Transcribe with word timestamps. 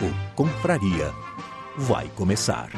O 0.00 0.34
Confraria 0.34 1.12
vai 1.76 2.08
começar. 2.16 2.68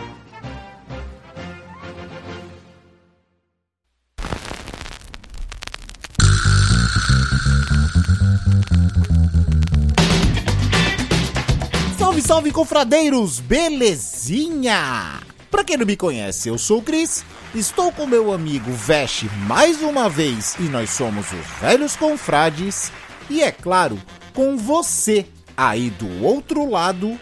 Salve, 11.98 12.22
salve, 12.22 12.50
confradeiros! 12.52 13.40
Belezinha? 13.40 15.20
Pra 15.50 15.64
quem 15.64 15.78
não 15.78 15.86
me 15.86 15.96
conhece, 15.96 16.50
eu 16.50 16.58
sou 16.58 16.80
o 16.80 16.82
Cris, 16.82 17.24
estou 17.54 17.90
com 17.90 18.06
meu 18.06 18.30
amigo 18.30 18.70
Veste 18.72 19.30
mais 19.46 19.80
uma 19.80 20.06
vez 20.08 20.54
e 20.60 20.64
nós 20.64 20.90
somos 20.90 21.32
os 21.32 21.46
Velhos 21.60 21.96
Confrades. 21.96 22.92
E 23.30 23.42
é 23.42 23.50
claro, 23.50 23.98
com 24.34 24.56
você 24.58 25.26
aí 25.56 25.90
do 25.90 26.24
outro 26.24 26.68
lado, 26.70 27.18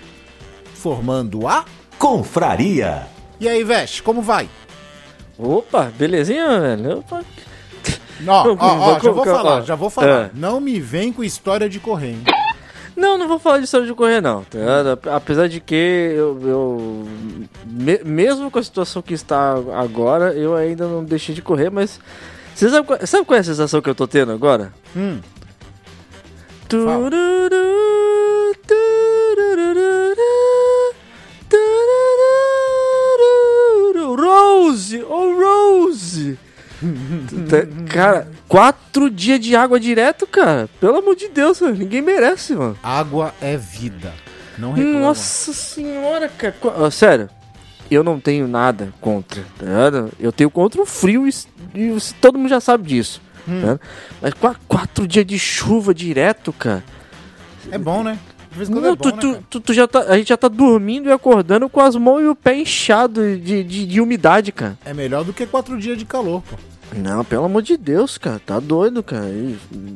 formando 0.74 1.46
a. 1.46 1.64
Confraria! 1.98 3.06
E 3.40 3.48
aí, 3.48 3.62
Veste, 3.64 4.02
como 4.02 4.20
vai? 4.22 4.48
Opa, 5.38 5.90
belezinha, 5.98 6.60
velho? 6.60 6.98
Opa. 6.98 7.22
Ó, 8.26 8.56
ó, 8.58 8.94
ó, 8.94 8.98
já 9.00 9.10
vou 9.10 9.24
falar, 9.24 9.60
já 9.62 9.74
vou 9.74 9.90
falar. 9.90 10.08
é. 10.26 10.30
Não 10.34 10.60
me 10.60 10.78
vem 10.80 11.12
com 11.12 11.22
história 11.24 11.68
de 11.68 11.78
correr, 11.80 12.10
hein? 12.12 12.22
Não, 12.96 13.18
não 13.18 13.26
vou 13.26 13.40
falar 13.40 13.58
de 13.58 13.64
história 13.64 13.86
de 13.86 13.92
correr, 13.92 14.20
não. 14.22 14.44
tá? 14.44 14.60
Apesar 15.16 15.48
de 15.48 15.58
que 15.60 15.74
eu. 15.74 16.38
eu- 16.48 17.08
me- 17.66 18.00
mesmo 18.04 18.50
com 18.52 18.58
a 18.58 18.62
situação 18.62 19.02
que 19.02 19.12
está 19.14 19.54
agora, 19.76 20.32
eu 20.32 20.54
ainda 20.54 20.86
não 20.86 21.04
deixei 21.04 21.34
de 21.34 21.42
correr, 21.42 21.70
mas. 21.70 21.98
Você 22.54 22.70
sabe, 22.70 22.86
qual- 22.86 23.04
sabe 23.04 23.24
qual 23.24 23.36
é 23.36 23.40
a 23.40 23.44
sensação 23.44 23.82
que 23.82 23.90
eu 23.90 23.94
tô 23.96 24.06
tendo 24.06 24.30
agora? 24.30 24.72
Hum, 24.96 25.18
Tururu. 26.68 27.16
Rose! 34.16 35.02
Oh, 35.08 35.34
Rose! 35.86 36.38
Tá- 37.48 37.66
cara, 37.88 38.28
quatro 38.48 39.08
dias 39.08 39.40
de 39.40 39.56
água 39.56 39.80
direto, 39.80 40.26
cara. 40.26 40.68
Pelo 40.80 40.98
amor 40.98 41.16
de 41.16 41.28
Deus, 41.28 41.58
velho, 41.60 41.74
ninguém 41.76 42.02
merece, 42.02 42.54
mano. 42.54 42.76
água 42.82 43.32
é 43.40 43.56
vida. 43.56 44.12
Não 44.58 44.72
reclama. 44.72 45.00
Nossa 45.00 45.52
senhora, 45.52 46.28
cara. 46.28 46.90
Sério, 46.90 47.30
eu 47.90 48.04
não 48.04 48.20
tenho 48.20 48.46
nada 48.46 48.92
contra, 49.00 49.42
tá 49.58 49.64
ligado? 49.64 50.10
Eu 50.20 50.30
tenho 50.30 50.50
contra 50.50 50.80
o 50.82 50.86
frio 50.86 51.26
e, 51.26 51.32
e 51.74 51.96
todo 52.20 52.38
mundo 52.38 52.48
já 52.50 52.60
sabe 52.60 52.84
disso. 52.86 53.20
tá 53.46 53.52
ligado? 53.52 53.80
Mas 54.20 54.34
qua- 54.34 54.56
quatro 54.68 55.06
dias 55.08 55.24
de 55.26 55.38
chuva 55.38 55.94
direto, 55.94 56.52
cara. 56.52 56.84
É 57.70 57.78
bom, 57.78 58.02
né? 58.02 58.18
Quando 58.56 58.80
Não, 58.80 58.92
é 58.92 58.96
bom, 58.96 58.96
tu, 58.96 59.08
né, 59.10 59.16
tu, 59.20 59.32
cara? 59.32 59.44
tu- 59.50 59.60
tu 59.60 59.74
já 59.74 59.86
tá, 59.88 60.00
a 60.00 60.16
gente 60.16 60.28
já 60.28 60.36
tá 60.36 60.48
dormindo 60.48 61.08
e 61.08 61.12
acordando 61.12 61.68
com 61.68 61.80
as 61.80 61.96
mãos 61.96 62.20
e 62.22 62.26
o 62.26 62.34
pé 62.34 62.56
inchado 62.56 63.36
de, 63.36 63.62
de, 63.64 63.86
de 63.86 64.00
umidade, 64.00 64.52
cara. 64.52 64.78
É 64.84 64.94
melhor 64.94 65.24
do 65.24 65.32
que 65.32 65.44
quatro 65.46 65.78
dias 65.78 65.98
de 65.98 66.04
calor, 66.04 66.42
pô. 66.42 66.56
Não, 66.96 67.24
pelo 67.24 67.44
amor 67.46 67.62
de 67.62 67.76
Deus, 67.76 68.16
cara. 68.18 68.40
Tá 68.44 68.60
doido, 68.60 69.02
cara. 69.02 69.26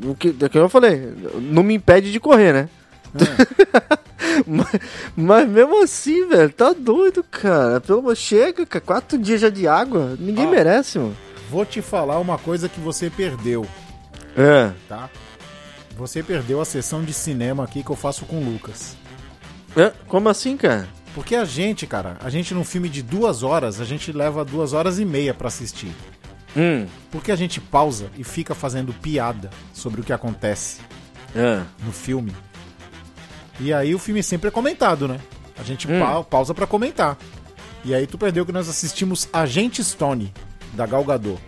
O 0.07 0.15
que, 0.15 0.31
do 0.33 0.49
que 0.51 0.59
eu 0.59 0.69
falei, 0.69 1.13
não 1.41 1.63
me 1.63 1.75
impede 1.75 2.11
de 2.11 2.19
correr, 2.19 2.53
né? 2.53 2.69
mas, 4.47 4.69
mas 5.17 5.49
mesmo 5.49 5.83
assim, 5.83 6.27
velho, 6.29 6.51
tá 6.53 6.73
doido, 6.73 7.23
cara. 7.31 7.81
Pelo 7.81 8.01
amor, 8.01 8.17
chega, 8.17 8.67
cara. 8.67 8.85
Quatro 8.85 9.19
dias 9.19 9.41
já 9.41 9.49
de 9.51 9.67
água. 9.67 10.17
Ninguém 10.19 10.47
Ó. 10.47 10.51
merece, 10.51 10.99
mano. 10.99 11.17
Vou 11.51 11.65
te 11.65 11.81
falar 11.81 12.19
uma 12.19 12.37
coisa 12.37 12.69
que 12.69 12.79
você 12.81 13.09
perdeu, 13.09 13.67
É. 14.37 14.71
tá? 14.89 15.09
Você 15.99 16.23
perdeu 16.23 16.61
a 16.61 16.65
sessão 16.65 17.03
de 17.05 17.13
cinema 17.13 17.65
aqui 17.65 17.83
que 17.83 17.91
eu 17.91 17.97
faço 17.97 18.25
com 18.25 18.37
o 18.41 18.45
Lucas. 18.53 18.97
É, 19.77 19.93
Como 20.07 20.29
assim, 20.29 20.57
cara? 20.57 20.89
Porque 21.15 21.35
a 21.35 21.45
gente, 21.45 21.87
cara, 21.87 22.17
a 22.23 22.31
gente 22.31 22.55
num 22.55 22.65
filme 22.65 22.89
de 22.89 23.03
duas 23.03 23.43
horas, 23.43 23.81
a 23.81 23.85
gente 23.85 24.13
leva 24.13 24.45
duas 24.45 24.73
horas 24.73 24.99
e 25.01 25.05
meia 25.05 25.35
pra 25.35 25.49
assistir. 25.49 25.91
Hum. 26.57 26.87
Porque 27.11 27.33
a 27.33 27.37
gente 27.37 27.61
pausa 27.61 28.09
e 28.17 28.23
fica 28.23 28.55
fazendo 28.55 28.93
piada 28.93 29.51
sobre 29.75 30.01
o 30.01 30.05
que 30.05 30.13
acontece 30.13 30.79
É. 31.35 31.61
no 31.85 31.93
filme. 31.93 32.33
E 33.61 33.73
aí 33.73 33.95
o 33.95 33.99
filme 33.99 34.23
sempre 34.23 34.49
é 34.49 34.51
comentado, 34.53 35.09
né? 35.09 35.19
A 35.59 35.65
gente 35.65 35.91
Hum. 35.91 35.99
pa- 35.99 36.23
pausa 36.23 36.55
pra 36.55 36.67
comentar. 36.67 37.19
E 37.85 37.93
aí 37.95 38.07
tu 38.07 38.17
perdeu 38.17 38.47
que 38.47 38.53
nós 38.53 38.69
assistimos 38.69 39.29
Agente 39.33 39.83
Stone, 39.83 40.33
da 40.75 40.87
Gal 40.87 41.05
Gadot. 41.05 41.41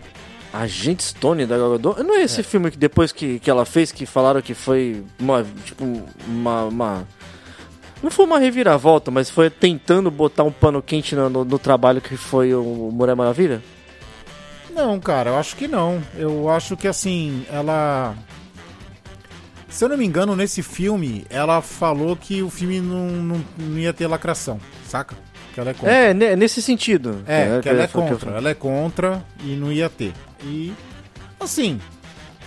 Agente 0.53 1.03
Stone 1.03 1.45
da 1.45 1.57
Gal 1.57 1.71
Gadot? 1.71 2.03
Não 2.03 2.15
é 2.17 2.23
esse 2.23 2.43
filme 2.43 2.69
que 2.71 2.77
depois 2.77 3.11
que, 3.11 3.39
que 3.39 3.49
ela 3.49 3.65
fez 3.65 3.91
que 3.91 4.05
falaram 4.05 4.41
que 4.41 4.53
foi 4.53 5.03
uma, 5.19 5.45
tipo, 5.65 5.83
uma, 6.27 6.63
uma- 6.65 7.07
Não 8.03 8.11
foi 8.11 8.25
uma 8.25 8.37
reviravolta, 8.39 9.09
mas 9.11 9.29
foi 9.29 9.49
tentando 9.49 10.11
botar 10.11 10.43
um 10.43 10.51
pano 10.51 10.81
quente 10.81 11.15
no, 11.15 11.29
no- 11.29 11.45
no 11.45 11.57
trabalho 11.59 12.01
que 12.01 12.17
foi 12.17 12.53
o 12.53 12.89
Mulher 12.91 13.15
Maravilha? 13.15 13.61
Não, 14.73 14.99
cara, 14.99 15.31
eu 15.31 15.37
acho 15.37 15.55
que 15.55 15.67
não. 15.67 16.01
Eu 16.17 16.49
acho 16.49 16.75
que 16.77 16.87
assim, 16.87 17.45
ela. 17.51 18.15
Se 19.69 19.85
eu 19.85 19.89
não 19.89 19.97
me 19.97 20.05
engano, 20.05 20.35
nesse 20.35 20.61
filme, 20.61 21.25
ela 21.29 21.61
falou 21.61 22.15
que 22.15 22.41
o 22.41 22.49
filme 22.49 22.81
não, 22.81 23.07
não, 23.07 23.45
não 23.57 23.77
ia 23.79 23.93
ter 23.93 24.05
lacração, 24.07 24.59
saca? 24.85 25.15
Que 25.53 25.59
ela 25.59 25.69
é 25.69 25.73
contra. 25.73 25.91
É, 25.93 26.13
ne- 26.13 26.35
nesse 26.35 26.61
sentido. 26.61 27.21
É, 27.25 27.59
que 27.61 27.69
ela 27.69 27.83
é 27.83 27.87
foi 27.87 28.01
o 28.01 28.05
que 28.07 28.11
eu 28.13 28.17
contra. 28.19 28.37
Ela 28.37 28.49
é 28.49 28.53
contra 28.53 29.23
e 29.43 29.55
não 29.55 29.71
ia 29.71 29.89
ter. 29.89 30.13
E. 30.43 30.73
Assim, 31.39 31.79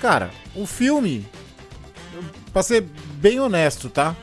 cara, 0.00 0.31
o 0.55 0.66
filme. 0.66 1.27
Pra 2.53 2.62
ser 2.62 2.82
bem 3.16 3.41
honesto, 3.41 3.88
tá? 3.88 4.15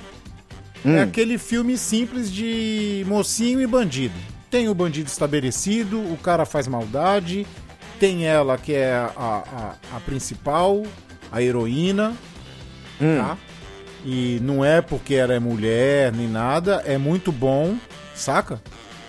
Hum. 0.86 0.96
É 0.96 1.02
aquele 1.04 1.38
filme 1.38 1.78
simples 1.78 2.32
de 2.32 3.04
mocinho 3.08 3.62
e 3.62 3.68
bandido. 3.68 4.16
Tem 4.50 4.68
o 4.70 4.74
bandido 4.76 5.08
estabelecido, 5.10 6.00
o 6.00 6.18
cara 6.18 6.46
faz 6.46 6.68
maldade, 6.68 7.46
tem 8.00 8.26
ela 8.26 8.58
que 8.58 8.74
é 8.74 8.94
a, 8.94 9.12
a, 9.18 9.96
a 9.98 10.00
principal, 10.02 10.84
a 11.32 11.42
heroína, 11.42 12.14
Hum. 13.02 13.18
tá? 13.18 13.38
E 14.06 14.40
não 14.42 14.64
é 14.66 14.82
porque 14.82 15.14
ela 15.14 15.34
é 15.34 15.40
mulher 15.40 16.12
nem 16.12 16.28
nada, 16.28 16.82
é 16.86 16.98
muito 16.98 17.32
bom, 17.32 17.78
saca? 18.16 18.62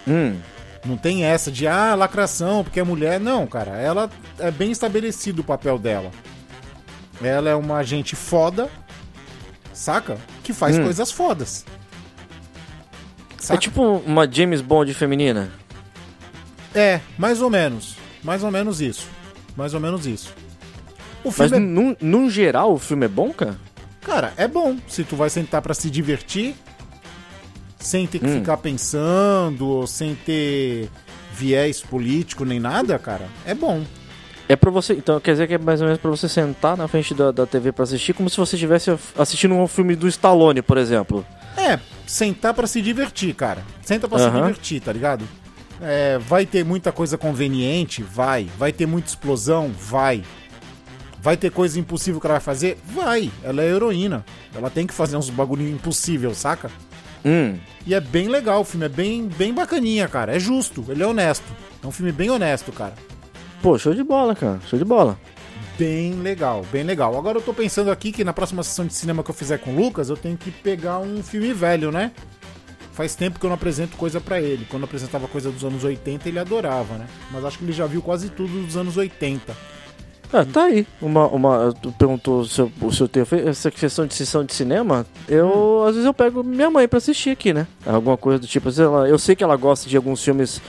Hum. 0.06 0.36
Não 0.84 0.96
tem 0.96 1.24
essa 1.24 1.50
de, 1.50 1.66
ah, 1.66 1.94
lacração, 1.94 2.64
porque 2.64 2.80
é 2.80 2.82
mulher. 2.82 3.20
Não, 3.20 3.46
cara, 3.46 3.72
ela 3.76 4.10
é 4.38 4.50
bem 4.50 4.70
estabelecido 4.72 5.40
o 5.42 5.44
papel 5.44 5.78
dela. 5.78 6.10
Ela 7.22 7.50
é 7.50 7.54
uma 7.54 7.76
agente 7.76 8.16
foda, 8.16 8.68
saca? 9.72 10.18
Que 10.42 10.52
faz 10.52 10.76
Hum. 10.76 10.84
coisas 10.84 11.12
fodas. 11.12 11.64
É 13.38 13.42
Saca? 13.42 13.60
tipo 13.60 13.82
uma 14.06 14.30
James 14.30 14.60
Bond 14.60 14.92
feminina. 14.94 15.50
É, 16.74 17.00
mais 17.18 17.40
ou 17.42 17.50
menos. 17.50 17.96
Mais 18.22 18.42
ou 18.42 18.50
menos 18.50 18.80
isso. 18.80 19.06
Mais 19.56 19.74
ou 19.74 19.80
menos 19.80 20.06
isso. 20.06 20.32
O 21.24 21.28
Mas 21.28 21.50
filme, 21.50 21.56
é, 21.56 21.60
num, 21.60 21.96
num 22.00 22.30
geral 22.30 22.72
o 22.72 22.78
filme 22.78 23.04
é 23.06 23.08
bom, 23.08 23.32
cara? 23.32 23.56
cara, 24.00 24.32
é 24.36 24.48
bom. 24.48 24.76
Se 24.88 25.04
tu 25.04 25.14
vai 25.14 25.30
sentar 25.30 25.62
pra 25.62 25.74
se 25.74 25.88
divertir, 25.90 26.56
sem 27.82 28.06
ter 28.06 28.18
que 28.18 28.26
Hum. 28.26 28.34
ficar 28.40 28.56
pensando, 28.56 29.66
ou 29.66 29.86
sem 29.86 30.14
ter 30.14 30.88
viés 31.32 31.80
político 31.80 32.44
nem 32.44 32.60
nada, 32.60 32.98
cara, 32.98 33.26
é 33.46 33.54
bom. 33.54 33.82
É 34.48 34.56
pra 34.56 34.70
você. 34.70 34.92
Então 34.94 35.18
quer 35.20 35.32
dizer 35.32 35.46
que 35.48 35.54
é 35.54 35.58
mais 35.58 35.80
ou 35.80 35.86
menos 35.86 36.00
pra 36.00 36.10
você 36.10 36.28
sentar 36.28 36.76
na 36.76 36.86
frente 36.86 37.14
da, 37.14 37.30
da 37.30 37.46
TV 37.46 37.72
pra 37.72 37.84
assistir, 37.84 38.12
como 38.12 38.28
se 38.28 38.36
você 38.36 38.56
estivesse 38.56 38.90
assistindo 39.16 39.54
um 39.54 39.66
filme 39.66 39.96
do 39.96 40.06
Stallone, 40.08 40.60
por 40.60 40.76
exemplo. 40.76 41.24
É, 41.56 41.78
sentar 42.06 42.52
pra 42.52 42.66
se 42.66 42.82
divertir, 42.82 43.34
cara. 43.34 43.62
Senta 43.82 44.06
pra 44.08 44.18
se 44.18 44.30
divertir, 44.30 44.80
tá 44.80 44.92
ligado? 44.92 45.24
É, 45.80 46.18
vai 46.18 46.44
ter 46.44 46.64
muita 46.64 46.92
coisa 46.92 47.16
conveniente? 47.16 48.02
Vai. 48.02 48.48
Vai 48.58 48.72
ter 48.72 48.84
muita 48.86 49.08
explosão? 49.08 49.70
Vai. 49.78 50.22
Vai 51.20 51.36
ter 51.36 51.50
coisa 51.50 51.78
impossível 51.78 52.20
que 52.20 52.26
ela 52.26 52.34
vai 52.34 52.40
fazer? 52.44 52.76
Vai. 52.84 53.30
Ela 53.42 53.62
é 53.62 53.68
heroína. 53.70 54.24
Ela 54.54 54.68
tem 54.70 54.86
que 54.86 54.92
fazer 54.92 55.16
uns 55.16 55.30
bagulho 55.30 55.66
impossível, 55.68 56.34
saca? 56.34 56.70
Hum. 57.24 57.56
E 57.86 57.94
é 57.94 58.00
bem 58.00 58.28
legal, 58.28 58.60
o 58.60 58.64
filme 58.64 58.86
é 58.86 58.88
bem, 58.88 59.26
bem 59.26 59.52
bacaninha, 59.52 60.08
cara. 60.08 60.34
É 60.34 60.38
justo, 60.38 60.84
ele 60.88 61.02
é 61.02 61.06
honesto. 61.06 61.44
É 61.82 61.86
um 61.86 61.90
filme 61.90 62.12
bem 62.12 62.30
honesto, 62.30 62.72
cara. 62.72 62.94
Pô, 63.60 63.78
show 63.78 63.94
de 63.94 64.02
bola, 64.02 64.34
cara. 64.34 64.60
Show 64.68 64.78
de 64.78 64.84
bola. 64.84 65.18
Bem 65.78 66.14
legal, 66.14 66.64
bem 66.70 66.82
legal. 66.82 67.16
Agora 67.16 67.38
eu 67.38 67.42
tô 67.42 67.54
pensando 67.54 67.90
aqui 67.90 68.12
que 68.12 68.24
na 68.24 68.32
próxima 68.32 68.62
sessão 68.62 68.86
de 68.86 68.94
cinema 68.94 69.22
que 69.22 69.30
eu 69.30 69.34
fizer 69.34 69.58
com 69.58 69.72
o 69.72 69.76
Lucas, 69.76 70.08
eu 70.08 70.16
tenho 70.16 70.36
que 70.36 70.50
pegar 70.50 70.98
um 70.98 71.22
filme 71.22 71.52
velho, 71.52 71.90
né? 71.90 72.12
Faz 72.92 73.14
tempo 73.14 73.40
que 73.40 73.46
eu 73.46 73.48
não 73.48 73.54
apresento 73.54 73.96
coisa 73.96 74.20
pra 74.20 74.40
ele. 74.40 74.66
Quando 74.68 74.82
eu 74.82 74.86
apresentava 74.86 75.26
coisa 75.26 75.50
dos 75.50 75.64
anos 75.64 75.82
80, 75.82 76.28
ele 76.28 76.38
adorava, 76.38 76.94
né? 76.98 77.06
Mas 77.30 77.44
acho 77.44 77.58
que 77.58 77.64
ele 77.64 77.72
já 77.72 77.86
viu 77.86 78.02
quase 78.02 78.28
tudo 78.28 78.64
dos 78.64 78.76
anos 78.76 78.96
80. 78.96 79.56
Ah, 80.32 80.44
tá 80.44 80.64
aí. 80.64 80.86
Uma, 81.00 81.26
uma, 81.28 81.74
tu 81.80 81.92
perguntou 81.92 82.44
se 82.46 82.60
eu- 82.60 82.72
o 82.80 82.90
seu 82.90 83.06
tempo. 83.06 83.34
Essa 83.34 83.70
questão 83.70 84.06
de 84.06 84.14
sessão 84.14 84.44
de 84.44 84.54
cinema, 84.54 85.04
eu 85.28 85.82
às 85.86 85.92
vezes 85.94 86.06
eu 86.06 86.14
pego 86.14 86.42
minha 86.42 86.70
mãe 86.70 86.88
pra 86.88 86.96
assistir 86.98 87.30
aqui, 87.30 87.52
né? 87.52 87.66
Alguma 87.84 88.16
coisa 88.16 88.38
do 88.38 88.46
tipo. 88.46 88.68
lá, 88.90 89.08
eu 89.08 89.18
sei 89.18 89.36
que 89.36 89.44
ela 89.44 89.56
gosta 89.56 89.88
de 89.90 89.96
alguns 89.96 90.24
filmes 90.24 90.60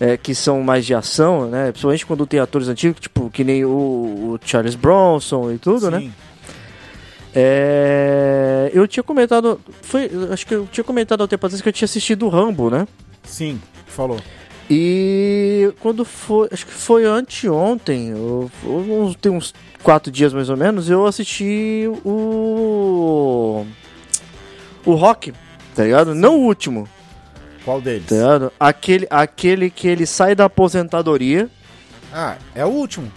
é, 0.00 0.16
que 0.16 0.34
são 0.34 0.62
mais 0.62 0.86
de 0.86 0.94
ação, 0.94 1.46
né? 1.46 1.70
Principalmente 1.72 2.06
quando 2.06 2.26
tem 2.26 2.40
atores 2.40 2.68
antigos, 2.68 3.00
tipo, 3.00 3.28
que 3.30 3.44
nem 3.44 3.64
o, 3.64 3.68
o 3.70 4.38
Charles 4.44 4.74
Bronson 4.74 5.52
e 5.52 5.58
tudo, 5.58 5.90
né? 5.90 5.98
Sim. 6.00 6.12
É, 7.34 8.70
eu 8.74 8.86
tinha 8.86 9.02
comentado. 9.02 9.60
Foi, 9.82 10.10
acho 10.30 10.46
que 10.46 10.54
eu 10.54 10.68
tinha 10.70 10.84
comentado 10.84 11.20
há 11.20 11.24
um 11.24 11.28
tempo 11.28 11.44
atrás 11.46 11.60
que 11.62 11.68
eu 11.68 11.72
tinha 11.72 11.86
assistido 11.86 12.26
o 12.26 12.28
Rambo, 12.28 12.70
né? 12.70 12.86
Sim, 13.24 13.60
falou. 13.86 14.18
E 14.74 15.70
quando 15.80 16.02
foi, 16.02 16.48
acho 16.50 16.64
que 16.64 16.72
foi 16.72 17.04
anteontem, 17.04 18.14
ou, 18.14 18.50
ou 18.64 19.14
tem 19.14 19.30
uns 19.30 19.52
quatro 19.82 20.10
dias 20.10 20.32
mais 20.32 20.48
ou 20.48 20.56
menos, 20.56 20.88
eu 20.88 21.04
assisti 21.06 21.84
o. 22.02 23.66
O 24.86 24.94
Rock, 24.94 25.34
tá 25.74 25.84
ligado? 25.84 26.14
Não 26.14 26.36
o 26.40 26.44
último, 26.46 26.88
Qual 27.66 27.82
deles? 27.82 28.06
tá 28.06 28.14
ligado? 28.14 28.52
Aquele, 28.58 29.06
aquele 29.10 29.68
que 29.68 29.86
ele 29.86 30.06
sai 30.06 30.34
da 30.34 30.46
aposentadoria. 30.46 31.50
Ah, 32.10 32.36
é 32.54 32.64
o 32.64 32.68
último. 32.68 33.12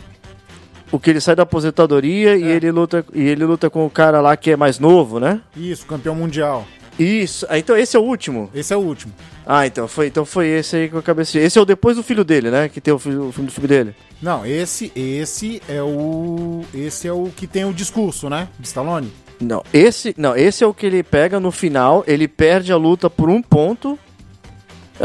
O 0.92 1.00
que 1.00 1.10
ele 1.10 1.22
sai 1.22 1.36
da 1.38 1.44
aposentadoria 1.44 2.36
e, 2.36 2.44
É. 2.44 2.48
ele 2.48 2.70
luta, 2.70 3.06
e 3.14 3.22
ele 3.24 3.46
luta 3.46 3.70
com 3.70 3.86
o 3.86 3.90
cara 3.90 4.20
lá 4.20 4.36
que 4.36 4.52
é 4.52 4.58
mais 4.58 4.78
novo, 4.78 5.22
né? 5.22 5.40
Isso, 5.56 5.86
campeão 5.86 6.16
mundial. 6.16 6.68
Isso, 7.00 7.46
ah, 7.50 7.58
então 7.58 7.78
esse 7.78 7.96
é 7.96 8.00
o 8.00 8.04
último. 8.04 8.50
Esse 8.54 8.74
é 8.74 8.78
o 8.78 8.82
último. 8.82 9.14
Ah, 9.46 9.68
então 9.68 9.88
foi, 9.88 10.08
então 10.08 10.26
foi 10.26 10.48
esse 10.48 10.76
aí 10.76 10.90
que 10.90 10.96
eu 10.96 11.00
acabei 11.00 11.22
assistindo. 11.22 11.44
Esse 11.44 11.58
é 11.58 11.62
o 11.62 11.66
depois 11.66 11.96
do 11.98 12.04
filho 12.04 12.24
dele, 12.24 12.50
né? 12.50 12.68
Que 12.68 12.82
tem 12.82 12.94
o, 12.94 12.98
filho- 13.00 13.28
o 13.28 13.32
filme 13.32 13.48
do 13.48 13.54
filho 13.54 13.68
dele. 13.68 13.96
Não, 14.22 14.46
esse, 14.46 14.92
esse 14.96 15.62
é 15.70 15.82
o. 15.84 16.64
Esse 16.74 17.08
é 17.08 17.12
o 17.14 17.30
que 17.36 17.46
tem 17.46 17.64
o 17.66 17.74
discurso, 17.74 18.30
né? 18.30 18.48
De 18.60 18.66
Stallone. 18.68 19.12
Não, 19.40 19.62
esse, 19.74 20.16
não, 20.18 20.36
esse 20.36 20.64
é 20.64 20.68
o 20.68 20.74
que 20.74 20.86
ele 20.86 21.04
pega 21.04 21.40
no 21.42 21.52
final, 21.52 22.04
ele 22.08 22.26
perde 22.28 22.72
a 22.72 22.78
luta 22.78 23.10
por 23.10 23.30
um 23.30 23.42
ponto. 23.42 24.00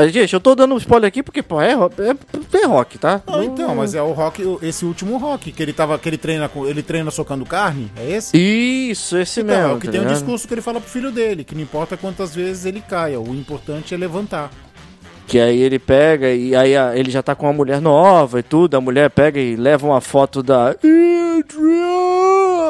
Gente, 0.08 0.32
eu 0.34 0.40
tô 0.40 0.54
dando 0.54 0.76
spoiler 0.76 1.08
aqui 1.08 1.20
porque, 1.22 1.42
pô, 1.42 1.60
é, 1.60 1.72
é, 1.72 2.58
é 2.58 2.66
rock, 2.66 2.96
tá? 2.96 3.20
Não, 3.26 3.42
então, 3.42 3.74
mas 3.74 3.94
é 3.94 4.00
o 4.00 4.12
rock, 4.12 4.40
esse 4.62 4.84
último 4.84 5.16
rock, 5.18 5.50
que 5.50 5.60
ele 5.62 5.72
tava. 5.72 5.98
que 5.98 6.08
ele 6.08 6.16
treina 6.16 6.48
com. 6.48 6.64
Ele 6.64 6.82
treina 6.82 7.10
socando 7.10 7.44
carne, 7.44 7.90
é 7.96 8.08
esse? 8.12 8.36
Isso, 8.36 9.16
esse 9.18 9.40
Então, 9.40 9.56
mesmo. 9.56 9.72
é 9.72 9.74
o 9.74 9.78
que 9.80 9.86
tá 9.86 9.92
tem 9.92 10.00
ligado? 10.02 10.14
discurso 10.14 10.46
que 10.46 10.54
ele 10.54 10.60
fala 10.62 10.80
pro 10.80 10.88
filho 10.88 11.10
dele, 11.10 11.42
que 11.42 11.54
não 11.56 11.62
importa 11.62 11.96
quantas 11.96 12.32
vezes 12.34 12.64
ele 12.66 12.80
caia, 12.80 13.18
o 13.20 13.34
importante 13.34 13.92
é 13.92 13.96
levantar. 13.96 14.50
Que 15.26 15.38
aí 15.40 15.60
ele 15.60 15.78
pega 15.78 16.28
e 16.32 16.54
aí 16.56 16.72
ele 16.98 17.10
já 17.10 17.22
tá 17.22 17.34
com 17.34 17.46
uma 17.46 17.52
mulher 17.52 17.80
nova 17.80 18.40
e 18.40 18.42
tudo, 18.42 18.76
a 18.76 18.80
mulher 18.80 19.10
pega 19.10 19.38
e 19.40 19.54
leva 19.56 19.86
uma 19.86 20.00
foto 20.00 20.42
da 20.42 20.70
Adrian 20.70 21.99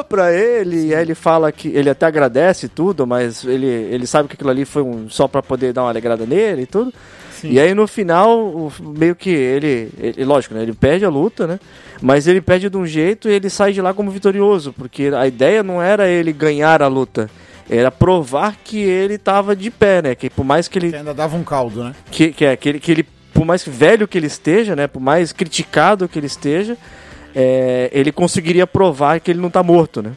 pra 0.02 0.32
ele, 0.32 0.86
e 0.86 0.94
aí 0.94 1.02
ele 1.02 1.14
fala 1.14 1.50
que 1.52 1.68
ele 1.68 1.90
até 1.90 2.06
agradece 2.06 2.68
tudo, 2.68 3.06
mas 3.06 3.44
ele, 3.44 3.66
ele 3.66 4.06
sabe 4.06 4.28
que 4.28 4.34
aquilo 4.34 4.50
ali 4.50 4.64
foi 4.64 4.82
um, 4.82 5.08
só 5.08 5.26
pra 5.28 5.42
poder 5.42 5.72
dar 5.72 5.82
uma 5.82 5.90
alegrada 5.90 6.26
nele 6.26 6.62
e 6.62 6.66
tudo. 6.66 6.92
Sim. 7.32 7.52
E 7.52 7.60
aí 7.60 7.74
no 7.74 7.86
final, 7.86 8.70
meio 8.80 9.16
que 9.16 9.30
ele, 9.30 9.90
ele, 9.98 10.24
lógico, 10.24 10.54
né, 10.54 10.62
ele 10.62 10.74
perde 10.74 11.04
a 11.04 11.08
luta, 11.08 11.46
né? 11.46 11.58
Mas 12.02 12.26
ele 12.26 12.40
perde 12.40 12.68
de 12.68 12.76
um 12.76 12.86
jeito 12.86 13.28
e 13.28 13.32
ele 13.32 13.48
sai 13.48 13.72
de 13.72 13.80
lá 13.80 13.94
como 13.94 14.10
vitorioso, 14.10 14.72
porque 14.72 15.10
a 15.16 15.26
ideia 15.26 15.62
não 15.62 15.82
era 15.82 16.08
ele 16.08 16.32
ganhar 16.32 16.82
a 16.82 16.86
luta, 16.86 17.30
era 17.68 17.90
provar 17.90 18.56
que 18.62 18.78
ele 18.78 19.16
tava 19.16 19.54
de 19.56 19.70
pé, 19.70 20.02
né? 20.02 20.14
Que 20.14 20.28
por 20.28 20.44
mais 20.44 20.68
que 20.68 20.78
ele 20.78 20.90
Que 20.90 20.96
ainda 20.96 21.14
dava 21.14 21.36
um 21.36 21.44
caldo, 21.44 21.84
né? 21.84 21.94
que, 22.10 22.32
que 22.32 22.44
é 22.44 22.56
que 22.56 22.68
ele, 22.68 22.80
que 22.80 22.90
ele, 22.90 23.06
por 23.32 23.44
mais 23.46 23.64
velho 23.64 24.08
que 24.08 24.18
ele 24.18 24.26
esteja, 24.26 24.76
né, 24.76 24.86
por 24.86 25.00
mais 25.00 25.32
criticado 25.32 26.08
que 26.08 26.18
ele 26.18 26.26
esteja, 26.26 26.76
é, 27.34 27.88
ele 27.92 28.12
conseguiria 28.12 28.66
provar 28.66 29.20
que 29.20 29.30
ele 29.30 29.40
não 29.40 29.50
tá 29.50 29.62
morto, 29.62 30.02
né? 30.02 30.12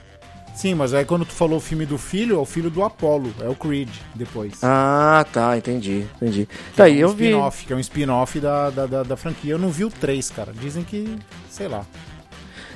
Sim, 0.55 0.75
mas 0.75 0.93
aí 0.93 1.03
quando 1.03 1.25
tu 1.25 1.33
falou 1.33 1.57
o 1.57 1.61
filme 1.61 1.83
do 1.85 1.97
filho, 1.97 2.35
é 2.35 2.39
o 2.39 2.45
filho 2.45 2.69
do 2.69 2.83
Apollo, 2.83 3.33
é 3.41 3.49
o 3.49 3.55
Creed, 3.55 3.89
depois. 4.13 4.63
Ah, 4.63 5.25
tá, 5.33 5.57
entendi, 5.57 6.05
entendi. 6.17 6.47
Tá 6.75 6.83
aí, 6.83 7.01
é 7.01 7.05
um 7.05 7.09
eu 7.09 7.15
vi. 7.15 7.25
spin-off, 7.25 7.65
que 7.65 7.73
é 7.73 7.75
um 7.75 7.79
spin-off 7.79 8.39
da, 8.39 8.69
da, 8.69 8.85
da, 8.85 9.03
da 9.03 9.17
franquia. 9.17 9.53
Eu 9.53 9.57
não 9.59 9.69
vi 9.69 9.83
o 9.83 9.89
3, 9.89 10.29
cara. 10.29 10.53
Dizem 10.53 10.83
que. 10.83 11.17
sei 11.49 11.67
lá. 11.67 11.83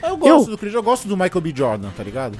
Eu 0.01 0.18
gosto 0.18 0.45
Eu- 0.45 0.51
do 0.51 0.57
Creed, 0.57 0.74
eu 0.74 0.81
gosto 0.84 1.07
do 1.07 1.16
Michael 1.16 1.42
B. 1.42 1.54
Jordan, 1.56 1.89
tá 1.95 2.04
ligado? 2.04 2.38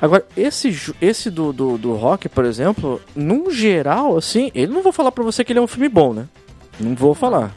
Agora, 0.00 0.24
esse, 0.36 0.94
esse 1.00 1.30
do, 1.30 1.52
do, 1.52 1.76
do 1.78 1.94
Rock, 1.94 2.28
por 2.28 2.44
exemplo, 2.44 3.00
num 3.14 3.50
geral, 3.50 4.16
assim, 4.16 4.52
ele 4.54 4.72
não 4.72 4.82
vou 4.82 4.92
falar 4.92 5.10
pra 5.10 5.24
você 5.24 5.42
que 5.44 5.52
ele 5.52 5.58
é 5.58 5.62
um 5.62 5.66
filme 5.66 5.88
bom, 5.88 6.12
né? 6.12 6.26
Não 6.78 6.94
vou 6.94 7.14
falar. 7.14 7.52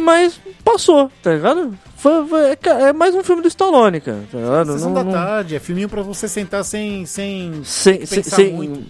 Mas 0.00 0.40
passou, 0.64 1.10
tá 1.22 1.32
ligado? 1.34 1.76
Foi, 1.96 2.26
foi- 2.26 2.50
é, 2.50 2.58
é 2.88 2.92
mais 2.92 3.14
um 3.14 3.22
filme 3.22 3.42
do 3.42 3.48
Stallone, 3.48 4.00
cara. 4.00 4.22
Tá 4.32 4.38
ligado? 4.38 4.72
Sessão 4.72 4.88
Não- 4.88 4.94
da 4.94 5.04
não- 5.04 5.12
tarde, 5.12 5.54
é 5.56 5.58
filminho 5.60 5.88
pra 5.88 6.02
você 6.02 6.26
sentar 6.28 6.64
sem. 6.64 7.04
sem... 7.06 7.60
sem, 7.64 8.06
sem, 8.06 8.22
pensar 8.22 8.36
sem, 8.36 8.52
muito. 8.52 8.82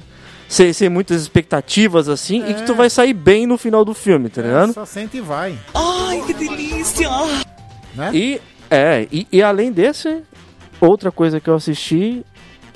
sem, 0.48 0.72
sem 0.72 0.88
muitas 0.88 1.20
expectativas 1.22 2.08
assim 2.08 2.48
e 2.48 2.54
que 2.54 2.62
tu 2.62 2.72
É. 2.72 2.74
vai 2.76 2.88
sair 2.90 3.12
bem 3.12 3.46
no 3.46 3.58
final 3.58 3.84
do 3.84 3.94
filme, 3.94 4.28
tá 4.28 4.42
ligado? 4.42 4.72
Só 4.72 4.84
senta 4.86 5.16
e 5.16 5.20
vai. 5.20 5.58
Ai, 5.74 6.22
que 6.26 6.34
delícia! 6.34 7.08
Né? 7.94 8.10
E 8.14 8.40
é, 8.70 9.08
e, 9.10 9.26
e 9.32 9.42
além 9.42 9.72
desse, 9.72 10.22
outra 10.80 11.10
coisa 11.10 11.40
que 11.40 11.50
eu 11.50 11.54
assisti 11.56 12.24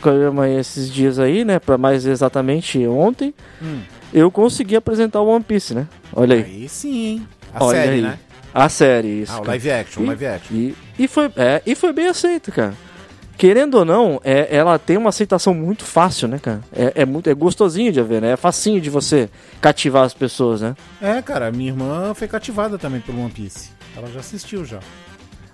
com 0.03 0.09
a 0.09 0.13
minha 0.13 0.33
mãe 0.33 0.59
esses 0.59 0.91
dias 0.93 1.19
aí, 1.21 1.45
né, 1.45 1.59
para 1.61 1.79
mais 1.79 2.05
exatamente 2.05 2.85
ontem, 2.87 3.33
Hum. 3.63 3.79
eu 4.13 4.31
consegui 4.31 4.75
apresentar 4.77 5.21
o 5.21 5.29
One 5.29 5.45
Piece, 5.45 5.73
né? 5.75 5.87
Olha 6.13 6.35
aí. 6.37 6.43
Aí 6.43 6.69
sim, 6.69 7.07
hein? 7.07 7.29
A 7.55 7.65
Olha 7.65 7.79
série, 7.79 7.93
aí. 7.95 8.03
né? 8.03 8.19
A 8.55 8.69
série, 8.69 9.23
isso. 9.23 9.33
Ah, 9.33 9.41
o 9.41 9.47
live 9.47 9.71
action, 9.71 10.03
E- 10.03 10.07
live 10.07 10.27
action. 10.27 10.55
E, 10.57 10.75
e, 10.99 11.09
foi, 11.09 11.31
é, 11.37 11.61
e 11.67 11.75
foi 11.75 11.93
bem 11.93 12.07
aceito, 12.07 12.53
cara. 12.53 12.73
Querendo 13.37 13.75
ou 13.79 13.85
não, 13.85 14.21
é, 14.23 14.47
ela 14.57 14.79
tem 14.79 14.97
uma 14.97 15.09
aceitação 15.09 15.53
muito 15.53 15.83
fácil, 15.85 16.29
né, 16.29 16.39
cara? 16.39 16.61
É, 16.73 17.03
é 17.03 17.05
muito 17.05 17.29
é 17.29 17.35
gostosinho 17.35 17.91
de 17.91 18.01
ver, 18.01 18.23
né? 18.23 18.31
É 18.31 18.37
facinho 18.37 18.81
de 18.81 18.89
você 18.89 19.29
cativar 19.61 20.05
as 20.05 20.15
pessoas, 20.15 20.61
né? 20.61 20.77
É, 21.03 21.21
cara, 21.21 21.51
minha 21.51 21.71
irmã 21.73 22.15
foi 22.15 22.29
cativada 22.29 22.79
também 22.79 23.01
pelo 23.01 23.21
One 23.21 23.33
Piece. 23.33 23.71
Ela 23.97 24.07
já 24.09 24.21
assistiu 24.21 24.65
já. 24.65 24.79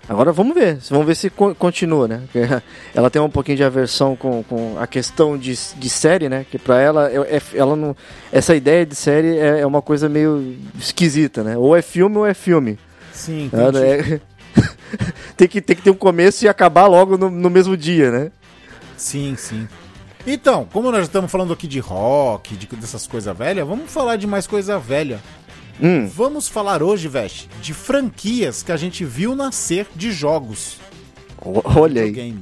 Agora 0.07 0.31
vamos 0.33 0.55
ver, 0.55 0.77
vamos 0.91 1.07
ver 1.07 1.15
se 1.15 1.31
co- 1.31 1.55
continua, 1.55 2.07
né? 2.09 2.23
Ela 2.95 3.09
tem 3.09 3.23
um 3.23 3.31
pouquinho 3.31 3.57
de 3.57 3.65
aversão 3.65 4.15
com, 4.17 4.43
com 4.43 4.77
a 4.79 4.87
questão 4.87 5.39
de, 5.39 5.57
de 5.77 5.89
série, 5.89 6.29
né? 6.29 6.45
Que 6.51 6.59
pra 6.59 6.81
ela, 6.81 7.09
é, 7.11 7.37
é- 7.37 7.43
ela 7.55 7.77
não, 7.77 7.97
essa 8.33 8.55
ideia 8.55 8.85
de 8.85 8.95
série 8.97 9.39
é, 9.39 9.61
é 9.61 9.67
uma 9.67 9.81
coisa 9.81 10.09
meio 10.09 10.57
esquisita, 10.79 11.43
né? 11.45 11.57
Ou 11.57 11.75
é 11.77 11.81
filme 11.81 12.17
ou 12.19 12.27
é 12.27 12.35
filme. 12.35 12.77
Sim, 13.21 13.51
né? 13.53 13.69
entendi. 13.69 14.23
É- 14.57 15.11
tem, 15.37 15.47
que, 15.47 15.61
tem 15.61 15.77
que 15.77 15.83
ter 15.83 15.91
um 15.91 15.95
começo 15.95 16.45
e 16.45 16.49
acabar 16.49 16.87
logo 16.89 17.17
no, 17.17 17.31
no 17.31 17.49
mesmo 17.49 17.77
dia, 17.77 18.11
né? 18.11 18.33
Sim, 18.97 19.37
sim. 19.39 19.69
Então, 20.27 20.67
como 20.73 20.91
nós 20.91 21.03
estamos 21.03 21.31
falando 21.31 21.53
aqui 21.53 21.67
de 21.69 21.79
rock, 21.79 22.57
de, 22.57 22.67
dessas 22.67 23.07
coisas 23.07 23.35
velhas, 23.37 23.67
vamos 23.67 23.91
falar 23.91 24.17
de 24.17 24.27
mais 24.27 24.47
coisa 24.47 24.79
velha. 24.79 25.21
Hum, 25.81 26.07
Vamos 26.09 26.47
falar 26.49 26.83
hoje, 26.83 27.09
Veste, 27.09 27.49
de 27.63 27.73
franquias 27.73 28.63
que 28.63 28.73
a 28.73 28.77
gente 28.77 29.05
viu 29.05 29.35
nascer 29.37 29.87
de 29.95 30.11
jogos. 30.13 30.77
olha 31.41 32.03
aí. 32.03 32.35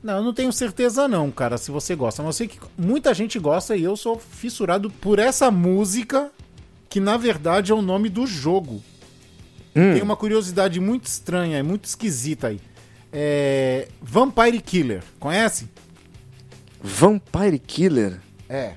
Não, 0.03 0.19
eu 0.19 0.23
não 0.23 0.33
tenho 0.35 0.53
certeza 0.53 1.07
não, 1.09 1.31
cara, 1.31 1.59
se 1.59 1.71
você 1.71 1.95
gosta. 1.95 2.23
Mas 2.23 2.29
eu 2.29 2.33
sei 2.33 2.49
que 2.49 2.59
muita 2.79 3.13
gente 3.13 3.39
gosta 3.39 3.77
e 3.77 3.83
eu 3.83 3.97
sou 3.97 4.19
fissurado 4.19 4.91
por 4.91 5.19
essa 5.19 5.51
música, 5.51 6.31
que 6.89 7.01
na 7.01 7.17
verdade 7.17 7.73
é 7.73 7.75
o 7.75 7.83
nome 7.83 8.09
do 8.09 8.27
jogo. 8.27 8.83
Hum. 9.75 9.93
Tem 9.93 10.03
uma 10.03 10.17
curiosidade 10.17 10.81
muito 10.81 11.07
estranha, 11.07 11.63
muito 11.63 11.85
esquisita 11.85 12.49
aí. 12.49 12.61
É... 13.13 13.89
Vampire 14.01 14.61
Killer, 14.61 15.03
conhece? 15.21 15.69
Vampire 16.83 17.59
Killer? 17.59 18.21
É. 18.49 18.75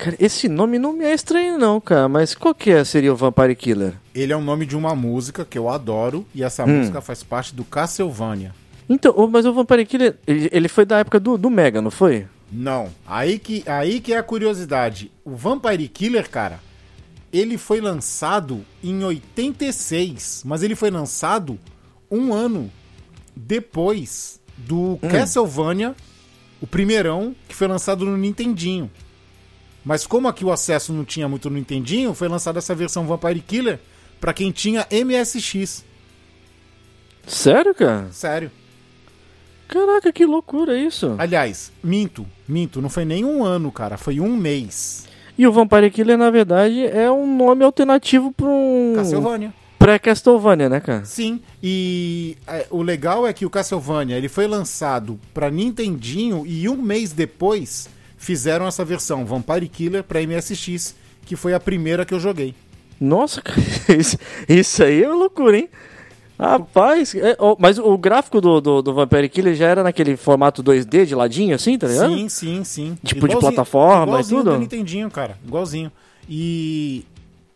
Cara, 0.00 0.16
esse 0.18 0.48
nome 0.48 0.78
não 0.78 0.94
me 0.94 1.04
é 1.04 1.12
estranho, 1.12 1.58
não, 1.58 1.78
cara. 1.78 2.08
Mas 2.08 2.34
qual 2.34 2.54
que 2.54 2.70
é, 2.70 2.82
seria 2.84 3.12
o 3.12 3.16
Vampire 3.16 3.54
Killer? 3.54 3.92
Ele 4.14 4.32
é 4.32 4.36
o 4.36 4.40
nome 4.40 4.64
de 4.64 4.74
uma 4.74 4.94
música 4.94 5.44
que 5.44 5.58
eu 5.58 5.68
adoro 5.68 6.24
e 6.34 6.42
essa 6.42 6.64
Hum. 6.64 6.78
música 6.78 7.02
faz 7.02 7.22
parte 7.22 7.54
do 7.54 7.64
Castlevania. 7.64 8.54
Então, 8.88 9.14
mas 9.30 9.44
o 9.44 9.52
Vampire 9.52 9.84
Killer, 9.84 10.16
ele, 10.26 10.48
ele 10.50 10.68
foi 10.68 10.86
da 10.86 11.00
época 11.00 11.20
do, 11.20 11.36
do 11.36 11.50
Mega, 11.50 11.82
não 11.82 11.90
foi? 11.90 12.26
Não, 12.50 12.88
aí 13.06 13.38
que, 13.38 13.62
aí 13.66 14.00
que 14.00 14.14
é 14.14 14.16
a 14.16 14.22
curiosidade. 14.22 15.12
O 15.22 15.36
Vampire 15.36 15.86
Killer, 15.86 16.30
cara, 16.30 16.60
ele 17.30 17.58
foi 17.58 17.82
lançado 17.82 18.64
em 18.82 19.04
86, 19.04 20.44
mas 20.46 20.62
ele 20.62 20.74
foi 20.74 20.90
lançado 20.90 21.58
um 22.10 22.32
ano 22.32 22.70
depois 23.36 24.40
do 24.56 24.98
Castlevania, 25.10 25.94
o 26.58 26.66
primeirão, 26.66 27.36
que 27.46 27.54
foi 27.54 27.68
lançado 27.68 28.06
no 28.06 28.16
Nintendinho. 28.16 28.90
Mas 29.84 30.06
como 30.06 30.28
aqui 30.28 30.44
o 30.44 30.52
acesso 30.52 30.92
não 30.92 31.04
tinha 31.04 31.28
muito 31.28 31.48
no 31.48 31.56
Nintendinho, 31.56 32.14
foi 32.14 32.28
lançada 32.28 32.58
essa 32.58 32.74
versão 32.74 33.06
Vampire 33.06 33.40
Killer 33.40 33.78
pra 34.20 34.32
quem 34.32 34.50
tinha 34.50 34.86
MSX. 34.90 35.84
Sério, 37.26 37.74
cara? 37.74 38.08
Sério. 38.12 38.50
Caraca, 39.68 40.12
que 40.12 40.26
loucura 40.26 40.76
isso. 40.76 41.14
Aliás, 41.16 41.70
minto, 41.82 42.26
minto, 42.48 42.82
não 42.82 42.90
foi 42.90 43.04
nem 43.04 43.24
um 43.24 43.44
ano, 43.44 43.70
cara, 43.70 43.96
foi 43.96 44.18
um 44.20 44.36
mês. 44.36 45.06
E 45.38 45.46
o 45.46 45.52
Vampire 45.52 45.90
Killer, 45.90 46.18
na 46.18 46.28
verdade, 46.30 46.84
é 46.86 47.10
um 47.10 47.36
nome 47.36 47.64
alternativo 47.64 48.32
pra 48.32 48.46
um 48.46 48.94
Castlevania. 48.96 49.54
pré-Castlevania, 49.78 50.68
né, 50.68 50.80
cara? 50.80 51.04
Sim, 51.04 51.40
e 51.62 52.36
é, 52.46 52.66
o 52.68 52.82
legal 52.82 53.26
é 53.26 53.32
que 53.32 53.46
o 53.46 53.50
Castlevania 53.50 54.16
ele 54.18 54.28
foi 54.28 54.46
lançado 54.46 55.18
pra 55.32 55.50
Nintendinho 55.50 56.44
e 56.44 56.68
um 56.68 56.76
mês 56.76 57.12
depois 57.12 57.88
fizeram 58.20 58.66
essa 58.66 58.84
versão 58.84 59.24
Vampire 59.24 59.66
Killer 59.66 60.04
pra 60.04 60.20
MSX, 60.20 60.94
que 61.24 61.34
foi 61.34 61.54
a 61.54 61.58
primeira 61.58 62.04
que 62.04 62.12
eu 62.12 62.20
joguei. 62.20 62.54
Nossa, 63.00 63.40
cara, 63.40 63.58
isso, 63.98 64.18
isso 64.46 64.84
aí 64.84 65.02
é 65.02 65.08
uma 65.08 65.16
loucura, 65.16 65.56
hein? 65.56 65.70
Rapaz, 66.38 67.14
é, 67.14 67.34
ó, 67.38 67.56
mas 67.58 67.78
o 67.78 67.96
gráfico 67.98 68.40
do, 68.40 68.60
do, 68.60 68.82
do 68.82 68.94
Vampire 68.94 69.28
Killer 69.28 69.54
já 69.54 69.66
era 69.68 69.82
naquele 69.82 70.16
formato 70.16 70.62
2D 70.62 71.06
de 71.06 71.14
ladinho, 71.14 71.54
assim, 71.54 71.78
tá 71.78 71.86
ligado? 71.86 72.14
Sim, 72.14 72.28
sim, 72.28 72.64
sim. 72.64 72.98
Tipo 73.04 73.26
de 73.26 73.36
plataforma 73.36 74.04
e 74.04 74.08
igualzinho 74.08 74.40
tudo? 74.42 74.52
do 74.52 74.58
Nintendinho, 74.58 75.10
cara, 75.10 75.38
igualzinho. 75.46 75.90
E 76.28 77.04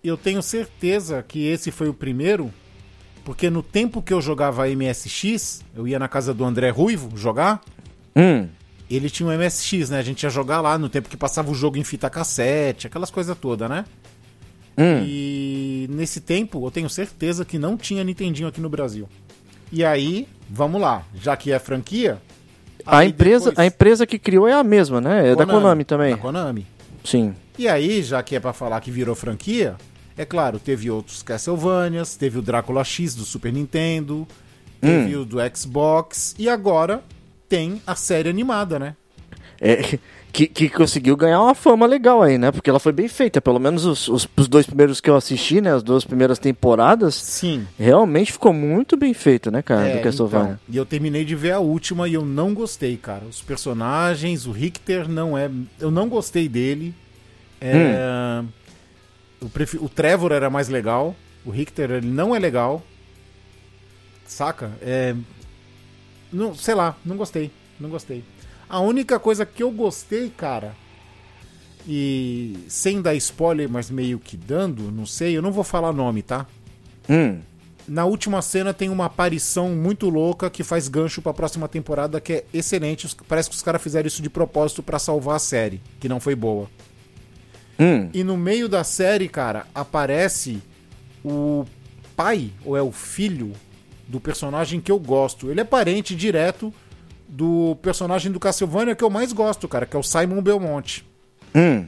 eu 0.03 0.17
tenho 0.17 0.43
certeza 0.43 1.23
que 1.27 1.47
esse 1.47 1.71
foi 1.71 1.89
o 1.89 1.95
primeiro, 1.95 2.51
porque 3.25 3.49
no 3.49 3.63
tempo 3.63 4.03
que 4.03 4.13
eu 4.13 4.21
jogava 4.21 4.67
MSX, 4.69 5.63
eu 5.75 5.87
ia 5.87 5.99
na 5.99 6.09
casa 6.09 6.35
do 6.35 6.45
André 6.45 6.71
Ruivo 6.71 7.17
jogar, 7.17 7.63
Hum, 8.17 8.49
ele 8.91 9.09
tinha 9.11 9.29
um 9.29 9.33
MSX, 9.33 9.91
né? 9.91 9.99
A 9.99 10.03
gente 10.03 10.23
ia 10.23 10.31
jogar 10.31 10.61
lá 10.61 10.77
no 10.79 10.89
tempo 10.89 11.09
que 11.09 11.17
passava 11.17 11.51
o 11.51 11.55
jogo 11.55 11.77
em 11.79 11.85
fita 11.85 12.09
cassete, 12.11 12.87
aquelas 12.87 13.11
coisas 13.11 13.37
todas, 13.39 13.69
né? 13.69 13.85
hum. 14.77 15.03
E 15.07 15.87
nesse 15.91 16.21
tempo 16.21 16.65
eu 16.67 16.71
tenho 16.71 16.89
certeza 16.91 17.45
que 17.45 17.59
não 17.59 17.77
tinha 17.77 18.03
Nintendinho 18.05 18.49
aqui 18.49 18.61
no 18.61 18.69
Brasil. 18.69 19.09
E 19.73 19.85
aí, 19.85 20.29
vamos 20.49 20.81
lá, 20.81 21.05
já 21.21 21.37
que 21.37 21.51
é 21.53 21.59
franquia. 21.59 22.19
A 22.87 23.05
empresa, 23.05 23.47
depois- 23.51 23.59
a 23.59 23.67
empresa 23.67 24.07
que 24.07 24.19
criou 24.19 24.47
é 24.47 24.53
a 24.53 24.63
mesma, 24.63 25.01
né? 25.01 25.31
É 25.31 25.37
da 25.37 25.47
Konami 25.47 25.85
também. 25.85 26.11
Da 26.15 26.21
Konami. 26.21 26.67
Sim. 27.03 27.35
E 27.59 27.67
aí, 27.69 28.03
já 28.03 28.23
que 28.23 28.37
é 28.37 28.41
pra 28.41 28.53
falar 28.53 28.81
que 28.81 28.91
virou 28.91 29.15
franquia, 29.15 29.77
é 30.17 30.25
claro, 30.25 30.59
teve 30.59 30.91
outros 30.91 31.23
Castlevanias, 31.23 32.15
teve 32.17 32.39
o 32.39 32.43
Drácula 32.43 32.85
X 32.85 33.15
do 33.15 33.25
Super 33.25 33.53
Nintendo, 33.53 34.27
teve 34.81 35.17
o 35.17 35.25
do 35.25 35.39
Xbox 35.57 36.35
e 36.39 36.49
agora 36.49 37.03
tem 37.49 37.81
a 37.87 37.95
série 37.95 38.29
animada, 38.29 38.79
né? 38.79 38.97
É, 39.61 39.99
que, 40.33 40.49
que 40.49 40.69
conseguiu 40.69 41.17
ganhar 41.17 41.41
uma 41.41 41.55
fama 41.55 41.87
legal 41.87 42.21
aí, 42.21 42.37
né? 42.37 42.51
Porque 42.51 42.69
ela 42.69 42.81
foi 42.81 42.93
bem 42.93 43.07
feita. 43.07 43.41
Pelo 43.41 43.61
menos 43.61 43.85
os, 43.87 44.09
os, 44.09 44.29
os 44.37 44.49
dois 44.49 44.67
primeiros 44.67 45.01
que 45.01 45.09
eu 45.09 45.15
assisti, 45.17 45.61
né? 45.61 45.73
As 45.73 45.83
duas 45.83 46.05
primeiras 46.05 46.39
temporadas, 46.41 47.15
Sim. 47.15 47.67
realmente 47.79 48.33
ficou 48.33 48.53
muito 48.53 48.97
bem 48.97 49.15
feito, 49.15 49.51
né, 49.51 49.63
cara? 49.63 49.87
É, 49.89 49.97
do 49.97 50.03
Castlevania. 50.03 50.59
então, 50.65 50.75
e 50.75 50.77
eu 50.77 50.85
terminei 50.85 51.25
de 51.25 51.37
ver 51.37 51.53
a 51.53 51.61
última 51.61 52.09
e 52.09 52.15
eu 52.15 52.25
não 52.25 52.53
gostei, 52.53 52.97
cara. 52.97 53.25
Os 53.25 53.41
personagens, 53.41 54.45
o 54.45 54.51
Richter 54.51 55.09
não 55.09 55.39
é. 55.39 55.49
Eu 55.79 55.91
não 55.93 56.09
gostei 56.09 56.49
dele. 56.49 56.93
É, 57.61 58.43
eu 59.41 59.49
prefi- 59.49 59.79
O 59.79 59.89
Trevor 59.89 60.33
era 60.33 60.51
mais 60.51 60.69
legal. 60.69 61.15
O 61.47 61.51
Richter 61.51 61.91
ele 61.93 62.09
não 62.09 62.35
é 62.35 62.39
legal. 62.41 62.83
Saca? 64.27 64.73
É. 64.83 65.15
Não, 66.35 66.55
sei 66.55 66.75
lá, 66.75 66.97
não 67.05 67.17
gostei. 67.17 67.51
Não 67.79 67.89
gostei. 67.89 68.25
A 68.69 68.81
única 68.81 69.19
coisa 69.21 69.47
que 69.47 69.63
eu 69.63 69.71
gostei, 69.71 70.31
cara. 70.31 70.75
E 71.87 72.59
sem 72.69 73.01
dar 73.01 73.15
spoiler, 73.15 73.69
mas 73.69 73.91
meio 73.91 74.19
que 74.19 74.37
dando, 74.37 74.91
não 74.91 75.05
sei, 75.05 75.37
eu 75.37 75.43
não 75.43 75.53
vou 75.53 75.63
falar 75.63 75.93
nome, 75.93 76.23
tá? 76.23 76.47
Hum. 77.09 77.39
Na 77.87 78.07
última 78.07 78.41
cena 78.41 78.73
tem 78.73 78.89
uma 78.89 79.05
aparição 79.05 79.69
muito 79.75 80.09
louca 80.09 80.49
que 80.49 80.65
faz 80.65 80.89
gancho 80.89 81.21
pra 81.21 81.35
próxima 81.35 81.69
temporada 81.69 82.21
que 82.21 82.33
é 82.33 82.45
excelente. 82.55 83.15
Parece 83.29 83.51
que 83.51 83.57
os 83.57 83.63
caras 83.63 83.83
fizeram 83.83 84.07
isso 84.07 84.23
de 84.23 84.31
propósito 84.31 84.83
pra 84.83 84.99
salvar 84.99 85.37
a 85.37 85.39
série, 85.39 85.83
que 86.01 86.09
não 86.09 86.19
foi 86.19 86.35
boa. 86.35 86.69
Hum. 87.79 88.09
E 88.15 88.25
no 88.25 88.37
meio 88.37 88.69
da 88.69 88.83
série, 88.83 89.29
cara, 89.29 89.67
aparece 89.75 90.63
o 91.23 91.67
pai, 92.17 92.51
ou 92.65 92.77
é 92.77 92.83
o 92.83 92.91
filho, 92.91 93.53
do 94.09 94.21
personagem 94.21 94.81
que 94.81 94.91
eu 94.93 94.99
gosto. 94.99 95.51
Ele 95.51 95.61
é 95.61 95.65
parente 95.65 96.15
direto 96.15 96.73
do 97.29 97.77
personagem 97.83 98.31
do 98.31 98.39
Castlevania 98.39 98.95
que 98.95 99.03
eu 99.05 99.11
mais 99.11 99.33
gosto, 99.33 99.67
cara, 99.67 99.87
que 99.87 99.97
é 99.97 99.99
o 99.99 100.03
Simon 100.03 100.43
Belmont. 100.43 101.05
Hum. 101.55 101.87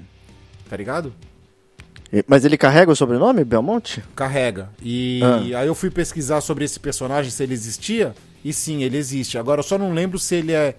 Tá 0.69 0.77
ligado? 0.77 1.13
Mas 2.27 2.45
ele 2.45 2.57
carrega 2.57 2.91
o 2.91 2.97
sobrenome, 2.97 3.45
Belmonte? 3.45 4.03
Carrega. 4.15 4.71
E 4.81 5.21
Ah. 5.23 5.61
aí 5.61 5.67
eu 5.67 5.75
fui 5.75 5.91
pesquisar 5.91 6.41
sobre 6.41 6.65
esse 6.65 6.79
personagem, 6.81 7.31
se 7.31 7.43
ele 7.43 7.53
existia. 7.53 8.15
E 8.45 8.53
sim, 8.53 8.83
ele 8.85 8.97
existe. 8.97 9.37
Agora 9.37 9.59
eu 9.59 9.65
só 9.65 9.77
não 9.77 9.93
lembro 9.93 10.19
se 10.19 10.37
ele 10.37 10.53
é. 10.53 10.77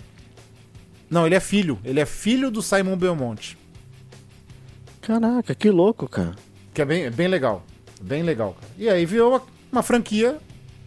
Não, 1.10 1.26
ele 1.26 1.36
é 1.36 1.40
filho. 1.40 1.78
Ele 1.84 2.00
é 2.00 2.06
filho 2.06 2.50
do 2.50 2.62
Simon 2.62 2.96
Belmont. 2.98 3.58
Caraca, 5.02 5.54
que 5.54 5.70
louco, 5.70 6.08
cara. 6.08 6.34
Que 6.74 6.82
é 6.82 6.86
bem, 6.86 7.12
bem 7.12 7.28
legal. 7.28 7.64
Bem 8.02 8.24
legal, 8.24 8.56
cara. 8.60 8.74
E 8.78 8.90
aí 8.90 9.06
virou 9.06 9.32
uma, 9.32 9.42
uma 9.72 9.84
franquia, 9.84 10.38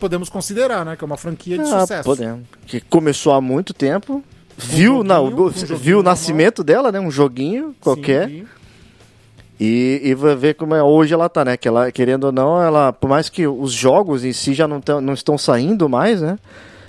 podemos 0.01 0.29
considerar, 0.29 0.85
né? 0.85 0.97
Que 0.97 1.05
é 1.05 1.07
uma 1.07 1.17
franquia 1.17 1.57
de 1.59 1.63
Ah, 1.65 1.81
sucesso. 1.83 2.03
podemos. 2.05 2.45
Que 2.67 2.81
começou 2.81 3.33
há 3.33 3.41
muito 3.41 3.73
tempo. 3.73 4.25
Viu, 4.59 5.05
na, 5.05 5.21
um 5.21 5.31
viu 5.49 5.97
o 5.97 5.97
normal. 5.99 6.03
nascimento 6.03 6.65
dela, 6.65 6.91
né? 6.91 6.99
Um 6.99 7.11
joguinho 7.11 7.75
qualquer. 7.81 8.29
Sim, 8.29 8.47
E, 9.59 10.01
e 10.05 10.15
vai 10.15 10.35
ver 10.35 10.55
como 10.55 10.75
é 10.75 10.83
hoje 10.83 11.13
ela 11.15 11.29
tá, 11.29 11.45
né? 11.45 11.57
Que 11.57 11.69
ela, 11.69 11.93
querendo 11.93 12.25
ou 12.25 12.33
não, 12.33 12.61
ela, 12.63 12.93
por 12.93 13.09
mais 13.09 13.29
que 13.29 13.47
os 13.47 13.73
jogos 13.73 14.25
em 14.25 14.33
si 14.33 14.55
já 14.55 14.67
não, 14.67 14.81
tão, 14.81 15.01
não 15.01 15.13
estão 15.15 15.37
saindo 15.39 15.89
mais, 15.89 16.21
né? 16.23 16.39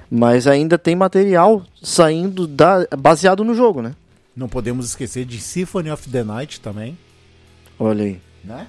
Mas 0.10 0.48
ainda 0.48 0.78
tem 0.78 0.96
material 0.96 1.64
saindo 1.82 2.46
da, 2.48 2.86
baseado 2.98 3.44
no 3.44 3.54
jogo, 3.54 3.82
né? 3.82 3.94
Não 4.36 4.48
podemos 4.50 4.86
esquecer 4.88 5.26
de 5.26 5.40
Symphony 5.40 5.92
of 5.92 6.10
the 6.10 6.24
Night 6.24 6.60
também, 6.62 6.98
Olha 7.80 8.04
aí. 8.06 8.20
né? 8.44 8.68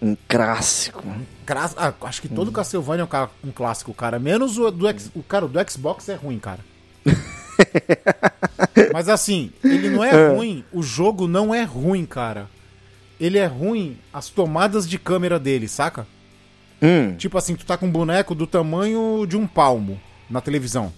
Um 0.00 0.16
clássico. 0.28 1.02
Cras- 1.44 1.74
ah, 1.76 1.92
acho 2.02 2.22
que 2.22 2.28
todo 2.28 2.52
Castlevania 2.52 3.02
é 3.02 3.04
um, 3.04 3.08
ca- 3.08 3.30
um 3.44 3.50
clássico, 3.50 3.92
cara. 3.92 4.18
Menos 4.18 4.56
o 4.58 4.70
do, 4.70 4.86
X- 4.88 5.10
o 5.14 5.22
cara 5.22 5.48
do 5.48 5.70
Xbox 5.70 6.08
é 6.08 6.14
ruim, 6.14 6.38
cara. 6.38 6.60
Mas 8.92 9.08
assim, 9.08 9.50
ele 9.64 9.90
não 9.90 10.04
é 10.04 10.28
ruim, 10.28 10.64
o 10.72 10.82
jogo 10.82 11.26
não 11.26 11.54
é 11.54 11.64
ruim, 11.64 12.06
cara. 12.06 12.48
Ele 13.20 13.38
é 13.38 13.46
ruim 13.46 13.98
as 14.12 14.28
tomadas 14.28 14.88
de 14.88 14.98
câmera 14.98 15.38
dele, 15.38 15.66
saca? 15.66 16.06
Hum. 16.80 17.16
Tipo 17.16 17.36
assim, 17.36 17.56
tu 17.56 17.66
tá 17.66 17.76
com 17.76 17.86
um 17.86 17.90
boneco 17.90 18.34
do 18.34 18.46
tamanho 18.46 19.26
de 19.26 19.36
um 19.36 19.46
palmo 19.46 20.00
na 20.30 20.40
televisão. 20.40 20.92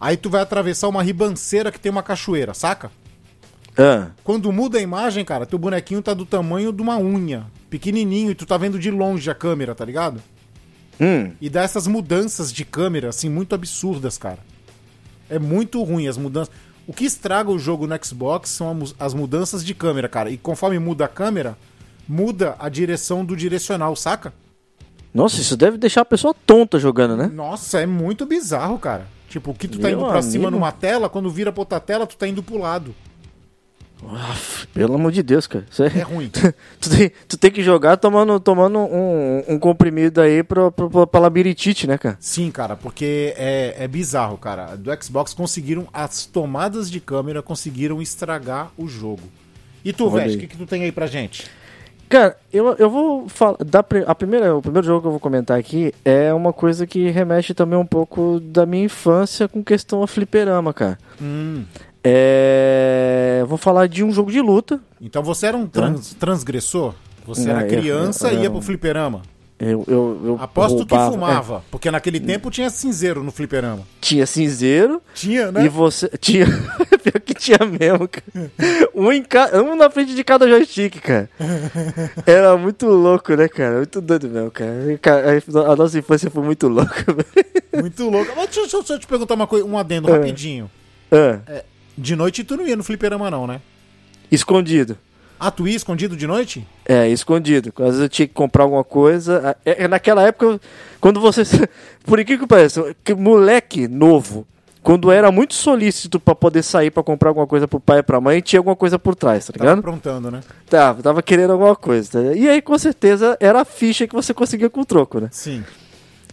Aí 0.00 0.16
tu 0.16 0.30
vai 0.30 0.40
atravessar 0.40 0.88
uma 0.88 1.02
ribanceira 1.02 1.70
que 1.70 1.78
tem 1.78 1.90
uma 1.92 2.02
cachoeira, 2.02 2.54
saca? 2.54 2.90
Ah. 3.78 4.08
Quando 4.24 4.50
muda 4.50 4.78
a 4.78 4.82
imagem, 4.82 5.24
cara, 5.24 5.46
teu 5.46 5.58
bonequinho 5.58 6.02
tá 6.02 6.12
do 6.12 6.26
tamanho 6.26 6.72
de 6.72 6.82
uma 6.82 6.98
unha. 6.98 7.46
Pequenininho 7.70 8.32
e 8.32 8.34
tu 8.34 8.44
tá 8.44 8.56
vendo 8.56 8.78
de 8.78 8.90
longe 8.90 9.30
a 9.30 9.34
câmera, 9.34 9.74
tá 9.74 9.84
ligado? 9.84 10.20
Hum. 11.00 11.30
E 11.40 11.48
dá 11.48 11.62
essas 11.62 11.86
mudanças 11.86 12.52
de 12.52 12.64
câmera, 12.64 13.10
assim, 13.10 13.28
muito 13.28 13.54
absurdas, 13.54 14.18
cara. 14.18 14.38
É 15.30 15.38
muito 15.38 15.82
ruim 15.84 16.08
as 16.08 16.16
mudanças. 16.16 16.52
O 16.86 16.92
que 16.92 17.04
estraga 17.04 17.50
o 17.50 17.58
jogo 17.58 17.86
no 17.86 18.04
Xbox 18.04 18.50
são 18.50 18.76
as 18.98 19.14
mudanças 19.14 19.64
de 19.64 19.74
câmera, 19.74 20.08
cara. 20.08 20.30
E 20.30 20.36
conforme 20.36 20.78
muda 20.78 21.04
a 21.04 21.08
câmera, 21.08 21.56
muda 22.08 22.56
a 22.58 22.68
direção 22.68 23.24
do 23.24 23.36
direcional, 23.36 23.94
saca? 23.94 24.32
Nossa, 25.14 25.40
isso 25.40 25.56
deve 25.56 25.76
deixar 25.78 26.00
a 26.00 26.06
pessoa 26.06 26.34
tonta 26.46 26.78
jogando, 26.78 27.16
né? 27.16 27.30
Nossa, 27.32 27.80
é 27.80 27.86
muito 27.86 28.26
bizarro, 28.26 28.78
cara. 28.78 29.06
Tipo, 29.28 29.50
o 29.50 29.54
que 29.54 29.68
tu 29.68 29.78
tá 29.78 29.88
Meu 29.88 29.98
indo 30.00 30.08
pra 30.08 30.22
cima 30.22 30.48
amigo. 30.48 30.58
numa 30.58 30.72
tela, 30.72 31.08
quando 31.08 31.30
vira 31.30 31.52
pra 31.52 31.60
outra 31.60 31.78
tela, 31.78 32.06
tu 32.06 32.16
tá 32.16 32.26
indo 32.26 32.42
pro 32.42 32.58
lado. 32.58 32.94
Aff, 34.06 34.66
pelo 34.68 34.94
amor 34.94 35.10
de 35.10 35.22
Deus, 35.22 35.46
cara. 35.46 35.66
É... 35.78 35.98
É 35.98 36.02
ruim. 36.02 36.30
tu, 36.80 36.90
tem, 36.90 37.12
tu 37.26 37.36
tem 37.36 37.50
que 37.50 37.62
jogar 37.62 37.96
tomando, 37.96 38.38
tomando 38.38 38.78
um, 38.78 39.42
um 39.48 39.58
comprimido 39.58 40.20
aí 40.20 40.42
pra, 40.42 40.70
pra, 40.70 41.06
pra 41.06 41.20
labirintite, 41.20 41.86
né, 41.86 41.98
cara? 41.98 42.16
Sim, 42.20 42.50
cara, 42.50 42.76
porque 42.76 43.34
é, 43.36 43.74
é 43.78 43.88
bizarro, 43.88 44.38
cara. 44.38 44.76
Do 44.76 44.90
Xbox 45.02 45.34
conseguiram, 45.34 45.88
as 45.92 46.26
tomadas 46.26 46.90
de 46.90 47.00
câmera 47.00 47.42
conseguiram 47.42 48.00
estragar 48.00 48.70
o 48.76 48.86
jogo. 48.86 49.22
E 49.84 49.92
tu, 49.92 50.16
aí. 50.16 50.36
o 50.36 50.38
que, 50.38 50.46
que 50.46 50.56
tu 50.56 50.66
tem 50.66 50.84
aí 50.84 50.92
pra 50.92 51.06
gente? 51.06 51.46
Cara, 52.08 52.38
eu, 52.50 52.74
eu 52.78 52.88
vou 52.88 53.28
falar. 53.28 53.58
Da, 53.58 53.84
a 54.06 54.14
primeira, 54.14 54.56
o 54.56 54.62
primeiro 54.62 54.86
jogo 54.86 55.02
que 55.02 55.06
eu 55.06 55.10
vou 55.10 55.20
comentar 55.20 55.58
aqui 55.58 55.92
é 56.04 56.32
uma 56.32 56.54
coisa 56.54 56.86
que 56.86 57.10
remete 57.10 57.52
também 57.52 57.78
um 57.78 57.84
pouco 57.84 58.40
da 58.40 58.64
minha 58.64 58.84
infância 58.84 59.46
com 59.46 59.62
questão 59.62 60.02
a 60.02 60.08
fliperama, 60.08 60.72
cara. 60.72 60.98
Hum, 61.20 61.64
É. 62.10 63.44
Vou 63.46 63.58
falar 63.58 63.86
de 63.86 64.02
um 64.04 64.10
jogo 64.12 64.30
de 64.30 64.40
luta. 64.40 64.80
então 65.00 65.22
você 65.22 65.46
era 65.46 65.56
um 65.56 65.66
trans- 65.66 66.14
transgressor? 66.14 66.94
Você 67.26 67.46
Não, 67.48 67.56
era 67.56 67.62
eu- 67.62 67.68
criança 67.68 68.32
eu- 68.32 68.38
e 68.38 68.42
ia 68.42 68.50
pro 68.50 68.62
fliperama? 68.62 69.22
Eu, 69.60 69.84
eu, 69.88 70.38
Aposto 70.40 70.86
que 70.86 70.94
roubava- 70.94 71.10
fumava, 71.10 71.64
porque 71.68 71.90
naquele 71.90 72.20
tempo 72.20 72.48
tinha 72.48 72.70
cinzeiro 72.70 73.24
no 73.24 73.32
fliperama. 73.32 73.80
é, 73.80 73.84
tinha 74.00 74.24
cinzeiro 74.24 75.02
Tinha, 75.12 75.50
né? 75.50 75.64
e 75.64 75.68
você. 75.68 76.08
Tinha. 76.20 76.46
Pior 77.02 77.20
que 77.20 77.34
tinha 77.34 77.58
mesmo, 77.66 78.06
cara. 78.08 78.50
Um, 78.94 79.10
em 79.12 79.20
ca... 79.22 79.50
um 79.60 79.74
na 79.74 79.90
frente 79.90 80.14
de 80.14 80.22
cada 80.22 80.46
joystick, 80.48 81.00
cara. 81.00 81.28
Era 82.24 82.56
muito 82.56 82.86
louco, 82.86 83.34
né, 83.34 83.48
cara? 83.48 83.78
Muito 83.78 84.00
doido 84.00 84.28
mesmo, 84.28 84.50
cara. 84.52 85.42
A 85.72 85.74
nossa 85.76 85.98
infância 85.98 86.30
foi 86.30 86.42
muito 86.44 86.68
louca, 86.68 87.04
velho. 87.12 87.82
Muito 87.82 88.08
louco. 88.08 88.30
Mas 88.36 88.50
deixa, 88.54 88.60
eu- 88.76 88.80
deixa 88.80 88.92
eu 88.94 88.98
te 89.00 89.06
perguntar 89.08 89.34
uma 89.34 89.46
coisa, 89.48 89.66
um 89.66 89.76
adendo 89.76 90.08
É. 90.08 90.12
rapidinho. 90.12 90.70
Ah, 91.10 91.40
De 91.98 92.14
noite 92.16 92.44
tu 92.44 92.56
não 92.56 92.66
ia 92.66 92.76
no 92.76 92.84
fliperama 92.84 93.30
não, 93.30 93.46
né? 93.46 93.60
escondido. 94.30 94.96
Ah, 95.40 95.50
tu 95.50 95.66
ia 95.68 95.76
escondido 95.76 96.16
de 96.16 96.26
noite? 96.26 96.66
É, 96.84 97.08
escondido. 97.08 97.72
Às 97.78 97.84
vezes 97.86 98.00
eu 98.00 98.08
tinha 98.08 98.26
que 98.26 98.34
comprar 98.34 98.64
alguma 98.64 98.82
coisa. 98.84 99.56
É, 99.64 99.84
é 99.84 99.88
naquela 99.88 100.22
época, 100.22 100.60
quando 101.00 101.20
você. 101.20 101.42
Por 102.04 102.18
incrível 102.18 102.44
que 102.44 102.48
pareça, 102.48 102.94
que 103.04 103.14
moleque 103.14 103.86
novo, 103.86 104.46
quando 104.82 105.10
era 105.12 105.30
muito 105.30 105.54
solícito 105.54 106.18
pra 106.18 106.34
poder 106.34 106.62
sair 106.62 106.90
pra 106.90 107.02
comprar 107.02 107.30
alguma 107.30 107.46
coisa 107.46 107.68
pro 107.68 107.78
pai 107.78 107.98
e 108.00 108.02
pra 108.02 108.20
mãe, 108.20 108.40
tinha 108.40 108.58
alguma 108.58 108.74
coisa 108.76 108.98
por 108.98 109.14
trás, 109.14 109.46
tá 109.46 109.52
Tava 109.52 109.64
ligado? 109.64 109.78
aprontando, 109.78 110.30
né? 110.30 110.40
Tava, 110.68 111.02
tava 111.02 111.22
querendo 111.22 111.52
alguma 111.52 111.76
coisa. 111.76 112.10
tá? 112.10 112.32
E 112.34 112.48
aí, 112.48 112.60
com 112.60 112.76
certeza, 112.76 113.36
era 113.40 113.60
a 113.60 113.64
ficha 113.64 114.06
que 114.08 114.14
você 114.14 114.34
conseguia 114.34 114.68
com 114.68 114.80
o 114.80 114.84
troco, 114.86 115.20
né? 115.20 115.28
Sim. 115.30 115.62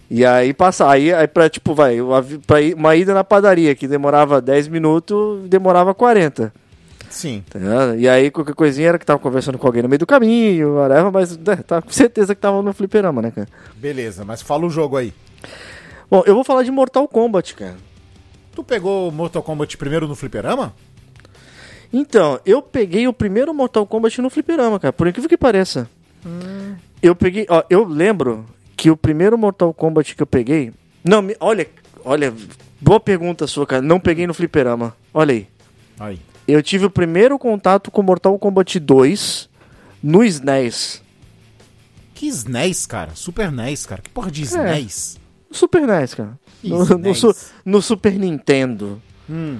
E 0.09 0.25
aí 0.25 0.53
passa, 0.53 0.89
aí, 0.89 1.11
aí 1.13 1.27
pra, 1.27 1.49
tipo, 1.49 1.73
vai, 1.73 1.99
uma, 1.99 2.23
pra 2.45 2.57
uma 2.75 2.95
ida 2.95 3.13
na 3.13 3.23
padaria 3.23 3.73
que 3.73 3.87
demorava 3.87 4.39
10 4.39 4.67
minutos, 4.67 5.47
demorava 5.49 5.93
40. 5.93 6.53
Sim. 7.09 7.43
Tá? 7.49 7.95
E 7.97 8.07
aí 8.07 8.29
qualquer 8.29 8.53
coisinha 8.53 8.89
era 8.89 8.99
que 8.99 9.05
tava 9.05 9.19
conversando 9.19 9.57
com 9.57 9.65
alguém 9.65 9.81
no 9.81 9.89
meio 9.89 9.99
do 9.99 10.05
caminho, 10.05 10.75
whatever, 10.75 11.11
mas 11.11 11.37
né, 11.37 11.55
tá 11.57 11.81
com 11.81 11.89
certeza 11.89 12.35
que 12.35 12.41
tava 12.41 12.61
no 12.61 12.73
fliperama, 12.73 13.21
né, 13.21 13.31
cara? 13.31 13.47
Beleza, 13.75 14.23
mas 14.25 14.41
fala 14.41 14.65
o 14.65 14.69
jogo 14.69 14.97
aí. 14.97 15.13
Bom, 16.09 16.23
eu 16.25 16.35
vou 16.35 16.43
falar 16.43 16.63
de 16.63 16.71
Mortal 16.71 17.07
Kombat, 17.07 17.55
cara. 17.55 17.75
Tu 18.53 18.63
pegou 18.63 19.11
Mortal 19.11 19.41
Kombat 19.41 19.75
primeiro 19.77 20.07
no 20.07 20.15
fliperama? 20.15 20.73
Então, 21.91 22.39
eu 22.45 22.61
peguei 22.61 23.07
o 23.07 23.13
primeiro 23.13 23.53
Mortal 23.53 23.87
Kombat 23.87 24.21
no 24.21 24.29
fliperama, 24.29 24.79
cara, 24.79 24.93
por 24.93 25.07
incrível 25.07 25.29
que 25.29 25.37
pareça. 25.37 25.89
Eu 27.01 27.15
peguei, 27.15 27.45
ó, 27.49 27.63
eu 27.69 27.85
lembro 27.85 28.45
que 28.75 28.89
o 28.91 28.97
primeiro 28.97 29.37
Mortal 29.37 29.73
Kombat 29.73 30.15
que 30.15 30.21
eu 30.21 30.27
peguei. 30.27 30.71
Não, 31.03 31.21
me- 31.21 31.35
olha, 31.39 31.67
olha, 32.03 32.33
boa 32.81 32.99
pergunta 32.99 33.47
sua, 33.47 33.65
cara. 33.65 33.81
Não 33.81 33.99
peguei 33.99 34.25
no 34.27 34.33
fliperama. 34.33 34.95
Olha 35.13 35.33
aí. 35.33 35.47
Aí. 35.99 36.19
Eu 36.47 36.61
tive 36.61 36.85
o 36.85 36.89
primeiro 36.89 37.39
contato 37.39 37.89
com 37.89 38.01
Mortal 38.03 38.37
Kombat 38.37 38.79
2 38.79 39.49
no 40.03 40.23
SNES. 40.23 41.01
Que 42.13 42.27
SNES, 42.27 42.85
cara? 42.85 43.11
Super 43.15 43.51
NES, 43.51 43.85
cara. 43.85 44.01
Que 44.01 44.09
porra 44.09 44.29
de 44.31 44.43
SNES? 44.43 45.17
No 45.49 45.55
Super 45.55 45.81
NES, 45.87 46.13
cara. 46.13 46.39
No, 46.63 46.85
no 46.85 47.13
no 47.65 47.81
Super 47.81 48.13
Nintendo. 48.13 49.01
Hum. 49.29 49.59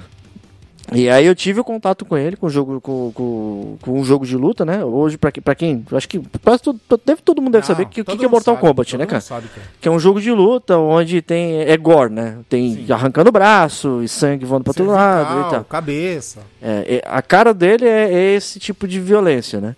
E 0.94 1.10
aí 1.10 1.26
eu 1.26 1.34
tive 1.34 1.60
o 1.60 1.64
contato 1.64 2.06
com 2.06 2.16
ele, 2.16 2.36
com 2.36 2.46
o 2.46 2.50
jogo, 2.50 2.80
com, 2.80 3.12
com, 3.14 3.78
com 3.82 4.00
um 4.00 4.04
jogo 4.04 4.26
de 4.26 4.38
luta, 4.38 4.64
né? 4.64 4.84
Hoje, 4.86 5.18
pra, 5.18 5.32
pra 5.32 5.56
quem. 5.56 5.84
Acho 5.92 6.08
que 6.08 6.20
quase 6.44 6.62
todo, 6.62 6.80
deve, 7.04 7.22
todo 7.22 7.42
mundo 7.42 7.54
deve 7.54 7.68
Não, 7.68 7.76
saber 7.76 7.88
que, 7.88 8.02
o 8.02 8.06
que, 8.06 8.18
que 8.18 8.26
é 8.26 8.28
Mortal 8.28 8.56
sabe, 8.56 8.68
Kombat, 8.68 8.98
né, 8.98 9.06
cara? 9.06 9.22
sabe 9.22 9.48
que 9.48 9.60
é. 9.60 9.64
Que 9.82 9.88
é 9.88 9.92
um 9.92 10.00
jogo 10.00 10.22
de 10.22 10.32
luta 10.32 10.78
onde 10.78 11.22
tem. 11.22 11.62
É 11.62 11.76
gore, 11.76 12.12
né? 12.14 12.38
Tem 12.48 12.86
Sim. 12.86 12.92
arrancando 12.92 13.32
braço 13.32 14.02
e 14.04 14.08
sangue 14.08 14.46
voando 14.46 14.64
pra 14.66 14.74
todo 14.74 14.92
lado 14.92 15.48
e 15.48 15.52
tal. 15.52 15.64
cabeça. 15.64 16.42
É, 16.62 17.02
é, 17.02 17.04
a 17.06 17.22
cara 17.22 17.54
dele 17.54 17.88
é, 17.88 18.14
é 18.14 18.36
esse 18.36 18.60
tipo 18.60 18.88
de 18.88 19.00
violência, 19.00 19.60
né? 19.60 19.76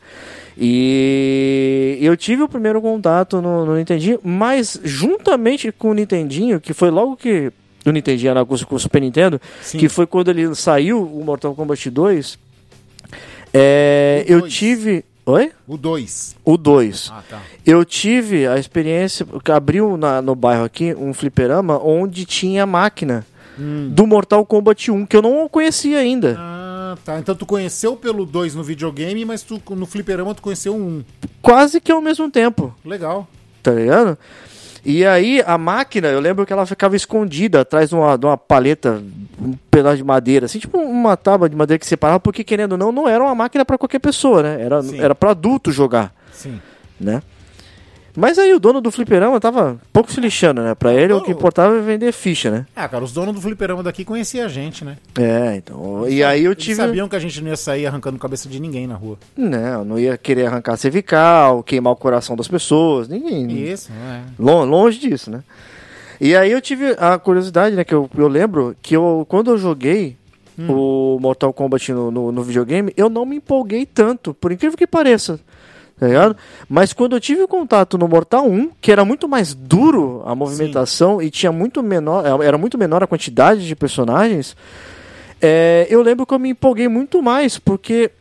E 0.59 1.99
eu 2.01 2.17
tive 2.17 2.41
o 2.41 2.49
primeiro 2.49 2.81
contato 2.81 3.41
no, 3.41 3.65
no 3.65 3.75
Nintendinho, 3.75 4.19
mas 4.23 4.79
juntamente 4.83 5.71
com 5.71 5.91
o 5.91 5.93
Nintendinho, 5.93 6.59
que 6.59 6.73
foi 6.73 6.89
logo 6.89 7.15
que 7.15 7.51
o 7.85 7.91
Nintendinho 7.91 8.31
era 8.31 8.45
com, 8.45 8.57
com 8.57 8.75
o 8.75 8.79
Super 8.79 9.01
Nintendo, 9.01 9.39
Sim. 9.61 9.77
que 9.77 9.87
foi 9.89 10.05
quando 10.05 10.29
ele 10.29 10.53
saiu 10.55 11.01
o 11.03 11.23
Mortal 11.23 11.53
Kombat 11.55 11.89
2, 11.89 12.37
é, 13.53 14.25
eu 14.27 14.41
dois. 14.41 14.53
tive. 14.53 15.03
Oi? 15.25 15.51
O 15.67 15.75
2. 15.77 16.35
O 16.45 16.55
2. 16.57 17.11
Ah, 17.13 17.21
tá. 17.29 17.41
Eu 17.65 17.83
tive 17.83 18.47
a 18.47 18.57
experiência, 18.57 19.25
abriu 19.53 19.97
na- 19.97 20.21
no 20.21 20.33
bairro 20.35 20.63
aqui 20.63 20.95
um 20.97 21.13
fliperama 21.13 21.77
onde 21.83 22.23
tinha 22.25 22.65
máquina 22.65 23.25
Hum. 23.59 23.89
do 23.93 24.07
Mortal 24.07 24.45
Kombat 24.45 24.89
1, 24.89 25.05
que 25.05 25.17
eu 25.17 25.21
não 25.21 25.49
conhecia 25.49 25.97
ainda. 25.99 26.35
Ah, 26.39 26.95
tá. 27.03 27.19
Então 27.19 27.35
tu 27.35 27.45
conheceu 27.45 27.97
pelo 27.97 28.25
2 28.25 28.55
no 28.55 28.63
videogame, 28.63 29.25
mas 29.25 29.41
tu 29.43 29.61
no 29.71 29.85
fliperama 29.85 30.33
tu 30.33 30.41
conheceu 30.41 30.73
o 30.73 30.77
1. 30.77 30.79
Um. 30.79 31.03
Quase 31.41 31.81
que 31.81 31.91
ao 31.91 32.01
mesmo 32.01 32.29
tempo. 32.31 32.73
Legal. 32.85 33.27
tá 33.63 33.73
ligado? 33.73 34.17
E 34.89 35.05
aí 35.05 35.43
a 35.45 35.57
máquina, 35.57 36.07
eu 36.07 36.21
lembro 36.21 36.45
que 36.45 36.53
ela 36.53 36.65
ficava 36.65 36.95
escondida 36.95 37.59
atrás 37.59 37.89
de 37.89 37.95
uma, 37.95 38.17
de 38.17 38.25
uma 38.25 38.37
paleta, 38.37 39.03
um 39.37 39.51
pedaço 39.69 39.97
de 39.97 40.03
madeira, 40.05 40.45
assim, 40.45 40.59
tipo 40.59 40.77
uma 40.77 41.17
tábua 41.17 41.49
de 41.49 41.57
madeira 41.57 41.77
que 41.77 41.85
separava, 41.85 42.21
porque 42.21 42.41
querendo 42.41 42.71
ou 42.71 42.77
não, 42.77 42.89
não 42.89 43.05
era 43.05 43.21
uma 43.21 43.35
máquina 43.35 43.65
pra 43.65 43.77
qualquer 43.77 43.99
pessoa, 43.99 44.41
né? 44.41 44.61
Era, 44.61 44.81
Sim. 44.81 44.97
era 44.97 45.13
pra 45.13 45.31
adulto 45.31 45.73
jogar, 45.73 46.13
Sim. 46.31 46.61
né? 46.97 47.21
Mas 48.19 48.39
aí 48.39 48.51
o 48.51 48.59
dono 48.59 48.81
do 48.81 48.89
fliperama 48.89 49.39
tava 49.39 49.79
pouco 49.93 50.11
se 50.11 50.19
lixando, 50.19 50.63
né? 50.63 50.73
Pra 50.73 50.91
ele 50.91 51.13
o 51.13 51.21
que 51.21 51.29
importava 51.29 51.77
é 51.77 51.81
vender 51.81 52.11
ficha, 52.11 52.49
né? 52.49 52.65
Ah, 52.75 52.87
cara, 52.89 53.03
os 53.03 53.11
donos 53.13 53.35
do 53.35 53.39
fliperama 53.39 53.83
daqui 53.83 54.03
conheciam 54.03 54.43
a 54.45 54.49
gente, 54.49 54.83
né? 54.83 54.97
É, 55.19 55.55
então. 55.57 56.09
E 56.09 56.23
aí 56.23 56.43
eu 56.43 56.51
Eles 56.53 56.63
tive. 56.63 56.77
sabiam 56.77 57.07
que 57.07 57.15
a 57.15 57.19
gente 57.19 57.39
não 57.41 57.49
ia 57.49 57.55
sair 57.55 57.85
arrancando 57.85 58.17
cabeça 58.17 58.49
de 58.49 58.59
ninguém 58.59 58.87
na 58.87 58.95
rua. 58.95 59.19
Não, 59.37 59.85
não 59.85 59.99
ia 59.99 60.17
querer 60.17 60.47
arrancar 60.47 60.77
cervical, 60.77 61.61
queimar 61.61 61.93
o 61.93 61.95
coração 61.95 62.35
das 62.35 62.47
pessoas, 62.47 63.07
ninguém. 63.07 63.51
Isso, 63.51 63.91
é. 63.91 64.21
Lon- 64.39 64.65
Longe 64.65 64.97
disso, 64.97 65.29
né? 65.29 65.43
E 66.19 66.35
aí 66.35 66.51
eu 66.51 66.59
tive 66.59 66.95
a 66.97 67.19
curiosidade, 67.19 67.75
né? 67.75 67.83
Que 67.83 67.93
eu, 67.93 68.09
eu 68.17 68.27
lembro 68.27 68.75
que 68.81 68.95
eu, 68.95 69.27
quando 69.29 69.51
eu 69.51 69.59
joguei 69.59 70.17
o 70.67 71.19
Mortal 71.21 71.53
Kombat 71.53 71.93
no, 71.93 72.09
no, 72.09 72.31
no 72.31 72.41
videogame, 72.41 72.91
eu 72.97 73.11
não 73.11 73.27
me 73.27 73.35
empolguei 73.35 73.85
tanto, 73.85 74.33
por 74.33 74.51
incrível 74.51 74.75
que 74.75 74.87
pareça. 74.87 75.39
Tá 75.99 76.05
ligado? 76.05 76.37
Mas 76.69 76.93
quando 76.93 77.15
eu 77.15 77.19
tive 77.19 77.47
contato 77.47 77.97
no 77.97 78.07
Mortal 78.07 78.47
1, 78.47 78.71
que 78.79 78.91
era 78.91 79.03
muito 79.03 79.27
mais 79.27 79.55
duro 79.55 80.21
a 80.25 80.35
movimentação 80.35 81.19
e 81.21 81.31
tinha 81.31 81.51
muito 81.51 81.81
menor, 81.81 82.41
era 82.43 82.57
muito 82.57 82.77
menor 82.77 83.01
a 83.01 83.07
quantidade 83.07 83.65
de 83.65 83.75
personagens, 83.75 84.55
é, 85.41 85.87
eu 85.89 86.01
lembro 86.03 86.25
que 86.25 86.33
eu 86.33 86.39
me 86.39 86.49
empolguei 86.49 86.87
muito 86.87 87.21
mais, 87.21 87.57
porque 87.57 88.11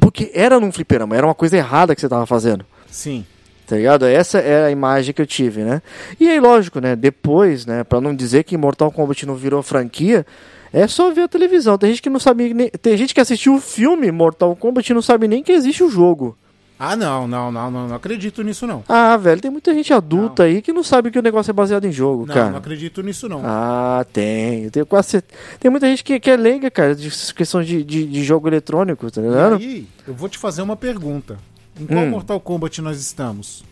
porque 0.00 0.30
era 0.32 0.60
num 0.60 0.70
fliperama, 0.70 1.16
era 1.16 1.26
uma 1.26 1.34
coisa 1.34 1.56
errada 1.56 1.94
que 1.94 2.00
você 2.00 2.08
tava 2.08 2.24
fazendo. 2.24 2.64
Sim. 2.88 3.26
Tá 3.66 3.76
ligado? 3.76 4.04
Essa 4.06 4.38
era 4.38 4.66
a 4.66 4.70
imagem 4.70 5.12
que 5.12 5.22
eu 5.22 5.26
tive, 5.26 5.62
né? 5.62 5.82
E 6.20 6.28
aí, 6.28 6.38
lógico, 6.38 6.80
né? 6.80 6.94
Depois, 6.94 7.66
né? 7.66 7.82
Pra 7.82 8.00
não 8.00 8.14
dizer 8.14 8.44
que 8.44 8.56
Mortal 8.56 8.92
Kombat 8.92 9.26
não 9.26 9.34
virou 9.34 9.62
franquia, 9.62 10.26
é 10.72 10.86
só 10.86 11.10
ver 11.10 11.22
a 11.22 11.28
televisão. 11.28 11.78
Tem 11.78 11.90
gente 11.90 12.02
que 12.02 12.10
não 12.10 12.20
sabe 12.20 12.52
nem... 12.54 12.68
Tem 12.68 12.96
gente 12.96 13.14
que 13.14 13.20
assistiu 13.20 13.54
o 13.54 13.60
filme 13.60 14.10
Mortal 14.12 14.54
Kombat 14.54 14.90
e 14.90 14.94
não 14.94 15.02
sabe 15.02 15.26
nem 15.26 15.42
que 15.42 15.52
existe 15.52 15.82
o 15.82 15.90
jogo. 15.90 16.36
Ah, 16.84 16.96
não, 16.96 17.28
não, 17.28 17.52
não, 17.52 17.70
não, 17.70 17.86
não 17.88 17.94
acredito 17.94 18.42
nisso 18.42 18.66
não. 18.66 18.82
Ah, 18.88 19.16
velho, 19.16 19.40
tem 19.40 19.50
muita 19.52 19.72
gente 19.72 19.92
adulta 19.94 20.42
aí 20.42 20.60
que 20.60 20.72
não 20.72 20.82
sabe 20.82 21.12
que 21.12 21.18
o 21.18 21.22
negócio 21.22 21.48
é 21.50 21.52
baseado 21.52 21.84
em 21.84 21.92
jogo, 21.92 22.26
Não, 22.26 22.34
cara. 22.34 22.50
não 22.50 22.58
acredito 22.58 23.00
nisso 23.04 23.28
não. 23.28 23.40
Ah, 23.44 24.04
tem. 24.12 24.68
Tem, 24.68 24.84
quase, 24.84 25.22
tem 25.60 25.70
muita 25.70 25.86
gente 25.86 26.02
que, 26.02 26.18
que 26.18 26.28
é 26.28 26.36
leiga, 26.36 26.72
cara, 26.72 26.96
de 26.96 27.08
questão 27.34 27.62
de, 27.62 27.84
de, 27.84 28.04
de 28.04 28.24
jogo 28.24 28.48
eletrônico, 28.48 29.08
tá 29.12 29.20
E 29.20 29.24
ligado? 29.24 29.54
aí, 29.58 29.86
eu 30.08 30.12
vou 30.14 30.28
te 30.28 30.38
fazer 30.38 30.60
uma 30.62 30.74
pergunta. 30.76 31.38
Em 31.80 31.86
qual 31.86 32.00
Hum. 32.04 32.10
Mortal 32.10 32.40
Kombat 32.40 32.82
nós 32.82 33.00
estamos? 33.00 33.62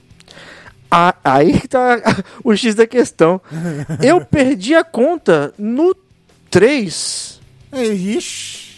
Ah, 0.89 1.17
aí 1.25 1.61
tá 1.67 1.99
o 2.45 2.55
X 2.55 2.77
da 2.77 2.87
questão. 2.87 3.41
Eu 4.01 4.25
perdi 4.25 4.75
a 4.77 4.85
conta 4.85 5.53
no 5.59 5.97
3. 6.49 7.41
É, 7.73 7.85
Ixi. 7.87 8.70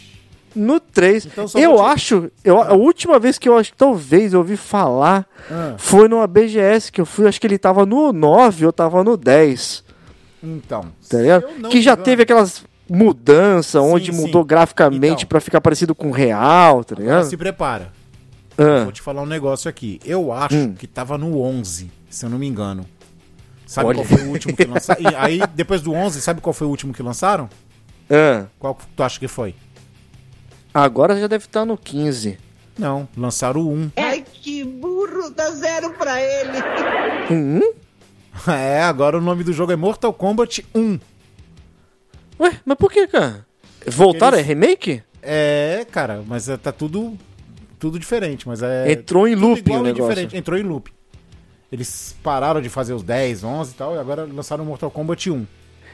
No 0.55 0.79
3. 0.81 1.27
Então 1.27 1.45
eu 1.55 1.77
te- 1.77 1.81
acho. 1.83 2.31
Eu, 2.45 2.61
a 2.63 2.75
última 2.75 3.19
vez 3.19 3.39
que 3.39 3.49
eu 3.49 3.57
acho 3.57 3.73
talvez 3.75 4.33
eu 4.33 4.41
ouvi 4.41 4.57
falar 4.57 5.27
Ah, 5.51 5.75
foi 5.79 6.09
numa 6.09 6.27
BGS 6.27 6.91
que 6.93 7.01
eu 7.01 7.07
fui. 7.07 7.27
Acho 7.27 7.41
que 7.41 7.47
ele 7.47 7.59
tava 7.59 7.87
no 7.87 8.13
9 8.13 8.67
ou 8.67 8.73
tava 8.73 9.03
no 9.03 9.17
10. 9.17 9.83
então. 10.43 10.85
Tá 11.09 11.19
eu 11.19 11.69
Que 11.71 11.81
já 11.81 11.93
engano- 11.93 12.05
teve 12.05 12.23
aquelas 12.25 12.65
mudanças 12.91 13.81
onde 13.83 14.13
sim. 14.13 14.21
mudou 14.21 14.45
graficamente 14.45 15.13
Então. 15.25 15.29
pra 15.29 15.41
ficar 15.41 15.61
parecido 15.61 15.95
com 15.95 16.11
real, 16.11 16.85
tá 16.85 16.95
ligado? 16.95 17.25
se 17.25 17.37
prepara. 17.37 17.91
Ah. 18.59 18.83
Vou 18.85 18.93
te 18.93 19.01
falar 19.01 19.23
um 19.23 19.27
negócio 19.27 19.69
aqui. 19.71 19.99
Eu 20.05 20.31
acho 20.33 20.55
Hum. 20.55 20.75
que 20.75 20.87
tava 20.87 21.17
no 21.17 21.41
11, 21.41 21.91
se 22.11 22.27
eu 22.27 22.31
não 22.31 22.39
me 22.39 22.47
engano. 22.47 22.85
Sabe 23.67 23.89
Olha. 23.89 23.97
qual 23.99 24.05
foi 24.07 24.27
o 24.27 24.31
último 24.31 24.55
que 24.55 24.65
lançaram? 24.65 25.01
E 25.11 25.15
aí, 25.15 25.41
depois 25.55 25.81
do 25.81 25.93
11, 25.95 26.21
sabe 26.21 26.43
qual 26.43 26.53
foi 26.53 26.67
o 26.67 26.71
último 26.71 26.93
que 26.93 27.03
lançaram? 27.03 27.49
Ah. 28.11 28.45
Qual 28.59 28.77
tu 28.95 29.03
acha 29.03 29.19
que 29.19 29.27
foi? 29.29 29.55
Agora 30.73 31.19
já 31.21 31.27
deve 31.27 31.45
estar 31.45 31.65
no 31.65 31.77
15. 31.77 32.39
Não, 32.79 33.07
lançaram 33.17 33.61
o 33.61 33.73
1. 33.73 33.91
Ai, 33.97 34.25
que 34.33 34.65
burro, 34.65 35.31
dá 35.31 35.51
zero 35.51 35.93
pra 35.95 36.21
ele. 36.21 36.59
Hum? 37.31 37.61
É, 38.49 38.81
agora 38.83 39.19
o 39.19 39.21
nome 39.21 39.45
do 39.45 39.53
jogo 39.53 39.73
é 39.73 39.77
Mortal 39.77 40.11
Kombat 40.11 40.65
1. 40.75 40.99
Ué, 42.41 42.61
mas 42.65 42.79
por 42.79 42.91
que, 42.91 43.07
cara? 43.07 43.47
Voltaram? 43.87 44.39
Eles- 44.39 44.47
É 44.49 44.55
remake? 44.55 45.03
É, 45.21 45.87
cara, 45.93 46.23
mas 46.27 46.49
é- 46.49 46.57
tá 46.57 46.73
tudo 46.73 47.17
tudo 47.79 47.99
diferente, 47.99 48.49
mas 48.49 48.63
é 48.63 48.91
Entrou 48.93 49.29
em 49.29 49.35
tudo 49.35 49.49
loop 49.49 49.59
igual 49.59 49.81
o 49.81 49.83
e 49.83 49.85
negócio. 49.93 50.09
diferente. 50.09 50.37
Entrou 50.37 50.59
em 50.59 50.63
loop. 50.63 50.91
Eles 51.71 52.17
pararam 52.23 52.63
de 52.63 52.71
fazer 52.71 52.95
os 52.95 53.03
10, 53.03 53.45
11 53.45 53.73
e 53.73 53.75
tal, 53.75 53.95
e 53.97 53.99
agora 53.99 54.25
lançaram 54.25 54.65
o 54.65 54.67
Mortal 54.67 54.91
Kombat 54.91 55.31
1. 55.31 55.47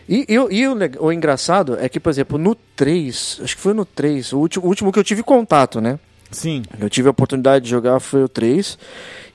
E, 0.08 0.24
e 0.28 0.38
o- 0.38 0.50
e 0.50 0.66
o, 0.66 0.74
o 1.00 1.12
engraçado 1.12 1.76
é 1.78 1.88
que, 1.88 2.00
por 2.00 2.08
exemplo, 2.10 2.38
no 2.38 2.54
3, 2.54 3.40
acho 3.44 3.54
que 3.56 3.60
foi 3.62 3.74
no 3.74 3.84
3, 3.84 4.32
o 4.32 4.38
último, 4.38 4.64
o 4.64 4.68
último 4.68 4.90
que 4.92 4.98
eu 4.98 5.04
tive 5.04 5.22
contato, 5.22 5.80
né? 5.80 5.98
Sim. 6.30 6.62
Eu 6.80 6.88
tive 6.90 7.08
a 7.08 7.10
oportunidade 7.10 7.64
de 7.64 7.70
jogar 7.70 8.00
foi 8.00 8.22
o 8.24 8.28
3. 8.28 8.78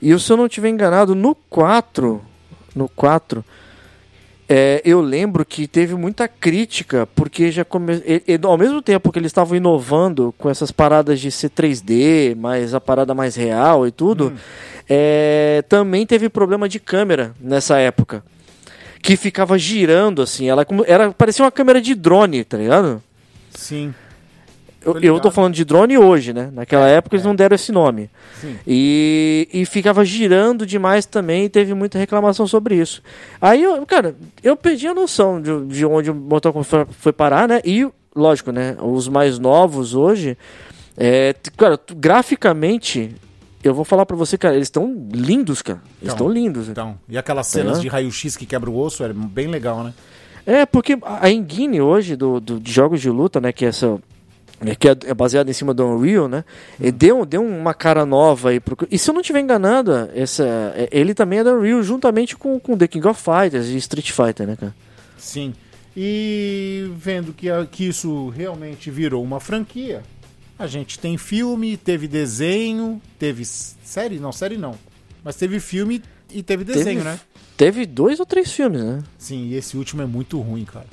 E 0.02 0.18
se 0.18 0.32
eu 0.32 0.36
não 0.36 0.46
estiver 0.46 0.68
enganado, 0.68 1.14
no 1.14 1.34
4, 1.48 2.20
no 2.74 2.88
4, 2.88 3.44
é, 4.48 4.82
eu 4.84 5.00
lembro 5.00 5.44
que 5.44 5.66
teve 5.66 5.94
muita 5.94 6.28
crítica, 6.28 7.08
porque 7.14 7.50
já 7.50 7.64
come... 7.64 7.94
e- 8.06 8.22
e- 8.28 8.40
ao 8.42 8.58
mesmo 8.58 8.82
tempo 8.82 9.10
que 9.10 9.18
eles 9.18 9.30
estavam 9.30 9.56
inovando 9.56 10.34
com 10.36 10.50
essas 10.50 10.70
paradas 10.70 11.18
de 11.20 11.30
ser 11.30 11.50
3D, 11.50 12.34
mais 12.36 12.74
a 12.74 12.80
parada 12.80 13.14
mais 13.14 13.34
real 13.34 13.86
e 13.86 13.90
tudo, 13.90 14.32
é, 14.88 15.64
também 15.68 16.04
teve 16.06 16.28
problema 16.28 16.68
de 16.68 16.78
câmera 16.78 17.32
nessa 17.40 17.78
época. 17.78 18.22
Que 19.04 19.16
ficava 19.18 19.58
girando 19.58 20.22
assim, 20.22 20.48
ela 20.48 20.64
como- 20.64 20.82
era 20.86 21.12
parecia 21.12 21.44
uma 21.44 21.52
câmera 21.52 21.78
de 21.80 21.94
drone, 21.94 22.42
tá 22.42 22.56
ligado? 22.56 23.02
Sim. 23.50 23.92
Eu, 24.82 24.94
Tô 24.94 24.98
eu 25.00 25.20
tô 25.20 25.30
falando 25.30 25.52
de 25.54 25.64
drone 25.64 25.96
hoje, 25.98 26.32
né? 26.32 26.50
Naquela 26.52 26.88
época 26.88 27.14
eles 27.16 27.24
não 27.24 27.34
deram 27.34 27.54
esse 27.54 27.70
nome. 27.70 28.08
Sim. 28.40 28.56
E, 28.66 29.46
e 29.52 29.64
ficava 29.66 30.04
girando 30.04 30.64
demais 30.66 31.04
também 31.06 31.44
e 31.44 31.48
teve 31.50 31.72
muita 31.74 31.98
reclamação 31.98 32.46
sobre 32.46 32.76
isso. 32.76 33.02
Aí, 33.40 33.62
eu, 33.62 33.84
cara, 33.86 34.14
eu 34.42 34.56
perdi 34.56 34.86
a 34.86 34.94
noção 34.94 35.40
de, 35.40 35.66
de 35.66 35.84
onde 35.86 36.10
o 36.10 36.14
Mortal 36.14 36.52
Kombat 36.52 36.86
foi- 36.98 37.12
parar, 37.12 37.46
né? 37.48 37.60
E, 37.64 37.86
lógico, 38.16 38.52
né? 38.52 38.74
Os 38.80 39.06
mais 39.08 39.38
novos 39.38 39.94
hoje, 39.94 40.36
é, 40.96 41.34
cara, 41.56 41.78
graficamente, 41.96 43.14
eu 43.64 43.74
vou 43.74 43.84
falar 43.84 44.06
pra 44.06 44.16
você, 44.16 44.36
cara, 44.38 44.54
eles 44.54 44.66
estão 44.68 45.06
lindos, 45.12 45.62
cara. 45.62 45.80
Eles 46.02 46.12
Então, 46.12 46.14
estão 46.14 46.28
lindos. 46.28 46.68
Então, 46.68 46.98
e 47.08 47.16
aquelas 47.18 47.46
cenas 47.46 47.78
É. 47.78 47.80
de 47.80 47.88
raio-x 47.88 48.36
que 48.36 48.46
quebra 48.46 48.70
o 48.70 48.78
osso, 48.78 49.02
era 49.02 49.12
bem 49.14 49.46
legal, 49.48 49.82
né? 49.82 49.92
É, 50.46 50.66
porque 50.66 50.98
a 51.02 51.30
engine 51.30 51.80
hoje 51.80 52.14
do, 52.16 52.38
do- 52.38 52.60
de 52.60 52.70
jogos 52.70 53.00
de 53.00 53.08
luta, 53.08 53.40
né, 53.40 53.50
que 53.52 53.64
é 53.64 53.68
essa 53.68 53.98
é, 54.60 54.74
que 54.74 54.88
é 54.88 54.96
é 55.06 55.14
baseado 55.14 55.48
em 55.48 55.52
cima 55.52 55.74
do 55.74 55.84
Unreal, 55.84 56.28
né? 56.28 56.44
E 56.78 56.92
deu, 56.92 57.24
deu 57.26 57.42
uma 57.42 57.74
cara 57.74 58.06
nova 58.06 58.50
aí 58.50 58.60
pro. 58.60 58.76
E 58.90 58.96
se 58.98 59.10
eu 59.10 59.14
não 59.14 59.20
estiver 59.20 59.40
enganado, 59.40 59.90
essa, 60.14 60.44
é- 60.76 60.88
ele 60.92 61.12
também 61.14 61.38
é 61.40 61.44
da 61.44 61.52
Unreal 61.54 61.82
juntamente 61.82 62.36
com, 62.36 62.60
com 62.60 62.76
The 62.76 62.86
King 62.86 63.06
of 63.08 63.20
Fighters 63.20 63.66
e 63.68 63.76
Street 63.78 64.10
Fighter, 64.12 64.46
né, 64.46 64.56
cara? 64.56 64.74
Sim. 65.18 65.54
E 65.96 66.90
vendo 66.96 67.32
que, 67.32 67.48
a- 67.50 67.64
que 67.66 67.88
isso 67.88 68.28
realmente 68.28 68.90
virou 68.90 69.22
uma 69.22 69.40
franquia, 69.40 70.02
a 70.58 70.66
gente 70.66 70.98
tem 70.98 71.16
filme, 71.18 71.76
teve 71.76 72.06
desenho, 72.08 73.00
teve 73.18 73.44
série? 73.44 74.18
Não, 74.18 74.32
série 74.32 74.56
não. 74.56 74.78
Mas 75.22 75.36
teve 75.36 75.58
filme 75.60 76.02
e 76.30 76.42
teve 76.42 76.64
desenho, 76.64 76.98
Teve- 77.02 77.04
né? 77.04 77.20
Teve 77.56 77.86
dois 77.86 78.18
ou 78.18 78.26
três 78.26 78.50
filmes, 78.50 78.82
né? 78.82 79.02
Sim, 79.16 79.46
e 79.46 79.54
esse 79.54 79.76
último 79.76 80.02
é 80.02 80.06
muito 80.06 80.40
ruim, 80.40 80.64
cara. 80.64 80.86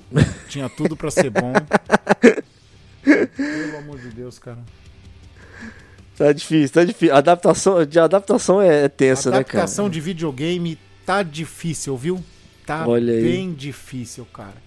Tinha 0.47 0.69
tudo 0.69 0.95
pra 0.95 1.09
ser 1.09 1.31
bom. 1.31 1.51
Pelo 3.03 3.77
amor 3.79 3.99
de 3.99 4.09
Deus, 4.09 4.37
cara. 4.37 4.59
Tá 6.17 6.31
difícil, 6.31 6.69
tá 6.69 6.83
difícil. 6.83 7.15
Adaptação, 7.15 7.83
de 7.83 7.99
adaptação 7.99 8.61
é, 8.61 8.83
é 8.83 8.89
tensa, 8.89 9.29
A 9.29 9.31
né, 9.31 9.43
cara? 9.43 9.59
adaptação 9.63 9.89
de 9.89 9.99
videogame 9.99 10.77
tá 11.05 11.23
difícil, 11.23 11.97
viu? 11.97 12.23
Tá 12.65 12.87
Olha 12.87 13.13
aí. 13.13 13.23
bem 13.23 13.53
difícil, 13.53 14.25
cara. 14.31 14.61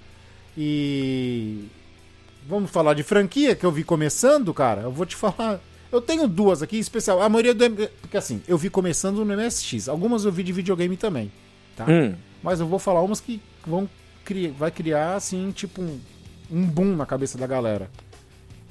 E 0.59 1.67
vamos 2.49 2.71
falar 2.71 2.95
de 2.95 3.03
franquia 3.03 3.55
que 3.55 3.65
eu 3.65 3.73
vi 3.73 3.85
começando, 3.85 4.53
cara. 4.55 4.83
Eu 4.83 4.91
vou 4.93 5.07
te 5.07 5.17
falar. 5.17 5.61
Eu 5.93 6.01
tenho 6.01 6.27
duas 6.27 6.63
aqui, 6.63 6.77
em 6.77 6.81
especial. 6.81 7.23
A 7.23 7.29
maioria 7.29 7.55
do. 7.55 7.71
Porque 8.01 8.17
assim, 8.17 8.43
eu 8.49 8.59
vi 8.59 8.69
começando 8.71 9.25
no 9.25 9.37
MSX. 9.37 9.89
Algumas 9.89 10.25
eu 10.25 10.33
vi 10.33 10.43
de 10.43 10.53
videogame 10.53 10.97
também. 10.97 11.31
Tá? 11.77 11.85
Hum, 11.89 12.15
Mas 12.43 12.61
eu 12.61 12.67
vou 12.67 12.79
falar 12.79 13.01
umas 13.03 13.21
que 13.21 13.41
vão 13.67 13.89
criar, 14.25 14.53
vai 14.53 14.71
criar 14.71 15.15
assim, 15.17 15.51
tipo 15.53 15.81
um, 15.83 15.99
um 16.51 16.63
boom 16.67 16.97
na 16.97 17.07
cabeça 17.07 17.37
da 17.39 17.47
galera. 17.47 17.91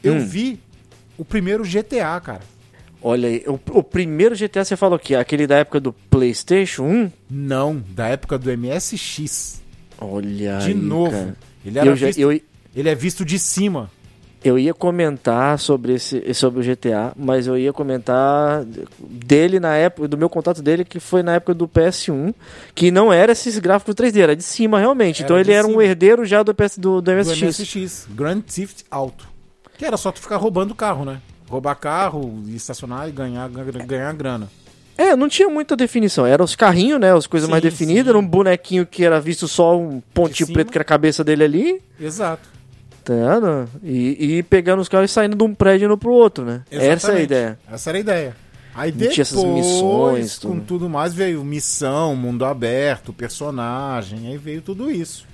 Eu 0.04 0.16
Hum. 0.16 0.26
vi 0.26 0.60
o 1.18 1.24
primeiro 1.24 1.64
GTA, 1.64 2.20
cara. 2.22 2.42
olha 3.02 3.28
aí. 3.30 3.44
O, 3.48 3.60
o 3.80 3.84
primeiro 3.84 4.36
GTA 4.36 4.64
você 4.66 4.76
falou 4.76 4.98
que 5.00 5.16
aquele 5.16 5.46
da 5.48 5.58
época 5.58 5.80
do 5.80 5.94
PlayStation 5.94 6.84
1? 6.84 7.12
Não, 7.30 7.82
da 7.90 8.08
época 8.10 8.38
do 8.38 8.50
MSX. 8.58 9.62
Olha 9.98 10.58
De 10.60 10.68
aí, 10.68 10.74
novo. 10.74 11.12
cara. 11.12 11.38
Ele, 11.66 11.80
era 11.80 11.88
Eu, 11.90 11.96
já, 11.96 12.08
visto, 12.08 12.20
eu, 12.20 12.42
ele 12.76 12.90
é 12.90 12.96
visto 12.96 13.24
de 13.26 13.38
cima. 13.40 13.90
Eu 14.44 14.60
ia 14.60 14.74
comentar 14.74 15.58
sobre 15.58 15.94
esse 15.94 16.34
sobre 16.34 16.60
o 16.60 16.64
GTA, 16.64 17.14
mas 17.16 17.48
eu 17.48 17.58
ia 17.58 17.72
comentar 17.72 18.66
dele 19.00 19.58
na 19.58 19.74
época, 19.76 20.06
do 20.06 20.18
meu 20.18 20.28
contato 20.30 20.62
dele, 20.62 20.84
que 20.84 21.00
foi 21.00 21.24
na 21.24 21.36
época 21.36 21.54
do 21.54 21.66
PS1, 21.66 22.34
que 22.76 22.92
não 22.92 23.12
era 23.14 23.32
esses 23.32 23.58
gráficos 23.58 23.96
3D, 23.96 24.18
era 24.20 24.36
de 24.36 24.44
cima 24.44 24.80
realmente. 24.80 25.24
Era 25.24 25.28
então 25.28 25.40
ele 25.40 25.54
era 25.54 25.66
um 25.66 25.82
herdeiro 25.82 26.26
já 26.26 26.44
do, 26.44 26.54
PS, 26.54 26.78
do, 26.78 27.00
do 27.00 27.04
Do 27.04 27.12
MSX. 27.14 27.42
MSX. 27.60 28.08
Grand 28.10 28.42
Theft 28.42 28.82
Auto. 28.92 29.26
Que 29.78 29.86
era 29.86 29.96
só 29.96 30.12
tu 30.12 30.20
ficar 30.20 30.36
roubando 30.36 30.76
carro, 30.76 31.06
né? 31.06 31.22
Roubar 31.50 31.76
carro, 31.76 32.44
estacionar 32.50 33.08
e 33.08 33.14
ganhar, 33.14 33.48
ganhar, 33.50 34.14
grana. 34.14 34.50
É, 34.98 35.16
não 35.16 35.30
tinha 35.30 35.48
muita 35.50 35.76
definição. 35.76 36.26
Eram 36.26 36.44
os 36.44 36.56
carrinhos, 36.56 37.00
né? 37.00 37.16
As 37.16 37.28
coisas 37.28 37.48
Sim, 37.48 37.52
mais 37.52 37.64
definidas. 37.64 38.04
sim. 38.04 38.10
Era 38.10 38.20
um 38.20 38.28
bonequinho 38.28 38.86
que 38.86 39.06
era 39.06 39.22
visto 39.22 39.48
só 39.48 39.78
um 39.78 40.02
pontinho 40.14 40.52
preto 40.52 40.70
que 40.70 40.78
era 40.78 40.84
a 40.84 40.86
cabeça 40.86 41.24
dele 41.24 41.44
ali. 41.46 41.82
Exato. 42.00 42.53
Tá? 43.04 43.68
E, 43.84 44.38
e 44.38 44.44
pegando 44.44 44.82
os 44.82 44.88
carros 44.90 45.12
e 45.12 45.14
saindo 45.14 45.36
de 45.36 45.44
um 45.44 45.54
prédio 45.54 45.86
indo 45.86 45.98
pro 45.98 46.12
outro, 46.12 46.46
né? 46.46 46.62
Essa 46.72 46.84
é 46.86 46.90
a 46.90 46.94
Exatamente. 46.94 47.24
ideia. 47.24 47.60
Essa 47.72 47.90
era 47.90 47.98
a 47.98 48.02
ideia. 48.02 48.36
Aí 48.76 48.92
Não 48.92 48.98
depois, 48.98 49.14
tinha 49.14 49.22
essas 49.22 49.44
missões, 49.44 50.40
com 50.40 50.50
tudo. 50.54 50.62
tudo 50.66 50.90
mais, 50.90 51.14
veio 51.14 51.44
missão, 51.44 52.16
mundo 52.16 52.44
aberto, 52.46 53.14
personagem, 53.14 54.28
aí 54.28 54.38
veio 54.38 54.62
tudo 54.62 54.90
isso. 54.90 55.28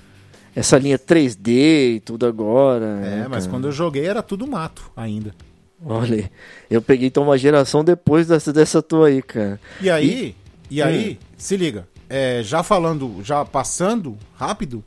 Essa 0.54 0.76
linha 0.78 0.98
3D 0.98 1.48
e 1.96 2.00
tudo 2.04 2.26
agora. 2.26 2.84
É, 2.84 3.16
né, 3.20 3.26
mas 3.30 3.44
cara? 3.44 3.50
quando 3.56 3.68
eu 3.68 3.72
joguei 3.72 4.04
era 4.06 4.22
tudo 4.22 4.46
mato 4.46 4.90
ainda. 4.96 5.34
Olha, 5.82 6.30
eu 6.70 6.82
peguei 6.82 7.08
então 7.08 7.22
uma 7.22 7.38
geração 7.38 7.82
depois 7.82 8.26
dessa, 8.26 8.52
dessa 8.52 8.82
tua 8.82 9.06
aí, 9.08 9.22
cara. 9.22 9.58
E 9.80 9.88
aí, 9.88 10.34
e, 10.70 10.82
aí, 10.82 11.12
Hum. 11.12 11.26
se 11.38 11.56
liga, 11.56 11.88
é, 12.10 12.42
já 12.42 12.62
falando, 12.62 13.20
já 13.24 13.42
passando 13.44 14.18
rápido, 14.34 14.84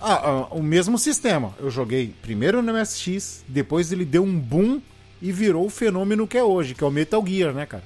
ah, 0.00 0.14
ah, 0.14 0.46
o 0.54 0.62
mesmo 0.62 0.98
sistema. 0.98 1.54
Eu 1.60 1.70
joguei 1.70 2.14
primeiro 2.22 2.62
no 2.62 2.72
MSX, 2.72 3.44
depois 3.46 3.92
ele 3.92 4.04
deu 4.04 4.22
um 4.22 4.38
boom 4.38 4.80
e 5.20 5.30
virou 5.30 5.66
o 5.66 5.70
fenômeno 5.70 6.26
que 6.26 6.38
é 6.38 6.42
hoje, 6.42 6.74
que 6.74 6.82
é 6.82 6.86
o 6.86 6.90
Metal 6.90 7.24
Gear, 7.26 7.52
né, 7.52 7.66
cara? 7.66 7.84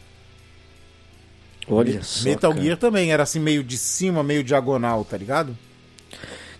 Olha 1.68 2.02
só. 2.02 2.24
Metal 2.24 2.52
cara. 2.52 2.62
Gear 2.62 2.76
também 2.76 3.12
era 3.12 3.22
assim, 3.22 3.40
meio 3.40 3.64
de 3.64 3.76
cima, 3.76 4.22
meio 4.22 4.44
diagonal, 4.44 5.04
tá 5.04 5.16
ligado? 5.16 5.56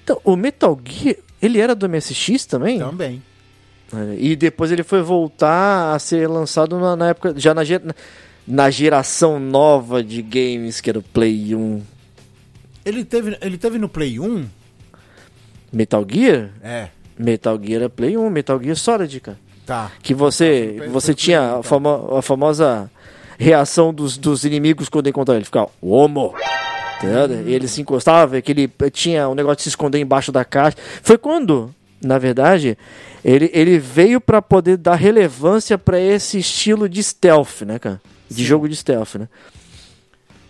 Então, 0.03 0.21
o 0.25 0.37
Metal 0.37 0.79
Gear, 0.85 1.17
ele 1.41 1.61
era 1.61 1.75
do 1.75 1.89
MSX 1.89 2.47
também? 2.47 2.79
Também. 2.79 3.23
É, 3.93 4.17
E 4.19 4.35
depois 4.35 4.73
ele 4.73 4.83
foi 4.83 5.03
voltar 5.03 5.95
a 5.95 5.99
ser 5.99 6.29
lançado 6.29 6.79
na, 6.79 6.97
na 6.97 7.09
época, 7.11 7.35
já 7.37 7.55
na, 7.55 7.63
na 8.47 8.71
geração 8.71 9.39
nova 9.39 10.03
de 10.03 10.21
games, 10.23 10.81
que 10.81 10.91
era 10.91 10.99
o 10.99 11.03
Play 11.03 11.55
1. 11.55 11.83
Ele 12.85 13.05
teve, 13.05 13.39
ele 13.41 13.57
teve 13.57 13.79
no 13.79 13.89
Play 13.89 14.19
1? 14.19 14.47
Metal 15.75 16.07
Gear? 16.09 16.51
É, 16.63 16.89
Metal 17.19 17.59
Gear 17.63 17.83
era 17.83 17.91
Play 17.91 18.17
1, 18.17 18.31
Metal 18.31 18.61
Gear 18.63 18.77
Solid, 18.77 19.21
cara. 19.21 19.39
tá. 19.67 19.91
Que 20.03 20.15
você, 20.15 20.75
Foi- 20.79 20.89
você 20.89 21.15
tinha 21.15 21.41
Play 21.41 21.51
1, 21.53 21.55
a, 21.55 21.57
tá. 21.57 21.63
famo- 21.63 22.17
a 22.17 22.23
famosa 22.23 22.91
reação 23.39 23.93
dos, 23.93 24.17
dos 24.17 24.45
inimigos 24.45 24.89
quando 24.89 25.09
encontravam 25.09 25.39
ele. 25.39 25.45
Ficava, 25.45 25.69
homo! 25.83 26.35
Entendeu? 26.99 27.39
Hum. 27.39 27.45
E 27.49 27.53
ele 27.55 27.67
se 27.69 27.81
encostava, 27.81 28.41
que 28.41 28.53
ele 28.53 28.71
tinha 28.93 29.29
um 29.29 29.35
negócio 29.35 29.57
de 29.57 29.63
se 29.65 29.69
esconder 29.71 29.99
embaixo 30.01 30.31
da 30.33 30.45
caixa. 30.45 30.77
Foi 31.03 31.19
quando, 31.19 31.75
na 32.03 32.19
verdade, 32.19 32.79
ele, 33.25 33.51
ele 33.53 33.79
veio 33.79 34.21
pra 34.21 34.41
poder 34.41 34.77
dar 34.77 34.95
relevância 34.95 35.77
pra 35.77 35.99
esse 36.01 36.39
estilo 36.39 36.89
de 36.89 37.03
stealth, 37.03 37.63
né, 37.67 37.79
cara? 37.79 38.01
De 38.31 38.45
jogo 38.45 38.69
de 38.69 38.77
stealth, 38.77 39.17
né? 39.17 39.29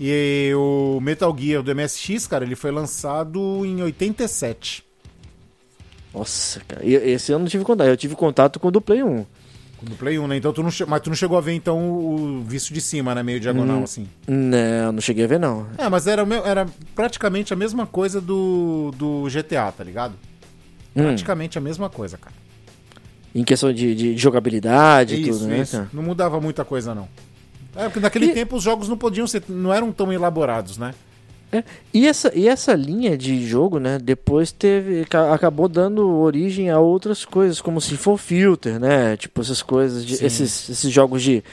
E 0.00 0.52
o 0.56 0.98
Metal 1.00 1.34
Gear 1.38 1.62
do 1.62 1.74
MSX, 1.74 2.26
cara, 2.26 2.44
ele 2.44 2.56
foi 2.56 2.70
lançado 2.70 3.64
em 3.64 3.82
87. 3.82 4.84
Nossa, 6.14 6.60
cara. 6.66 6.84
E 6.84 6.94
esse 6.94 7.32
eu 7.32 7.38
não 7.38 7.46
tive 7.46 7.64
contato. 7.64 7.88
Eu 7.88 7.96
tive 7.96 8.14
contato 8.14 8.60
com 8.60 8.68
o 8.68 8.70
do 8.70 8.80
Play 8.80 9.02
1. 9.02 9.26
Do 9.82 9.96
Play 9.96 10.18
1, 10.18 10.26
né? 10.28 10.36
Então 10.36 10.52
tu 10.52 10.62
não 10.62 10.70
Mas 10.86 11.00
tu 11.02 11.10
não 11.10 11.16
chegou 11.16 11.36
a 11.36 11.40
ver, 11.40 11.52
então, 11.52 11.78
o 11.90 12.42
visto 12.46 12.72
de 12.72 12.80
cima, 12.80 13.14
né? 13.14 13.22
Meio 13.22 13.40
diagonal, 13.40 13.80
Hum. 13.80 13.84
assim. 13.84 14.06
Não, 14.26 14.92
não 14.92 15.00
cheguei 15.00 15.24
a 15.24 15.28
ver, 15.28 15.38
não. 15.40 15.66
É, 15.76 15.88
mas 15.88 16.06
era, 16.06 16.22
era 16.44 16.66
praticamente 16.94 17.52
a 17.52 17.56
mesma 17.56 17.86
coisa 17.86 18.20
do, 18.20 18.92
do 18.96 19.24
GTA, 19.28 19.70
tá 19.72 19.82
ligado? 19.84 20.14
Hum. 20.96 21.02
Praticamente 21.02 21.58
a 21.58 21.60
mesma 21.60 21.90
coisa, 21.90 22.16
cara. 22.16 22.34
Em 23.34 23.42
questão 23.44 23.72
de, 23.72 23.94
de 23.96 24.16
jogabilidade 24.16 25.16
e 25.16 25.28
isso, 25.28 25.40
tudo, 25.40 25.48
né, 25.50 25.58
isso. 25.60 25.72
cara? 25.76 25.88
Não 25.92 26.02
mudava 26.04 26.40
muita 26.40 26.64
coisa, 26.64 26.94
não. 26.94 27.08
É, 27.74 27.84
porque 27.84 27.98
naquele 27.98 28.26
E- 28.26 28.32
tempo 28.32 28.54
os 28.56 28.62
jogos 28.62 28.88
não 28.88 28.96
podiam 28.96 29.26
ser, 29.26 29.42
não 29.48 29.74
eram 29.74 29.90
tão 29.90 30.12
elaborados, 30.12 30.78
né? 30.78 30.94
É, 31.54 31.62
e, 31.92 32.06
essa, 32.08 32.32
e 32.34 32.48
essa 32.48 32.74
linha 32.74 33.16
de 33.16 33.46
jogo, 33.46 33.78
né, 33.78 33.98
depois 34.02 34.50
teve, 34.50 35.04
ca- 35.04 35.32
acabou 35.32 35.68
dando 35.68 36.08
origem 36.08 36.68
a 36.70 36.80
outras 36.80 37.24
coisas, 37.24 37.60
como 37.60 37.80
Sinful 37.80 38.16
Filter, 38.16 38.80
né, 38.80 39.16
tipo 39.16 39.40
essas 39.40 39.62
coisas, 39.62 40.04
de, 40.04 40.14
esses, 40.14 40.68
esses 40.68 40.90
jogos 40.90 41.22
de 41.22 41.44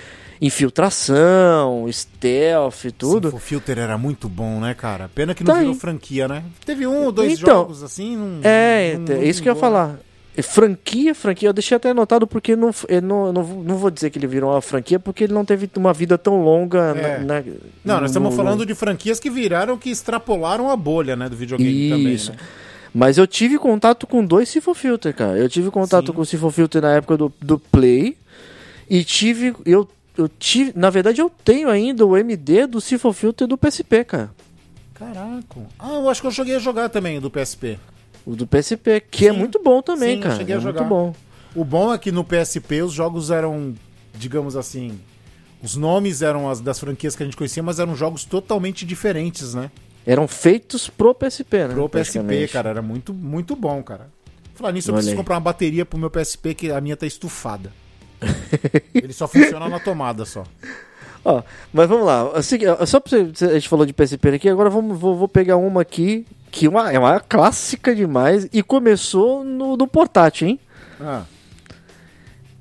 infiltração, 0.42 1.86
stealth 1.92 2.86
e 2.86 2.92
tudo. 2.92 3.30
Sim, 3.30 3.36
o 3.36 3.40
Filter 3.40 3.78
era 3.78 3.98
muito 3.98 4.28
bom, 4.28 4.60
né, 4.60 4.74
cara? 4.74 5.10
Pena 5.14 5.34
que 5.36 5.44
Tá 5.44 5.54
não 5.54 5.60
virou 5.60 5.74
aí. 5.74 5.80
franquia, 5.80 6.28
né? 6.28 6.44
Teve 6.66 6.88
um 6.88 7.04
ou 7.06 7.12
dois 7.12 7.34
Então, 7.40 7.60
jogos 7.60 7.84
assim, 7.84 8.16
não, 8.18 8.40
É, 8.44 8.94
não- 8.96 9.04
então, 9.04 9.16
não 9.18 9.22
é 9.22 9.26
isso 9.26 9.42
que 9.42 9.50
eu 9.50 9.54
ia 9.54 9.60
falar. 9.60 10.00
Franquia, 10.42 11.14
franquia, 11.14 11.50
eu 11.50 11.54
deixei 11.54 11.76
até 11.76 11.90
anotado 11.90 12.26
porque 12.26 12.56
não, 12.56 12.72
eu 12.88 13.02
não, 13.02 13.34
não, 13.34 13.44
vou- 13.44 13.64
não 13.64 13.76
vou 13.78 13.92
dizer 13.92 14.10
que 14.10 14.18
ele 14.18 14.28
virou 14.28 14.52
uma 14.52 14.62
franquia 14.62 14.98
porque 14.98 15.26
ele 15.26 15.34
não 15.34 15.44
teve 15.44 15.70
uma 15.76 15.92
vida 15.94 16.18
tão 16.18 16.42
longa 16.42 16.96
É. 16.98 17.18
na, 17.20 17.36
na- 17.42 17.44
Não, 17.84 18.00
nós 18.02 18.12
estamos 18.12 18.30
no- 18.32 18.36
falando 18.36 18.66
de 18.66 18.74
franquias 18.74 19.20
que 19.20 19.30
viraram, 19.30 19.78
que 19.78 19.90
extrapolaram 19.90 20.70
a 20.72 20.76
bolha, 20.78 21.16
né, 21.18 21.28
do 21.28 21.36
videogame 21.36 22.14
Isso. 22.14 22.32
também, 22.32 22.42
né? 22.44 22.50
Mas 22.94 23.18
eu 23.18 23.28
tive 23.28 23.58
contato 23.58 24.08
com 24.08 24.24
dois 24.26 24.48
Sifo 24.50 24.74
Filter, 24.74 25.14
cara. 25.14 25.38
Eu 25.38 25.50
tive 25.50 25.70
contato 25.72 26.08
Sim. 26.08 26.14
com 26.14 26.22
o 26.22 26.26
Sifo 26.26 26.50
Filter 26.52 26.82
na 26.82 26.94
época 26.96 27.18
do, 27.18 27.32
do 27.42 27.58
Play. 27.60 28.18
E 28.90 29.04
tive. 29.06 29.54
Eu, 29.66 29.88
eu 30.18 30.28
tive. 30.28 30.74
Na 30.76 30.90
verdade, 30.90 31.22
eu 31.22 31.30
tenho 31.44 31.70
ainda 31.70 32.06
o 32.06 32.18
MD 32.18 32.68
do 32.68 32.82
Sifo 32.82 33.14
Filter 33.14 33.48
do 33.48 33.58
PSP, 33.58 34.04
cara. 34.04 34.30
Caraca. 34.94 35.62
Ah, 35.80 35.94
eu 35.94 36.10
acho 36.10 36.20
que 36.22 36.28
eu 36.28 36.32
cheguei 36.32 36.56
a 36.56 36.60
jogar 36.60 36.90
também 36.90 37.20
do 37.22 37.30
PSP. 37.32 37.80
O 38.26 38.36
do 38.36 38.46
PSP, 38.46 39.02
que 39.10 39.28
é 39.28 39.32
Sim. 39.32 39.38
muito 39.38 39.62
bom 39.62 39.82
também, 39.82 40.12
Sim, 40.12 40.16
eu 40.18 40.24
cara. 40.24 40.36
cheguei 40.36 40.56
a 40.56 40.58
é 40.58 40.62
jogar. 40.62 40.82
muito 40.82 40.90
bom. 40.90 41.16
O 41.56 41.66
bom 41.66 41.94
é 41.94 41.98
que 41.98 42.12
no 42.12 42.24
PSP 42.24 42.82
os 42.82 42.94
jogos 42.94 43.30
eram, 43.30 43.74
digamos 44.14 44.56
assim, 44.56 45.00
os 45.62 45.76
nomes 45.76 46.22
eram 46.22 46.50
as 46.50 46.62
das 46.62 46.80
franquias 46.80 47.16
que 47.16 47.24
a 47.24 47.26
gente 47.26 47.36
conhecia, 47.36 47.62
mas 47.62 47.80
eram 47.80 47.96
jogos 47.96 48.24
totalmente 48.24 48.86
diferentes, 48.86 49.54
né? 49.54 49.70
Eram 50.06 50.28
feitos 50.28 50.90
pro 50.90 51.14
PSP, 51.14 51.68
né? 51.68 51.74
Pro 51.74 51.90
PSP, 51.90 52.48
cara, 52.48 52.70
era 52.70 52.82
muito, 52.82 53.14
muito 53.14 53.56
bom, 53.56 53.84
cara. 53.84 54.10
Falar 54.56 54.72
nisso, 54.72 54.90
eu 54.90 54.94
Olha 54.94 55.00
preciso 55.02 55.18
comprar 55.18 55.36
uma 55.36 55.42
bateria 55.42 55.86
pro 55.86 56.00
meu 56.00 56.10
PSP 56.10 56.54
que 56.56 56.72
a 56.72 56.80
minha 56.82 56.96
tá 56.96 57.06
estufada. 57.06 57.72
Ele 58.94 59.14
só 59.14 59.28
funciona 59.28 59.68
na 59.68 59.80
tomada 59.80 60.26
só. 60.26 60.44
Ó, 61.24 61.44
mas 61.72 61.88
vamos 61.88 62.06
lá. 62.06 62.32
Assim, 62.34 62.58
só 62.86 63.00
pra 63.00 63.10
você, 63.34 63.46
a 63.46 63.54
gente 63.54 63.70
falou 63.70 63.86
de 63.86 63.94
PSP 63.94 64.30
aqui, 64.30 64.50
agora 64.50 64.70
vamos, 64.70 65.00
vou, 65.00 65.16
vou 65.16 65.28
pegar 65.28 65.58
uma 65.58 65.82
aqui 65.82 66.26
que 66.52 66.68
uma, 66.68 66.92
é 66.92 67.00
uma 67.00 67.20
clássica 67.20 67.96
demais 67.96 68.48
e 68.52 68.62
começou 68.62 69.44
no, 69.44 69.78
no 69.78 69.88
portátil, 69.88 70.50
hein? 70.50 70.60
Ah, 71.00 71.24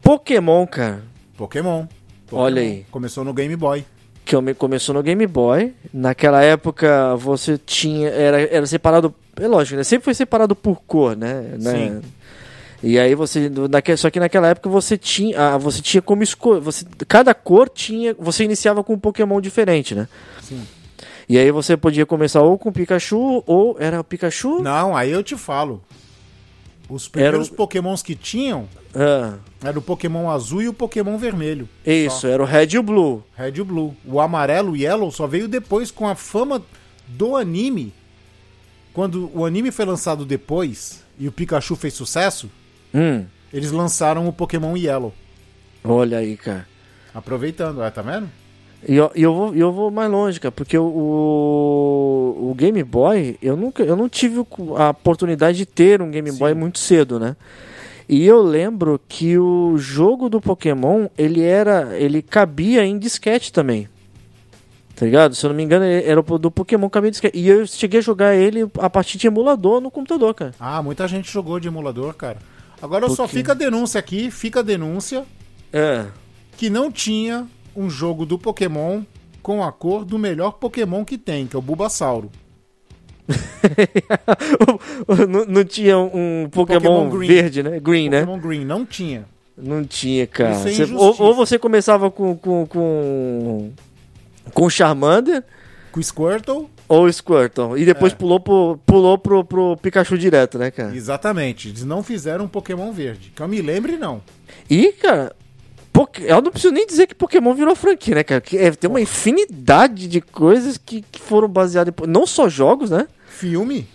Pokémon, 0.03 0.67
cara. 0.67 1.03
Pokémon. 1.37 1.87
Pokémon. 2.27 2.43
Olha 2.45 2.63
aí. 2.63 2.87
Começou 2.91 3.25
no 3.25 3.33
Game 3.35 3.55
Boy. 3.57 3.85
que 4.25 4.35
eu 4.37 4.41
me- 4.43 4.55
começou 4.55 4.95
no 4.95 5.03
Game 5.03 5.27
Boy. 5.27 5.75
Naquela 5.93 6.43
época 6.43 7.17
você 7.17 7.59
tinha. 7.59 8.09
Era, 8.09 8.41
era 8.43 8.67
separado. 8.67 9.15
É 9.37 9.47
lógico, 9.49 9.77
né? 9.77 9.85
Sempre 9.85 10.05
foi 10.05 10.15
separado 10.15 10.55
por 10.55 10.81
cor, 10.87 11.17
né? 11.17 11.55
né? 11.59 11.73
Sim. 11.73 12.03
E 12.83 12.99
aí 12.99 13.15
você. 13.15 13.51
Naque, 13.71 13.97
só 13.97 14.09
que 14.11 14.21
naquela 14.21 14.49
época 14.49 14.69
você 14.71 14.97
tinha. 14.97 15.39
Ah, 15.55 15.59
você 15.59 15.83
tinha 15.83 16.01
como 16.01 16.23
escolher. 16.23 16.61
Você, 16.61 16.85
cada 17.09 17.35
cor 17.35 17.69
tinha. 17.69 18.15
Você 18.19 18.45
iniciava 18.45 18.83
com 18.85 18.95
um 18.95 18.99
Pokémon 18.99 19.41
diferente, 19.41 19.95
né? 19.95 20.09
Sim. 20.43 20.63
E 21.31 21.39
aí 21.39 21.53
você 21.53 21.77
podia 21.77 22.05
começar 22.05 22.43
ou 22.43 22.59
com 22.59 22.73
Pikachu, 22.73 23.45
ou. 23.47 23.77
Era 23.79 24.01
o 24.01 24.05
Pikachu? 24.05 24.61
Não, 24.61 24.97
aí 24.97 25.13
eu 25.13 25.23
te 25.23 25.37
falo. 25.37 25.81
Os 26.89 27.07
primeiros 27.07 27.47
o- 27.49 27.55
Pokémons 27.55 28.03
que 28.03 28.17
tinham 28.17 28.69
Ah, 28.93 29.35
era 29.63 29.79
o 29.79 29.83
Pokémon 29.83 30.29
azul 30.29 30.61
e 30.61 30.69
o 30.69 30.73
Pokémon 30.75 31.17
vermelho. 31.17 31.69
isso, 31.87 32.27
era 32.27 32.43
o 32.43 32.47
Red 32.47 32.71
e 32.73 32.79
o 32.79 32.83
Blue. 32.83 33.23
Red 33.37 33.53
e 33.55 33.61
o 33.61 33.65
Blue. 33.65 33.95
O 34.05 34.19
amarelo, 34.21 34.73
o 34.73 34.77
Yellow, 34.77 35.13
só 35.13 35.25
veio 35.29 35.47
depois 35.47 35.93
com 35.93 36.09
a 36.09 36.17
fama 36.17 36.61
do 37.07 37.37
anime. 37.37 37.95
Quando 38.93 39.31
o 39.33 39.45
anime 39.45 39.71
foi 39.71 39.85
lançado 39.85 40.25
depois 40.25 41.05
e 41.17 41.29
o 41.29 41.33
Pikachu 41.33 41.77
fez 41.77 41.95
sucesso, 41.95 42.51
Hum, 42.93 43.25
eles 43.53 43.71
lançaram 43.71 44.27
o 44.27 44.33
Pokémon 44.33 44.77
Yellow. 44.77 45.15
olha 45.85 46.19
aí, 46.19 46.37
cara. 46.37 46.67
Aproveitando, 47.15 47.83
é, 47.85 47.91
tá 47.93 48.03
vendo? 48.03 48.29
E 48.89 48.97
eu, 48.97 49.11
eu, 49.15 49.35
vou, 49.35 49.55
eu 49.55 49.73
vou 49.73 49.91
mais 49.91 50.11
longe, 50.11 50.41
cara, 50.41 50.53
porque 50.53 50.77
o, 50.79 50.85
o, 52.51 52.55
Game 52.55 52.83
Boy, 52.83 53.37
eu 53.43 53.57
nunca 53.57 53.83
eu 53.83 53.95
não 53.95 54.09
tive 54.09 54.45
a 54.77 54.91
oportunidade 54.91 55.59
de 55.59 55.67
ter 55.67 56.01
um 56.01 56.11
Game 56.11 56.33
Boy 56.33 56.55
muito 56.55 56.79
cedo, 56.79 57.19
né? 57.21 57.37
E 58.09 58.27
eu 58.27 58.43
lembro 58.43 59.01
que 59.09 59.39
o 59.39 59.77
jogo 59.79 60.29
do 60.29 60.41
Pokémon, 60.41 61.09
ele 61.17 61.43
era. 61.43 61.97
ele 61.97 62.23
cabia 62.23 62.85
em 62.85 62.99
disquete 62.99 63.53
também. 63.53 63.89
Tá 64.97 65.07
ligado? 65.07 65.35
Se 65.35 65.47
eu 65.47 65.51
não 65.51 65.57
me 65.57 65.63
engano, 65.63 65.85
era 65.85 66.19
o 66.19 66.39
do 66.39 66.51
Pokémon 66.51 66.91
cabia 66.91 67.09
em 67.09 67.13
disquete. 67.13 67.39
E 67.39 67.49
eu 67.49 67.67
cheguei 67.67 68.01
a 68.01 68.03
jogar 68.03 68.35
ele 68.35 68.69
a 68.79 68.91
partir 68.91 69.17
de 69.17 69.27
emulador 69.27 69.81
no 69.81 69.91
computador, 69.91 70.35
cara. 70.35 70.53
Ah, 70.59 70.83
muita 70.83 71.07
gente 71.07 71.31
jogou 71.31 71.61
de 71.61 71.69
emulador, 71.69 72.13
cara. 72.15 72.39
Agora 72.83 73.09
só 73.09 73.17
Pouquinho. 73.17 73.29
fica 73.29 73.53
a 73.53 73.55
denúncia 73.55 73.99
aqui, 73.99 74.31
fica 74.31 74.61
a 74.61 74.63
denúncia 74.63 75.25
É. 75.73 76.07
que 76.57 76.69
não 76.69 76.91
tinha 76.91 77.47
um 77.77 77.89
jogo 77.91 78.25
do 78.27 78.39
Pokémon 78.39 79.03
com 79.43 79.63
a 79.63 79.71
cor 79.73 80.05
do 80.05 80.19
melhor 80.19 80.53
Pokémon 80.53 81.05
que 81.05 81.17
tem, 81.19 81.47
que 81.47 81.57
é 81.57 81.59
o 81.59 81.63
Bulbasauro. 81.63 82.31
não, 85.29 85.45
não 85.47 85.65
tinha 85.65 85.99
um 85.99 86.49
Pokémon, 86.51 86.81
Pokémon 86.81 87.11
Green. 87.11 87.29
verde, 87.29 87.63
né? 87.63 87.81
Green, 87.81 88.09
né? 88.09 88.21
Pokémon 88.21 88.39
Green 88.41 88.65
não 88.65 88.85
tinha. 88.85 89.25
Não 89.57 89.85
tinha, 89.85 90.27
cara. 90.27 90.53
Isso 90.71 90.83
é 90.83 90.87
Você- 90.87 90.95
ou, 90.95 91.15
ou 91.21 91.35
você 91.35 91.59
começava 91.59 92.11
com 92.11 92.35
com 92.37 92.67
com, 92.67 93.71
com 94.55 94.71
Charmander 94.71 95.45
Com 95.93 96.01
o 96.01 96.03
Squirtle, 96.03 96.71
ou 96.89 97.13
Squirtle 97.13 97.77
e 97.77 97.85
depois 97.85 98.13
É. 98.13 98.17
pulou 98.17 98.41
pro 98.41 98.79
pulou 98.87 99.19
pro, 99.19 99.45
pro 99.45 99.77
Pikachu 99.77 100.17
direto, 100.17 100.59
né, 100.59 100.71
cara? 100.71 100.97
exatamente. 100.97 101.69
Eles 101.69 101.85
não 101.85 102.03
fizeram 102.03 102.47
um 102.47 102.49
Pokémon 102.49 102.91
verde. 102.93 103.33
Que 103.35 103.43
eu 103.43 103.49
me 103.49 103.61
lembre, 103.61 103.97
não. 103.97 104.23
E, 104.69 104.93
cara, 104.93 105.35
eu 106.23 106.41
não 106.41 106.51
preciso 106.51 106.73
nem 106.73 106.87
dizer 106.87 107.07
que 107.07 107.15
Pokémon 107.15 107.53
virou 107.55 107.75
franquia, 107.75 108.15
né, 108.15 108.23
cara? 108.25 108.41
Que 108.41 108.57
é, 108.57 108.71
tem 108.71 108.89
uma 108.89 109.01
infinidade 109.01 110.09
de 110.09 110.21
coisas 110.21 110.79
que, 110.79 111.03
que 111.03 111.21
foram 111.21 111.49
baseadas 111.49 111.93
em 112.03 112.07
não 112.07 112.27
só 112.27 112.49
jogos, 112.49 112.91
né? 112.91 113.07
Filme. 113.29 113.87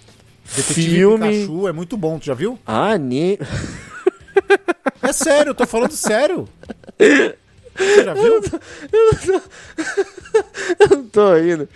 Detetive 0.56 0.90
Filme, 0.96 1.30
Pikachu 1.30 1.68
é 1.68 1.72
muito 1.72 1.98
bom, 1.98 2.20
tu 2.20 2.26
já 2.26 2.34
viu? 2.36 2.60
anime. 2.66 3.40
É 5.02 5.12
sério, 5.14 5.50
eu 5.52 5.56
tô 5.56 5.66
falando 5.66 5.92
sério. 5.92 6.48
Você 6.98 8.04
já 8.04 8.14
viu? 8.14 8.42
Eu 10.80 10.98
não 10.98 11.04
tô 11.06 11.38
indo. 11.40 11.68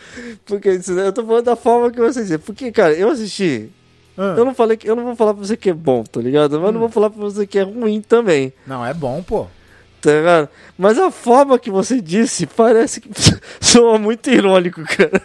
Porque 0.45 0.69
eu 0.88 1.13
tô 1.13 1.25
falando 1.25 1.45
da 1.45 1.55
forma 1.55 1.91
que 1.91 1.99
você 1.99 2.21
dizer. 2.21 2.39
Porque, 2.39 2.71
cara, 2.71 2.93
eu 2.93 3.10
assisti. 3.10 3.69
Ah, 4.17 4.36
Eu 4.38 4.45
não 4.45 4.53
falei 4.53 4.75
que 4.77 4.89
eu 4.89 4.95
não 4.95 5.03
vou 5.03 5.15
falar 5.15 5.34
pra 5.34 5.45
você 5.45 5.55
que 5.55 5.69
é 5.69 5.73
bom, 5.73 6.03
tá 6.03 6.19
ligado? 6.19 6.60
Mas 6.60 6.73
não 6.73 6.79
vou 6.79 6.89
falar 6.89 7.10
pra 7.10 7.21
você 7.21 7.47
que 7.47 7.58
é 7.58 7.63
ruim 7.63 8.01
também. 8.01 8.51
Não, 8.67 8.86
é 8.86 8.93
bom, 8.93 9.23
pô. 9.23 9.47
Tá? 10.02 10.48
Mas 10.78 10.98
a 10.98 11.12
forma 11.12 11.60
que 11.60 11.70
você 11.70 12.00
disse 12.00 12.46
parece 12.46 13.02
que 13.02 13.10
soa 13.60 13.98
muito 14.00 14.30
irônico, 14.30 14.82
cara. 14.86 15.22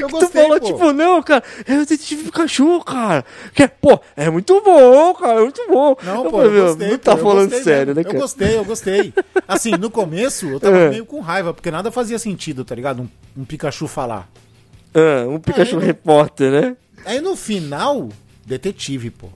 Eu 0.00 0.08
tu 0.08 0.12
gostei, 0.12 0.42
falou, 0.42 0.58
pô. 0.60 0.66
tipo, 0.66 0.92
não, 0.92 1.22
cara, 1.22 1.42
é 1.66 1.74
o 1.74 1.78
detetive 1.80 2.24
Pikachu, 2.24 2.80
cara. 2.84 3.24
Que, 3.54 3.64
é, 3.64 3.68
pô, 3.68 4.00
é 4.16 4.30
muito 4.30 4.60
bom, 4.62 5.12
cara, 5.14 5.40
é 5.40 5.42
muito 5.42 5.60
bom. 5.68 5.94
Não, 6.02 6.24
Eu 6.24 6.30
pô, 6.30 6.42
eu 6.42 6.50
meu, 6.50 6.66
gostei, 6.68 6.88
não 6.88 6.98
pô, 6.98 7.04
tá 7.04 7.12
eu 7.12 7.18
falando 7.18 7.50
sério, 7.50 7.86
mesmo. 7.88 7.94
né, 7.94 8.00
Eu 8.00 8.04
cara? 8.06 8.18
gostei, 8.18 8.56
eu 8.56 8.64
gostei. 8.64 9.14
Assim, 9.46 9.72
no 9.72 9.90
começo 9.90 10.48
eu 10.48 10.58
tava 10.60 10.76
É. 10.76 10.88
meio 10.90 11.04
com 11.04 11.20
raiva, 11.20 11.52
porque 11.52 11.70
nada 11.70 11.90
fazia 11.90 12.18
sentido, 12.18 12.64
tá 12.64 12.74
ligado? 12.74 13.02
Um, 13.02 13.42
um 13.42 13.44
Pikachu 13.44 13.86
falar. 13.86 14.28
Ah, 14.94 15.26
um 15.28 15.38
Pikachu 15.38 15.78
Aí, 15.78 15.84
repórter, 15.84 16.50
né? 16.50 16.76
Aí 17.04 17.20
no 17.20 17.36
final, 17.36 18.08
detetive, 18.46 19.10
pô. 19.10 19.28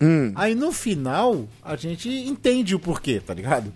Hum. 0.00 0.32
Aí 0.34 0.54
no 0.54 0.72
final, 0.72 1.44
a 1.62 1.76
gente 1.76 2.08
entende 2.08 2.74
o 2.74 2.78
porquê, 2.78 3.20
tá 3.24 3.34
ligado? 3.34 3.72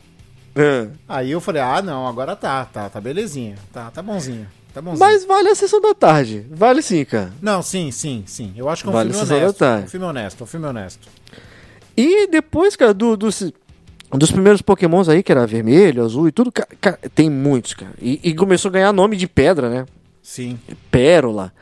Ah. 0.57 0.89
Aí 1.09 1.31
eu 1.31 1.41
falei, 1.41 1.61
ah, 1.61 1.83
não, 1.83 2.07
agora 2.07 2.35
tá, 2.37 2.65
tá, 2.65 2.89
tá 2.89 3.01
belezinha. 3.01 3.57
Tá, 3.73 3.91
tá 3.91 4.01
bonzinho. 4.03 4.47
Tá 4.73 4.81
bonzinho. 4.81 4.99
Mas 5.01 5.25
vale 5.25 5.49
a 5.51 5.55
sessão 5.55 5.81
da 5.81 5.95
tarde. 5.95 6.47
Vale 6.51 6.81
sim, 6.83 7.05
cara. 7.05 7.33
Não, 7.43 7.63
sim, 7.63 7.91
sim, 7.91 8.25
sim. 8.27 8.53
Eu 8.57 8.69
acho 8.69 8.83
que 8.83 8.89
é 8.89 8.91
um 8.91 8.93
Vale 8.93 9.11
filme 9.11 9.21
Sessão 9.25 9.39
da 9.39 9.45
honesto. 9.45 9.59
Tarde. 9.59 9.85
Um 9.85 9.89
filme 9.91 10.07
honesto, 10.07 10.45
um 10.45 10.47
filme 10.47 10.67
honesto. 10.67 11.09
E 11.97 12.27
depois, 12.29 12.75
cara, 12.75 12.93
do, 12.95 13.17
dos, 13.17 13.53
dos 14.13 14.31
primeiros 14.33 14.63
pokémons 14.63 15.09
aí, 15.09 15.23
que 15.23 15.31
era 15.31 15.47
vermelho, 15.47 16.05
azul 16.05 16.27
e 16.29 16.33
tudo, 16.33 16.51
ca- 16.51 16.67
ca- 16.81 16.99
tem 17.15 17.29
muitos, 17.31 17.75
cara. 17.75 17.93
E, 18.01 18.19
e 18.23 18.35
começou 18.35 18.69
a 18.69 18.73
ganhar 18.73 18.93
nome 18.93 19.17
de 19.17 19.29
pedra, 19.29 19.69
né? 19.71 19.87
Sim. 20.23 20.59
Pérola, 20.91 21.53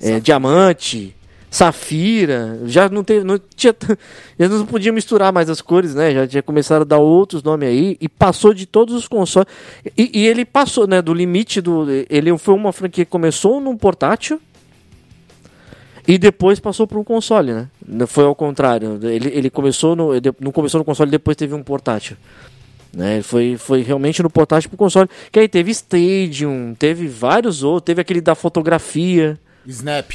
é, 0.00 0.18
diamante, 0.20 1.14
safira. 1.52 2.60
Já 2.64 2.88
não 2.88 3.04
teve, 3.04 3.22
não 3.24 3.38
tinha, 3.54 3.76
já 4.40 4.48
não 4.48 4.64
podia 4.64 4.90
misturar 4.90 5.30
mais 5.32 5.50
as 5.50 5.60
cores, 5.60 5.94
né? 5.94 6.12
Já 6.12 6.26
tinha 6.26 6.42
começado 6.42 6.80
a 6.80 6.84
dar 6.84 6.98
outros 6.98 7.42
nomes 7.42 7.68
aí 7.68 7.96
e 8.00 8.08
passou 8.08 8.54
de 8.54 8.64
todos 8.64 8.94
os 8.94 9.06
consoles. 9.06 9.46
E, 9.96 10.10
e 10.20 10.26
ele 10.26 10.46
passou, 10.46 10.86
né, 10.86 11.02
do 11.02 11.12
limite 11.12 11.60
do. 11.60 11.86
Ele 12.08 12.36
foi 12.38 12.54
uma 12.54 12.72
franquia 12.72 13.04
que 13.04 13.10
começou 13.10 13.60
num 13.60 13.76
portátil. 13.76 14.40
E 16.08 16.18
depois 16.18 16.58
passou 16.58 16.84
para 16.84 16.98
um 16.98 17.04
console, 17.04 17.52
né? 17.52 17.68
Foi 18.08 18.24
ao 18.24 18.34
contrário. 18.34 18.98
Ele, 19.02 19.28
ele 19.28 19.50
começou 19.50 19.94
no, 19.94 20.10
não 20.40 20.50
começou 20.50 20.78
no 20.78 20.84
console, 20.84 21.08
depois 21.08 21.36
teve 21.36 21.54
um 21.54 21.62
portátil. 21.62 22.16
Né? 22.92 23.22
Foi, 23.22 23.56
foi 23.56 23.82
realmente 23.82 24.20
no 24.20 24.28
portátil 24.28 24.68
pro 24.68 24.76
console. 24.76 25.08
Que 25.30 25.38
aí 25.38 25.48
teve 25.48 25.70
Stadium, 25.70 26.74
teve 26.76 27.06
vários 27.06 27.62
outros, 27.62 27.86
teve 27.86 28.00
aquele 28.00 28.20
da 28.20 28.34
fotografia. 28.34 29.38
Snap. 29.64 30.10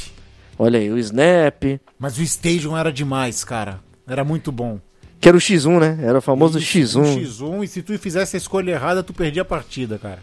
Olha 0.58 0.78
aí, 0.78 0.90
o 0.90 0.98
Snap. 0.98 1.80
Mas 1.98 2.18
o 2.18 2.22
Stadium 2.22 2.76
era 2.76 2.92
demais, 2.92 3.44
cara. 3.44 3.80
Era 4.06 4.24
muito 4.24 4.50
bom. 4.50 4.80
Que 5.20 5.28
era 5.28 5.36
o 5.36 5.40
X1, 5.40 5.80
né? 5.80 5.98
Era 6.02 6.18
o 6.18 6.22
famoso 6.22 6.58
O 6.58 6.60
X1. 6.60 7.20
X1, 7.22 7.64
e 7.64 7.68
se 7.68 7.82
tu 7.82 7.96
fizesse 7.98 8.36
a 8.36 8.38
escolha 8.38 8.72
errada, 8.72 9.02
tu 9.02 9.12
perdia 9.12 9.42
a 9.42 9.44
partida, 9.44 9.98
cara. 9.98 10.20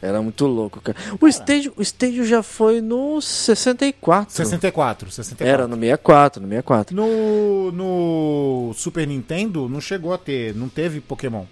Era 0.00 0.20
muito 0.20 0.46
louco, 0.46 0.80
cara. 0.80 0.96
O 1.20 1.26
Stadium, 1.28 1.72
o 1.76 1.82
Stadium 1.82 2.24
já 2.24 2.42
foi 2.42 2.80
no 2.82 3.20
64. 3.22 4.34
64, 4.34 5.10
64. 5.10 5.46
Era 5.52 5.66
no 5.66 5.76
64, 5.76 6.42
no 6.42 6.48
64. 6.48 6.94
No, 6.94 7.72
no 7.72 8.72
Super 8.74 9.06
Nintendo 9.06 9.68
não 9.68 9.80
chegou 9.80 10.12
a 10.12 10.18
ter, 10.18 10.54
não 10.54 10.68
teve 10.68 11.00
Pokémon. 11.00 11.44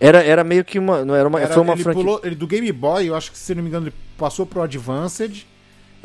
Era, 0.00 0.22
era 0.24 0.42
meio 0.42 0.64
que 0.64 0.78
uma. 0.78 1.04
Não 1.04 1.14
era 1.14 1.28
uma, 1.28 1.40
Era- 1.40 1.52
foi 1.52 1.62
uma 1.62 1.74
ele 1.74 1.82
franquia. 1.82 2.02
pulou, 2.02 2.20
ele 2.24 2.34
do 2.34 2.46
Game 2.46 2.72
Boy, 2.72 3.06
eu 3.06 3.14
acho 3.14 3.30
que 3.30 3.38
se 3.38 3.54
não 3.54 3.62
me 3.62 3.68
engano, 3.68 3.86
ele 3.88 3.94
passou 4.16 4.46
pro 4.46 4.62
Advanced 4.62 5.44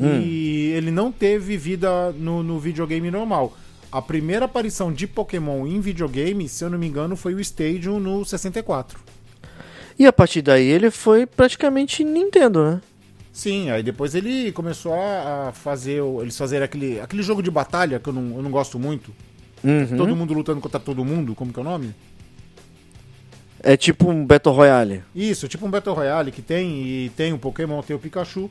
Hum. 0.00 0.20
e 0.22 0.72
ele 0.72 0.90
não 0.90 1.12
teve 1.12 1.56
vida 1.56 2.12
no, 2.12 2.42
no 2.42 2.58
videogame 2.58 3.10
normal. 3.10 3.56
A 3.92 4.00
primeira 4.00 4.44
aparição 4.44 4.92
de 4.92 5.06
Pokémon 5.06 5.66
em 5.66 5.80
videogame, 5.80 6.48
se 6.48 6.64
eu 6.64 6.70
não 6.70 6.78
me 6.78 6.86
engano, 6.86 7.16
foi 7.16 7.34
o 7.34 7.40
Stadium 7.40 7.98
no 7.98 8.24
64. 8.24 8.98
E 9.98 10.06
a 10.06 10.12
partir 10.12 10.42
daí 10.42 10.66
ele 10.66 10.90
foi 10.90 11.26
praticamente 11.26 12.02
Nintendo, 12.02 12.64
né? 12.64 12.80
Sim, 13.32 13.70
aí 13.70 13.82
depois 13.82 14.14
ele 14.14 14.52
começou 14.52 14.94
a 14.94 15.52
fazer. 15.52 16.02
Eles 16.20 16.36
fazerem 16.36 16.64
aquele, 16.64 17.00
aquele 17.00 17.22
jogo 17.22 17.42
de 17.42 17.50
batalha 17.50 17.98
que 17.98 18.08
eu 18.08 18.12
não, 18.12 18.36
eu 18.36 18.42
não 18.42 18.50
gosto 18.50 18.78
muito. 18.78 19.12
Uhum. 19.62 19.96
Todo 19.96 20.16
mundo 20.16 20.32
lutando 20.32 20.60
contra 20.60 20.80
todo 20.80 21.04
mundo, 21.04 21.34
como 21.34 21.52
que 21.52 21.58
é 21.58 21.62
o 21.62 21.64
nome? 21.64 21.94
É 23.62 23.76
tipo 23.76 24.10
um 24.10 24.24
Battle 24.24 24.54
Royale. 24.54 25.02
Isso, 25.14 25.46
tipo 25.46 25.66
um 25.66 25.70
Battle 25.70 25.94
Royale 25.94 26.32
que 26.32 26.40
tem, 26.40 26.82
e 26.82 27.12
tem 27.14 27.32
o 27.32 27.38
Pokémon, 27.38 27.82
tem 27.82 27.94
o 27.94 27.98
Pikachu. 27.98 28.50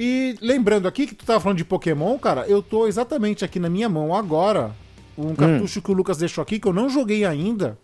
E 0.00 0.36
lembrando 0.40 0.86
aqui 0.86 1.08
que 1.08 1.14
tu 1.16 1.24
tava 1.26 1.40
falando 1.40 1.58
de 1.58 1.64
Pokémon, 1.64 2.16
cara, 2.18 2.46
eu 2.46 2.62
tô 2.62 2.86
exatamente 2.86 3.44
aqui 3.44 3.58
na 3.58 3.68
minha 3.68 3.88
mão 3.88 4.14
agora 4.14 4.70
um 5.16 5.34
cartucho 5.34 5.82
que 5.82 5.90
o 5.90 5.94
Lucas 5.94 6.16
deixou 6.18 6.40
aqui, 6.40 6.60
que 6.60 6.68
eu 6.68 6.72
não 6.72 6.88
joguei 6.88 7.24
ainda, 7.24 7.76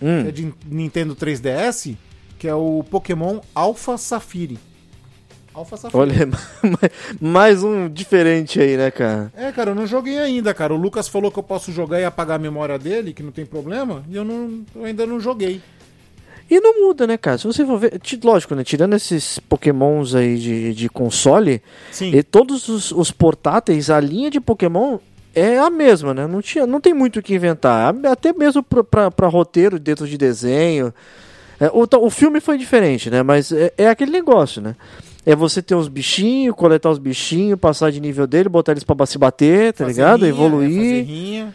Hum. 0.00 0.22
que 0.22 0.28
é 0.28 0.32
de 0.32 0.54
Nintendo 0.64 1.14
3DS, 1.14 1.94
que 2.38 2.48
é 2.48 2.54
o 2.54 2.82
Pokémon 2.90 3.40
Alpha 3.54 3.98
Safiri. 3.98 4.58
Alpha 5.52 5.76
Safiri. 5.76 6.00
Olha, 6.00 6.28
mais 7.20 7.62
um 7.62 7.86
diferente 7.86 8.58
aí, 8.60 8.76
né, 8.78 8.90
cara? 8.90 9.30
É, 9.36 9.52
cara, 9.52 9.72
eu 9.72 9.74
não 9.74 9.86
joguei 9.86 10.18
ainda, 10.18 10.54
cara. 10.54 10.72
O 10.72 10.76
Lucas 10.78 11.06
falou 11.06 11.30
que 11.30 11.38
eu 11.38 11.42
posso 11.42 11.70
jogar 11.70 12.00
e 12.00 12.04
apagar 12.06 12.36
a 12.36 12.38
memória 12.38 12.78
dele, 12.78 13.12
que 13.12 13.22
não 13.22 13.32
tem 13.32 13.44
problema, 13.44 14.02
e 14.08 14.16
eu, 14.16 14.24
não, 14.24 14.64
eu 14.74 14.84
ainda 14.84 15.04
não 15.04 15.20
joguei. 15.20 15.60
E 16.50 16.60
não 16.60 16.86
muda, 16.86 17.06
né, 17.06 17.16
cara? 17.16 17.36
Se 17.36 17.46
você 17.46 17.64
for 17.64 17.78
ver. 17.78 18.00
Lógico, 18.24 18.54
né? 18.54 18.64
Tirando 18.64 18.94
esses 18.94 19.38
pokémons 19.38 20.14
aí 20.14 20.38
de, 20.38 20.74
de 20.74 20.88
console, 20.88 21.60
Sim. 21.92 22.10
e 22.14 22.22
todos 22.22 22.68
os, 22.68 22.90
os 22.90 23.10
portáteis, 23.10 23.90
a 23.90 24.00
linha 24.00 24.30
de 24.30 24.40
Pokémon 24.40 24.98
é 25.34 25.58
a 25.58 25.68
mesma, 25.68 26.14
né? 26.14 26.26
Não, 26.26 26.40
tinha, 26.40 26.66
não 26.66 26.80
tem 26.80 26.94
muito 26.94 27.18
o 27.18 27.22
que 27.22 27.34
inventar. 27.34 27.94
Até 28.06 28.32
mesmo 28.32 28.62
pra 28.62 29.28
roteiro 29.28 29.78
dentro 29.78 30.06
de 30.06 30.16
desenho. 30.16 30.92
É, 31.60 31.66
o, 31.72 31.86
o 32.06 32.10
filme 32.10 32.40
foi 32.40 32.56
diferente, 32.56 33.10
né? 33.10 33.22
Mas 33.22 33.52
é, 33.52 33.72
é 33.76 33.88
aquele 33.88 34.10
negócio, 34.12 34.62
né? 34.62 34.74
É 35.26 35.36
você 35.36 35.60
ter 35.60 35.74
os 35.74 35.88
bichinhos, 35.88 36.56
coletar 36.56 36.88
os 36.90 36.98
bichinhos, 36.98 37.58
passar 37.60 37.92
de 37.92 38.00
nível 38.00 38.26
dele, 38.26 38.48
botar 38.48 38.72
eles 38.72 38.84
pra 38.84 39.04
se 39.04 39.18
bater, 39.18 39.74
tá 39.74 39.84
Fazer 39.84 40.00
ligado? 40.00 40.20
rinha, 40.20 40.28
é, 40.28 40.34
Evoluir, 40.34 41.04
rinha, 41.04 41.54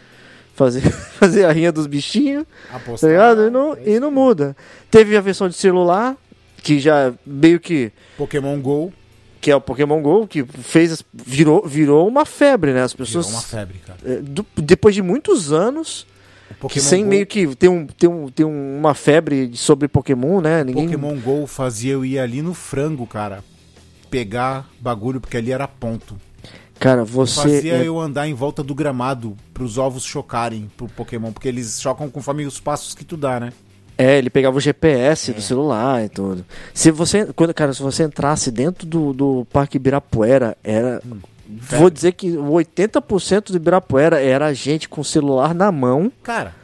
fazer, 0.54 0.80
fazer 1.18 1.44
a 1.44 1.52
rinha 1.52 1.70
dos 1.72 1.86
bichinhos. 1.86 2.44
Tá 2.70 2.76
apostar. 2.76 3.10
ligado? 3.10 3.46
E 3.46 3.50
não, 3.50 3.74
é 3.74 3.78
e 3.90 4.00
não 4.00 4.10
muda. 4.10 4.56
Teve 4.90 5.16
a 5.16 5.20
versão 5.20 5.48
de 5.48 5.54
celular, 5.54 6.16
que 6.62 6.78
já 6.78 7.12
meio 7.26 7.60
que. 7.60 7.92
Pokémon 8.16 8.58
GO 8.60 8.92
Que 9.40 9.50
é 9.50 9.56
o 9.56 9.60
Pokémon 9.60 10.00
GO, 10.00 10.26
que 10.26 10.42
fez. 10.44 11.02
Virou, 11.12 11.66
virou 11.66 12.08
uma 12.08 12.24
febre, 12.24 12.72
né? 12.72 12.82
As 12.82 12.92
virou 12.92 13.06
pessoas. 13.06 13.30
uma 13.30 13.42
febre, 13.42 13.78
cara. 13.86 13.98
é, 14.04 14.20
depois 14.56 14.94
de 14.94 15.02
muitos 15.02 15.52
anos, 15.52 16.06
sem 16.78 17.02
Go, 17.02 17.10
meio 17.10 17.26
que 17.26 17.54
ter, 17.56 17.68
um, 17.68 17.86
ter, 17.86 18.08
um, 18.08 18.28
ter 18.30 18.44
um- 18.44 18.78
uma 18.78 18.94
febre 18.94 19.50
sobre 19.54 19.88
Pokémon, 19.88 20.40
né? 20.40 20.64
Ninguém. 20.64 20.84
Pokémon 20.86 21.16
GO 21.20 21.46
fazia 21.46 21.92
eu 21.92 22.04
ir 22.04 22.18
ali 22.18 22.40
no 22.40 22.54
frango, 22.54 23.06
cara. 23.06 23.44
Pegar 24.10 24.68
bagulho, 24.80 25.20
porque 25.20 25.36
ali 25.36 25.50
era 25.52 25.66
ponto. 25.66 26.16
Cara, 26.84 27.02
você. 27.04 27.40
Fazia 27.40 27.74
é- 27.76 27.86
eu 27.88 27.98
andar 27.98 28.28
em 28.28 28.34
volta 28.34 28.62
do 28.62 28.74
gramado 28.74 29.34
pros 29.54 29.78
ovos 29.78 30.04
chocarem 30.04 30.70
pro 30.76 30.86
Pokémon, 30.86 31.32
porque 31.32 31.48
eles 31.48 31.80
chocam 31.80 32.10
conforme 32.10 32.44
os 32.44 32.60
passos 32.60 32.94
que 32.94 33.04
tu 33.04 33.16
dá, 33.16 33.40
né? 33.40 33.52
É, 33.96 34.18
ele 34.18 34.28
pegava 34.28 34.56
o 34.56 34.60
GPS 34.60 35.30
É. 35.30 35.34
do 35.34 35.40
celular 35.40 36.04
e 36.04 36.08
tudo. 36.10 36.44
Se 36.74 36.90
você, 36.90 37.26
quando, 37.32 37.54
cara, 37.54 37.72
se 37.72 37.80
você 37.82 38.02
entrasse 38.04 38.50
dentro 38.50 38.86
do, 38.86 39.12
do 39.14 39.46
Parque 39.52 39.76
Ibirapuera, 39.78 40.56
era. 40.62 41.00
Hum. 41.06 41.18
Vou 41.78 41.88
dizer 41.88 42.12
que 42.12 42.36
80% 42.36 43.50
do 43.52 43.56
Ibirapuera 43.56 44.20
era 44.20 44.52
gente 44.52 44.88
com 44.88 45.00
o 45.00 45.04
celular 45.04 45.54
na 45.54 45.70
mão, 45.70 46.10
Cara, 46.22 46.54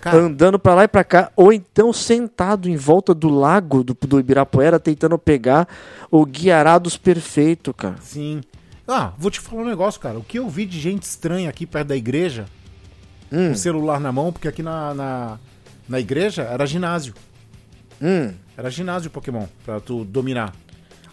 cara, 0.00 0.18
andando 0.18 0.58
pra 0.58 0.74
lá 0.74 0.84
e 0.84 0.88
pra 0.88 1.02
cá, 1.04 1.32
ou 1.36 1.52
então 1.52 1.92
sentado 1.92 2.68
em 2.68 2.76
volta 2.76 3.14
do 3.14 3.28
lago 3.28 3.82
do, 3.82 3.96
do 4.06 4.20
Ibirapuera, 4.20 4.78
tentando 4.78 5.16
pegar 5.18 5.66
o 6.10 6.24
Guiarados 6.26 6.96
perfeito, 6.96 7.72
cara. 7.74 7.96
sim. 8.02 8.40
Ah, 8.86 9.12
vou 9.16 9.30
te 9.30 9.40
falar 9.40 9.62
um 9.62 9.66
negócio, 9.68 10.00
cara. 10.00 10.18
O 10.18 10.22
que 10.24 10.38
eu 10.38 10.48
vi 10.48 10.66
de 10.66 10.78
gente 10.80 11.02
estranha 11.04 11.48
aqui 11.48 11.66
perto 11.66 11.88
da 11.88 11.96
igreja, 11.96 12.44
Hum, 13.32 13.48
com 13.48 13.54
celular 13.56 13.98
na 13.98 14.12
mão, 14.12 14.30
porque 14.32 14.46
aqui 14.46 14.62
na, 14.62 14.92
na, 14.94 15.38
na 15.88 15.98
igreja 16.00 16.42
era 16.42 16.66
ginásio. 16.66 17.14
hum. 18.00 18.32
Era 18.56 18.70
ginásio 18.70 19.10
Pokémon, 19.10 19.46
pra 19.64 19.80
tu 19.80 20.04
dominar. 20.04 20.54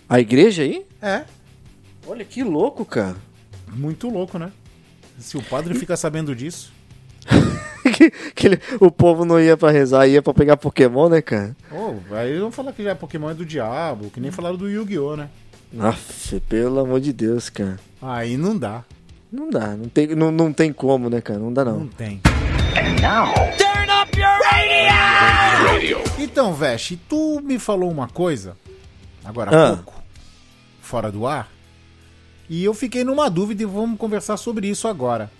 A 0.07 0.19
igreja 0.19 0.61
aí? 0.63 0.86
É, 1.01 1.24
Olha 2.05 2.26
que 2.26 2.43
louco, 2.43 2.84
cara. 2.86 3.15
muito 3.74 4.09
louco, 4.09 4.38
né? 4.38 4.51
Se 5.17 5.38
o 5.38 5.41
padre 5.43 5.74
fica 5.76 5.95
sabendo 5.95 6.36
disso. 6.36 6.72
que, 7.95 8.11
que 8.36 8.47
ele- 8.47 8.59
o 8.80 8.91
povo 8.91 9.24
não 9.26 9.39
ia 9.39 9.55
pra 9.55 9.72
rezar, 9.72 10.07
ia 10.07 10.22
pra 10.22 10.34
pegar 10.34 10.57
Pokémon, 10.57 11.09
né, 11.09 11.22
cara? 11.22 11.55
Oh, 11.72 12.13
aí 12.15 12.38
vão 12.39 12.51
falar 12.51 12.74
que 12.74 12.84
já 12.84 12.91
é 12.91 12.95
Pokémon 12.95 13.30
é 13.30 13.34
do 13.34 13.45
diabo, 13.45 14.09
que 14.09 14.19
nem 14.19 14.32
falaram 14.32 14.57
do 14.57 14.69
Yu-Gi-Oh, 14.69 15.15
né? 15.15 15.30
Aff, 15.80 16.39
pelo 16.49 16.80
amor 16.80 16.99
de 16.99 17.13
Deus, 17.13 17.49
cara. 17.49 17.80
Aí 18.01 18.36
não 18.38 18.57
dá. 18.57 18.84
Não 19.32 19.49
dá, 19.49 19.67
não 19.78 19.88
tem, 19.88 20.07
não, 20.07 20.30
não 20.32 20.51
tem 20.51 20.74
como, 20.74 21.09
né, 21.09 21.22
cara? 21.22 21.39
Não 21.39 21.53
dá 21.53 21.63
Não 21.63 21.80
não. 21.82 21.88
tem. 21.88 22.22
Então, 26.19 26.53
Veste, 26.53 26.99
tu 27.09 27.39
me 27.41 27.57
falou 27.59 27.89
uma 27.91 28.07
coisa 28.07 28.55
agora 29.24 29.51
há 29.51 29.72
Ah. 29.72 29.76
pouco, 29.78 30.01
fora 30.82 31.11
do 31.11 31.26
ar, 31.28 31.49
e 32.49 32.63
eu 32.63 32.74
fiquei 32.74 33.03
numa 33.03 33.30
dúvida 33.30 33.63
e 33.63 33.65
vamos 33.65 33.97
conversar 33.97 34.36
sobre 34.38 34.67
isso 34.67 34.88
agora. 34.88 35.32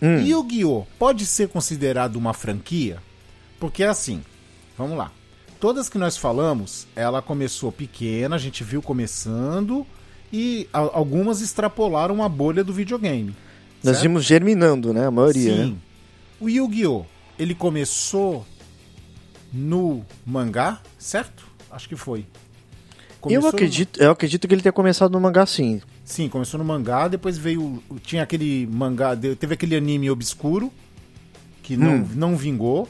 Hum. 0.00 0.18
Yu-Gi-Oh! 0.24 0.86
pode 0.98 1.26
ser 1.26 1.48
considerado 1.48 2.16
uma 2.16 2.32
franquia? 2.32 2.98
Porque 3.60 3.82
assim, 3.84 4.22
vamos 4.76 4.96
lá. 4.96 5.10
Todas 5.60 5.88
que 5.88 5.98
nós 5.98 6.16
falamos, 6.16 6.86
ela 6.94 7.20
começou 7.20 7.72
pequena, 7.72 8.36
a 8.36 8.38
gente 8.38 8.62
viu 8.62 8.80
começando 8.80 9.84
e 10.32 10.68
algumas 10.72 11.40
extrapolaram 11.40 12.22
a 12.22 12.28
bolha 12.28 12.62
do 12.62 12.72
videogame. 12.72 13.34
Nós 13.82 13.96
certo? 13.96 14.02
vimos 14.02 14.24
germinando, 14.24 14.92
né? 14.92 15.06
A 15.06 15.10
maioria, 15.10 15.54
Sim. 15.56 15.70
né? 15.72 15.76
O 16.40 16.48
Yu-Gi-Oh! 16.48 17.04
ele 17.38 17.54
começou 17.54 18.44
no 19.52 20.04
mangá, 20.26 20.80
certo? 20.98 21.44
Acho 21.70 21.88
que 21.88 21.96
foi. 21.96 22.24
Começou 23.20 23.38
Eu 23.38 23.42
no- 23.42 23.48
acredito, 23.48 24.00
eu 24.00 24.10
acredito 24.12 24.46
que 24.46 24.54
ele 24.54 24.62
tenha 24.62 24.72
começado 24.72 25.10
no 25.12 25.20
mangá 25.20 25.44
sim. 25.46 25.80
Sim, 26.04 26.28
começou 26.28 26.58
no 26.58 26.64
mangá, 26.64 27.08
depois 27.08 27.36
veio. 27.36 27.82
Tinha 28.02 28.22
aquele 28.22 28.66
mangá. 28.66 29.16
Teve 29.16 29.54
aquele 29.54 29.76
anime 29.76 30.10
obscuro, 30.10 30.72
que 31.62 31.76
não, 31.76 31.96
Hum. 31.96 32.08
não 32.14 32.36
vingou. 32.36 32.88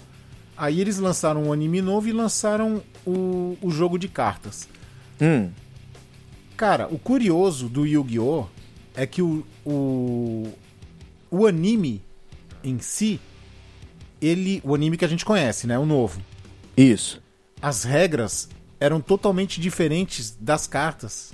Aí 0.59 0.81
eles 0.81 0.99
lançaram 0.99 1.45
um 1.45 1.53
anime 1.53 1.81
novo 1.81 2.09
e 2.09 2.13
lançaram 2.13 2.83
o, 3.07 3.57
o 3.63 3.71
jogo 3.71 3.97
de 3.97 4.09
cartas. 4.09 4.69
Hum. 5.21 5.51
Cara, 6.57 6.89
o 6.91 6.99
curioso 6.99 7.69
do 7.69 7.87
Yu-Gi-Oh! 7.87 8.47
é 8.99 9.07
que 9.07 9.23
o, 9.23 9.47
o, 9.65 10.53
o 11.31 11.47
anime 11.47 12.03
em 12.65 12.81
si, 12.81 13.21
ele. 14.21 14.61
O 14.65 14.75
anime 14.75 14.97
que 14.97 15.05
a 15.05 15.09
gente 15.09 15.25
conhece, 15.25 15.69
né? 15.69 15.79
O 15.79 15.87
novo. 15.87 16.21
Isso. 16.77 17.23
As 17.63 17.85
regras 17.85 18.49
eram 18.81 19.01
totalmente 19.01 19.61
diferentes 19.61 20.37
das 20.41 20.67
cartas. 20.67 21.33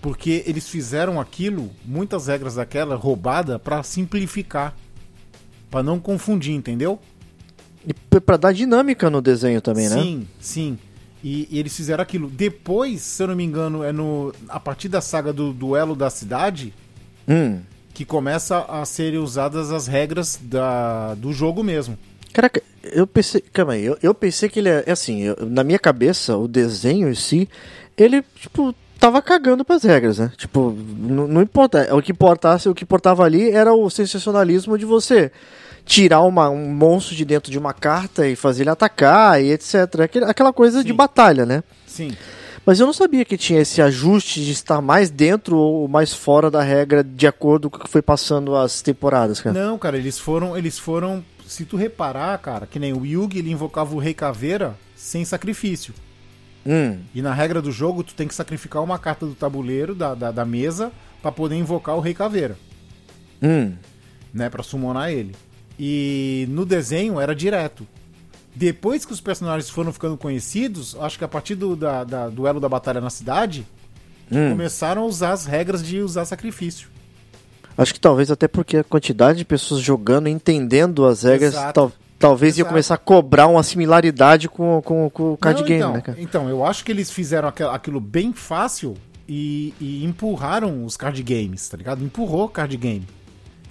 Porque 0.00 0.44
eles 0.46 0.68
fizeram 0.68 1.20
aquilo, 1.20 1.70
muitas 1.84 2.28
regras 2.28 2.54
daquela 2.54 2.94
roubada, 2.94 3.58
pra 3.58 3.82
simplificar. 3.82 4.76
Pra 5.68 5.82
não 5.82 5.98
confundir, 5.98 6.52
entendeu? 6.52 7.00
E 7.86 7.92
p- 7.92 8.20
pra 8.20 8.36
dar 8.36 8.52
dinâmica 8.52 9.10
no 9.10 9.20
desenho 9.20 9.60
também, 9.60 9.88
né? 9.88 9.96
Sim, 10.00 10.28
sim. 10.40 10.78
E, 11.24 11.48
e 11.50 11.58
eles 11.58 11.76
fizeram 11.76 12.02
aquilo. 12.02 12.28
Depois, 12.28 13.00
se 13.02 13.22
eu 13.22 13.28
não 13.28 13.34
me 13.36 13.44
engano, 13.44 13.82
é 13.84 13.92
no 13.92 14.32
a 14.48 14.58
partir 14.60 14.88
da 14.88 15.00
saga 15.00 15.32
do 15.32 15.52
duelo 15.52 15.94
da 15.94 16.10
cidade 16.10 16.72
Hum. 17.28 17.60
que 17.94 18.04
começa 18.04 18.58
a 18.68 18.84
serem 18.84 19.18
usadas 19.20 19.70
as 19.70 19.86
regras 19.86 20.38
da, 20.42 21.14
do 21.14 21.32
jogo 21.32 21.62
mesmo. 21.62 21.96
Caraca, 22.32 22.62
eu 22.82 23.06
pensei. 23.06 23.40
Calma 23.52 23.74
aí, 23.74 23.84
eu, 23.84 23.96
eu 24.02 24.14
pensei 24.14 24.48
que 24.48 24.58
ele 24.58 24.68
é. 24.68 24.82
é 24.86 24.92
assim, 24.92 25.20
eu- 25.22 25.36
na 25.46 25.62
minha 25.62 25.78
cabeça, 25.78 26.36
o 26.36 26.48
desenho 26.48 27.08
em 27.08 27.14
si, 27.14 27.48
ele, 27.96 28.22
tipo, 28.36 28.74
tava 28.98 29.20
cagando 29.20 29.64
pras 29.64 29.82
regras, 29.84 30.18
né? 30.18 30.32
Tipo, 30.36 30.76
não, 30.98 31.28
não 31.28 31.42
importa. 31.42 31.94
O 31.94 32.00
que 32.02 32.10
importasse, 32.12 32.68
o 32.68 32.74
que 32.74 32.84
importava 32.84 33.24
ali 33.24 33.50
era 33.50 33.72
o 33.74 33.88
sensacionalismo 33.90 34.76
de 34.78 34.84
você 34.84 35.30
tirar 35.84 36.22
uma, 36.22 36.48
um 36.50 36.72
monstro 36.72 37.14
de 37.14 37.24
dentro 37.24 37.50
de 37.50 37.58
uma 37.58 37.72
carta 37.72 38.26
e 38.26 38.36
fazer 38.36 38.62
ele 38.62 38.70
atacar 38.70 39.42
e 39.42 39.50
etc. 39.52 40.00
Aquela, 40.02 40.30
aquela 40.30 40.52
coisa 40.52 40.82
de 40.82 40.90
Sim. 40.90 40.96
batalha, 40.96 41.44
né? 41.44 41.62
Sim. 41.86 42.16
Mas 42.64 42.78
eu 42.78 42.86
não 42.86 42.92
sabia 42.92 43.24
que 43.24 43.36
tinha 43.36 43.60
esse 43.60 43.82
ajuste 43.82 44.44
de 44.44 44.52
estar 44.52 44.80
mais 44.80 45.10
dentro 45.10 45.56
ou 45.58 45.88
mais 45.88 46.12
fora 46.14 46.48
da 46.50 46.62
regra 46.62 47.02
de 47.02 47.26
acordo 47.26 47.68
com 47.68 47.76
o 47.76 47.80
que 47.80 47.90
foi 47.90 48.00
passando 48.00 48.54
as 48.54 48.80
temporadas, 48.80 49.40
cara. 49.40 49.60
Não, 49.60 49.76
cara, 49.76 49.96
eles 49.98 50.16
foram, 50.18 50.56
eles 50.56 50.78
foram, 50.78 51.24
se 51.44 51.64
tu 51.64 51.76
reparar, 51.76 52.38
cara, 52.38 52.64
que 52.66 52.78
nem 52.78 52.92
o 52.92 53.04
Yugi, 53.04 53.40
ele 53.40 53.50
invocava 53.50 53.94
o 53.94 53.98
Rei 53.98 54.14
Caveira 54.14 54.76
sem 54.94 55.24
sacrifício. 55.24 55.92
Hum, 56.64 57.00
E 57.12 57.20
na 57.20 57.34
regra 57.34 57.60
do 57.60 57.72
jogo, 57.72 58.04
tu 58.04 58.14
tem 58.14 58.28
que 58.28 58.34
sacrificar 58.36 58.80
uma 58.84 58.96
carta 58.96 59.26
do 59.26 59.34
tabuleiro, 59.34 59.96
da, 59.96 60.14
da, 60.14 60.30
da 60.30 60.44
mesa, 60.44 60.92
pra 61.20 61.32
poder 61.32 61.56
invocar 61.56 61.96
o 61.96 62.00
Rei 62.00 62.14
Caveira, 62.14 62.56
hum. 63.42 63.72
né, 64.32 64.48
Pra 64.48 64.62
summonar 64.62 65.10
ele. 65.10 65.34
E 65.84 66.46
no 66.48 66.64
desenho 66.64 67.18
era 67.20 67.34
direto. 67.34 67.84
Depois 68.54 69.04
que 69.04 69.12
os 69.12 69.20
personagens 69.20 69.68
foram 69.68 69.92
ficando 69.92 70.16
conhecidos, 70.16 70.94
acho 71.00 71.18
que 71.18 71.24
a 71.24 71.28
partir 71.28 71.56
do 71.56 71.74
da, 71.74 72.04
da- 72.04 72.28
duelo 72.28 72.60
da 72.60 72.68
batalha 72.68 73.00
na 73.00 73.10
cidade, 73.10 73.66
Hum. 74.30 74.50
começaram 74.50 75.02
a 75.02 75.06
usar 75.06 75.32
as 75.32 75.44
regras 75.44 75.84
de 75.84 75.98
usar 75.98 76.24
sacrifício. 76.24 76.88
Acho 77.76 77.92
que 77.92 77.98
talvez 77.98 78.30
até 78.30 78.46
porque 78.46 78.76
a 78.76 78.84
quantidade 78.84 79.38
de 79.38 79.44
pessoas 79.44 79.80
jogando, 79.80 80.28
entendendo 80.28 81.04
as 81.04 81.24
regras, 81.24 81.54
tal- 81.74 81.90
talvez 82.16 82.56
ia 82.56 82.62
Exato. 82.62 82.68
começar 82.70 82.94
a 82.94 82.98
cobrar 82.98 83.48
uma 83.48 83.62
similaridade 83.64 84.48
com, 84.48 84.80
com, 84.84 85.10
com 85.10 85.32
o 85.32 85.36
card 85.36 85.60
Não, 85.62 85.66
game, 85.66 85.80
então, 85.80 85.92
né, 85.94 86.00
cara? 86.00 86.20
Então, 86.20 86.48
eu 86.48 86.64
acho 86.64 86.84
que 86.84 86.92
eles 86.92 87.10
fizeram 87.10 87.48
aquilo 87.48 87.98
bem 88.00 88.32
fácil 88.32 88.94
e, 89.28 89.74
e 89.80 90.04
empurraram 90.04 90.84
os 90.84 90.96
card 90.96 91.20
games, 91.24 91.68
tá 91.68 91.76
ligado? 91.76 92.04
Empurrou 92.04 92.44
o 92.44 92.48
card 92.48 92.76
game. 92.76 93.04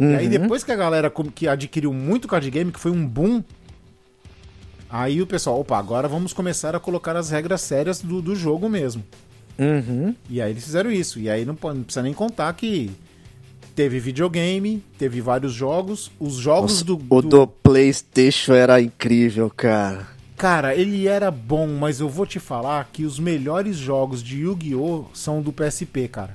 E 0.01 0.15
aí 0.15 0.25
Uhum. 0.25 0.31
depois 0.31 0.63
que 0.63 0.71
a 0.71 0.75
galera 0.75 1.13
que 1.35 1.47
adquiriu 1.47 1.93
muito 1.93 2.27
card 2.27 2.49
game, 2.49 2.71
que 2.71 2.79
foi 2.79 2.91
um 2.91 3.05
boom, 3.05 3.43
aí 4.89 5.21
o 5.21 5.27
pessoal, 5.27 5.59
opa, 5.59 5.77
agora 5.77 6.07
vamos 6.07 6.33
começar 6.33 6.75
a 6.75 6.79
colocar 6.79 7.15
as 7.15 7.29
regras 7.29 7.61
sérias 7.61 8.01
do, 8.01 8.21
do 8.21 8.35
jogo 8.35 8.67
mesmo. 8.67 9.03
Uhum. 9.59 10.15
E 10.29 10.41
aí 10.41 10.51
eles 10.51 10.63
fizeram 10.63 10.91
isso. 10.91 11.19
E 11.19 11.29
aí 11.29 11.45
não, 11.45 11.55
não 11.61 11.83
precisa 11.83 12.01
nem 12.01 12.13
contar 12.13 12.51
que 12.53 12.89
teve 13.75 13.99
videogame, 13.99 14.83
teve 14.97 15.21
vários 15.21 15.53
jogos. 15.53 16.11
Os 16.19 16.35
jogos 16.35 16.71
Nossa, 16.73 16.85
do, 16.85 16.95
o 17.09 17.21
do- 17.21 17.29
do 17.29 17.47
PlayStation 17.47 18.53
era 18.53 18.81
incrível, 18.81 19.49
cara. 19.55 20.07
Cara, 20.35 20.75
ele 20.75 21.07
era 21.07 21.29
bom, 21.29 21.67
mas 21.67 21.99
eu 21.99 22.09
vou 22.09 22.25
te 22.25 22.39
falar 22.39 22.89
que 22.91 23.05
os 23.05 23.19
melhores 23.19 23.77
jogos 23.77 24.23
de 24.23 24.39
Yu-Gi-Oh! 24.41 25.05
são 25.13 25.39
do 25.43 25.53
PSP, 25.53 26.07
cara. 26.07 26.33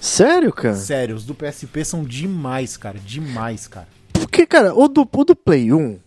Sério, 0.00 0.52
cara? 0.52 0.74
Sério, 0.76 1.16
os 1.16 1.24
do 1.24 1.34
PSP 1.34 1.84
são 1.84 2.04
demais, 2.04 2.76
cara. 2.76 2.98
Demais, 2.98 3.66
cara. 3.66 3.88
Porque, 4.12 4.46
cara, 4.46 4.74
o 4.74 4.88
do, 4.88 5.08
o 5.10 5.24
do 5.24 5.34
Play 5.36 5.72
1 5.72 5.98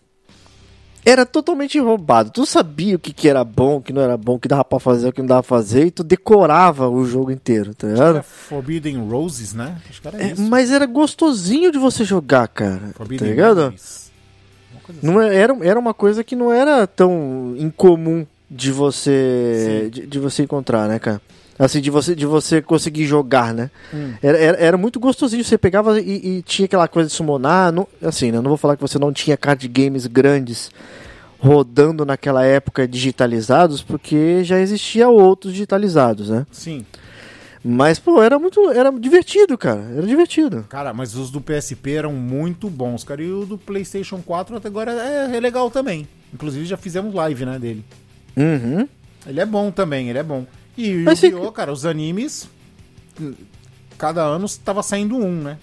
era 1.04 1.24
totalmente 1.26 1.78
roubado. 1.78 2.30
Tu 2.30 2.44
sabia 2.46 2.96
o 2.96 2.98
que, 2.98 3.12
que 3.12 3.28
era 3.28 3.42
bom, 3.42 3.76
o 3.78 3.82
que 3.82 3.92
não 3.92 4.02
era 4.02 4.16
bom, 4.16 4.34
o 4.34 4.38
que 4.38 4.46
dava 4.48 4.64
pra 4.64 4.78
fazer, 4.78 5.08
o 5.08 5.12
que 5.12 5.20
não 5.20 5.26
dava 5.28 5.42
pra 5.42 5.56
fazer, 5.56 5.86
e 5.86 5.90
tu 5.90 6.04
decorava 6.04 6.88
o 6.88 7.04
jogo 7.06 7.30
inteiro, 7.30 7.74
tá 7.74 7.86
Era 7.86 7.96
ligado? 7.96 8.22
Forbidden 8.22 9.08
Roses, 9.08 9.54
né? 9.54 9.78
Acho 9.88 10.00
que 10.02 10.08
era 10.08 10.22
É, 10.22 10.32
isso. 10.32 10.42
mas 10.42 10.70
era 10.70 10.86
gostosinho 10.86 11.72
de 11.72 11.78
você 11.78 12.04
jogar, 12.04 12.46
cara. 12.48 12.78
Tá 12.88 12.92
Forbidden 12.94 13.28
ligado? 13.28 13.58
Uma 13.58 13.70
coisa 13.70 15.00
assim. 15.00 15.06
Não 15.06 15.20
é- 15.20 15.34
era, 15.36 15.56
era 15.62 15.78
uma 15.80 15.94
coisa 15.94 16.22
que 16.22 16.36
não 16.36 16.52
era 16.52 16.86
tão 16.86 17.54
incomum 17.58 18.26
de 18.50 18.70
você 18.72 19.88
de, 19.92 20.06
de 20.06 20.18
você 20.18 20.42
encontrar, 20.42 20.88
né, 20.88 20.98
cara? 20.98 21.20
Assim, 21.60 21.78
de 21.82 21.90
você, 21.90 22.16
de 22.16 22.24
você 22.24 22.62
conseguir 22.62 23.04
jogar, 23.04 23.52
né? 23.52 23.70
Hum. 23.92 24.14
Era, 24.22 24.38
era, 24.38 24.56
era 24.56 24.76
muito 24.78 24.98
gostosinho. 24.98 25.44
Você 25.44 25.58
pegava 25.58 26.00
e, 26.00 26.38
e 26.38 26.42
tinha 26.42 26.64
aquela 26.64 26.88
coisa 26.88 27.10
de 27.10 27.14
summonar. 27.14 27.70
Não, 27.70 27.86
assim, 28.02 28.32
né? 28.32 28.38
Eu 28.38 28.42
não 28.42 28.48
vou 28.48 28.56
falar 28.56 28.76
que 28.76 28.82
você 28.82 28.98
não 28.98 29.12
tinha 29.12 29.36
card 29.36 29.68
games 29.68 30.06
grandes 30.06 30.70
rodando 31.38 32.06
naquela 32.06 32.46
época 32.46 32.88
digitalizados, 32.88 33.82
porque 33.82 34.42
já 34.42 34.58
existia 34.58 35.10
outros 35.10 35.52
digitalizados, 35.52 36.30
né? 36.30 36.46
Sim. 36.50 36.86
Mas, 37.62 37.98
pô, 37.98 38.22
era 38.22 38.38
muito. 38.38 38.70
Era 38.70 38.90
divertido, 38.90 39.58
cara. 39.58 39.82
Era 39.94 40.06
divertido. 40.06 40.64
Cara, 40.66 40.94
mas 40.94 41.14
os 41.14 41.30
do 41.30 41.42
PSP 41.42 41.92
eram 41.92 42.14
muito 42.14 42.70
bons, 42.70 43.04
cara. 43.04 43.22
E 43.22 43.30
o 43.30 43.44
do 43.44 43.58
PlayStation 43.58 44.22
4 44.22 44.56
até 44.56 44.68
agora 44.68 44.92
é, 44.92 45.36
é 45.36 45.40
legal 45.40 45.70
também. 45.70 46.08
Inclusive 46.32 46.64
já 46.64 46.78
fizemos 46.78 47.12
live, 47.12 47.44
né, 47.44 47.58
dele. 47.58 47.84
Uhum. 48.34 48.88
Ele 49.26 49.40
é 49.40 49.44
bom 49.44 49.70
também, 49.70 50.08
ele 50.08 50.18
é 50.18 50.22
bom. 50.22 50.46
E 50.82 50.94
o 50.96 51.00
Yu-Gi-Oh, 51.10 51.16
fica- 51.16 51.52
cara, 51.52 51.72
os 51.72 51.84
animes. 51.86 52.48
Cada 53.98 54.22
ano 54.22 54.46
tava 54.64 54.82
saindo 54.82 55.16
um, 55.16 55.42
né? 55.42 55.58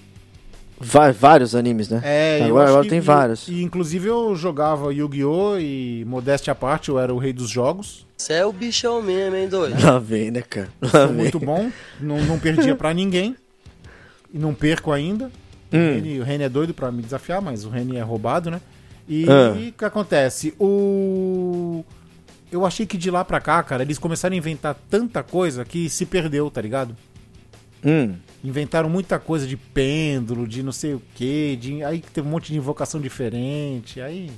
Va- 0.80 1.11
vários 1.11 1.55
animes, 1.55 1.89
né? 1.89 2.01
É, 2.03 2.39
eu 2.41 2.45
agora 2.49 2.70
agora 2.70 2.84
que- 2.84 2.89
tem 2.89 2.99
vários. 2.99 3.47
E 3.47 3.63
inclusive 3.63 4.07
eu 4.07 4.36
jogava 4.36 4.93
Yu-Gi-Oh! 4.93 5.57
e 5.57 6.05
modéstia 6.05 6.51
à 6.51 6.55
parte, 6.55 6.89
eu 6.89 6.99
era 6.99 7.11
o 7.13 7.18
rei 7.18 7.34
dos 7.34 7.49
jogos. 7.49 8.05
Você 8.15 8.34
é 8.34 8.45
o 8.45 8.53
bichão 8.53 9.01
mesmo, 9.01 9.36
hein, 9.36 9.47
doido? 9.49 9.84
Lá 9.84 9.97
vem, 9.97 10.30
né, 10.30 10.41
cara? 10.43 10.70
Lá 10.82 11.05
vem. 11.07 11.15
muito 11.15 11.39
bom, 11.39 11.72
não, 11.99 12.20
não 12.26 12.38
perdia 12.39 12.76
pra 12.76 12.93
ninguém. 12.93 13.36
E 14.32 14.38
não 14.38 14.53
perco 14.53 14.91
ainda. 14.91 15.32
O, 15.72 15.76
Hum. 15.76 15.93
Reni, 15.95 16.20
o 16.20 16.24
Reni 16.24 16.43
é 16.43 16.49
doido 16.49 16.74
pra 16.74 16.91
me 16.91 17.01
desafiar, 17.01 17.41
mas 17.41 17.65
o 17.65 17.70
Reni 17.70 17.97
é 17.97 18.01
roubado, 18.01 18.51
né? 18.51 18.61
E 19.09 19.26
Ah. 19.28 19.53
o 19.57 19.72
que 19.72 19.86
acontece? 19.86 20.53
O. 20.59 21.84
Eu 22.52 22.66
achei 22.66 22.86
que 22.86 22.98
de 22.98 23.12
lá 23.12 23.26
pra 23.26 23.39
cá, 23.41 23.62
cara, 23.62 23.84
eles 23.84 23.98
começaram 24.00 24.34
a 24.34 24.38
inventar 24.38 24.76
tanta 24.89 25.22
coisa 25.22 25.66
que 25.66 25.89
se 25.89 26.06
perdeu, 26.06 26.50
tá 26.50 26.62
ligado? 26.62 26.95
Hum. 27.86 28.14
Inventaram 28.43 28.89
muita 28.89 29.20
coisa 29.20 29.45
de 29.45 29.58
pêndulo, 29.58 30.48
de 30.48 30.64
não 30.64 30.72
sei 30.72 30.93
o 30.93 31.02
que, 31.16 31.58
de... 31.60 31.84
aí 31.84 32.02
teve 32.14 32.28
um 32.28 32.32
monte 32.32 32.52
de 32.52 32.58
invocação 32.58 33.00
diferente, 33.02 34.00
aí. 34.00 34.32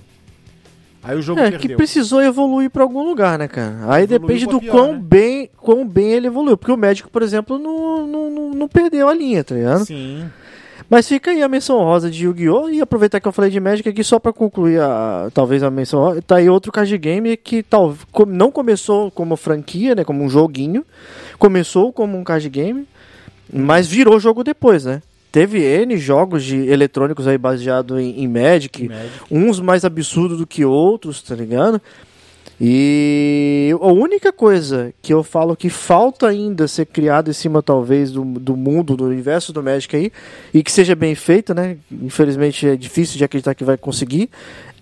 Aí 1.01 1.17
o 1.17 1.21
jogo 1.21 1.39
É, 1.39 1.51
perdeu. 1.51 1.59
que 1.61 1.75
precisou 1.75 2.21
evoluir 2.21 2.69
pra 2.69 2.83
algum 2.83 3.03
lugar, 3.03 3.39
né, 3.39 3.47
cara? 3.47 3.77
Aí 3.87 4.03
Evoluiu 4.03 4.19
depende 4.19 4.45
do 4.47 4.59
pior, 4.59 4.71
quão 4.71 4.93
né? 4.93 4.99
bem, 5.01 5.49
quão 5.55 5.87
bem 5.87 6.11
ele 6.11 6.27
evoluiu. 6.27 6.57
Porque 6.57 6.71
o 6.73 6.77
médico, 6.77 7.09
por 7.09 7.21
exemplo, 7.21 7.57
não, 7.57 8.05
não, 8.05 8.29
não, 8.29 8.49
não 8.51 8.67
perdeu 8.67 9.07
a 9.07 9.13
linha, 9.13 9.41
tá 9.43 9.55
ligado? 9.55 9.85
Sim. 9.85 10.29
Mas 10.89 11.07
fica 11.07 11.29
aí 11.31 11.43
a 11.43 11.47
menção 11.47 11.77
rosa 11.77 12.09
de 12.09 12.25
Yu-Gi-Oh! 12.25 12.69
E 12.69 12.81
aproveitar 12.81 13.19
que 13.19 13.27
eu 13.27 13.31
falei 13.31 13.51
de 13.51 13.59
Magic 13.59 13.87
aqui 13.87 14.03
só 14.03 14.17
pra 14.17 14.33
concluir 14.33 14.81
a, 14.81 15.29
talvez 15.33 15.61
a 15.61 15.69
menção 15.69 15.99
rosa. 15.99 16.21
Tá 16.21 16.37
aí 16.37 16.49
outro 16.49 16.71
card 16.71 16.97
game 16.97 17.37
que 17.37 17.61
tal, 17.61 17.95
não 18.27 18.51
começou 18.51 19.11
como 19.11 19.35
franquia, 19.35 19.93
né? 19.93 20.03
Como 20.03 20.23
um 20.23 20.29
joguinho. 20.29 20.83
Começou 21.37 21.93
como 21.93 22.17
um 22.17 22.23
card 22.23 22.49
game, 22.49 22.87
mas 23.53 23.87
virou 23.87 24.19
jogo 24.19 24.43
depois, 24.43 24.83
né? 24.83 25.01
teve 25.31 25.61
N 25.61 25.97
jogos 25.97 26.43
de 26.43 26.67
eletrônicos 26.67 27.27
aí 27.27 27.37
baseado 27.37 27.99
em, 27.99 28.23
em 28.23 28.27
Magic, 28.27 28.87
Magic. 28.87 29.11
uns 29.29 29.59
mais 29.59 29.85
absurdos 29.85 30.37
do 30.37 30.47
que 30.47 30.65
outros, 30.65 31.21
tá 31.21 31.35
ligado? 31.35 31.81
E 32.61 33.73
a 33.81 33.87
única 33.87 34.33
coisa 34.33 34.93
que 35.01 35.13
eu 35.13 35.23
falo 35.23 35.55
que 35.55 35.69
falta 35.69 36.27
ainda 36.27 36.67
ser 36.67 36.85
criado 36.85 37.29
em 37.29 37.33
cima, 37.33 37.63
talvez, 37.63 38.11
do, 38.11 38.23
do 38.23 38.57
mundo, 38.57 38.97
do 38.97 39.05
universo 39.05 39.53
do 39.53 39.63
Magic 39.63 39.95
aí, 39.95 40.11
e 40.53 40.61
que 40.61 40.71
seja 40.71 40.93
bem 40.95 41.15
feito, 41.15 41.53
né? 41.53 41.77
Infelizmente 41.91 42.67
é 42.67 42.75
difícil 42.75 43.17
de 43.17 43.23
acreditar 43.23 43.55
que 43.55 43.63
vai 43.63 43.77
conseguir, 43.77 44.29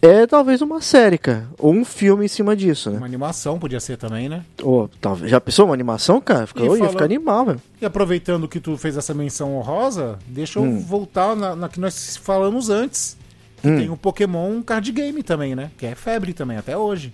é 0.02 0.26
talvez 0.26 0.62
uma 0.62 0.82
série, 0.82 1.18
cara. 1.20 1.48
Ou 1.60 1.72
um 1.72 1.86
filme 1.86 2.26
em 2.26 2.28
cima 2.28 2.56
disso, 2.56 2.90
né? 2.90 2.98
Uma 2.98 3.06
animação 3.06 3.60
podia 3.60 3.80
ser 3.80 3.96
também, 3.98 4.28
né? 4.28 4.44
Ou, 4.64 4.90
talvez, 5.00 5.30
já 5.30 5.40
pensou 5.40 5.66
uma 5.66 5.74
animação, 5.74 6.20
cara? 6.20 6.48
Fica, 6.48 6.62
E 6.62 6.66
eu 6.66 6.72
ia 6.74 6.78
falando- 6.80 6.92
ficar 6.94 7.06
animal, 7.06 7.46
velho. 7.46 7.62
E 7.82 7.86
aproveitando 7.86 8.48
que 8.48 8.60
tu 8.60 8.76
fez 8.78 8.98
essa 8.98 9.14
menção 9.14 9.56
honrosa, 9.56 10.18
deixa 10.28 10.58
eu 10.60 10.64
Hum. 10.64 10.80
voltar 10.80 11.36
na, 11.36 11.56
na 11.56 11.70
que 11.70 11.80
nós 11.80 12.18
falamos 12.18 12.70
antes. 12.70 13.16
Que 13.62 13.68
Hum. 13.70 13.78
Tem 13.78 13.90
o 13.90 13.98
Pokémon 13.98 14.62
card 14.62 14.92
game 14.92 15.24
também, 15.24 15.56
né? 15.56 15.72
Que 15.80 15.88
é 15.88 15.96
febre 15.96 16.32
também, 16.32 16.58
até 16.58 16.78
hoje. 16.78 17.12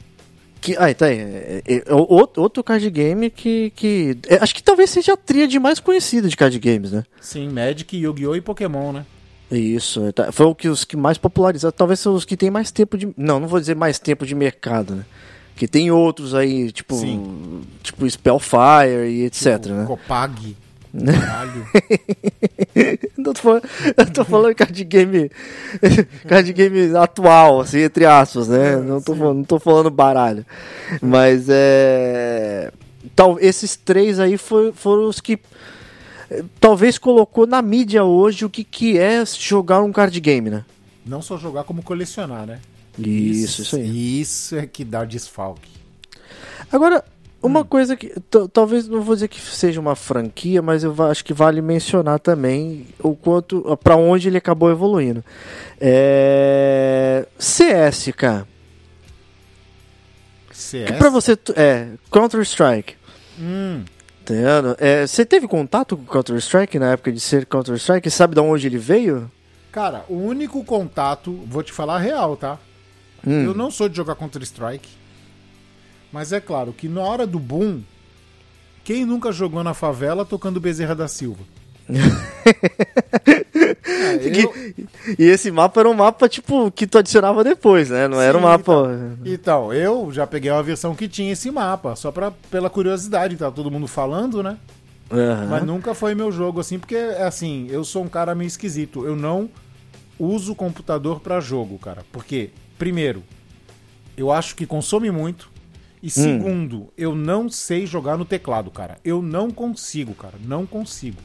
Que, 0.63 0.77
ah, 0.77 0.93
tá 0.93 1.07
aí. 1.07 1.19
É, 1.19 1.61
é, 1.67 1.83
é 1.87 1.93
outro 1.93 2.41
outro 2.41 2.63
card 2.63 2.89
game 2.89 3.29
que. 3.29 3.69
que 3.75 4.17
é, 4.29 4.35
acho 4.41 4.55
que 4.55 4.63
talvez 4.63 4.89
seja 4.89 5.11
a 5.11 5.17
tríade 5.17 5.59
mais 5.59 5.77
conhecida 5.81 6.29
de 6.29 6.37
card 6.37 6.57
games, 6.57 6.93
né? 6.93 7.03
Sim, 7.19 7.49
Magic, 7.49 7.97
Yu-Gi-Oh! 7.97 8.33
e 8.33 8.39
Pokémon, 8.39 8.93
né? 8.93 9.05
Isso, 9.51 10.05
é, 10.05 10.11
tá, 10.13 10.31
foi 10.31 10.45
o 10.45 10.55
que 10.55 10.69
os 10.69 10.85
que 10.85 10.95
mais 10.95 11.17
popularizaram, 11.17 11.73
talvez 11.77 11.99
são 11.99 12.13
os 12.15 12.23
que 12.23 12.37
têm 12.37 12.49
mais 12.49 12.71
tempo 12.71 12.97
de. 12.97 13.13
Não, 13.17 13.41
não 13.41 13.47
vou 13.47 13.59
dizer 13.59 13.75
mais 13.75 13.99
tempo 13.99 14.25
de 14.25 14.33
mercado, 14.33 14.95
né? 14.95 15.05
Que 15.53 15.67
tem 15.67 15.91
outros 15.91 16.33
aí, 16.33 16.71
tipo. 16.71 16.95
Sim. 16.95 17.61
Tipo 17.83 18.09
Spellfire 18.09 19.09
e 19.09 19.25
etc, 19.25 19.59
Tipo, 19.61 19.75
né? 19.75 19.85
Copag. 19.85 20.55
Caralho. 20.93 21.65
Não 23.17 23.33
tô 23.33 23.41
falando, 23.41 23.63
eu 23.97 24.13
tô 24.13 24.25
falando 24.25 24.55
card 24.55 24.83
game. 24.83 25.31
card 26.27 26.53
game 26.53 26.95
atual, 26.95 27.61
assim, 27.61 27.79
entre 27.79 28.05
aspas, 28.05 28.47
né? 28.47 28.75
não, 28.77 29.01
tô 29.01 29.15
falando, 29.15 29.37
não 29.37 29.43
tô 29.43 29.59
falando 29.59 29.89
baralho. 29.89 30.45
Mas 31.01 31.47
é. 31.49 32.71
Tal, 33.15 33.39
esses 33.39 33.75
três 33.75 34.19
aí 34.19 34.37
foram 34.37 35.07
os 35.07 35.19
que. 35.19 35.39
eh, 36.29 36.43
Talvez 36.59 36.97
colocou 36.97 37.47
na 37.47 37.61
mídia 37.61 38.03
hoje 38.03 38.45
o 38.45 38.49
que, 38.49 38.63
que 38.63 38.97
é 38.97 39.23
jogar 39.25 39.81
um 39.81 39.91
card 39.91 40.19
game, 40.19 40.49
né? 40.49 40.63
Não 41.05 41.21
só 41.21 41.37
jogar 41.37 41.63
como 41.63 41.81
colecionar, 41.81 42.45
né? 42.45 42.59
Isso, 42.99 43.63
isso 43.63 43.75
aí. 43.75 44.21
Isso 44.21 44.55
é 44.55 44.67
que 44.67 44.83
dá 44.85 45.03
desfalque. 45.05 45.71
Agora, 46.71 47.03
uma 47.43 47.59
Hum. 47.59 47.65
coisa 47.65 47.95
que 47.95 48.11
talvez 48.51 48.87
não 48.87 49.01
vou 49.01 49.13
dizer 49.13 49.27
que 49.27 49.39
seja 49.39 49.79
uma 49.79 49.95
franquia, 49.95 50.61
mas 50.61 50.83
eu 50.83 50.95
acho 51.03 51.23
que 51.23 51.33
vale 51.33 51.61
mencionar 51.61 52.19
também 52.19 52.87
o 52.99 53.15
quanto 53.15 53.77
para 53.83 53.95
onde 53.95 54.27
ele 54.29 54.37
acabou 54.37 54.71
evoluindo. 54.71 55.23
É... 55.79 57.27
CS, 57.37 58.11
cara. 58.15 58.47
CS? 60.51 60.87
Que 60.91 60.93
pra 60.93 61.09
você 61.09 61.37
é 61.55 61.89
Counter 62.09 62.41
Strike. 62.41 62.95
Hum? 63.39 63.83
É, 64.79 65.05
você 65.05 65.25
teve 65.25 65.47
contato 65.49 65.97
com 65.97 66.05
Counter 66.05 66.37
Strike 66.37 66.79
na 66.79 66.93
época 66.93 67.11
de 67.11 67.19
ser 67.19 67.45
Counter 67.45 67.75
Strike? 67.75 68.09
Sabe 68.09 68.35
de 68.35 68.39
onde 68.41 68.67
ele 68.67 68.77
veio? 68.77 69.29
cara, 69.71 70.05
o 70.07 70.15
único 70.17 70.63
contato, 70.63 71.31
vou 71.47 71.63
te 71.63 71.73
falar 71.73 71.95
a 71.95 71.99
real, 71.99 72.37
tá? 72.37 72.59
Hum. 73.25 73.43
Eu 73.45 73.55
não 73.55 73.71
sou 73.71 73.89
de 73.89 73.97
jogar 73.97 74.13
Counter-Strike. 74.15 74.87
Mas 76.13 76.31
é 76.31 76.39
claro 76.39 76.71
que 76.71 76.87
na 76.87 77.01
hora 77.01 77.25
do 77.27 77.39
boom, 77.39 77.81
quem 78.83 79.03
nunca 79.03 79.31
jogou 79.31 79.63
na 79.63 79.73
favela 79.73 80.23
tocando 80.23 80.61
Bezerra 80.61 80.93
da 80.95 81.07
Silva? 81.07 81.41
Eu- 84.21 84.53
E 85.17 85.23
esse 85.25 85.51
mapa 85.51 85.79
era 85.81 85.89
um 85.89 85.93
mapa 85.93 86.29
tipo 86.29 86.71
que 86.71 86.87
tu 86.87 86.97
adicionava 86.97 87.43
depois, 87.43 87.89
né? 87.89 88.07
Não 88.07 88.21
era 88.21 88.37
um 88.37 88.41
Sim, 88.41 88.47
mapa. 88.47 89.17
Então, 89.25 89.73
eu 89.73 90.11
já 90.11 90.25
peguei 90.25 90.51
uma 90.51 90.63
versão 90.63 90.95
que 90.95 91.07
tinha 91.07 91.31
esse 91.33 91.49
mapa, 91.51 91.95
só 91.95 92.11
pra, 92.11 92.31
pela 92.51 92.69
curiosidade, 92.69 93.35
tá 93.35 93.51
todo 93.51 93.71
mundo 93.71 93.87
falando, 93.87 94.41
né? 94.43 94.57
Aham. 95.11 95.47
Mas 95.49 95.63
nunca 95.65 95.93
foi 95.93 96.15
meu 96.15 96.31
jogo 96.31 96.59
assim, 96.59 96.79
porque 96.79 96.95
assim, 96.95 97.67
eu 97.69 97.83
sou 97.83 98.03
um 98.03 98.07
cara 98.07 98.33
meio 98.33 98.47
esquisito. 98.47 99.05
Eu 99.05 99.15
não 99.15 99.49
uso 100.19 100.55
computador 100.55 101.19
pra 101.19 101.39
jogo, 101.39 101.77
cara. 101.77 102.03
Porque, 102.11 102.51
primeiro, 102.77 103.23
eu 104.15 104.31
acho 104.31 104.55
que 104.55 104.65
consome 104.65 105.11
muito. 105.11 105.51
E 106.03 106.09
segundo, 106.09 106.91
eu 106.97 107.15
não 107.15 107.47
sei 107.47 107.85
jogar 107.85 108.17
no 108.17 108.25
teclado, 108.25 108.69
cara. 108.69 108.97
Eu 109.05 109.21
não 109.21 109.49
consigo, 109.49 110.13
cara. 110.13 110.33
Não 110.45 110.65
consigo. 110.65 111.15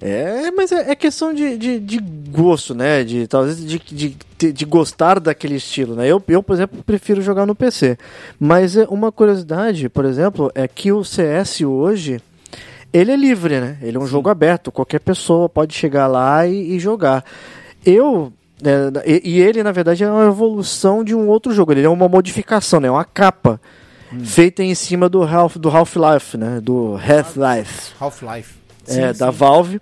É, 0.00 0.50
mas 0.50 0.72
é, 0.72 0.90
é 0.90 0.94
questão 0.96 1.32
de, 1.32 1.56
de, 1.56 1.78
de 1.78 1.98
gosto, 2.30 2.74
né? 2.74 3.04
De 3.04 3.28
talvez 3.28 3.64
de, 3.64 3.78
de, 3.78 4.52
de, 4.52 4.64
gostar 4.64 5.20
daquele 5.20 5.54
estilo, 5.54 5.94
né? 5.94 6.08
Eu, 6.08 6.20
eu, 6.26 6.42
por 6.42 6.54
exemplo, 6.54 6.82
prefiro 6.82 7.22
jogar 7.22 7.46
no 7.46 7.54
PC. 7.54 7.96
Mas 8.40 8.76
é 8.76 8.88
uma 8.88 9.12
curiosidade, 9.12 9.88
por 9.88 10.04
exemplo, 10.04 10.50
é 10.52 10.66
que 10.66 10.90
o 10.90 11.04
CS 11.04 11.60
hoje 11.60 12.20
ele 12.92 13.12
é 13.12 13.16
livre, 13.16 13.60
né? 13.60 13.78
Ele 13.80 13.96
é 13.96 14.00
um 14.00 14.06
jogo 14.06 14.28
aberto, 14.28 14.72
qualquer 14.72 14.98
pessoa 14.98 15.48
pode 15.48 15.74
chegar 15.74 16.08
lá 16.08 16.44
e, 16.44 16.72
e 16.72 16.80
jogar. 16.80 17.24
Eu 17.86 18.32
é, 18.62 19.20
e, 19.22 19.40
ele, 19.40 19.62
na 19.62 19.72
verdade, 19.72 20.04
é 20.04 20.10
uma 20.10 20.26
evolução 20.26 21.02
de 21.02 21.14
um 21.14 21.28
outro 21.28 21.52
jogo. 21.52 21.72
Ele 21.72 21.82
é 21.82 21.88
uma 21.88 22.08
modificação, 22.08 22.80
né? 22.80 22.90
Uma 22.90 23.04
capa 23.04 23.60
feita 24.22 24.62
em 24.62 24.74
cima 24.74 25.08
do 25.08 25.22
Half 25.22 25.56
do 25.56 25.68
Half-Life, 25.68 26.36
né? 26.36 26.60
Do 26.60 26.94
Half-Life 26.94 27.92
Half-Life. 27.98 28.54
é, 28.86 29.12
Sim, 29.12 29.18
da 29.18 29.32
sim. 29.32 29.38
Valve. 29.38 29.80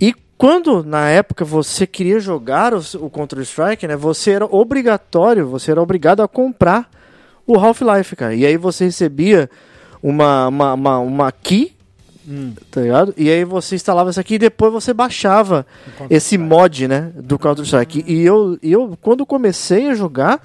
E 0.00 0.14
quando 0.36 0.84
na 0.84 1.08
época 1.08 1.44
você 1.44 1.86
queria 1.86 2.20
jogar 2.20 2.74
o, 2.74 2.80
o 3.00 3.08
Counter 3.08 3.38
Strike, 3.40 3.86
né, 3.86 3.96
você 3.96 4.32
era 4.32 4.44
obrigatório, 4.44 5.46
você 5.46 5.70
era 5.70 5.80
obrigado 5.80 6.22
a 6.22 6.28
comprar 6.28 6.90
o 7.46 7.58
Half-Life, 7.58 8.14
cara. 8.16 8.34
E 8.34 8.44
aí 8.44 8.56
você 8.56 8.84
recebia 8.84 9.48
uma, 10.02 10.48
uma, 10.48 10.74
uma, 10.74 10.98
uma 10.98 11.32
key, 11.32 11.75
Hum. 12.28 12.52
tá 12.70 12.80
ligado? 12.80 13.14
E 13.16 13.30
aí 13.30 13.44
você 13.44 13.74
instalava 13.76 14.10
isso 14.10 14.18
aqui 14.20 14.34
e 14.34 14.38
depois 14.38 14.72
você 14.72 14.92
baixava 14.92 15.66
esse 16.10 16.36
mod, 16.36 16.88
né, 16.88 17.12
do 17.14 17.38
Counter 17.38 17.64
Strike. 17.64 18.04
E 18.06 18.22
eu, 18.22 18.58
e 18.62 18.72
eu 18.72 18.98
quando 19.00 19.24
comecei 19.24 19.88
a 19.90 19.94
jogar, 19.94 20.40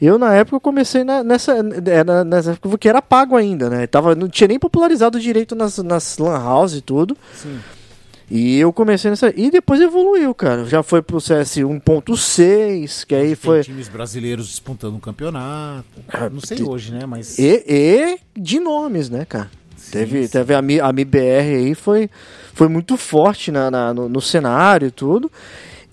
eu 0.00 0.18
na 0.18 0.34
época 0.34 0.56
eu 0.56 0.60
comecei 0.60 1.04
na- 1.04 1.22
nessa, 1.22 1.54
era 1.86 2.24
nessa 2.24 2.52
época 2.52 2.78
que 2.78 2.88
era 2.88 3.00
pago 3.02 3.36
ainda, 3.36 3.68
né? 3.70 3.86
Tava, 3.86 4.14
não 4.14 4.28
tinha 4.28 4.48
nem 4.48 4.58
popularizado 4.58 5.20
direito 5.20 5.54
nas, 5.54 5.78
nas 5.78 6.18
lan 6.18 6.38
house 6.38 6.74
e 6.74 6.80
tudo. 6.80 7.16
Sim. 7.34 7.58
E 8.32 8.58
eu 8.60 8.72
comecei 8.72 9.10
nessa. 9.10 9.32
E 9.36 9.50
depois 9.50 9.80
evoluiu, 9.80 10.32
cara. 10.32 10.64
Já 10.64 10.84
foi 10.84 11.02
pro 11.02 11.20
CS 11.20 11.56
1.6, 11.56 13.04
que 13.04 13.14
aí 13.14 13.26
Tem 13.28 13.34
foi. 13.34 13.62
times 13.64 13.88
brasileiros 13.88 14.46
disputando 14.48 14.94
um 14.94 15.00
campeonato. 15.00 15.84
Não 16.32 16.40
sei 16.40 16.62
hoje, 16.62 16.92
né? 16.92 17.06
Mas. 17.06 17.38
E, 17.38 17.64
e 17.66 18.18
de 18.40 18.60
nomes, 18.60 19.10
né, 19.10 19.24
cara? 19.24 19.50
Teve 19.90 20.22
sim. 20.24 20.28
teve 20.32 20.54
a, 20.54 20.62
Mi- 20.62 20.80
a 20.80 20.92
MIBR 20.92 21.56
aí, 21.56 21.74
foi, 21.74 22.08
foi 22.54 22.68
muito 22.68 22.96
forte 22.96 23.50
na, 23.50 23.70
na- 23.70 23.94
no, 23.94 24.08
no 24.08 24.20
cenário 24.20 24.88
e 24.88 24.90
tudo. 24.90 25.30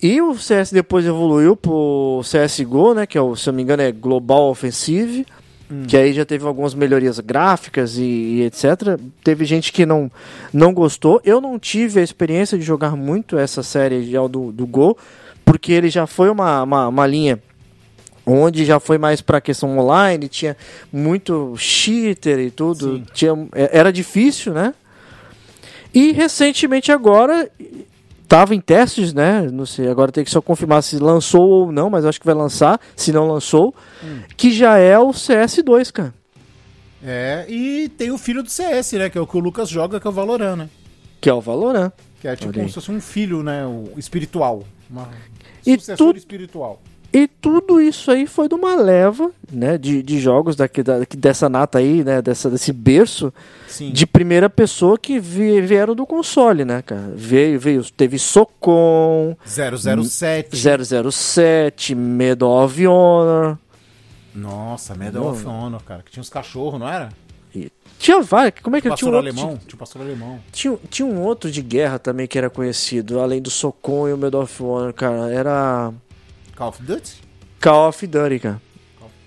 E 0.00 0.20
o 0.20 0.34
CS 0.36 0.70
depois 0.72 1.04
evoluiu 1.04 1.56
pro 1.56 2.20
CSGO, 2.22 2.94
né? 2.94 3.06
Que 3.06 3.18
é 3.18 3.20
o, 3.20 3.34
se 3.34 3.48
eu 3.48 3.52
não 3.52 3.56
me 3.56 3.62
engano 3.62 3.82
é 3.82 3.90
Global 3.90 4.48
Offensive. 4.50 5.26
Que 5.86 5.98
aí 5.98 6.14
já 6.14 6.24
teve 6.24 6.46
algumas 6.46 6.72
melhorias 6.72 7.20
gráficas 7.20 7.98
e, 7.98 8.02
e 8.02 8.42
etc. 8.44 8.98
Teve 9.22 9.44
gente 9.44 9.70
que 9.70 9.84
não, 9.84 10.10
não 10.50 10.72
gostou. 10.72 11.20
Eu 11.22 11.42
não 11.42 11.58
tive 11.58 12.00
a 12.00 12.02
experiência 12.02 12.56
de 12.56 12.64
jogar 12.64 12.96
muito 12.96 13.36
essa 13.36 13.62
série 13.62 14.00
do, 14.30 14.50
do 14.50 14.66
Go, 14.66 14.96
porque 15.44 15.72
ele 15.72 15.90
já 15.90 16.06
foi 16.06 16.30
uma, 16.30 16.62
uma, 16.62 16.88
uma 16.88 17.06
linha 17.06 17.38
onde 18.30 18.64
já 18.64 18.78
foi 18.78 18.98
mais 18.98 19.20
para 19.20 19.40
questão 19.40 19.78
online, 19.78 20.28
tinha 20.28 20.56
muito 20.92 21.54
cheater 21.56 22.38
e 22.38 22.50
tudo, 22.50 22.96
Sim. 22.98 23.06
tinha, 23.14 23.48
é- 23.54 23.70
era 23.78 23.92
difícil, 23.92 24.52
né? 24.52 24.74
E 25.94 26.12
recentemente 26.12 26.92
agora 26.92 27.50
tava 28.28 28.54
em 28.54 28.60
testes, 28.60 29.12
né? 29.14 29.48
Não 29.50 29.64
sei, 29.64 29.88
agora 29.88 30.12
tem 30.12 30.22
que 30.24 30.30
só 30.30 30.40
confirmar 30.42 30.82
se 30.82 30.98
lançou 30.98 31.48
ou 31.48 31.72
não, 31.72 31.88
mas 31.88 32.04
acho 32.04 32.20
que 32.20 32.26
vai 32.26 32.34
lançar, 32.34 32.78
se 32.94 33.10
não 33.12 33.26
lançou, 33.26 33.74
que 34.36 34.52
já 34.52 34.76
é 34.76 34.98
o 34.98 35.10
CS2, 35.12 35.90
cara. 35.90 36.14
É, 37.02 37.46
e 37.48 37.88
tem 37.90 38.10
o 38.10 38.18
filho 38.18 38.42
do 38.42 38.50
CS, 38.50 38.92
né? 38.94 39.08
Que 39.08 39.16
é 39.16 39.20
o 39.20 39.26
que 39.26 39.36
o 39.36 39.40
Lucas 39.40 39.68
joga, 39.68 39.98
que 40.00 40.06
é 40.06 40.10
o 40.10 40.12
Valorant, 40.12 40.56
né? 40.56 40.68
Que 41.20 41.30
é 41.30 41.32
o 41.32 41.40
Valorant. 41.40 41.92
Que 42.20 42.26
é 42.28 42.34
tipo 42.34 42.52
como 42.52 42.66
se 42.68 42.74
fosse 42.74 42.90
um 42.90 43.00
filho, 43.00 43.42
né? 43.42 43.64
O 43.64 43.92
espiritual. 43.96 44.64
Uma 44.90 45.08
E 45.64 45.78
sucessor 45.78 46.12
tu- 46.12 46.18
espiritual. 46.18 46.82
E 47.12 47.26
tudo 47.26 47.80
isso 47.80 48.10
aí 48.10 48.26
foi 48.26 48.48
de 48.48 48.54
uma 48.54 48.74
leva, 48.76 49.30
né, 49.50 49.78
de, 49.78 50.02
de 50.02 50.20
jogos 50.20 50.54
daqui, 50.54 50.82
da, 50.82 50.98
dessa 51.16 51.48
nata 51.48 51.78
aí, 51.78 52.04
né, 52.04 52.20
dessa, 52.20 52.50
desse 52.50 52.70
berço 52.70 53.32
Sim. 53.66 53.90
de 53.92 54.06
primeira 54.06 54.50
pessoa 54.50 54.98
que 54.98 55.18
vi- 55.18 55.60
vieram 55.62 55.94
do 55.94 56.04
console, 56.06 56.66
né, 56.66 56.82
cara? 56.82 57.10
Veio, 57.16 57.58
veio, 57.58 57.82
teve 57.92 58.18
Socom, 58.18 59.34
007. 59.46 60.54
007, 61.10 61.94
Medal 61.94 62.50
of 62.64 62.86
Honor, 62.86 63.56
Nossa, 64.34 64.94
Medal 64.94 65.28
of 65.30 65.46
Honor, 65.46 65.82
cara. 65.82 66.02
Que 66.04 66.10
tinha 66.10 66.20
uns 66.20 66.28
cachorros, 66.28 66.78
não 66.78 66.88
era? 66.88 67.08
e 67.54 67.72
Tinha 67.98 68.20
vários. 68.20 68.60
Como 68.62 68.76
é 68.76 68.80
que 68.82 68.94
tinha 68.94 69.10
um 69.10 69.14
outro 69.14 69.28
alemão? 69.30 69.58
Tinha 69.66 69.74
o 69.74 69.78
pastor 69.78 70.02
alemão. 70.02 70.38
tinha, 70.52 70.76
tinha 70.90 71.06
um 71.06 71.22
outro 71.22 71.50
de 71.50 71.62
guerra 71.62 71.98
também 71.98 72.26
que 72.26 72.36
era 72.36 72.50
conhecido, 72.50 73.18
além 73.18 73.40
do 73.40 73.48
Socon 73.50 74.08
e 74.08 74.12
o 74.12 74.18
Medal 74.18 74.42
of 74.42 74.62
Honor, 74.62 74.92
cara. 74.92 75.30
Era 75.32 75.90
Call 76.58 76.68
of 76.70 76.82
Duty? 76.82 77.12
Call 77.60 77.88
of 77.88 78.04
Duty, 78.06 78.38
cara. 78.40 78.60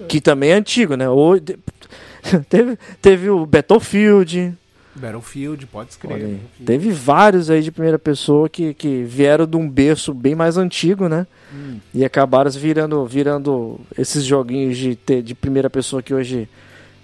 Que 0.10 0.20
também 0.20 0.50
é 0.52 0.56
antigo, 0.56 0.96
né? 0.96 1.08
Ou, 1.08 1.40
teve, 2.50 2.78
teve 3.02 3.30
o 3.30 3.46
Battlefield. 3.46 4.54
Battlefield, 4.94 5.66
pode 5.68 5.92
escrever. 5.92 6.40
Teve 6.66 6.92
vários 6.92 7.50
aí 7.50 7.62
de 7.62 7.72
primeira 7.72 7.98
pessoa 7.98 8.50
que, 8.50 8.74
que 8.74 9.04
vieram 9.04 9.48
de 9.48 9.56
um 9.56 9.70
berço 9.70 10.14
bem 10.14 10.36
mais 10.36 10.58
antigo, 10.58 11.08
né? 11.08 11.26
Hum. 11.54 11.78
E 11.94 12.04
acabaram 12.04 12.52
virando, 12.52 13.06
virando 13.06 13.80
esses 13.98 14.26
joguinhos 14.26 14.78
de, 14.78 14.96
ter- 14.98 15.22
de 15.22 15.34
primeira 15.34 15.70
pessoa 15.70 16.04
que 16.04 16.14
hoje 16.14 16.50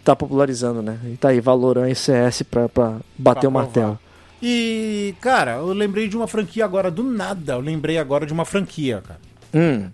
tá 0.03 0.13
popularizando, 0.15 0.81
né? 0.81 0.99
E 1.05 1.15
tá 1.15 1.29
aí, 1.29 1.39
Valorant 1.39 1.89
e 1.89 1.95
CS 1.95 2.41
pra, 2.43 2.67
pra 2.67 2.97
bater 3.17 3.41
Pra 3.41 3.49
o 3.49 3.51
martelo. 3.53 3.99
E, 4.43 5.15
cara, 5.21 5.53
eu 5.55 5.71
lembrei 5.73 6.07
de 6.09 6.17
uma 6.17 6.27
franquia 6.27 6.65
agora, 6.65 6.91
do 6.91 7.03
nada. 7.03 7.53
Eu 7.53 7.59
lembrei 7.61 7.97
agora 7.97 8.25
de 8.25 8.33
uma 8.33 8.43
franquia, 8.45 9.01
cara. 9.01 9.19
Hum, 9.53 9.89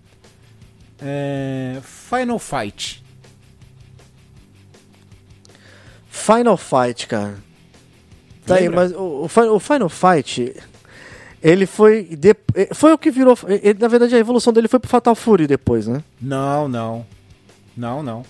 É... 1.04 1.80
Final 1.82 2.38
Fight. 2.38 3.04
Final 6.08 6.56
Fight, 6.56 7.06
cara. 7.06 7.36
Tá 8.46 8.56
aí, 8.56 8.62
Lembra? 8.68 8.80
mas 8.80 8.92
o, 8.92 9.22
o 9.24 9.28
Fi- 9.28 9.40
o 9.48 9.58
Final 9.58 9.88
Fight, 9.88 10.54
ele 11.42 11.66
foi. 11.66 12.04
de- 12.04 12.36
foi 12.74 12.92
o 12.92 12.98
que 12.98 13.10
virou. 13.10 13.36
ele- 13.48 13.78
na 13.78 13.88
verdade, 13.88 14.14
a 14.14 14.18
evolução 14.18 14.52
dele 14.52 14.68
foi 14.68 14.78
pro 14.78 14.88
Fatal 14.88 15.14
Fury 15.14 15.46
depois, 15.46 15.86
né? 15.86 16.02
Não, 16.20 16.68
não. 16.68 17.06
Não, 17.76 18.02
não. 18.02 18.24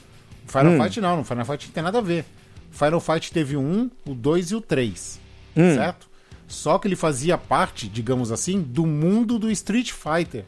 Final 0.46 0.72
Hum. 0.72 0.82
Fight 0.82 1.00
não. 1.00 1.16
No 1.18 1.24
Final 1.24 1.44
Fight 1.44 1.66
não 1.66 1.72
tem 1.74 1.82
nada 1.82 1.98
a 1.98 2.02
ver. 2.02 2.24
Final 2.70 3.00
Fight 3.00 3.32
teve 3.32 3.56
o 3.56 3.60
1, 3.60 3.90
o 4.06 4.14
2 4.14 4.50
e 4.50 4.54
o 4.56 4.60
3. 4.60 5.20
Hum. 5.56 5.74
Certo? 5.74 6.08
Só 6.48 6.78
que 6.78 6.88
ele 6.88 6.96
fazia 6.96 7.36
parte, 7.38 7.88
digamos 7.88 8.30
assim, 8.32 8.60
do 8.60 8.86
mundo 8.86 9.38
do 9.38 9.50
Street 9.50 9.92
Fighter. 9.92 10.44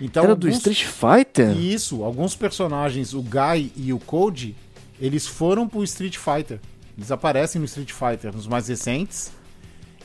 Então, 0.00 0.24
Era 0.24 0.34
do 0.36 0.46
alguns- 0.46 0.58
Street 0.66 0.84
Fighter? 0.84 1.56
Isso, 1.56 2.02
alguns 2.04 2.34
personagens, 2.36 3.14
o 3.14 3.22
Guy 3.22 3.72
e 3.76 3.92
o 3.92 3.98
Code, 3.98 4.54
eles 5.00 5.26
foram 5.26 5.66
pro 5.68 5.82
Street 5.84 6.16
Fighter. 6.18 6.60
Eles 6.96 7.10
aparecem 7.10 7.58
no 7.58 7.64
Street 7.64 7.92
Fighter, 7.92 8.34
nos 8.34 8.46
mais 8.46 8.68
recentes. 8.68 9.30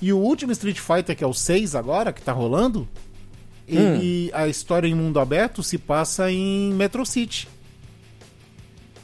E 0.01 0.11
o 0.11 0.17
último 0.17 0.51
Street 0.51 0.79
Fighter, 0.79 1.15
que 1.15 1.23
é 1.23 1.27
o 1.27 1.33
6 1.33 1.75
agora, 1.75 2.11
que 2.11 2.21
tá 2.21 2.31
rolando, 2.31 2.87
ele, 3.67 4.29
a 4.33 4.47
história 4.47 4.87
em 4.87 4.95
mundo 4.95 5.19
aberto 5.19 5.61
se 5.61 5.77
passa 5.77 6.31
em 6.31 6.73
Metro 6.73 7.05
City. 7.05 7.47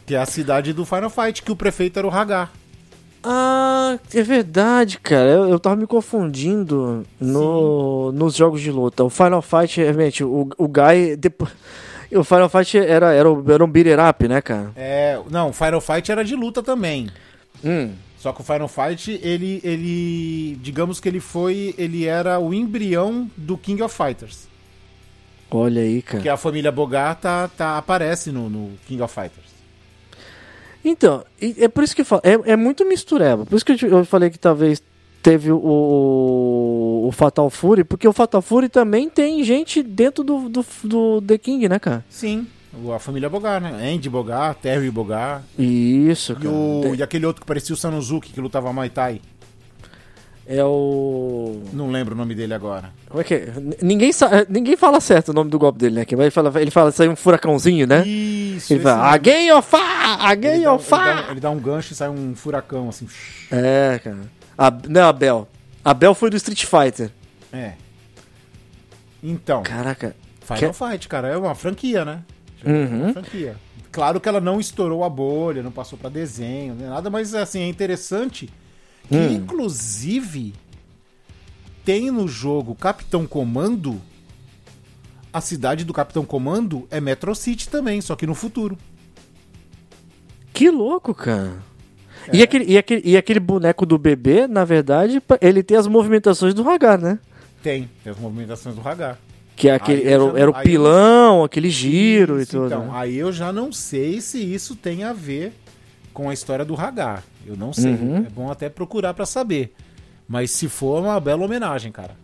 Que 0.06 0.16
é 0.16 0.18
a 0.20 0.26
cidade 0.26 0.74
do 0.74 0.86
Final 0.86 1.10
Fight, 1.10 1.44
que 1.44 1.52
o 1.52 1.56
prefeito 1.56 2.00
era 2.00 2.08
o 2.08 2.12
Hagar. 2.12 2.52
Ah, 3.30 4.00
é 4.14 4.24
verdade, 4.24 5.00
cara. 5.00 5.30
Eu, 5.30 5.50
eu 5.50 5.60
tava 5.60 5.76
me 5.76 5.86
confundindo 5.86 7.06
no, 7.20 8.12
nos 8.14 8.36
jogos 8.36 8.62
de 8.62 8.72
luta. 8.72 9.04
O 9.04 9.10
Final 9.10 9.42
Fight, 9.42 9.82
realmente, 9.82 10.24
o, 10.24 10.50
o 10.58 10.68
Guy. 10.68 11.18
Depois, 11.18 11.52
o 12.16 12.24
Final 12.24 12.48
Fight 12.48 12.78
era, 12.78 13.14
era, 13.14 13.28
era 13.50 13.66
um 13.66 13.70
beater 13.70 14.00
up, 14.00 14.26
né, 14.28 14.42
cara? 14.42 14.72
É, 14.78 15.20
não, 15.30 15.50
o 15.50 15.54
Final 15.54 15.82
Fight 15.82 16.10
era 16.10 16.24
de 16.24 16.36
luta 16.36 16.64
também. 16.64 17.10
Hum. 17.64 17.92
Só 18.18 18.32
que 18.32 18.42
o 18.42 18.44
Final 18.44 18.68
Fight, 18.68 19.20
ele, 19.22 19.60
ele, 19.64 20.56
digamos 20.62 21.00
que 21.00 21.10
ele 21.10 21.20
foi, 21.20 21.76
ele 21.78 22.06
era 22.06 22.40
o 22.40 22.54
embrião 22.54 23.30
do 23.36 23.58
King 23.58 23.82
of 23.84 23.96
Fighters. 23.96 24.48
Olha 25.52 25.82
aí, 25.82 26.02
cara. 26.02 26.24
Que 26.24 26.30
a 26.30 26.38
família 26.38 26.72
Bogart 26.72 27.20
tá, 27.20 27.48
tá- 27.48 27.78
aparece 27.78 28.32
no, 28.32 28.50
no 28.50 28.72
King 28.88 29.02
of 29.02 29.14
Fighters. 29.14 29.47
Então, 30.84 31.24
é 31.42 31.68
por 31.68 31.84
isso 31.84 31.96
que 31.96 32.02
eu 32.02 32.06
falo, 32.06 32.22
é, 32.24 32.52
é 32.52 32.56
muito 32.56 32.86
mistureba. 32.86 33.46
Por 33.46 33.56
isso 33.56 33.66
que 33.66 33.86
eu, 33.86 34.06
falei 34.06 34.30
que 34.30 34.40
talvez 34.40 34.82
teve 35.22 35.52
o, 35.52 35.58
o, 35.58 37.08
o 37.08 37.12
Fatal 37.12 37.50
Fury, 37.50 37.84
porque 37.84 38.08
o 38.08 38.14
Fatal 38.14 38.42
Fury 38.42 38.70
também 38.70 39.10
tem 39.10 39.44
gente 39.44 39.84
dentro 39.84 40.24
do, 40.24 40.50
do, 40.50 40.66
do 40.84 41.22
The 41.22 41.38
King, 41.38 41.68
né, 41.68 41.80
cara? 41.80 42.06
Sim, 42.10 42.48
a 42.96 43.00
família 43.00 43.30
Bogart, 43.30 43.64
né? 43.64 43.94
Andy 43.94 44.10
Bogart, 44.10 44.60
Terry 44.62 44.90
Bogart. 44.92 45.42
Isso, 45.58 46.34
E, 46.34 46.36
cara. 46.36 46.50
o, 46.50 46.80
Tem- 46.84 46.96
e 46.96 47.04
aquele 47.04 47.26
outro 47.26 47.42
que 47.42 47.48
parecia 47.48 47.74
o 47.74 47.78
Sanuzuki, 47.78 48.32
que 48.32 48.40
lutava 48.40 48.72
Muay 48.72 48.90
Thai. 48.90 49.22
É 50.50 50.64
o. 50.64 51.62
Não 51.74 51.92
lembro 51.92 52.16
o 52.16 52.18
nome 52.18 52.34
dele 52.34 52.54
agora. 52.54 52.90
Como 53.10 53.20
é 53.20 53.24
que 53.26 53.34
é? 53.34 53.54
Ninguém, 53.82 54.14
sa- 54.14 54.46
ninguém 54.48 54.78
fala 54.78 55.02
certo 55.02 55.30
o 55.30 55.34
nome 55.34 55.50
do 55.50 55.60
golpe 55.60 55.78
dele, 55.78 55.96
né? 55.96 56.06
Que 56.06 56.16
vai 56.16 56.32
falar, 56.32 56.62
ele 56.62 56.72
fala, 56.72 56.90
sai 56.92 57.10
um 57.10 57.18
furacãozinho, 57.18 57.86
né? 57.86 58.08
Isso, 58.08 58.72
Ele 58.72 58.80
fala. 58.82 59.12
Again 59.12 59.52
of 59.52 59.70
fire! 59.70 59.84
ele 59.84 60.24
Again 60.26 60.62
dá, 60.64 60.72
um- 60.72 60.76
of 60.76 60.94
ele, 60.94 61.02
fire! 61.04 61.32
ele 61.32 61.40
dá 61.42 61.50
um 61.50 61.60
gancho 61.60 61.92
e 61.92 61.96
sai 61.98 62.08
um 62.10 62.34
furacão, 62.34 62.88
assim. 62.88 63.08
É, 63.52 64.00
cara. 64.02 64.20
A, 64.58 64.72
não 64.88 65.02
é 65.02 65.04
a 65.04 65.12
Bel. 65.12 65.48
A 65.84 65.94
Bel 65.94 66.16
foi 66.16 66.30
do 66.30 66.38
Street 66.38 66.64
Fighter. 66.66 67.12
É. 67.52 67.74
Então, 69.22 69.64
Caraca. 69.64 70.16
Final 70.42 70.74
Fight, 70.74 71.08
cara, 71.10 71.28
é 71.28 71.38
uma 71.38 71.56
franquia, 71.56 72.06
né? 72.06 72.22
É 72.64 72.70
Uhum. 72.72 73.04
uma 73.04 73.14
franquia. 73.14 73.56
Claro 73.92 74.20
que 74.22 74.30
ela 74.30 74.40
não 74.40 74.60
estourou 74.62 75.04
a 75.04 75.10
bolha, 75.10 75.62
não 75.62 75.72
passou 75.72 75.98
pra 76.00 76.10
desenho, 76.10 76.74
nem 76.76 76.88
nada, 76.88 77.10
mas 77.10 77.34
assim, 77.36 77.60
é 77.62 77.68
interessante 77.68 78.46
que, 78.46 78.54
Hum. 79.12 79.32
inclusive, 79.34 80.54
tem 81.86 82.12
no 82.12 82.28
jogo 82.28 82.76
Capitão 82.76 83.26
Comando. 83.26 84.02
A 85.32 85.40
cidade 85.42 85.86
do 85.86 85.94
Capitão 85.94 86.26
Comando 86.26 86.88
é 86.90 87.00
Metro 87.00 87.34
City 87.36 87.70
também, 87.70 88.02
só 88.02 88.16
que 88.16 88.26
no 88.26 88.34
futuro. 88.36 88.78
Que 90.54 90.70
louco, 90.70 91.14
cara. 91.14 91.58
É. 92.28 92.38
E, 92.38 92.44
aquele, 92.44 92.66
e, 92.66 92.78
aquele, 92.78 93.02
e 93.06 93.16
aquele 93.18 93.40
boneco 93.40 93.86
do 93.86 93.98
bebê, 93.98 94.48
na 94.48 94.66
verdade, 94.66 95.22
ele 95.40 95.62
tem 95.64 95.78
as 95.78 95.88
movimentações 95.88 96.54
do 96.54 96.68
Hagar, 96.68 97.00
né? 97.00 97.20
Tem, 97.62 97.90
tem 98.04 98.12
as 98.12 98.20
movimentações 98.20 98.76
do 98.76 98.88
Hagar. 98.88 99.18
Que 99.56 99.70
é 99.70 99.74
aquele, 99.76 100.02
Aí 100.04 100.08
era, 100.14 100.24
o- 100.24 100.32
já- 100.34 100.40
era 100.40 100.52
o 100.52 100.56
aí 100.56 100.60
eu- 100.60 100.64
pilão, 100.64 101.44
aquele 101.44 101.70
giro 101.70 102.40
Isso, 102.42 102.52
e 102.52 102.52
tudo. 102.60 102.66
Então, 102.68 102.86
né? 102.88 102.92
aí 102.94 103.16
eu 103.18 103.32
já 103.32 103.52
não 103.52 103.72
sei 103.72 104.20
se 104.22 104.40
isso 104.40 104.76
tem 104.76 105.04
a 105.04 105.14
ver 105.14 105.54
com 106.18 106.32
a 106.32 106.34
história 106.34 106.66
do 106.66 106.74
Hagar. 106.74 107.22
Eu 107.46 107.56
não 107.56 107.72
sei. 107.72 107.92
Uhum. 107.92 108.18
É 108.26 108.30
bom 108.32 108.50
até 108.52 108.70
procurar 108.70 109.14
pra 109.14 109.24
saber. 109.24 109.72
Mas 110.28 110.50
se 110.50 110.68
for, 110.68 110.98
é 110.98 111.02
uma 111.02 111.20
bela 111.20 111.46
homenagem, 111.46 111.92
cara. 111.92 112.16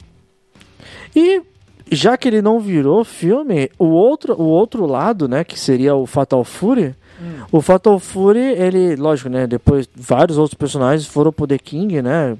E 1.15 1.43
já 1.91 2.17
que 2.17 2.27
ele 2.27 2.41
não 2.41 2.59
virou 2.59 3.05
filme, 3.05 3.69
o 3.77 3.85
outro, 3.85 4.33
o 4.33 4.45
outro 4.45 4.87
lado, 4.87 5.27
né, 5.27 5.43
que 5.43 5.59
seria 5.59 5.93
o 5.93 6.07
Fatal 6.07 6.43
Fury, 6.43 6.95
Hum. 7.21 7.45
o 7.51 7.61
Fatal 7.61 7.99
Fury, 7.99 8.39
ele, 8.39 8.95
lógico, 8.95 9.29
né, 9.29 9.45
depois 9.45 9.87
vários 9.95 10.39
outros 10.39 10.55
personagens 10.55 11.05
foram 11.05 11.31
pro 11.31 11.45
The 11.45 11.59
King, 11.59 12.01
né, 12.01 12.35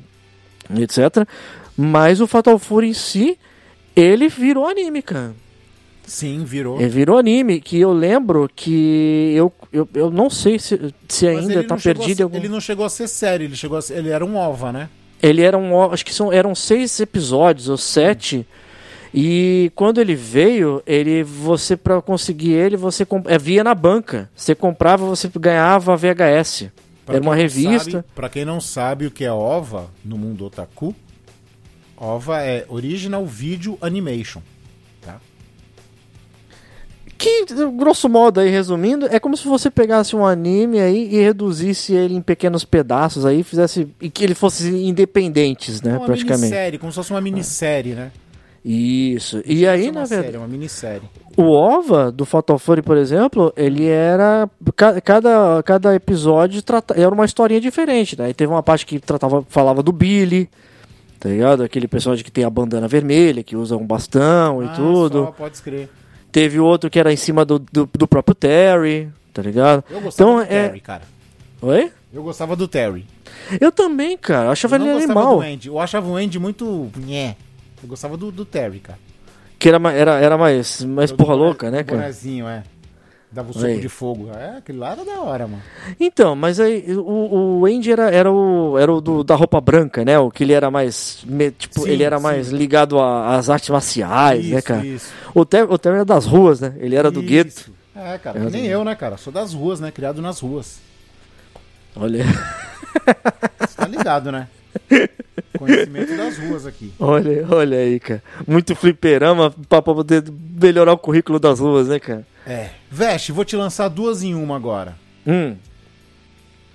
etc. 0.76 1.24
Mas 1.78 2.20
o 2.20 2.26
Fatal 2.26 2.58
Fury 2.58 2.88
em 2.90 2.94
si, 2.94 3.38
ele 3.96 4.28
virou 4.28 4.66
anime, 4.68 5.04
cara. 5.04 5.36
Sim, 6.06 6.44
virou. 6.44 6.80
Ele 6.80 6.90
virou 6.90 7.18
anime, 7.18 7.62
que 7.62 7.80
eu 7.80 7.94
lembro 7.94 8.50
que 8.54 9.34
eu, 9.36 9.52
eu, 9.72 9.88
eu 9.94 10.12
não 10.12 10.30
sei 10.30 10.60
se, 10.60 10.94
se 11.08 11.26
Mas 11.32 11.50
ainda 11.50 11.64
tá 11.64 11.76
a 11.76 11.78
perdido. 11.78 12.24
algum... 12.24 12.38
Ele 12.38 12.50
não 12.50 12.60
chegou 12.60 12.86
a 12.86 12.90
ser 12.90 13.08
sério, 13.08 13.46
ele 13.46 13.56
chegou 13.56 13.82
ser- 13.82 13.98
ele 13.98 14.10
era 14.10 14.26
um 14.26 14.36
OVA, 14.36 14.72
né? 14.72 14.90
Ele 15.22 15.42
era 15.42 15.58
um. 15.58 15.82
Acho 15.92 16.06
que 16.06 16.14
são, 16.14 16.32
eram 16.32 16.54
seis 16.54 17.00
episódios 17.00 17.70
ou 17.70 17.78
sete. 17.78 18.46
E 19.14 19.72
quando 19.76 20.02
ele 20.02 20.16
veio, 20.16 20.82
ele 20.86 21.24
você 21.24 21.78
para 21.78 22.02
conseguir 22.02 22.52
ele, 22.52 22.76
você 22.76 23.08
é, 23.28 23.38
via 23.38 23.64
na 23.64 23.74
banca. 23.74 24.30
Você 24.36 24.54
comprava, 24.54 25.06
você 25.06 25.30
ganhava 25.40 25.94
a 25.94 25.96
VHS. 25.96 26.70
Pra 27.06 27.16
era 27.16 27.24
uma 27.24 27.36
revista. 27.36 28.04
Pra 28.16 28.28
quem 28.28 28.44
não 28.44 28.60
sabe 28.60 29.06
o 29.06 29.12
que 29.12 29.24
é 29.24 29.32
OVA 29.32 29.86
no 30.04 30.18
mundo 30.18 30.46
otaku, 30.46 30.96
OVA 31.96 32.42
é 32.42 32.66
Original 32.68 33.26
Video 33.26 33.78
Animation. 33.82 34.42
Que, 37.18 37.46
grosso 37.78 38.10
modo, 38.10 38.40
aí 38.40 38.50
resumindo, 38.50 39.08
é 39.10 39.20
como 39.20 39.38
se 39.38 39.48
você 39.48 39.70
pegasse 39.72 40.16
um 40.16 40.26
anime 40.26 40.80
aí 40.80 41.08
e 41.14 41.22
reduzisse 41.22 41.94
ele 41.94 42.16
em 42.16 42.22
pequenos 42.22 42.66
pedaços 42.66 43.26
aí, 43.26 43.44
fizesse. 43.44 43.88
e 44.02 44.10
que 44.10 44.24
ele 44.24 44.36
fosse 44.36 44.70
independentes, 44.70 45.82
né? 45.82 45.98
uma 45.98 46.06
praticamente. 46.06 46.42
minissérie, 46.42 46.80
como 46.80 46.92
se 46.92 46.96
fosse 46.98 47.12
uma 47.12 47.22
minissérie, 47.22 47.94
né? 47.94 48.12
Isso. 48.66 49.42
E 49.46 49.68
aí, 49.68 49.88
é 49.88 49.92
na 49.92 50.06
verdade. 50.06 50.26
série, 50.26 50.38
uma 50.38 50.48
minissérie. 50.48 51.02
O 51.36 51.44
OVA 51.52 52.12
do 52.12 52.26
Fatal 52.26 52.58
Fury, 52.58 52.82
por 52.82 52.96
exemplo, 52.96 53.52
ele 53.58 53.88
era. 53.88 54.50
ca- 54.76 55.02
Cada, 55.02 55.62
cada 55.64 55.94
episódio 55.96 56.62
trata, 56.62 56.94
era 57.00 57.14
uma 57.14 57.26
historinha 57.26 57.60
diferente, 57.60 58.18
né? 58.18 58.30
E 58.30 58.34
teve 58.34 58.52
uma 58.52 58.64
parte 58.64 58.86
que 58.86 59.00
tratava, 59.00 59.44
falava 59.50 59.84
do 59.84 59.92
Billy, 59.92 60.50
tá 61.20 61.28
ligado? 61.28 61.64
Aquele 61.64 61.88
personagem 61.90 62.24
que 62.24 62.32
tem 62.32 62.46
a 62.46 62.50
bandana 62.50 62.88
vermelha, 62.88 63.44
que 63.44 63.56
usa 63.56 63.76
um 63.76 63.86
bastão 63.86 64.64
e 64.64 64.68
Ah, 64.68 64.74
tudo. 64.76 65.24
Só, 65.26 65.32
pode 65.32 65.56
escrever. 65.56 65.90
Teve 66.34 66.60
outro 66.60 66.90
que 66.90 67.00
era 67.00 67.14
em 67.14 67.16
cima 67.16 67.46
do, 67.46 67.60
do, 67.60 67.88
do 67.94 68.08
próprio 68.08 68.34
Terry, 68.34 69.08
tá 69.32 69.44
ligado? 69.44 69.84
Eu 69.88 70.02
gostava 70.02 70.32
Então 70.32 70.46
do 70.46 70.52
é. 70.52 70.68
Terry, 70.68 70.80
cara. 70.80 71.04
Oi? 71.62 71.92
Eu 72.12 72.24
gostava 72.24 72.56
do 72.56 72.68
Terry. 72.68 73.06
Eu 73.62 73.72
também, 73.72 74.18
cara. 74.18 74.48
Eu 74.48 74.52
achava 74.52 74.78
Eu 74.78 74.82
ele 74.82 75.04
animal. 75.04 75.38
do 75.38 75.42
Andy. 75.42 75.68
Eu 75.68 75.80
achava 75.80 76.08
o 76.10 76.16
Andy 76.16 76.40
muito. 76.40 76.92
Nhé. 76.98 77.36
Eu 77.84 77.88
gostava 77.88 78.18
do, 78.18 78.32
do 78.32 78.46
Terry, 78.46 78.80
cara. 78.80 78.98
Que 79.60 79.70
era, 79.70 79.92
era, 79.94 80.20
era 80.20 80.36
mais, 80.36 80.84
mais 80.84 81.12
porra 81.12 81.36
louca, 81.36 81.70
né, 81.70 81.84
cara? 81.84 82.00
bonezinho, 82.02 82.48
é. 82.48 82.64
Dava 83.34 83.50
o 83.50 83.54
soco 83.54 83.66
Aí. 83.66 83.80
de 83.82 83.90
fogo. 83.90 84.30
É, 84.38 84.58
aquele 84.58 84.78
lá 84.78 84.92
era 84.92 85.04
da 85.04 85.20
hora, 85.22 85.48
mano. 85.48 85.64
Então, 86.00 86.36
mas 86.36 86.60
aí 86.60 86.86
o, 86.96 87.60
o 87.62 87.66
Andy 87.66 87.92
era, 87.92 88.12
era 88.12 88.32
o, 88.32 88.78
era 88.78 88.94
o 88.94 89.02
do- 89.02 89.24
da 89.24 89.34
roupa 89.34 89.60
branca, 89.60 90.06
né? 90.06 90.20
O 90.20 90.30
que 90.30 90.44
ele 90.44 90.54
era 90.54 90.70
mais. 90.70 91.24
me- 91.26 91.50
tipo, 91.50 91.82
Sim, 91.82 91.90
ele 91.90 92.04
era 92.04 92.18
sim. 92.18 92.24
mais 92.24 92.50
ligado 92.50 93.00
às 93.02 93.50
artes 93.50 93.70
marciais, 93.70 94.46
né, 94.46 94.58
Isso, 94.60 94.68
cara? 94.68 94.86
isso. 94.86 95.12
O 95.34 95.44
Terry, 95.46 95.68
era 95.86 96.06
das 96.06 96.26
ruas, 96.28 96.60
né? 96.62 96.76
Ele 96.78 96.96
era 96.96 97.10
do 97.10 97.22
Isso. 97.22 97.28
gueto. 97.30 97.72
É, 97.96 98.18
cara, 98.20 98.40
Era 98.40 98.50
nem 98.52 98.64
do- 98.64 98.68
eu, 98.70 98.84
né, 98.84 98.94
cara? 98.96 99.18
Sou 99.18 99.34
das 99.34 99.52
ruas, 99.54 99.80
né? 99.80 99.90
Criado 99.90 100.22
nas 100.22 100.40
ruas. 100.40 100.78
Olha, 101.96 102.24
Você 103.60 103.76
tá 103.76 103.88
ligado, 103.88 104.32
né? 104.32 104.48
Conhecimento 105.58 106.16
das 106.18 106.38
ruas 106.38 106.66
aqui. 106.66 106.92
olha, 107.00 107.46
olha 107.50 107.78
aí, 107.78 108.00
cara. 108.00 108.24
Muito 108.48 108.76
fliperama 108.76 109.54
pra 109.70 109.82
poder 109.82 110.24
melhorar 110.60 110.94
o 110.94 110.98
currículo 110.98 111.40
das 111.40 111.60
ruas, 111.60 111.88
né, 111.88 112.00
cara? 112.00 112.26
É. 112.46 112.72
Veste, 112.92 113.32
vou 113.32 113.46
te 113.46 113.56
lançar 113.56 113.88
duas 113.90 114.22
em 114.24 114.34
uma 114.36 114.56
agora. 114.56 114.96
Hum. 115.26 115.56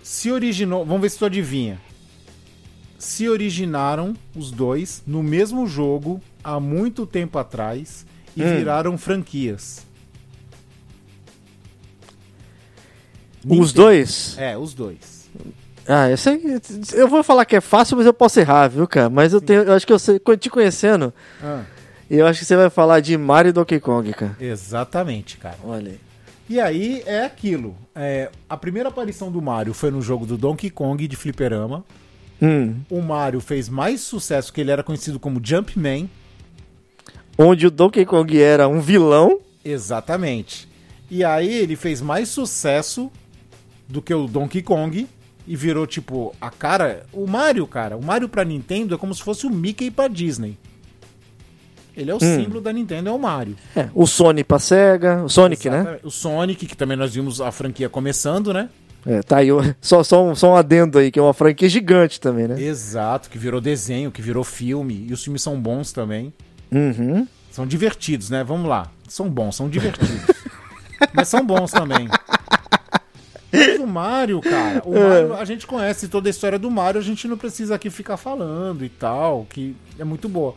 Se 0.03 0.31
originou. 0.33 0.85
Vamos 0.85 1.03
ver 1.03 1.11
se 1.11 1.19
tu 1.19 1.25
adivinha. 1.27 1.79
Se 2.99 3.29
originaram 3.29 4.15
os 4.35 4.51
dois 4.51 5.03
no 5.07 5.23
mesmo 5.23 5.67
jogo 5.67 6.21
há 6.43 6.59
muito 6.59 7.07
tempo 7.07 7.39
atrás 7.39 8.07
e 8.37 8.43
Hum. 8.43 8.57
viraram 8.57 8.97
franquias. 8.99 9.87
Os 13.45 13.51
Nintendo. 13.51 13.73
dois? 13.75 14.37
É, 14.39 14.57
os 14.59 14.75
dois. 14.75 15.31
Ah, 15.87 16.11
eu 16.11 16.17
sei. 16.17 16.41
Eu 16.93 17.09
vou 17.09 17.23
falar 17.23 17.45
que 17.47 17.57
é 17.57 17.61
fácil, 17.61 17.97
mas 17.97 18.05
eu 18.05 18.13
posso 18.13 18.39
errar, 18.41 18.69
viu, 18.69 18.87
cara? 18.87 19.09
Mas 19.09 19.33
eu, 19.33 19.41
tenho, 19.41 19.63
eu 19.63 19.73
acho 19.73 19.87
que 19.87 19.93
eu 19.93 19.99
sei. 19.99 20.21
Te 20.39 20.51
conhecendo, 20.51 21.15
Ah, 21.43 21.63
eu 22.17 22.27
acho 22.27 22.41
que 22.41 22.47
você 22.47 22.57
vai 22.57 22.71
falar 22.71 23.01
de 23.01 23.17
Mario 23.17 23.51
e 23.51 23.53
Donkey 23.53 23.81
Kong, 23.81 24.13
cara. 24.13 24.37
exatamente, 24.41 25.37
cara. 25.37 25.59
Olha 25.65 25.93
aí. 25.93 26.01
E 26.49 26.59
aí 26.59 27.03
é 27.05 27.25
aquilo. 27.25 27.77
É, 27.95 28.31
a 28.49 28.57
primeira 28.57 28.89
aparição 28.89 29.31
do 29.31 29.43
Mario 29.43 29.75
foi 29.75 29.91
no 29.91 30.01
jogo 30.01 30.25
do 30.25 30.39
Donkey 30.39 30.71
Kong 30.71 31.07
de 31.07 31.15
Fliperama. 31.15 31.85
Hum. 32.41 32.77
O 32.89 33.03
Mario 33.03 33.41
fez 33.41 33.69
mais 33.69 34.01
sucesso 34.01 34.53
que 34.53 34.61
ele 34.61 34.71
era 34.71 34.83
conhecido 34.83 35.21
como 35.21 35.41
Jumpman. 35.45 36.09
Onde 37.37 37.67
o 37.67 37.71
Donkey 37.71 38.07
Kong 38.07 38.41
era 38.41 38.67
um 38.67 38.81
vilão. 38.81 39.41
Exatamente. 39.63 40.67
E 41.11 41.23
aí 41.23 41.53
ele 41.53 41.77
fez 41.77 42.01
mais 42.01 42.29
sucesso 42.31 43.11
do 43.87 44.01
que 44.01 44.15
o 44.15 44.27
Donkey 44.27 44.63
Kong 44.63 45.07
e 45.47 45.57
virou 45.57 45.87
tipo 45.87 46.35
a 46.41 46.51
cara, 46.51 47.07
o 47.13 47.27
Mario, 47.27 47.67
cara, 47.67 47.97
o 47.97 48.05
Mario 48.05 48.29
pra 48.29 48.45
Nintendo 48.45 48.95
é 48.95 48.99
como 48.99 49.15
se 49.15 49.23
fosse 49.23 49.47
o 49.47 49.51
Mickey 49.51 49.91
pra 49.91 50.09
Disney. 50.09 50.59
Ele 51.99 52.13
é 52.13 52.15
o 52.15 52.21
símbolo 52.21 52.61
da 52.61 52.73
Nintendo, 52.73 53.09
é 53.09 53.13
o 53.13 53.19
Mario. 53.19 53.57
É, 53.75 53.89
o 53.93 54.07
Sonic 54.07 54.45
pra 54.47 54.61
Sega. 54.61 55.25
O 55.25 55.29
Sonic, 55.29 55.69
né? 55.69 55.79
Exatamente. 55.79 56.07
O 56.07 56.11
Sonic, 56.11 56.67
que 56.67 56.77
também 56.77 56.97
nós 56.97 57.13
vimos 57.13 57.41
a 57.41 57.51
franquia 57.51 57.89
começando, 57.89 58.53
né? 58.53 58.69
É, 59.05 59.21
tá 59.23 59.39
aí. 59.39 59.49
Só, 59.81 60.05
só, 60.05 60.25
um, 60.25 60.35
só 60.35 60.53
um 60.53 60.57
adendo 60.57 60.99
aí, 60.99 61.11
que 61.11 61.19
é 61.19 61.23
uma 61.23 61.35
franquia 61.35 61.69
gigante 61.69 62.21
também, 62.21 62.47
né? 62.47 62.61
Exato, 62.61 63.29
que 63.29 63.39
virou 63.39 63.61
desenho, 63.61 64.13
que 64.13 64.23
virou 64.23 64.45
filme, 64.45 65.07
e 65.09 65.13
os 65.13 65.23
filmes 65.23 65.43
são 65.43 65.61
bons 65.61 65.93
também. 65.93 66.33
Uhum. 66.71 67.27
São 67.51 67.67
divertidos, 67.67 68.31
né? 68.31 68.45
Vamos 68.45 68.69
lá. 68.69 68.91
São 69.09 69.29
bons, 69.29 69.57
são 69.57 69.69
divertidos. 69.69 70.37
Mas 71.13 71.29
são 71.29 71.45
bons 71.45 71.73
também. 71.73 72.09
Mas 73.51 73.81
o 73.81 73.87
Mario, 73.87 74.41
cara, 74.41 74.83
o 74.85 74.93
Mario, 74.93 75.35
a 75.35 75.45
gente 75.45 75.67
conhece 75.67 76.07
toda 76.07 76.29
a 76.29 76.31
história 76.31 76.59
do 76.59 76.71
Mario, 76.71 77.01
a 77.01 77.05
gente 77.05 77.27
não 77.27 77.39
precisa 77.39 77.75
aqui 77.75 77.89
ficar 77.89 78.17
falando 78.17 78.85
e 78.85 78.89
tal, 78.89 79.47
que 79.49 79.75
é 79.99 80.05
muito 80.05 80.29
boa. 80.29 80.55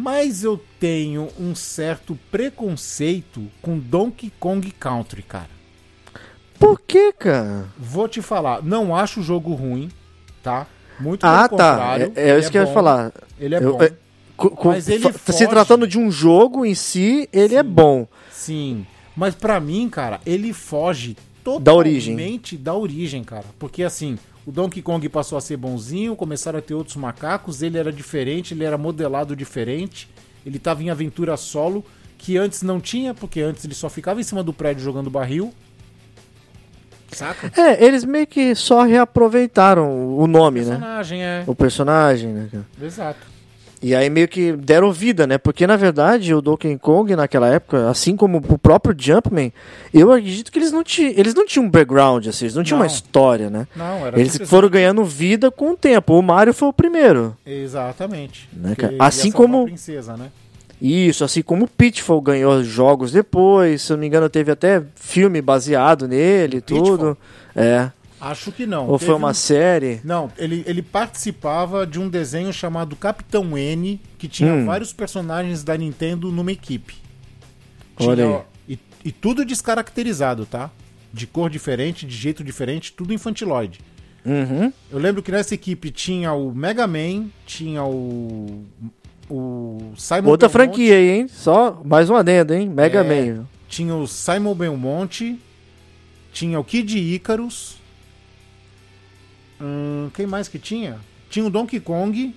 Mas 0.00 0.44
eu 0.44 0.62
tenho 0.78 1.28
um 1.40 1.56
certo 1.56 2.16
preconceito 2.30 3.48
com 3.60 3.76
Donkey 3.76 4.32
Kong 4.38 4.70
Country, 4.70 5.22
cara. 5.22 5.50
Por 6.56 6.80
que, 6.80 7.12
cara? 7.12 7.66
Vou 7.76 8.06
te 8.08 8.22
falar, 8.22 8.62
não 8.62 8.94
acho 8.94 9.18
o 9.18 9.22
jogo 9.24 9.54
ruim, 9.54 9.90
tá? 10.40 10.68
Muito 11.00 11.24
Ah, 11.24 11.48
pelo 11.48 11.58
tá. 11.58 11.70
contrário, 11.72 12.12
É, 12.14 12.30
é 12.30 12.38
isso 12.38 12.48
que 12.50 12.58
eu 12.58 12.62
ia 12.62 12.66
bom, 12.68 12.74
falar. 12.74 13.12
Ele 13.40 13.54
é 13.56 13.58
Eu- 13.62 13.72
bom. 13.76 13.82
é, 13.82 13.92
Mas 14.66 14.88
ele 14.88 15.02
foge. 15.12 15.38
Se 15.38 15.48
tratando 15.48 15.84
de 15.86 15.98
um 15.98 16.12
jogo 16.12 16.64
em 16.64 16.76
si, 16.76 17.28
ele 17.32 17.56
é 17.56 17.62
bom. 17.64 18.06
Sim, 18.30 18.86
mas 19.16 19.34
pra 19.34 19.58
mim, 19.58 19.88
cara, 19.88 20.20
ele 20.24 20.52
foge 20.52 21.16
totalmente 21.42 21.64
Da 21.64 21.74
origem. 21.74 22.40
da 22.60 22.74
origem, 22.74 23.24
cara. 23.24 23.46
Porque 23.58 23.82
assim, 23.82 24.16
o 24.46 24.52
Donkey 24.52 24.82
Kong 24.82 25.06
passou 25.08 25.36
a 25.36 25.40
ser 25.40 25.56
bonzinho, 25.56 26.16
começaram 26.16 26.58
a 26.58 26.62
ter 26.62 26.74
outros 26.74 26.96
macacos, 26.96 27.62
ele 27.62 27.78
era 27.78 27.92
diferente, 27.92 28.54
ele 28.54 28.64
era 28.64 28.78
modelado 28.78 29.36
diferente, 29.36 30.08
ele 30.44 30.58
tava 30.58 30.82
em 30.82 30.90
aventura 30.90 31.36
solo, 31.36 31.84
que 32.16 32.36
antes 32.36 32.62
não 32.62 32.80
tinha, 32.80 33.14
porque 33.14 33.40
antes 33.40 33.64
ele 33.64 33.74
só 33.74 33.88
ficava 33.88 34.20
em 34.20 34.24
cima 34.24 34.42
do 34.42 34.52
prédio 34.52 34.82
jogando 34.82 35.10
barril. 35.10 35.52
Saca? 37.12 37.52
É, 37.60 37.84
eles 37.84 38.04
meio 38.04 38.26
que 38.26 38.54
só 38.54 38.82
reaproveitaram 38.82 40.18
o 40.18 40.26
nome, 40.26 40.60
né? 40.60 40.76
Personagem, 40.76 41.22
é. 41.22 41.44
O 41.46 41.54
personagem, 41.54 42.28
né? 42.30 42.48
Exato. 42.80 43.37
E 43.80 43.94
aí 43.94 44.10
meio 44.10 44.26
que 44.26 44.52
deram 44.52 44.90
vida, 44.90 45.24
né? 45.26 45.38
Porque 45.38 45.64
na 45.66 45.76
verdade 45.76 46.34
o 46.34 46.42
Donkey 46.42 46.76
Kong 46.78 47.14
naquela 47.14 47.46
época, 47.48 47.88
assim 47.88 48.16
como 48.16 48.38
o 48.38 48.58
próprio 48.58 48.92
Jumpman, 48.98 49.52
eu 49.94 50.10
acredito 50.12 50.50
que 50.50 50.58
eles 50.58 50.72
não 50.72 50.82
tinham, 50.82 51.12
eles 51.16 51.32
não 51.32 51.46
tinham 51.46 51.64
um 51.66 51.70
background, 51.70 52.26
assim, 52.26 52.46
eles 52.46 52.56
não 52.56 52.64
tinham 52.64 52.78
Não. 52.78 52.84
uma 52.86 52.92
história, 52.92 53.48
né? 53.48 53.68
Não, 53.76 54.04
era 54.06 54.18
Eles 54.18 54.36
foram 54.46 54.68
ganhando 54.68 55.04
vida 55.04 55.48
com 55.50 55.70
o 55.72 55.76
tempo. 55.76 56.18
O 56.18 56.22
Mario 56.22 56.52
foi 56.52 56.68
o 56.68 56.72
primeiro. 56.72 57.36
Exatamente. 57.46 58.48
Né, 58.52 58.74
Assim 58.98 59.30
como- 59.30 59.64
princesa, 59.66 60.16
né? 60.16 60.26
Isso, 60.80 61.24
assim 61.24 61.42
como 61.42 61.64
o 61.64 61.68
Pitfall 61.68 62.20
ganhou 62.20 62.62
jogos 62.62 63.10
depois, 63.10 63.82
se 63.82 63.92
eu 63.92 63.96
não 63.96 64.00
me 64.02 64.06
engano, 64.06 64.28
teve 64.28 64.52
até 64.52 64.82
filme 64.94 65.42
baseado 65.42 66.06
nele 66.06 66.58
e 66.58 66.60
tudo. 66.60 67.18
É. 67.54 67.90
Acho 68.20 68.50
que 68.50 68.66
não. 68.66 68.88
Ou 68.88 68.98
Teve 68.98 69.06
foi 69.06 69.14
uma 69.14 69.30
um- 69.30 69.34
série. 69.34 70.00
Não, 70.02 70.30
ele, 70.36 70.64
ele 70.66 70.82
participava 70.82 71.86
de 71.86 72.00
um 72.00 72.08
desenho 72.08 72.52
chamado 72.52 72.96
Capitão 72.96 73.56
N, 73.56 74.00
que 74.18 74.26
tinha 74.26 74.52
Hum. 74.52 74.66
vários 74.66 74.92
personagens 74.92 75.62
da 75.62 75.76
Nintendo 75.76 76.30
numa 76.32 76.50
equipe. 76.52 76.96
Olha 78.00 78.24
Tinha- 78.24 78.36
aí. 78.68 78.78
E, 79.04 79.08
e 79.08 79.12
tudo 79.12 79.44
descaracterizado, 79.44 80.44
tá? 80.46 80.70
De 81.12 81.26
cor 81.26 81.48
diferente, 81.48 82.04
de 82.06 82.14
jeito 82.16 82.42
diferente, 82.44 82.92
tudo 82.92 83.12
infantiloide. 83.14 83.80
Uhum. 84.26 84.72
Eu 84.90 84.98
lembro 84.98 85.22
que 85.22 85.30
nessa 85.32 85.54
equipe 85.54 85.90
tinha 85.90 86.32
o 86.32 86.52
Mega 86.54 86.86
Man, 86.86 87.26
tinha 87.46 87.82
o. 87.84 88.64
O 89.30 89.92
Simon 89.96 90.28
Outra 90.30 90.48
Belmonte, 90.48 90.52
franquia 90.74 90.94
aí, 90.96 91.10
hein? 91.10 91.28
Só 91.28 91.82
mais 91.84 92.08
um 92.08 92.16
adendo, 92.16 92.54
hein? 92.54 92.66
Mega 92.68 93.00
É. 93.00 93.02
Man. 93.34 93.46
Tinha 93.68 93.94
o 93.94 94.06
Simon 94.06 94.54
Belmonte, 94.54 95.38
tinha 96.32 96.58
o 96.58 96.64
Kid 96.64 96.98
Icarus. 96.98 97.76
Hum, 99.60 100.10
quem 100.14 100.26
mais 100.26 100.48
que 100.48 100.58
tinha? 100.58 100.98
Tinha 101.30 101.44
o 101.44 101.50
Donkey 101.50 101.80
Kong. 101.80 102.34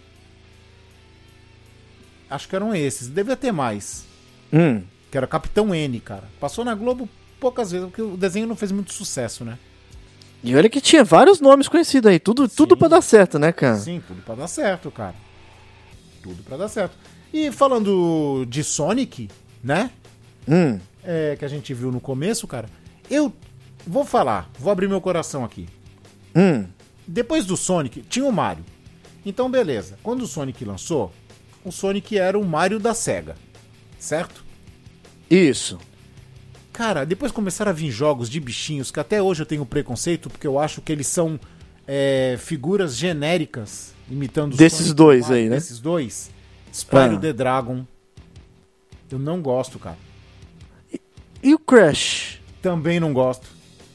Acho 2.29 2.47
que 2.47 2.55
eram 2.55 2.75
esses. 2.75 3.07
Devia 3.07 3.35
ter 3.35 3.51
mais. 3.51 4.05
Hum. 4.51 4.83
Que 5.09 5.17
era 5.17 5.27
Capitão 5.27 5.73
N, 5.75 5.99
cara. 5.99 6.23
Passou 6.39 6.63
na 6.63 6.73
Globo 6.73 7.07
poucas 7.39 7.71
vezes, 7.71 7.87
porque 7.87 8.01
o 8.01 8.15
desenho 8.15 8.47
não 8.47 8.55
fez 8.55 8.71
muito 8.71 8.93
sucesso, 8.93 9.43
né? 9.43 9.57
E 10.43 10.55
olha 10.55 10.69
que 10.69 10.81
tinha 10.81 11.03
vários 11.03 11.39
nomes 11.39 11.67
conhecidos 11.67 12.09
aí. 12.09 12.19
Tudo, 12.19 12.47
tudo 12.47 12.75
pra 12.75 12.87
dar 12.87 13.01
certo, 13.01 13.37
né, 13.37 13.51
cara? 13.51 13.77
Sim, 13.77 14.01
tudo 14.07 14.21
pra 14.21 14.35
dar 14.35 14.47
certo, 14.47 14.89
cara. 14.89 15.15
Tudo 16.23 16.41
pra 16.43 16.57
dar 16.57 16.67
certo. 16.67 16.95
E 17.33 17.51
falando 17.51 18.45
de 18.47 18.63
Sonic, 18.63 19.29
né? 19.63 19.91
Hum. 20.47 20.79
É, 21.03 21.35
que 21.37 21.45
a 21.45 21.47
gente 21.47 21.73
viu 21.73 21.91
no 21.91 21.99
começo, 21.99 22.47
cara. 22.47 22.67
Eu 23.09 23.33
vou 23.85 24.05
falar, 24.05 24.49
vou 24.57 24.71
abrir 24.71 24.87
meu 24.87 25.01
coração 25.01 25.43
aqui. 25.43 25.67
Hum. 26.35 26.65
Depois 27.07 27.45
do 27.45 27.57
Sonic, 27.57 28.01
tinha 28.03 28.25
o 28.25 28.31
Mario. 28.31 28.63
Então, 29.25 29.49
beleza. 29.49 29.97
Quando 30.01 30.21
o 30.23 30.27
Sonic 30.27 30.63
lançou, 30.65 31.11
o 31.63 31.71
Sonic 31.71 32.17
era 32.17 32.37
o 32.37 32.45
Mario 32.45 32.79
da 32.79 32.93
SEGA. 32.93 33.35
Certo? 33.99 34.43
Isso. 35.29 35.77
Cara, 36.73 37.05
depois 37.05 37.31
começaram 37.31 37.69
a 37.69 37.73
vir 37.73 37.91
jogos 37.91 38.29
de 38.29 38.39
bichinhos 38.39 38.89
que 38.91 38.99
até 38.99 39.21
hoje 39.21 39.41
eu 39.41 39.45
tenho 39.45 39.65
preconceito, 39.65 40.29
porque 40.29 40.47
eu 40.47 40.57
acho 40.57 40.81
que 40.81 40.91
eles 40.91 41.07
são 41.07 41.39
é, 41.87 42.37
figuras 42.39 42.95
genéricas, 42.95 43.93
imitando 44.09 44.55
Desses 44.55 44.79
Sonic 44.79 44.91
e 44.91 44.95
dois 44.95 45.21
Mario, 45.23 45.37
aí, 45.37 45.49
né? 45.49 45.55
Desses 45.55 45.79
dois. 45.79 46.31
Spyro 46.73 47.17
Ah. 47.17 47.19
the 47.19 47.33
Dragon. 47.33 47.85
Eu 49.11 49.19
não 49.19 49.41
gosto, 49.41 49.77
cara. 49.77 49.97
E 51.43 51.53
o 51.53 51.59
Crash? 51.59 52.39
Também 52.61 52.99
não 52.99 53.11
gosto. 53.13 53.47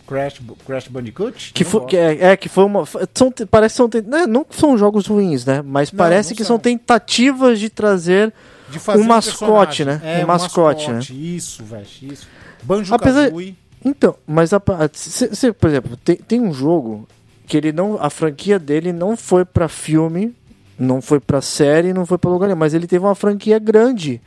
Crash, 0.06 0.40
Crash 0.66 0.88
Bandicoot? 0.88 1.52
Que, 1.52 1.64
foi, 1.64 1.84
que 1.86 1.96
é, 1.96 2.32
é, 2.32 2.36
que 2.36 2.48
foi 2.48 2.64
uma. 2.64 2.84
São, 3.14 3.32
parece 3.50 3.74
que 3.74 3.76
são. 3.76 3.90
né, 4.06 4.26
Não 4.26 4.46
são 4.50 4.76
jogos 4.78 5.06
ruins, 5.06 5.44
né? 5.44 5.62
Mas 5.64 5.90
Não, 5.92 5.98
parece 5.98 6.30
não 6.30 6.36
que 6.36 6.44
são. 6.44 6.56
são 6.56 6.58
tentativas 6.58 7.58
de 7.58 7.68
trazer. 7.68 8.32
De 8.68 8.78
um 8.98 9.04
mascote, 9.04 9.84
né? 9.84 10.00
É, 10.02 10.24
Um 10.24 10.26
mascote, 10.28 10.90
Isso, 11.12 11.62
velho, 11.64 11.86
isso. 12.02 12.26
Banjo 12.62 12.92
Apesar- 12.94 13.26
Kazooie. 13.26 13.56
Então, 13.84 14.16
mas 14.26 14.52
a, 14.52 14.60
se- 14.92 15.34
se, 15.36 15.52
por 15.52 15.70
exemplo, 15.70 15.96
tem, 15.98 16.16
tem 16.16 16.40
um 16.40 16.52
jogo 16.52 17.06
que 17.46 17.56
ele 17.56 17.70
não. 17.70 17.96
A 18.02 18.10
franquia 18.10 18.58
dele 18.58 18.92
não 18.92 19.16
foi 19.16 19.44
pra 19.44 19.68
filme 19.68 20.34
Não 20.78 21.00
foi 21.00 21.18
pra 21.18 21.40
série, 21.40 21.94
não 21.94 22.04
foi 22.04 22.18
pra 22.18 22.30
lugar 22.30 22.48
nenhum, 22.48 22.58
mas 22.58 22.74
ele 22.74 22.86
teve 22.86 23.04
uma 23.04 23.14
franquia 23.14 23.58
grande 23.58 24.20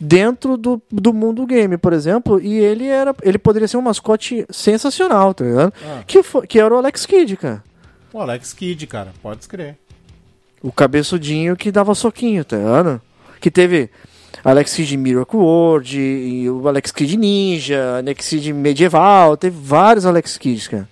dentro 0.00 0.56
do, 0.56 0.82
do 0.90 1.14
mundo 1.14 1.46
game, 1.46 1.76
por 1.78 1.92
exemplo, 1.92 2.40
e 2.40 2.58
ele 2.58 2.86
era 2.86 3.14
ele 3.22 3.38
poderia 3.38 3.68
ser 3.68 3.76
um 3.76 3.82
mascote 3.82 4.44
sensacional, 4.50 5.32
tá 5.32 5.44
ligado? 5.44 5.72
Ah. 5.84 6.02
Que, 6.04 6.22
foi, 6.22 6.46
que 6.46 6.58
era 6.58 6.74
o 6.74 6.78
Alex 6.78 7.06
Kidd, 7.06 7.36
cara. 7.36 7.62
O 8.12 8.20
Alex 8.20 8.52
Kidd, 8.52 8.86
cara, 8.88 9.12
pode 9.22 9.42
escrever. 9.42 9.76
O 10.60 10.72
cabeçudinho 10.72 11.56
que 11.56 11.70
dava 11.70 11.94
soquinho, 11.94 12.44
tá 12.44 12.56
ligado? 12.56 13.00
Que 13.40 13.50
teve 13.50 13.88
Alex 14.42 14.74
Kidd 14.74 14.96
Miracle 14.96 15.38
World, 15.38 15.96
e 15.96 16.50
o 16.50 16.66
Alex 16.66 16.90
Kidd 16.90 17.16
Ninja, 17.16 17.98
Alex 17.98 18.28
Kidd 18.28 18.52
Medieval, 18.52 19.36
teve 19.36 19.56
vários 19.60 20.06
Alex 20.06 20.36
Kidds, 20.36 20.68
cara. 20.68 20.88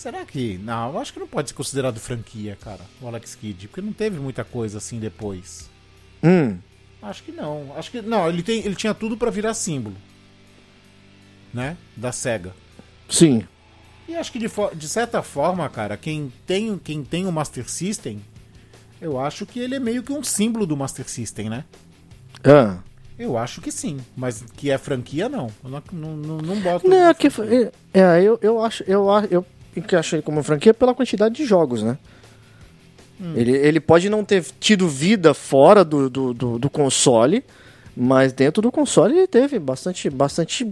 Será 0.00 0.24
que. 0.24 0.56
Não, 0.56 0.94
eu 0.94 0.98
acho 0.98 1.12
que 1.12 1.20
não 1.20 1.26
pode 1.26 1.50
ser 1.50 1.54
considerado 1.54 2.00
franquia, 2.00 2.56
cara, 2.58 2.80
o 3.02 3.06
Alex 3.06 3.34
Kidd, 3.34 3.68
porque 3.68 3.82
não 3.82 3.92
teve 3.92 4.18
muita 4.18 4.42
coisa 4.42 4.78
assim 4.78 4.98
depois. 4.98 5.68
Hum, 6.24 6.56
Acho 7.02 7.22
que 7.22 7.30
não. 7.30 7.70
Acho 7.76 7.90
que. 7.90 8.00
Não, 8.00 8.26
ele, 8.26 8.42
tem, 8.42 8.64
ele 8.64 8.74
tinha 8.74 8.94
tudo 8.94 9.14
pra 9.14 9.30
virar 9.30 9.52
símbolo. 9.52 9.94
Né? 11.52 11.76
Da 11.94 12.12
SEGA. 12.12 12.54
sim. 13.10 13.46
E 14.08 14.16
acho 14.16 14.32
que 14.32 14.38
de, 14.38 14.48
de 14.74 14.88
certa 14.88 15.22
forma, 15.22 15.68
cara, 15.68 15.98
quem 15.98 16.32
tem, 16.46 16.78
quem 16.78 17.04
tem 17.04 17.26
o 17.26 17.30
Master 17.32 17.68
System, 17.70 18.20
eu 19.02 19.20
acho 19.20 19.44
que 19.44 19.60
ele 19.60 19.74
é 19.74 19.78
meio 19.78 20.02
que 20.02 20.12
um 20.14 20.24
símbolo 20.24 20.64
do 20.66 20.76
Master 20.78 21.06
System, 21.10 21.50
né? 21.50 21.64
Ah. 22.42 22.78
Eu 23.18 23.36
acho 23.36 23.60
que 23.60 23.70
sim. 23.70 23.98
Mas 24.16 24.42
que 24.56 24.70
é 24.70 24.78
franquia, 24.78 25.28
não. 25.28 25.48
Eu 25.62 25.68
não, 25.70 25.82
não, 25.92 26.16
não, 26.16 26.36
não 26.38 26.60
boto. 26.60 26.88
Não, 26.88 27.14
que 27.14 27.28
foi- 27.28 27.70
é, 27.92 28.22
eu, 28.22 28.38
eu 28.40 28.64
acho, 28.64 28.82
eu 28.84 29.06
eu 29.30 29.46
encaixo 29.76 30.16
ele 30.16 30.22
como 30.22 30.42
franquia 30.42 30.74
pela 30.74 30.94
quantidade 30.94 31.34
de 31.34 31.44
jogos, 31.44 31.82
né? 31.82 31.98
Ele, 33.36 33.52
ele 33.52 33.80
pode 33.80 34.08
não 34.08 34.24
ter 34.24 34.42
tido 34.58 34.88
vida 34.88 35.34
fora 35.34 35.84
do, 35.84 36.08
do, 36.08 36.32
do, 36.32 36.58
do 36.58 36.70
console, 36.70 37.44
mas 37.94 38.32
dentro 38.32 38.62
do 38.62 38.72
console 38.72 39.14
ele 39.14 39.26
teve 39.26 39.58
bastante, 39.58 40.08
bastante 40.08 40.66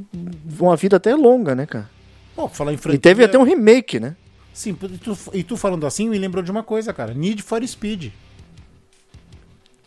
uma 0.58 0.74
vida 0.74 0.96
até 0.96 1.14
longa, 1.14 1.54
né, 1.54 1.66
cara? 1.66 1.90
Pô, 2.34 2.48
falar 2.48 2.72
em 2.72 2.78
franquia. 2.78 2.96
E 2.96 2.98
teve 2.98 3.22
até 3.22 3.38
um 3.38 3.42
remake, 3.42 4.00
né? 4.00 4.16
Sim, 4.54 4.70
e 4.82 4.98
tu, 4.98 5.18
e 5.34 5.42
tu 5.42 5.56
falando 5.58 5.86
assim 5.86 6.08
me 6.08 6.18
lembrou 6.18 6.42
de 6.42 6.50
uma 6.50 6.62
coisa, 6.62 6.90
cara. 6.92 7.12
Need 7.12 7.42
for 7.42 7.62
Speed. 7.68 8.12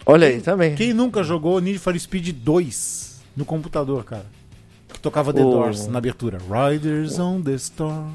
Olha 0.06 0.28
aí, 0.28 0.40
também. 0.42 0.76
Quem 0.76 0.94
nunca 0.94 1.24
jogou 1.24 1.60
Need 1.60 1.80
for 1.80 1.98
Speed 2.00 2.30
2 2.44 3.22
no 3.36 3.44
computador, 3.46 4.04
cara? 4.04 4.26
Que 4.88 5.00
tocava 5.00 5.34
The 5.34 5.42
O- 5.44 5.50
Doors 5.52 5.88
na 5.88 5.98
abertura. 5.98 6.38
Riders 6.40 7.18
on 7.20 7.42
the 7.42 7.54
Storm. 7.56 8.14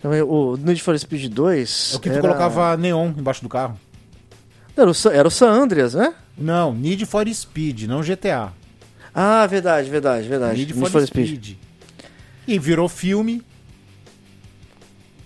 Também, 0.00 0.22
o 0.22 0.56
Need 0.56 0.82
for 0.82 0.98
Speed 0.98 1.32
2 1.32 1.90
É 1.92 1.96
o 1.96 2.00
que 2.00 2.08
tu 2.08 2.12
era... 2.14 2.22
colocava 2.22 2.76
neon 2.76 3.12
embaixo 3.16 3.42
do 3.42 3.48
carro. 3.48 3.78
Era 4.76 4.90
o, 4.90 4.94
era 5.12 5.26
o 5.26 5.30
San 5.30 5.50
Andreas, 5.50 5.94
né? 5.94 6.14
Não, 6.36 6.72
Need 6.72 7.04
for 7.06 7.26
Speed, 7.28 7.84
não 7.84 8.00
GTA. 8.00 8.52
Ah, 9.12 9.44
verdade, 9.46 9.90
verdade, 9.90 10.28
verdade. 10.28 10.58
Need 10.58 10.74
for, 10.74 11.04
Speed. 11.04 11.56
E 12.46 12.58
virou 12.58 12.88
filme. 12.88 13.42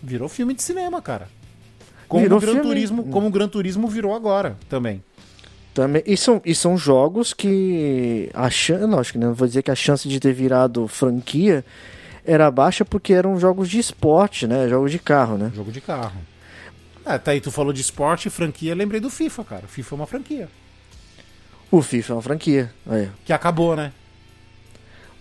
Virou 0.03 0.29
filme 0.29 0.55
de 0.55 0.63
cinema, 0.63 1.03
cara. 1.03 1.29
Como 2.09 2.23
Virou 2.23 2.39
o 2.39 2.41
Gran 2.41 2.53
filme. 2.53 2.67
Turismo, 2.67 3.05
como 3.05 3.27
o 3.27 3.31
Gran 3.31 3.49
Turismo 3.49 3.89
virou 3.89 4.15
agora 4.15 4.57
também. 4.69 5.03
Também, 5.75 6.03
e, 6.07 6.17
são, 6.17 6.41
e 6.45 6.55
são 6.55 6.77
jogos 6.77 7.33
que 7.33 8.29
a 8.35 8.51
chance, 8.51 8.85
lógico, 8.85 9.19
né, 9.19 9.27
não 9.27 9.35
vou 9.35 9.49
dizer 9.49 9.63
que 9.63 9.71
a 9.71 9.75
chance 9.75 10.07
de 10.07 10.21
ter 10.21 10.33
virado 10.35 10.87
franquia 10.87 11.65
era 12.25 12.51
baixa 12.51 12.85
porque 12.85 13.13
eram 13.13 13.39
jogos 13.39 13.69
de 13.69 13.79
esporte, 13.79 14.47
né? 14.47 14.69
Jogos 14.69 14.91
de 14.91 14.99
carro, 14.99 15.37
né? 15.37 15.51
Jogo 15.55 15.73
de 15.73 15.81
carro. 15.81 16.21
Ah, 17.05 17.19
tá 17.19 17.33
aí, 17.33 17.41
tu 17.41 17.51
falou 17.51 17.73
de 17.73 17.81
esporte 17.81 18.29
e 18.29 18.31
franquia, 18.31 18.75
lembrei 18.75 19.01
do 19.01 19.11
FIFA, 19.11 19.45
cara. 19.45 19.67
FIFA 19.67 19.95
é 19.95 19.97
uma 19.97 20.07
franquia. 20.07 20.49
O 21.71 21.83
FIFA 21.83 22.13
é 22.13 22.17
uma 22.17 22.23
franquia. 22.23 22.73
Aí. 22.87 23.11
Que 23.25 23.33
acabou, 23.33 23.75
né? 23.75 23.93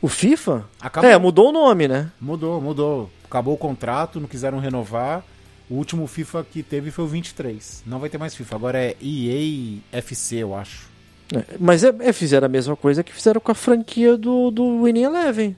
O 0.02 0.08
FIFA? 0.08 0.66
Acabou. 0.80 1.10
É, 1.10 1.18
mudou 1.18 1.49
o 1.49 1.52
nome, 1.52 1.88
né? 1.88 2.12
Mudou, 2.20 2.60
mudou. 2.60 3.10
Acabou 3.24 3.54
o 3.54 3.58
contrato, 3.58 4.20
não 4.20 4.28
quiseram 4.28 4.60
renovar. 4.60 5.24
O 5.70 5.76
último 5.76 6.06
FIFA 6.06 6.45
que 6.52 6.62
teve 6.62 6.91
foi 6.91 7.06
o 7.06 7.08
23. 7.08 7.84
Não 7.86 7.99
vai 7.99 8.10
ter 8.10 8.18
mais 8.18 8.36
FIFA. 8.36 8.56
Agora 8.56 8.78
é 8.78 8.95
EA 9.02 9.80
FC, 9.93 10.38
eu 10.38 10.54
acho. 10.54 10.89
É, 11.34 11.56
Mas 11.60 11.84
é, 11.84 11.93
é, 12.02 12.12
fizeram 12.12 12.45
a 12.45 12.49
mesma 12.49 12.76
coisa 12.76 13.04
que 13.04 13.14
fizeram 13.14 13.39
com 13.39 13.52
a 13.52 13.56
franquia 13.56 14.18
do, 14.18 14.52
do 14.52 14.84
Winning 14.84 15.04
Eleven, 15.04 15.56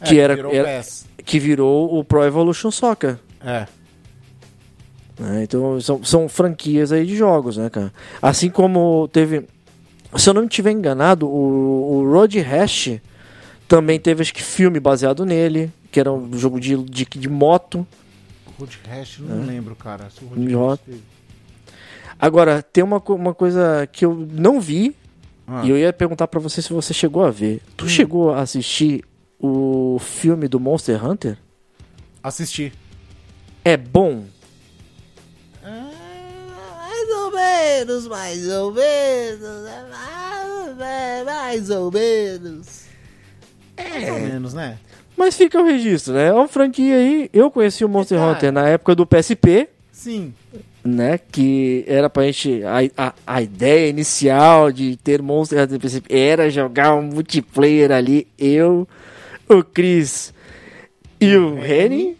É, 0.00 0.04
Que 0.06 0.18
era- 0.18 0.34
virou 0.34 0.52
era- 0.54 0.82
que 1.24 1.38
virou 1.38 1.98
o 1.98 2.04
Pro 2.04 2.24
Evolution 2.24 2.70
Soccer. 2.70 3.18
É. 3.40 3.66
né? 5.18 5.42
Então 5.44 5.80
são, 5.80 6.02
são 6.04 6.28
franquias 6.28 6.92
aí 6.92 7.06
de 7.06 7.16
jogos, 7.16 7.56
né, 7.56 7.70
cara? 7.70 7.92
Assim 8.20 8.50
como 8.50 9.08
teve. 9.12 9.46
Se 10.16 10.28
eu 10.30 10.34
não 10.34 10.42
me 10.42 10.48
estiver 10.48 10.70
enganado, 10.72 11.26
o, 11.28 11.98
o 12.02 12.12
Road 12.12 12.40
Rash 12.40 13.00
também 13.66 13.98
teve 13.98 14.22
acho 14.22 14.32
que 14.34 14.42
filme 14.42 14.78
baseado 14.78 15.24
nele, 15.24 15.72
que 15.90 15.98
era 15.98 16.12
um 16.12 16.36
jogo 16.36 16.60
de, 16.60 16.76
de, 16.84 17.04
de 17.04 17.28
moto. 17.28 17.86
Road 18.58 18.78
Rash, 18.88 19.18
não 19.20 19.44
lembro, 19.44 19.74
cara. 19.74 20.08
Se 20.10 20.22
o 20.24 20.28
Road. 20.28 20.54
Rash 20.54 20.78
teve. 20.86 21.00
Agora, 22.18 22.62
tem 22.62 22.84
uma, 22.84 22.98
uma 23.08 23.34
coisa 23.34 23.88
que 23.90 24.04
eu 24.04 24.14
não 24.32 24.60
vi, 24.60 24.94
Ah. 25.48 25.62
e 25.64 25.70
eu 25.70 25.76
ia 25.76 25.92
perguntar 25.92 26.28
pra 26.28 26.38
você 26.40 26.62
se 26.62 26.72
você 26.72 26.94
chegou 26.94 27.24
a 27.24 27.30
ver. 27.30 27.60
Tu 27.76 27.88
chegou 27.88 28.32
a 28.32 28.40
assistir 28.40 29.04
o 29.46 29.98
filme 29.98 30.48
do 30.48 30.58
Monster 30.58 31.04
Hunter? 31.04 31.36
Assisti. 32.22 32.72
É 33.62 33.76
bom? 33.76 34.24
Mais 35.62 37.10
ou 37.10 37.30
menos, 37.30 38.06
mais 38.06 38.48
ou 38.48 38.72
menos, 38.72 39.66
é 40.80 41.24
mais 41.24 41.70
ou 41.70 41.92
menos. 41.92 42.84
Mais 43.78 44.08
ou 44.08 44.18
menos, 44.18 44.54
né? 44.54 44.78
Mas 45.14 45.36
fica 45.36 45.60
o 45.60 45.64
registro, 45.64 46.14
né? 46.14 46.28
É 46.28 46.32
uma 46.32 46.48
franquia 46.48 46.96
aí. 46.96 47.28
Eu 47.30 47.50
conheci 47.50 47.84
o 47.84 47.88
Monster 47.88 48.18
Cara. 48.18 48.32
Hunter 48.32 48.52
na 48.52 48.66
época 48.66 48.94
do 48.94 49.06
PSP. 49.06 49.68
Sim. 49.92 50.32
né? 50.82 51.18
Que 51.18 51.84
era 51.86 52.08
pra 52.08 52.24
gente. 52.24 52.62
A, 52.64 53.08
a, 53.08 53.14
a 53.26 53.42
ideia 53.42 53.88
inicial 53.90 54.72
de 54.72 54.96
ter 54.96 55.20
Monster 55.20 55.62
Hunter 55.62 55.74
no 55.74 55.80
PSP 55.80 56.14
era 56.14 56.50
jogar 56.50 56.94
um 56.94 57.02
multiplayer 57.02 57.92
ali. 57.92 58.26
Eu, 58.38 58.88
o 59.48 59.62
Chris 59.62 60.32
e 61.20 61.36
o 61.36 61.58
Henry. 61.64 62.16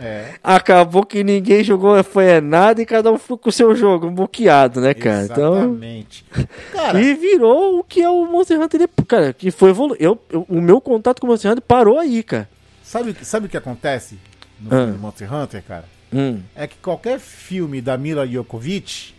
É. 0.00 0.34
Acabou 0.42 1.04
que 1.06 1.22
ninguém 1.22 1.62
jogou 1.62 2.02
foi 2.02 2.40
nada 2.40 2.82
e 2.82 2.86
cada 2.86 3.12
um 3.12 3.18
ficou 3.18 3.38
com 3.38 3.50
o 3.50 3.52
seu 3.52 3.74
jogo 3.76 4.10
bloqueado, 4.10 4.80
né, 4.80 4.94
cara? 4.94 5.24
Então. 5.24 5.54
Exatamente. 5.56 6.24
Cara, 6.72 7.00
E 7.00 7.14
virou 7.14 7.78
o 7.78 7.84
que 7.84 8.02
é 8.02 8.08
o 8.08 8.24
Monster 8.26 8.60
Hunter 8.60 8.88
cara, 9.06 9.32
que 9.32 9.50
foi 9.52 9.70
evolu 9.70 9.94
eu, 10.00 10.18
eu- 10.30 10.44
O 10.48 10.60
meu 10.60 10.80
contato 10.80 11.20
com 11.20 11.26
o 11.26 11.30
Monster 11.30 11.52
Hunter 11.52 11.62
parou 11.62 11.98
aí, 11.98 12.22
cara. 12.22 12.48
sabe, 12.82 13.14
sabe 13.22 13.46
o 13.46 13.48
que 13.48 13.56
acontece 13.56 14.18
no 14.60 14.74
Ah. 14.76 14.86
Monster 14.98 15.32
Hunter, 15.32 15.62
cara? 15.62 15.84
Hum, 16.12 16.40
É 16.56 16.66
que 16.66 16.76
qualquer 16.82 17.20
filme 17.20 17.80
da 17.80 17.96
Mila 17.96 18.26
Jokovic, 18.26 19.14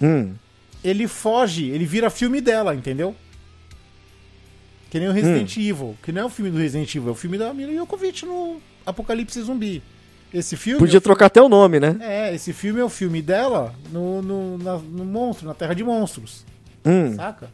hum. 0.00 0.32
ele 0.82 1.06
foge, 1.06 1.68
ele 1.68 1.84
vira 1.84 2.08
filme 2.08 2.40
dela, 2.40 2.74
entendeu? 2.74 3.14
Que 4.92 5.00
nem 5.00 5.08
o 5.08 5.12
Resident 5.12 5.56
Evil. 5.56 5.96
Que 6.02 6.12
não 6.12 6.20
é 6.20 6.24
o 6.26 6.28
filme 6.28 6.50
do 6.50 6.58
Resident 6.58 6.94
Evil, 6.94 7.08
é 7.08 7.12
o 7.12 7.14
filme 7.14 7.38
da 7.38 7.54
Mila 7.54 7.72
Jokovic 7.72 8.26
no 8.26 8.60
Apocalipse 8.84 9.40
Zumbi. 9.40 9.82
Esse 10.34 10.54
filme. 10.54 10.78
Podia 10.78 10.96
é 10.96 10.98
o 10.98 11.00
trocar 11.00 11.26
até 11.26 11.40
o 11.40 11.48
nome, 11.48 11.80
né? 11.80 11.96
É, 12.00 12.34
esse 12.34 12.52
filme 12.52 12.78
é 12.78 12.84
o 12.84 12.90
filme 12.90 13.22
dela 13.22 13.74
no, 13.90 14.20
no, 14.20 14.58
na- 14.58 14.76
no 14.76 15.06
monstro, 15.06 15.46
na 15.48 15.54
Terra 15.54 15.72
de 15.72 15.82
Monstros. 15.82 16.44
Hum. 16.84 17.14
Saca? 17.14 17.48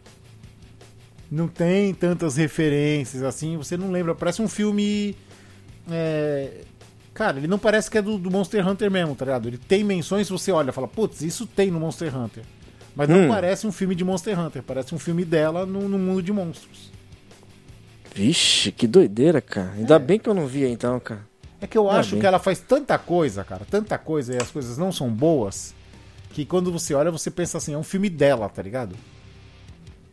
Não 1.31 1.47
tem 1.47 1.95
tantas 1.95 2.37
referências 2.37 3.23
assim, 3.23 3.57
você 3.57 3.77
não 3.77 3.93
lembra. 3.93 4.17
Parece 4.17 4.43
um 4.43 4.49
filme. 4.49 5.15
é, 5.89 6.63
Cara, 7.15 7.39
ele 7.39 7.47
não 7.47 7.59
parece 7.59 7.89
que 7.89 7.99
é 7.99 8.03
do, 8.03 8.19
do 8.19 8.31
Monster 8.33 8.67
Hunter 8.67 8.91
mesmo, 8.91 9.15
tá 9.15 9.25
ligado? 9.25 9.47
Ele 9.49 9.59
tem 9.59 9.85
menções, 9.85 10.29
você 10.29 10.51
olha 10.51 10.71
e 10.71 10.73
fala, 10.73 10.89
putz, 10.89 11.21
isso 11.23 11.47
tem 11.47 11.71
no 11.71 11.79
Monster 11.79 12.17
Hunter. 12.17 12.43
Mas 12.97 13.09
não 13.09 13.27
Hum. 13.27 13.29
parece 13.29 13.65
um 13.67 13.73
filme 13.73 13.95
de 13.95 14.05
Monster 14.05 14.39
Hunter, 14.39 14.61
parece 14.63 14.93
um 14.95 14.99
filme 14.99 15.25
dela 15.25 15.65
no, 15.65 15.89
no 15.89 15.99
mundo 15.99 16.21
de 16.23 16.33
monstros. 16.33 16.91
Vixe, 18.19 18.73
que 18.73 18.89
doideira, 18.89 19.41
cara. 19.41 19.71
Ainda 19.77 19.97
bem 19.97 20.19
que 20.19 20.29
eu 20.29 20.35
não 20.35 20.45
vi 20.49 20.65
então, 20.67 20.99
cara. 20.99 21.21
É 21.61 21.69
que 21.69 21.79
eu 21.79 21.89
Ah, 21.89 22.01
acho 22.01 22.13
bem. 22.13 22.21
que 22.21 22.27
ela 22.27 22.41
faz 22.41 22.59
tanta 22.59 22.99
coisa, 22.99 23.45
cara, 23.45 23.63
tanta 23.71 23.97
coisa 23.97 24.35
e 24.35 24.37
as 24.37 24.51
coisas 24.51 24.77
não 24.77 24.91
são 24.91 25.09
boas, 25.09 25.73
que 26.33 26.45
quando 26.45 26.73
você 26.73 26.95
olha, 26.95 27.13
você 27.13 27.31
pensa 27.31 27.59
assim, 27.59 27.75
é 27.75 27.79
um 27.79 27.85
filme 27.85 28.11
dela, 28.11 28.49
tá 28.49 28.61
ligado? 28.61 28.97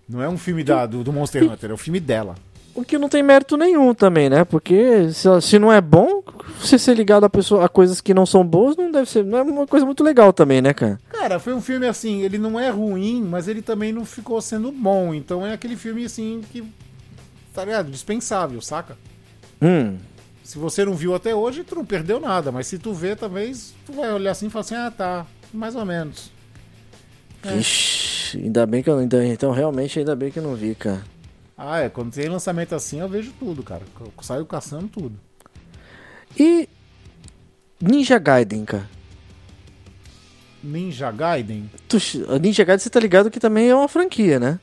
Não 0.08 0.22
é 0.22 0.30
um 0.30 0.38
filme 0.38 0.64
da, 0.64 0.86
do, 0.86 1.04
do 1.04 1.12
Monster 1.12 1.52
Hunter, 1.52 1.72
é 1.72 1.74
o 1.74 1.78
filme 1.78 2.00
dela. 2.00 2.36
O 2.76 2.84
que 2.84 2.96
não 3.00 3.10
tem 3.10 3.24
mérito 3.24 3.58
nenhum 3.58 3.92
também, 3.96 4.30
né? 4.30 4.44
Porque 4.46 5.12
se, 5.12 5.28
se 5.42 5.58
não 5.58 5.74
é 5.74 5.82
bom, 5.82 6.22
você 6.60 6.78
ser 6.78 6.94
ligado 6.96 7.24
a, 7.24 7.30
pessoa, 7.30 7.66
a 7.66 7.70
coisas 7.70 8.02
que 8.02 8.14
não 8.14 8.26
são 8.28 8.46
boas 8.46 8.76
não 8.78 8.92
deve 8.92 9.10
ser. 9.10 9.24
Não 9.26 9.40
é 9.40 9.42
uma 9.42 9.66
coisa 9.66 9.84
muito 9.86 10.04
legal 10.04 10.32
também, 10.32 10.62
né, 10.62 10.74
cara? 10.76 11.00
Cara, 11.10 11.40
foi 11.40 11.54
um 11.54 11.62
filme 11.62 11.88
assim, 11.88 12.22
ele 12.22 12.38
não 12.38 12.60
é 12.60 12.70
ruim, 12.70 13.24
mas 13.24 13.48
ele 13.48 13.64
também 13.64 13.92
não 13.92 14.06
ficou 14.06 14.40
sendo 14.42 14.72
bom. 14.72 15.12
Então 15.12 15.44
é 15.44 15.54
aquele 15.54 15.76
filme 15.76 16.06
assim 16.06 16.42
que. 16.52 16.64
Tá 17.56 17.64
ligado? 17.64 17.90
Dispensável, 17.90 18.62
saca? 18.62 18.98
Hum. 19.62 19.98
Se 20.44 20.60
você 20.60 20.84
não 20.84 20.94
viu 20.94 21.16
até 21.16 21.34
hoje, 21.34 21.64
tu 21.64 21.74
não 21.74 21.86
perdeu 21.86 22.20
nada. 22.20 22.52
Mas 22.52 22.68
se 22.68 22.78
tu 22.78 22.94
vê, 22.94 23.16
talvez 23.16 23.74
tu 23.86 23.94
vai 23.94 24.12
olhar 24.12 24.32
assim 24.32 24.48
e 24.48 24.50
falar 24.50 24.62
assim: 24.62 24.76
ah, 24.76 24.92
tá, 24.92 25.26
mais 25.54 25.74
ou 25.74 25.86
menos. 25.86 26.30
Vixe, 27.42 28.38
ainda 28.38 28.66
bem 28.66 28.84
que 28.84 28.90
eu 28.90 28.98
ainda. 28.98 29.26
Então, 29.26 29.52
realmente, 29.52 29.98
ainda 29.98 30.16
bem 30.16 30.30
que 30.30 30.38
eu 30.38 30.44
não 30.44 30.54
vi, 30.54 30.76
cara. 30.76 31.02
Ah, 31.58 31.80
é. 31.80 31.90
Quando 31.90 32.14
tem 32.14 32.28
lançamento 32.28 32.76
assim, 32.76 33.00
eu 33.00 33.08
vejo 33.08 33.32
tudo, 33.40 33.64
cara. 33.64 33.84
Eu 34.00 34.12
saio 34.22 34.46
caçando 34.46 34.90
tudo. 34.90 35.18
E. 36.38 36.68
Ninja 37.82 38.20
Gaiden, 38.20 38.66
cara. 38.66 38.90
Ninja 40.62 41.12
Gaiden? 41.12 41.70
Tu, 41.88 41.98
Ninja 42.42 42.64
Gaiden, 42.64 42.84
você 42.84 42.90
tá 42.90 43.00
ligado 43.00 43.32
que 43.32 43.40
também 43.40 43.70
é 43.70 43.76
uma 43.76 43.88
franquia, 43.88 44.40
né? 44.40 44.60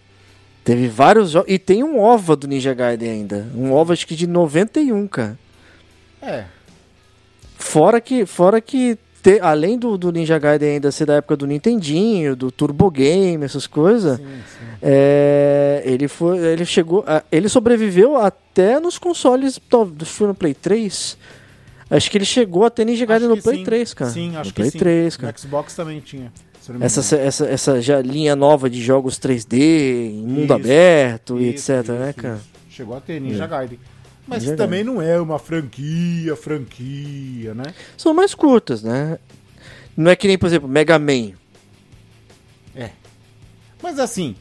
Teve 0.65 0.89
vários 0.89 1.31
jogos. 1.31 1.51
E 1.53 1.59
tem 1.59 1.83
um 1.83 1.99
OVA 2.01 2.37
do 2.37 2.47
Ninja 2.47 2.73
Gaiden 2.75 3.11
ainda. 3.11 3.47
Um 3.55 3.73
OVA, 3.73 3.93
acho 3.95 4.07
que 4.07 4.15
de 4.15 4.27
91, 4.27 5.07
cara. 5.09 5.39
É. 6.23 6.45
Fora 7.57 8.01
que, 8.01 8.25
fora 8.27 8.61
que 8.61 8.97
te, 9.23 9.39
além 9.41 9.79
do, 9.79 9.97
do 9.97 10.11
Ninja 10.13 10.39
Gaiden 10.39 10.71
ainda 10.75 10.91
ser 10.93 11.07
da 11.07 11.15
época 11.15 11.37
do 11.37 11.47
Nintendinho, 11.47 12.35
do 12.35 12.51
Turbo 12.51 12.91
Game, 12.91 13.45
essas 13.45 13.67
coisas, 13.69 14.21
é, 14.81 15.83
ele 15.85 16.09
foi, 16.09 16.39
ele 16.39 16.65
chegou, 16.65 17.05
a- 17.07 17.23
ele 17.31 17.49
sobreviveu 17.49 18.17
até 18.17 18.81
nos 18.81 18.99
consoles 18.99 19.61
do, 19.71 20.05
foi 20.05 20.27
no 20.27 20.35
Play 20.35 20.55
3. 20.55 21.17
Acho 21.89 22.11
que 22.11 22.19
ele 22.19 22.25
chegou 22.25 22.65
a 22.65 22.71
ter 22.71 22.85
Ninja 22.85 23.05
Gaiden 23.07 23.29
no 23.29 23.41
Play 23.41 23.59
sim. 23.59 23.65
3, 23.65 23.95
cara. 23.95 24.11
Sim, 24.11 24.29
acho 24.37 24.39
no 24.39 24.45
que 24.47 24.53
Play 24.55 24.71
sim. 24.71 24.79
3, 24.79 25.17
cara. 25.17 25.33
No 25.33 25.39
Xbox 25.39 25.75
também 25.77 26.01
tinha. 26.01 26.33
Essa, 26.81 27.17
essa, 27.17 27.47
essa 27.47 27.81
já 27.83 28.01
linha 28.01 28.37
nova 28.37 28.71
de 28.71 28.81
jogos 28.81 29.19
3D, 29.19 29.55
em 30.11 30.23
mundo 30.27 30.45
Isso, 30.45 30.53
aberto 30.53 31.41
e 31.41 31.55
Isso, 31.55 31.73
etc, 31.73 31.89
né, 31.91 32.11
isso, 32.11 32.19
cara? 32.21 32.35
isso. 32.37 32.51
Chegou 32.71 32.97
a 32.97 33.01
ter 33.01 33.21
Ninja 33.21 33.45
É. 33.45 33.49
Gaiden. 33.49 33.79
Mas 34.27 34.45
Ninja 34.45 34.57
também 34.57 34.85
não 34.85 35.03
é 35.03 35.21
uma 35.21 35.39
franquia, 35.39 36.37
franquia, 36.37 37.55
né? 37.55 37.75
São 37.97 38.15
mais 38.15 38.35
curtas, 38.35 38.83
né? 38.83 39.19
Não 39.97 40.11
é 40.11 40.17
que 40.17 40.29
nem, 40.29 40.39
por 40.39 40.47
exemplo, 40.47 40.69
Mega 40.69 40.99
Man. 40.99 41.33
Mas 43.83 43.99
assim, 43.99 44.37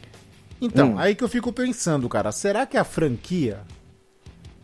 então, 0.61 0.91
Hum. 0.93 0.99
aí 0.99 1.15
que 1.15 1.24
eu 1.24 1.28
fico 1.28 1.51
pensando, 1.51 2.07
cara, 2.07 2.32
será 2.32 2.65
que 2.65 2.78
a 2.78 2.84
franquia. 2.84 3.61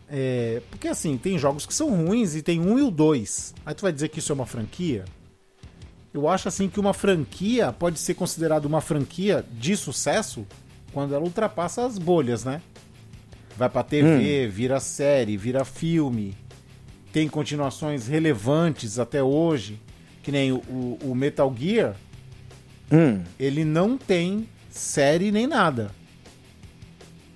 É, 0.08 0.62
porque 0.70 0.86
assim, 0.88 1.18
tem 1.18 1.36
jogos 1.36 1.66
que 1.66 1.74
são 1.74 1.90
ruins 1.90 2.34
e 2.36 2.42
tem 2.42 2.60
um 2.60 2.78
e 2.78 2.82
o 2.82 2.90
dois. 2.90 3.52
Aí 3.66 3.74
tu 3.74 3.82
vai 3.82 3.92
dizer 3.92 4.08
que 4.08 4.20
isso 4.20 4.30
é 4.30 4.34
uma 4.34 4.46
franquia? 4.46 5.04
Eu 6.18 6.28
acho 6.28 6.48
assim 6.48 6.68
que 6.68 6.80
uma 6.80 6.92
franquia 6.92 7.72
pode 7.72 7.98
ser 7.98 8.14
considerada 8.14 8.66
uma 8.66 8.80
franquia 8.80 9.44
de 9.52 9.76
sucesso 9.76 10.46
quando 10.92 11.14
ela 11.14 11.22
ultrapassa 11.24 11.84
as 11.86 11.96
bolhas, 11.98 12.44
né? 12.44 12.60
Vai 13.56 13.68
pra 13.68 13.82
TV, 13.82 14.46
vira 14.48 14.80
série, 14.80 15.36
vira 15.36 15.64
filme, 15.64 16.36
tem 17.12 17.28
continuações 17.28 18.06
relevantes 18.08 18.98
até 18.98 19.22
hoje, 19.22 19.80
que 20.22 20.30
nem 20.32 20.52
o, 20.52 20.56
o- 20.68 20.98
o 21.10 21.14
Metal 21.14 21.52
Gear, 21.56 21.94
Hum. 22.90 23.22
ele 23.38 23.64
não 23.64 23.98
tem 23.98 24.48
série 24.70 25.30
nem 25.30 25.46
nada. 25.46 25.90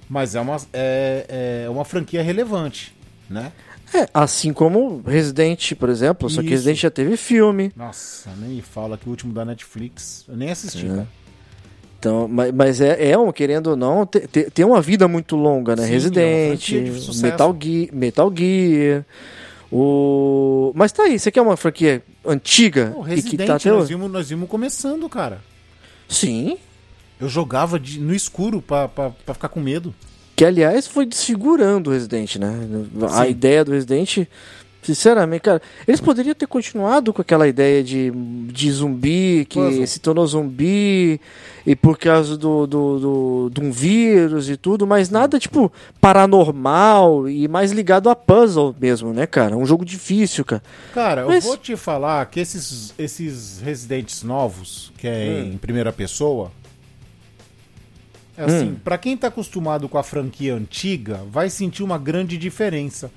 Mas 0.08 0.34
é 0.34 0.40
uma, 0.40 0.56
é, 0.72 1.64
é 1.66 1.70
uma 1.70 1.84
franquia 1.84 2.22
relevante, 2.22 2.94
né? 3.28 3.52
É, 3.94 4.08
assim 4.14 4.52
como 4.52 5.02
Resident, 5.06 5.74
por 5.74 5.88
exemplo, 5.88 6.28
só 6.30 6.40
que. 6.42 6.48
Resident 6.48 6.78
já 6.80 6.90
teve 6.90 7.16
filme. 7.16 7.70
Nossa, 7.76 8.30
nem 8.38 8.50
me 8.56 8.62
fala 8.62 8.96
que 8.96 9.06
o 9.06 9.10
último 9.10 9.32
da 9.32 9.44
Netflix 9.44 10.24
eu 10.28 10.36
nem 10.36 10.50
assisti, 10.50 10.86
É. 10.86 10.88
cara. 10.88 11.08
Então, 11.98 12.26
mas, 12.26 12.52
mas 12.52 12.80
é, 12.80 13.10
é 13.10 13.18
um, 13.18 13.30
querendo 13.30 13.68
ou 13.68 13.76
não, 13.76 14.04
te- 14.04 14.26
te- 14.26 14.50
tem 14.50 14.64
uma 14.64 14.80
vida 14.82 15.06
muito 15.06 15.36
longa, 15.36 15.76
né? 15.76 15.82
Sim, 15.84 15.88
é 15.88 15.92
Resident, 15.92 16.60
sucesso. 16.98 17.22
Metal 17.22 17.56
Gear, 17.60 17.88
Metal 17.92 18.32
Gear. 18.36 19.04
O... 19.70 20.72
Mas 20.74 20.92
tá 20.92 21.04
aí, 21.04 21.18
você 21.18 21.30
quer 21.30 21.40
uma 21.40 21.56
franquia 21.56 22.02
antiga 22.26 22.92
O 22.96 23.02
e 23.02 23.04
que 23.04 23.14
Resident, 23.36 23.46
tá 23.46 23.54
até 23.56 23.70
nós, 23.70 23.88
vimos, 23.88 24.10
nós 24.10 24.28
vimos 24.28 24.48
começando, 24.48 25.08
cara. 25.08 25.40
Sim. 26.08 26.58
Eu 27.20 27.28
jogava 27.28 27.78
de- 27.78 28.00
no 28.00 28.14
escuro 28.14 28.60
pra, 28.60 28.88
pra, 28.88 29.10
pra 29.10 29.34
ficar 29.34 29.48
com 29.48 29.60
medo. 29.60 29.94
Que 30.42 30.46
aliás 30.46 30.88
foi 30.88 31.06
desfigurando 31.06 31.88
o 31.88 31.92
Resident, 31.92 32.34
né? 32.34 32.52
A 33.12 33.24
Sim. 33.26 33.30
ideia 33.30 33.64
do 33.64 33.70
Resident, 33.70 34.26
sinceramente, 34.82 35.42
cara, 35.42 35.62
eles 35.86 36.00
poderiam 36.00 36.34
ter 36.34 36.48
continuado 36.48 37.12
com 37.12 37.22
aquela 37.22 37.46
ideia 37.46 37.80
de, 37.84 38.10
de 38.50 38.72
zumbi, 38.72 39.46
que 39.48 39.60
Puzzle. 39.60 39.86
se 39.86 40.00
tornou 40.00 40.26
zumbi, 40.26 41.20
e 41.64 41.76
por 41.76 41.96
causa 41.96 42.36
do, 42.36 42.66
do, 42.66 42.98
do, 42.98 43.50
de 43.54 43.60
um 43.60 43.70
vírus 43.70 44.50
e 44.50 44.56
tudo, 44.56 44.84
mas 44.84 45.10
nada 45.10 45.38
tipo 45.38 45.70
paranormal 46.00 47.28
e 47.28 47.46
mais 47.46 47.70
ligado 47.70 48.10
a 48.10 48.16
puzzle 48.16 48.74
mesmo, 48.80 49.12
né, 49.12 49.28
cara? 49.28 49.56
Um 49.56 49.64
jogo 49.64 49.84
difícil, 49.84 50.44
cara. 50.44 50.62
Cara, 50.92 51.24
Mas- 51.24 51.44
eu 51.44 51.50
vou 51.50 51.56
te 51.56 51.76
falar 51.76 52.26
que 52.26 52.40
esses, 52.40 52.92
esses 52.98 53.60
Residentes 53.60 54.24
novos, 54.24 54.92
que 54.98 55.06
é 55.06 55.44
Hum. 55.46 55.52
em 55.54 55.56
primeira 55.56 55.92
pessoa, 55.92 56.50
é 58.36 58.44
assim, 58.44 58.74
pra 58.82 58.96
quem 58.98 59.16
tá 59.16 59.28
acostumado 59.28 59.88
com 59.88 59.98
a 59.98 60.02
franquia 60.02 60.54
antiga, 60.54 61.20
vai 61.30 61.48
sentir 61.50 61.82
uma 61.82 61.98
grande 61.98 62.36
diferença. 62.38 63.10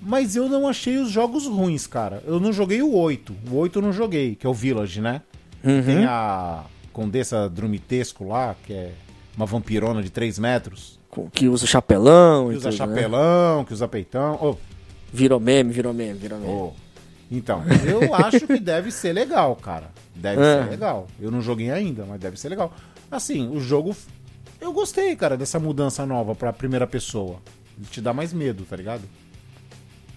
Mas 0.00 0.36
eu 0.36 0.48
não 0.48 0.68
achei 0.68 0.98
os 0.98 1.10
jogos 1.10 1.46
ruins, 1.46 1.86
cara. 1.86 2.22
Eu 2.26 2.38
não 2.38 2.52
joguei 2.52 2.82
o 2.82 2.92
8. 2.94 3.34
O 3.50 3.56
8 3.56 3.78
eu 3.78 3.82
não 3.82 3.92
joguei, 3.92 4.34
que 4.34 4.46
é 4.46 4.50
o 4.50 4.54
Village, 4.54 5.00
né? 5.00 5.22
Uhum. 5.62 5.82
Tem 5.82 6.04
a 6.04 6.62
Condessa 6.92 7.48
Drumitesco 7.48 8.28
lá, 8.28 8.54
que 8.66 8.72
é 8.72 8.92
uma 9.36 9.46
vampirona 9.46 10.02
de 10.02 10.10
3 10.10 10.38
metros. 10.38 10.98
Que 11.32 11.48
usa 11.48 11.64
chapelão 11.66 12.50
Que 12.50 12.56
usa 12.56 12.70
tudo, 12.70 12.86
né? 12.86 12.94
chapelão, 12.96 13.64
que 13.64 13.72
usa 13.72 13.88
peitão. 13.88 14.34
Ô, 14.42 14.56
Virou 15.12 15.38
meme, 15.38 15.72
virou 15.72 15.94
meme, 15.94 16.18
virou 16.18 16.38
meme. 16.40 16.52
Ô, 16.52 16.72
Então, 17.30 17.62
eu 17.86 18.12
acho 18.26 18.46
que 18.46 18.58
deve 18.58 18.90
ser 18.90 19.12
legal, 19.12 19.54
cara. 19.56 19.90
Deve 20.14 20.42
É. 20.42 20.64
ser 20.64 20.70
legal. 20.70 21.06
Eu 21.20 21.30
não 21.30 21.40
joguei 21.40 21.70
ainda, 21.70 22.04
mas 22.04 22.20
deve 22.20 22.38
ser 22.38 22.48
legal. 22.48 22.74
Assim, 23.10 23.48
o 23.48 23.60
jogo. 23.60 23.96
Eu 24.64 24.72
gostei, 24.72 25.14
cara, 25.14 25.36
dessa 25.36 25.58
mudança 25.60 26.06
nova 26.06 26.34
pra 26.34 26.50
primeira 26.52 26.86
pessoa. 26.86 27.36
Te 27.90 28.00
dá 28.00 28.14
mais 28.14 28.32
medo, 28.32 28.64
tá 28.64 28.74
ligado? 28.74 29.02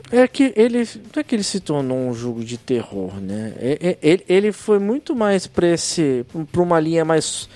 É 0.10 0.26
que 0.26 0.54
ele. 0.56 0.78
Não 1.14 1.20
é 1.20 1.24
que 1.24 1.36
ele 1.36 1.44
se 1.44 1.60
tornou 1.60 1.98
um 1.98 2.14
jogo 2.14 2.46
de 2.46 2.58
terror, 2.58 3.16
né? 3.20 3.54
É- 3.60 3.78
é- 3.90 3.98
Ele, 4.02 4.24
ele 4.30 4.52
foi 4.54 4.80
muito 4.80 5.14
mais 5.14 5.46
pra 5.48 5.68
esse. 5.68 6.26
pra 6.50 6.62
uma 6.62 6.80
linha 6.80 7.04
mais. 7.04 7.50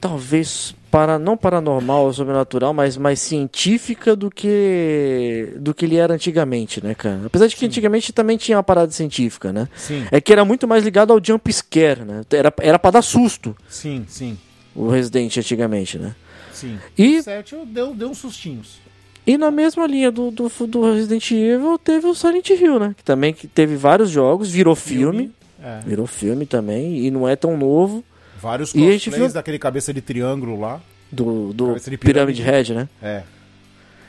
Talvez 0.00 0.74
para 0.90 1.18
não 1.18 1.36
paranormal 1.36 2.04
ou 2.06 2.12
sobrenatural, 2.12 2.72
mas 2.74 2.96
mais 2.96 3.20
científica 3.20 4.16
do 4.16 4.30
que 4.30 5.52
do 5.58 5.72
que 5.74 5.84
ele 5.84 5.96
era 5.96 6.14
antigamente, 6.14 6.82
né, 6.84 6.94
cara? 6.94 7.22
Apesar 7.26 7.46
de 7.46 7.54
que 7.56 7.66
antigamente 7.66 8.12
também 8.12 8.36
tinha 8.36 8.56
uma 8.56 8.62
parada 8.62 8.90
científica, 8.92 9.52
né? 9.52 9.68
Sim, 9.76 10.06
É 10.10 10.20
que 10.20 10.32
era 10.32 10.44
muito 10.44 10.66
mais 10.66 10.82
ligado 10.84 11.12
ao 11.12 11.20
jump 11.22 11.52
scare, 11.52 12.04
né? 12.04 12.22
Era, 12.30 12.52
era 12.60 12.78
pra 12.78 12.90
dar 12.90 13.02
susto 13.02 13.56
sim, 13.68 14.04
sim, 14.08 14.36
o 14.76 14.88
Resident 14.88 15.36
antigamente, 15.36 15.98
né? 15.98 16.14
sim. 16.52 16.78
E- 16.96 17.18
O 17.18 17.22
7 17.22 17.54
eu 17.54 17.66
deu, 17.66 17.94
deu 17.94 18.08
uns 18.10 18.18
sustinhos. 18.18 18.78
E 19.26 19.36
na 19.36 19.50
mesma 19.50 19.86
linha 19.86 20.10
do, 20.12 20.30
do, 20.30 20.48
do 20.68 20.92
Resident 20.94 21.30
Evil 21.32 21.76
teve 21.78 22.06
o 22.06 22.14
Silent 22.14 22.48
Hill, 22.50 22.78
né? 22.78 22.94
Que 22.96 23.02
também 23.02 23.34
que 23.34 23.48
teve 23.48 23.74
vários 23.76 24.08
jogos, 24.08 24.48
virou 24.50 24.76
filme. 24.76 25.32
É. 25.62 25.80
Virou 25.84 26.06
filme 26.06 26.46
também, 26.46 26.98
e 27.04 27.10
não 27.10 27.26
é 27.28 27.34
tão 27.34 27.56
novo. 27.56 28.04
Vários 28.40 28.72
E 28.74 28.86
a 28.86 28.92
gente 28.92 29.06
cosplays 29.10 29.32
viu- 29.32 29.34
daquele 29.34 29.58
cabeça 29.58 29.92
de 29.92 30.00
triângulo 30.00 30.60
lá. 30.60 30.80
Do, 31.10 31.52
do 31.52 31.74
pirâmide. 31.98 32.42
Head, 32.42 32.74
né? 32.74 32.88
É. 33.02 33.22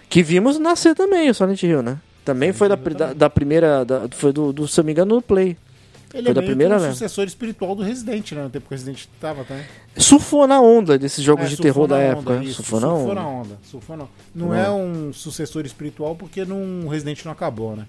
Que 0.09 0.21
vimos 0.21 0.59
nascer 0.59 0.93
também, 0.95 1.29
o 1.29 1.33
Silent 1.33 1.61
Hill, 1.63 1.81
né? 1.81 1.97
Também 2.23 2.51
foi 2.53 2.67
da, 2.69 2.75
da, 2.75 3.13
da 3.13 3.29
primeira. 3.29 3.83
Da, 3.85 4.07
foi 4.11 4.31
do, 4.33 4.51
do, 4.53 4.67
se 4.67 4.79
eu 4.79 4.83
não 4.83 4.85
me 4.87 4.91
engano, 4.91 5.15
no 5.15 5.21
Play. 5.21 5.57
Ele 6.13 6.23
Foi 6.23 6.31
é 6.31 6.33
da 6.33 6.41
primeira 6.41 6.75
um 6.75 6.79
mesmo. 6.79 6.93
sucessor 6.93 7.25
espiritual 7.25 7.75
do 7.75 7.83
Resident, 7.83 8.31
né? 8.31 8.43
No 8.43 8.49
tempo 8.49 8.65
que 8.67 8.73
o 8.73 8.77
Resident 8.77 9.05
tava, 9.19 9.43
tá? 9.43 9.59
Surfou 9.97 10.47
na 10.47 10.61
onda 10.61 10.97
desses 10.97 11.23
jogos 11.23 11.45
É, 11.45 11.49
de 11.49 11.55
surfou 11.57 11.73
terror 11.73 11.87
da 11.87 11.97
época. 11.99 12.31
onda, 12.31 12.39
né? 12.39 12.45
isso, 12.45 12.55
surfou 12.63 12.79
na 12.79 12.93
onda. 12.93 13.13
na 13.15 13.27
onda. 13.27 13.59
Surfou 13.63 13.97
na- 13.97 14.05
Não 14.33 14.47
Não. 14.47 14.55
é 14.55 14.69
um 14.71 15.11
sucessor 15.11 15.65
espiritual 15.65 16.15
porque 16.15 16.45
não, 16.45 16.85
o 16.85 16.87
Resident 16.87 17.23
não 17.25 17.31
acabou, 17.33 17.75
né? 17.75 17.85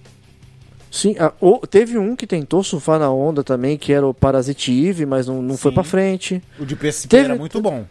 Sim, 0.91 1.15
ah, 1.19 1.33
o- 1.41 1.67
teve 1.67 1.99
um 1.99 2.17
que 2.17 2.27
tentou 2.27 2.65
surfar 2.65 2.99
na 2.99 3.11
onda 3.11 3.45
também, 3.45 3.77
que 3.77 3.93
era 3.93 4.07
o 4.07 4.15
Parasite 4.15 4.73
Eve, 4.87 5.05
mas 5.05 5.27
não, 5.27 5.41
não 5.43 5.57
foi 5.57 5.71
pra 5.71 5.85
frente. 5.85 6.43
O 6.59 6.65
de 6.65 6.75
PSP 6.75 7.09
Teve- 7.09 7.25
era 7.27 7.37
muito 7.37 7.61
bom. 7.61 7.85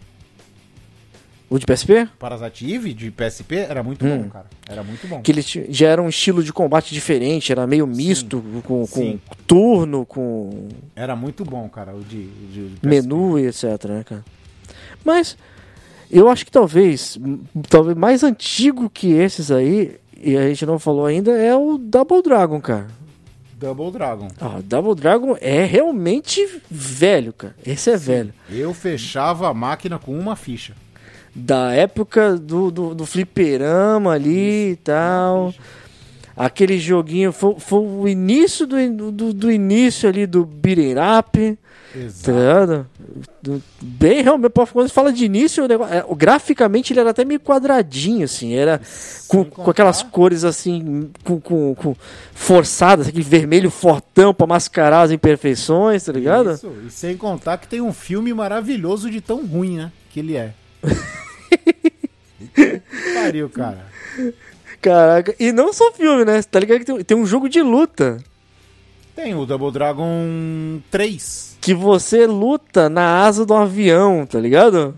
O 1.50 1.58
de 1.58 1.66
PSP? 1.66 2.10
Parasite 2.20 2.74
Eve 2.74 2.94
de 2.94 3.10
PSP 3.10 3.56
era 3.56 3.82
muito 3.82 4.06
Hum. 4.06 4.24
bom, 4.24 4.30
cara. 4.30 4.46
Era 4.68 4.84
muito 4.84 5.08
bom. 5.08 5.22
que 5.22 5.32
ele 5.32 5.42
já 5.70 5.88
era 5.88 6.02
um 6.02 6.10
estilo 6.10 6.44
de 6.44 6.52
combate 6.52 6.94
diferente, 6.94 7.52
era 7.52 7.66
meio 7.66 7.88
misto, 7.88 8.44
com, 8.66 8.86
com 8.86 8.86
Sim. 8.86 9.20
turno, 9.48 10.06
com 10.06 10.68
Era 10.96 11.16
muito 11.16 11.46
bom, 11.46 11.70
cara, 11.70 11.94
o 11.96 12.02
de, 12.04 12.26
de 12.26 12.62
PSP. 12.82 12.88
menu 12.88 13.40
e 13.40 13.48
etc, 13.48 13.64
né, 13.86 14.04
cara? 14.04 14.26
Mas 15.06 15.38
eu 16.12 16.28
acho 16.30 16.46
que 16.46 16.52
talvez, 16.52 17.18
talvez 17.70 17.96
mais 17.98 18.24
antigo 18.24 18.90
que 18.90 19.14
esses 19.14 19.50
aí, 19.50 19.96
e 20.22 20.36
a 20.36 20.48
gente 20.50 20.66
não 20.66 20.78
falou 20.78 21.06
ainda, 21.06 21.32
é 21.32 21.56
o 21.56 21.78
Double 21.78 22.22
Dragon, 22.22 22.60
cara. 22.60 22.88
Double 23.58 23.90
Dragon. 23.92 24.28
Ah, 24.40 24.60
Double 24.64 24.94
Dragon 24.96 25.36
é 25.42 25.64
realmente 25.66 26.46
velho, 26.70 27.34
cara. 27.34 27.56
Esse 27.66 27.90
é 27.90 27.98
velho. 27.98 28.32
Eu 28.50 28.72
fechava 28.74 29.48
a 29.50 29.54
máquina 29.54 29.98
com 29.98 30.12
uma 30.18 30.36
ficha. 30.36 30.74
Da 31.40 31.72
época 31.74 32.36
do, 32.36 32.72
do, 32.72 32.96
do 32.96 33.06
fliperama 33.06 34.12
ali 34.14 34.72
e 34.72 34.76
tal. 34.78 35.54
Aquele 36.36 36.78
joguinho 36.80 37.32
foi, 37.32 37.56
foi 37.60 37.80
o 37.80 38.08
início 38.08 38.66
do, 38.68 39.12
do, 39.12 39.34
do 39.34 39.52
início 39.52 40.10
ali 40.10 40.26
do 40.26 40.44
beating 40.46 40.96
up. 41.20 41.58
Tá 41.94 42.00
Exato. 42.00 42.86
Do- 43.42 43.64
Bem, 43.82 44.22
realmente, 44.22 44.52
quando 44.52 44.88
você 44.88 44.94
fala 44.94 45.12
de 45.14 45.26
início, 45.26 45.64
o 45.64 45.68
negócio, 45.68 45.94
é, 45.96 46.04
graficamente 46.16 46.92
ele 46.94 47.00
era 47.00 47.10
até 47.12 47.24
meio 47.26 47.40
quadradinho, 47.40 48.26
assim, 48.26 48.54
era 48.54 48.80
com, 49.28 49.44
com 49.46 49.72
aquelas 49.72 50.04
cores 50.04 50.44
assim, 50.44 51.10
com, 51.24 51.40
com, 51.40 51.74
com 51.74 51.96
forçadas, 52.34 53.08
aquele 53.08 53.24
vermelho 53.24 53.72
fortão 53.72 54.34
pra 54.34 54.46
mascarar 54.46 55.04
as 55.04 55.12
imperfeições, 55.12 56.04
tá 56.04 56.12
ligado? 56.12 56.52
Isso, 56.52 56.72
e 56.88 56.92
sem 56.92 57.16
contar 57.18 57.58
que 57.58 57.68
tem 57.68 57.82
um 57.82 57.94
filme 57.94 58.32
maravilhoso 58.34 59.10
de 59.10 59.22
tão 59.22 59.44
ruim, 59.46 59.78
né? 59.78 59.92
Que 60.12 60.20
ele 60.20 60.36
é. 60.36 60.54
Pariu, 63.14 63.50
cara. 63.50 63.86
Caraca, 64.82 65.36
e 65.40 65.52
não 65.52 65.74
só 65.74 65.92
filme, 65.92 66.24
né? 66.24 66.42
Tá 66.44 66.60
ligado 66.60 66.80
que 66.80 66.86
tem, 66.86 67.04
tem 67.04 67.18
um 67.18 67.26
jogo 67.26 67.50
de 67.50 67.62
luta 67.62 68.18
Tem 69.16 69.34
o 69.36 69.46
Double 69.46 69.72
Dragon 69.72 70.80
3. 70.92 71.58
que 71.60 71.74
você 71.74 72.28
luta 72.28 72.88
na 72.90 73.24
asa 73.26 73.46
do 73.46 73.54
avião, 73.56 74.26
tá 74.26 74.40
ligado? 74.40 74.96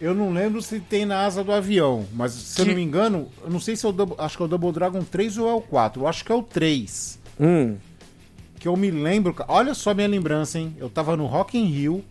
Eu 0.00 0.12
não 0.14 0.32
lembro 0.32 0.60
se 0.60 0.80
tem 0.80 1.06
na 1.06 1.24
asa 1.24 1.42
do 1.44 1.52
avião, 1.52 2.04
mas 2.12 2.32
se 2.32 2.60
eu 2.60 2.64
Que- 2.64 2.70
não 2.72 2.76
me 2.76 2.82
engano, 2.84 3.28
eu 3.42 3.50
não 3.50 3.60
sei 3.60 3.76
se 3.76 3.86
é 3.86 3.88
o 3.88 3.92
Double, 3.92 4.16
acho 4.18 4.36
que 4.36 4.42
é 4.42 4.46
o 4.46 4.48
Double 4.48 4.72
Dragon 4.72 5.02
3 5.02 5.38
ou 5.38 5.48
é 5.48 5.54
o 5.54 5.60
4. 5.60 6.02
Eu 6.02 6.08
acho 6.08 6.24
que 6.24 6.32
é 6.32 6.34
o 6.34 6.42
3. 6.42 7.18
Hum, 7.40 7.76
Que 8.58 8.68
eu 8.68 8.76
me 8.76 8.90
lembro, 8.90 9.34
olha 9.46 9.74
só 9.74 9.92
minha 9.94 10.08
lembrança, 10.08 10.58
hein? 10.58 10.74
Eu 10.78 10.88
tava 10.90 11.16
no 11.16 11.26
Rock 11.26 11.56
in 11.58 11.66
Rio, 11.66 12.02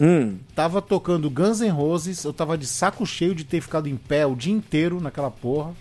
hum. 0.00 0.36
tava 0.54 0.80
tocando 0.82 1.30
Guns 1.30 1.60
N' 1.60 1.70
Roses, 1.70 2.24
eu 2.24 2.32
tava 2.32 2.56
de 2.56 2.66
saco 2.66 3.06
cheio 3.06 3.34
de 3.34 3.44
ter 3.44 3.60
ficado 3.60 3.88
em 3.88 3.96
pé 3.96 4.26
o 4.26 4.34
dia 4.34 4.52
inteiro 4.52 5.00
naquela 5.00 5.30
porra. 5.30 5.72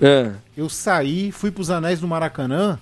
É. 0.00 0.32
Eu 0.56 0.68
saí, 0.68 1.30
fui 1.30 1.50
pros 1.50 1.70
Anéis 1.70 2.00
do 2.00 2.08
Maracanã 2.08 2.78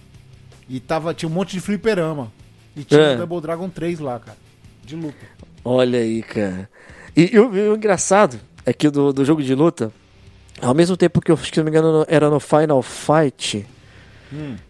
e 0.68 0.80
tava, 0.80 1.12
tinha 1.12 1.28
um 1.28 1.32
monte 1.32 1.52
de 1.52 1.60
fliperama. 1.60 2.32
E 2.74 2.84
tinha 2.84 3.00
É. 3.00 3.14
o 3.14 3.18
Double 3.18 3.40
Dragon 3.40 3.68
3 3.68 3.98
lá, 3.98 4.18
cara. 4.18 4.38
De 4.84 4.96
luta. 4.96 5.26
Olha 5.64 5.98
aí, 5.98 6.22
cara. 6.22 6.68
E, 7.16 7.38
o, 7.38 7.74
engraçado 7.74 8.38
é 8.64 8.72
que 8.72 8.88
do, 8.88 9.12
do 9.12 9.24
jogo 9.24 9.42
de 9.42 9.54
luta, 9.54 9.92
ao 10.62 10.72
mesmo 10.72 10.96
tempo 10.96 11.20
que 11.20 11.30
eu 11.30 11.36
se 11.36 11.54
não 11.56 11.64
me 11.64 11.70
engano 11.70 12.04
era 12.08 12.30
no 12.30 12.40
Final 12.40 12.82
Fight. 12.82 13.66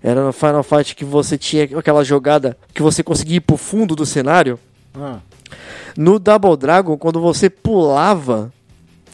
Era 0.02 0.24
no 0.24 0.32
Final 0.32 0.62
Fight 0.62 0.96
que 0.96 1.04
você 1.04 1.36
tinha 1.36 1.64
aquela 1.64 2.02
jogada 2.02 2.56
que 2.72 2.80
você 2.82 3.02
conseguia 3.02 3.36
ir 3.36 3.40
pro 3.40 3.58
fundo 3.58 3.94
do 3.94 4.06
cenário. 4.06 4.58
Ah, 4.94 5.18
No 5.96 6.18
Double 6.18 6.56
Dragon, 6.56 6.96
quando 6.96 7.20
você 7.20 7.48
pulava, 7.50 8.52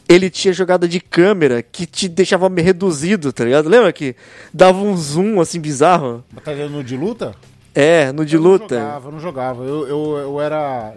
ele 0.08 0.30
tinha 0.30 0.52
jogada 0.52 0.86
de 0.86 1.00
câmera 1.00 1.62
que 1.62 1.86
te 1.86 2.08
deixava 2.08 2.48
meio 2.48 2.64
reduzido, 2.64 3.32
tá 3.32 3.44
ligado? 3.44 3.68
Lembra 3.68 3.92
que 3.92 4.14
dava 4.52 4.78
um 4.78 4.96
zoom 4.96 5.40
assim 5.40 5.60
bizarro? 5.60 6.24
batalha 6.32 6.68
no 6.68 6.82
de 6.84 6.96
luta? 6.96 7.34
É, 7.74 8.10
no 8.12 8.24
de 8.24 8.36
Eu 8.36 8.40
não 8.42 8.50
luta. 8.50 8.74
jogava, 8.78 9.08
eu 9.08 9.12
não 9.12 9.20
jogava. 9.20 9.64
Eu, 9.64 9.86
eu, 9.88 10.18
eu 10.18 10.40
era. 10.40 10.94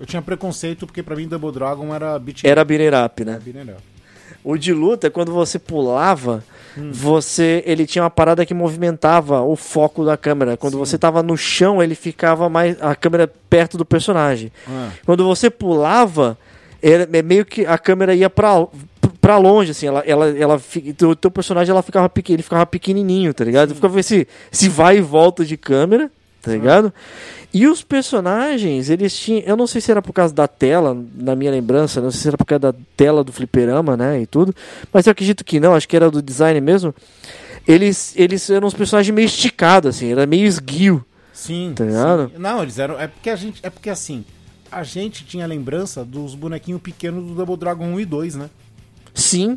Eu 0.00 0.06
tinha 0.06 0.22
preconceito 0.22 0.86
porque 0.86 1.02
pra 1.02 1.14
mim 1.16 1.28
Double 1.28 1.52
Dragon 1.52 1.94
era 1.94 2.18
beat 2.18 2.44
Era 2.44 2.64
beat'em 2.64 3.04
up, 3.04 3.24
né? 3.24 3.38
beat'em 3.44 3.72
up. 3.74 3.82
O 4.42 4.56
de 4.56 4.72
luta, 4.72 5.10
quando 5.10 5.32
você 5.32 5.58
pulava, 5.58 6.44
Hum. 6.76 6.90
você 6.92 7.62
ele 7.66 7.86
tinha 7.86 8.02
uma 8.02 8.10
parada 8.10 8.44
que 8.44 8.52
movimentava 8.52 9.42
o 9.42 9.56
foco 9.56 10.04
da 10.04 10.16
câmera. 10.16 10.56
Quando 10.56 10.78
você 10.78 10.98
tava 10.98 11.22
no 11.22 11.36
chão, 11.36 11.82
ele 11.82 11.94
ficava 11.94 12.48
mais 12.48 12.80
a 12.82 12.94
câmera 12.94 13.30
perto 13.48 13.78
do 13.78 13.84
personagem. 13.84 14.50
Ah, 14.68 14.90
Quando 15.04 15.24
você 15.24 15.48
pulava, 15.48 16.36
era 16.82 17.08
é 17.12 17.22
meio 17.22 17.44
que 17.44 17.64
a 17.64 17.78
câmera 17.78 18.14
ia 18.14 18.28
pra 18.28 18.66
para 19.20 19.38
longe 19.38 19.70
assim, 19.70 19.86
ela 19.86 20.02
ela 20.06 20.38
ela 20.38 20.60
o 21.02 21.16
teu 21.16 21.30
personagem 21.30 21.70
ela 21.70 21.82
ficava 21.82 22.10
ele 22.28 22.42
ficava 22.42 22.66
pequenininho, 22.66 23.32
tá 23.32 23.42
ligado? 23.44 23.74
Ficava 23.74 23.98
esse 23.98 24.28
esse 24.52 24.68
vai 24.68 24.98
e 24.98 25.00
volta 25.00 25.44
de 25.44 25.56
câmera, 25.56 26.10
tá 26.44 26.52
ligado? 26.52 26.92
E 27.52 27.66
os 27.66 27.82
personagens, 27.82 28.90
eles 28.90 29.16
tinham. 29.16 29.42
Eu 29.46 29.56
não 29.56 29.66
sei 29.66 29.80
se 29.80 29.90
era 29.90 30.02
por 30.02 30.12
causa 30.12 30.34
da 30.34 30.48
tela, 30.48 30.96
na 31.14 31.36
minha 31.36 31.50
lembrança, 31.50 32.00
não 32.00 32.10
sei 32.10 32.20
se 32.20 32.28
era 32.28 32.36
por 32.36 32.44
causa 32.44 32.72
da 32.72 32.74
tela 32.96 33.22
do 33.22 33.32
fliperama, 33.32 33.96
né? 33.96 34.20
E 34.20 34.26
tudo. 34.26 34.54
Mas 34.92 35.06
eu 35.06 35.12
acredito 35.12 35.44
que 35.44 35.60
não, 35.60 35.74
acho 35.74 35.88
que 35.88 35.94
era 35.96 36.10
do 36.10 36.20
design 36.20 36.60
mesmo. 36.60 36.94
Eles, 37.66 38.12
eles 38.16 38.50
eram 38.50 38.66
uns 38.66 38.74
personagens 38.74 39.14
meio 39.14 39.26
esticados, 39.26 39.96
assim, 39.96 40.12
era 40.12 40.26
meio 40.26 40.46
esguio. 40.46 41.04
sim. 41.32 41.72
Tá 41.74 41.84
ligado? 41.84 42.30
sim. 42.30 42.38
Não, 42.38 42.62
eles 42.62 42.78
eram. 42.78 42.98
É 43.00 43.06
porque 43.06 43.30
a 43.30 43.36
gente. 43.36 43.60
É 43.62 43.70
porque 43.70 43.88
assim. 43.90 44.24
A 44.70 44.82
gente 44.82 45.24
tinha 45.24 45.46
lembrança 45.46 46.04
dos 46.04 46.34
bonequinhos 46.34 46.82
pequenos 46.82 47.24
do 47.24 47.34
Double 47.34 47.56
Dragon 47.56 47.84
1 47.84 48.00
e 48.00 48.04
2, 48.04 48.34
né? 48.34 48.50
Sim, 49.14 49.56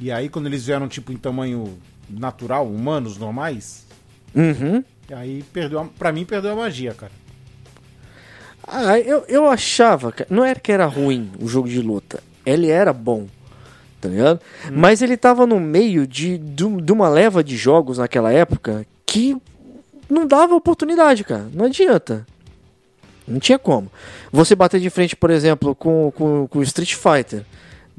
E 0.00 0.10
aí, 0.10 0.30
quando 0.30 0.46
eles 0.46 0.64
vieram, 0.64 0.88
tipo, 0.88 1.12
em 1.12 1.18
tamanho 1.18 1.76
natural, 2.08 2.66
humanos, 2.66 3.18
normais, 3.18 3.86
uhum. 4.34 4.82
Aí 5.12 5.42
perdeu. 5.52 5.80
A, 5.80 5.84
pra 5.84 6.12
mim, 6.12 6.24
perdeu 6.24 6.52
a 6.52 6.56
magia, 6.56 6.94
cara. 6.94 7.12
Ah, 8.66 8.98
eu, 8.98 9.24
eu 9.28 9.46
achava, 9.48 10.10
ca- 10.10 10.26
não 10.30 10.44
era 10.44 10.58
que 10.58 10.72
era 10.72 10.86
ruim 10.86 11.30
o 11.38 11.46
jogo 11.46 11.68
de 11.68 11.80
luta, 11.80 12.22
ele 12.46 12.70
era 12.70 12.92
bom, 12.94 13.26
tá 14.00 14.08
ligado? 14.08 14.40
Mas 14.72 15.02
ele 15.02 15.16
tava 15.18 15.46
no 15.46 15.60
meio 15.60 16.06
de, 16.06 16.38
de, 16.38 16.64
de 16.82 16.92
uma 16.92 17.08
leva 17.08 17.44
de 17.44 17.56
jogos 17.58 17.98
naquela 17.98 18.32
época 18.32 18.86
que 19.04 19.36
não 20.08 20.26
dava 20.26 20.54
oportunidade, 20.54 21.24
cara, 21.24 21.46
não 21.52 21.66
adianta. 21.66 22.26
Não 23.28 23.38
tinha 23.38 23.58
como. 23.58 23.90
Você 24.32 24.54
bater 24.54 24.80
de 24.80 24.88
frente, 24.90 25.14
por 25.16 25.30
exemplo, 25.30 25.74
com, 25.74 26.10
com, 26.14 26.46
com 26.46 26.62
Street 26.62 26.94
Fighter, 26.94 27.44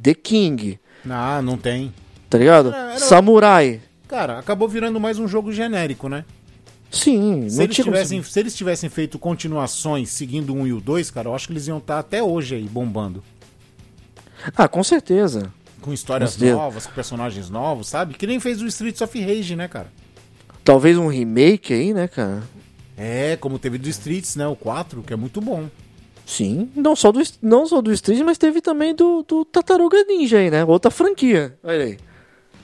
The 0.02 0.14
King, 0.16 0.80
Ah, 1.08 1.42
não 1.44 1.58
tem. 1.58 1.94
tá 2.30 2.38
ligado? 2.40 2.70
Era- 2.70 2.90
era- 2.92 3.00
Samurai. 3.00 3.82
Cara, 4.08 4.40
acabou 4.40 4.68
virando 4.68 5.00
mais 5.00 5.20
um 5.20 5.28
jogo 5.28 5.52
genérico, 5.52 6.08
né? 6.10 6.26
Sim, 6.96 7.50
Se 7.50 7.62
eles, 7.62 7.76
tivessem, 7.76 8.24
se 8.24 8.40
eles 8.40 8.56
tivessem 8.56 8.90
feito 8.90 9.20
continuações 9.20 10.10
seguindo 10.10 10.54
o 10.54 10.58
1 10.58 10.68
e 10.68 10.74
o 10.74 10.82
2, 10.82 11.12
cara, 11.12 11.28
eu 11.30 11.36
acho 11.36 11.48
que 11.48 11.54
eles 11.54 11.68
iam 11.68 11.78
estar 11.78 12.00
até 12.00 12.24
hoje 12.24 12.56
aí 12.56 12.64
bombando. 12.64 13.22
Ah, 14.56 14.68
com 14.68 14.84
certeza. 14.84 15.52
Com 15.82 15.92
histórias 15.92 16.38
Com 16.38 16.46
novas, 16.46 16.86
com 16.86 16.94
personagens 16.94 17.50
novos, 17.50 17.88
sabe? 17.88 18.14
Que 18.14 18.26
nem 18.26 18.40
fez 18.40 18.62
o 18.62 18.66
Streets 18.68 19.02
of 19.02 19.20
Rage, 19.20 19.56
né, 19.56 19.68
cara? 19.68 19.92
Talvez 20.64 20.98
um 20.98 21.08
remake 21.08 21.74
aí, 21.74 21.94
né, 21.94 22.08
cara? 22.08 22.44
É, 22.98 23.36
como 23.36 23.60
teve 23.60 23.78
do 23.78 23.90
Streets, 23.90 24.36
né? 24.36 24.48
O 24.48 24.56
4, 24.56 25.04
que 25.04 25.14
é 25.14 25.16
muito 25.18 25.42
bom. 25.42 25.68
Sim, 26.26 26.72
não 26.76 26.96
só 26.96 27.12
do, 27.12 27.22
não 27.42 27.68
só 27.68 27.82
do 27.82 27.92
Street, 27.92 28.22
mas 28.22 28.38
teve 28.38 28.62
também 28.62 28.96
do, 28.96 29.24
do 29.28 29.46
Tartaruga 29.46 30.04
Ninja 30.06 30.40
aí, 30.40 30.50
né? 30.50 30.64
Outra 30.66 30.90
franquia. 30.90 31.56
Olha 31.64 31.84
aí. 31.84 31.98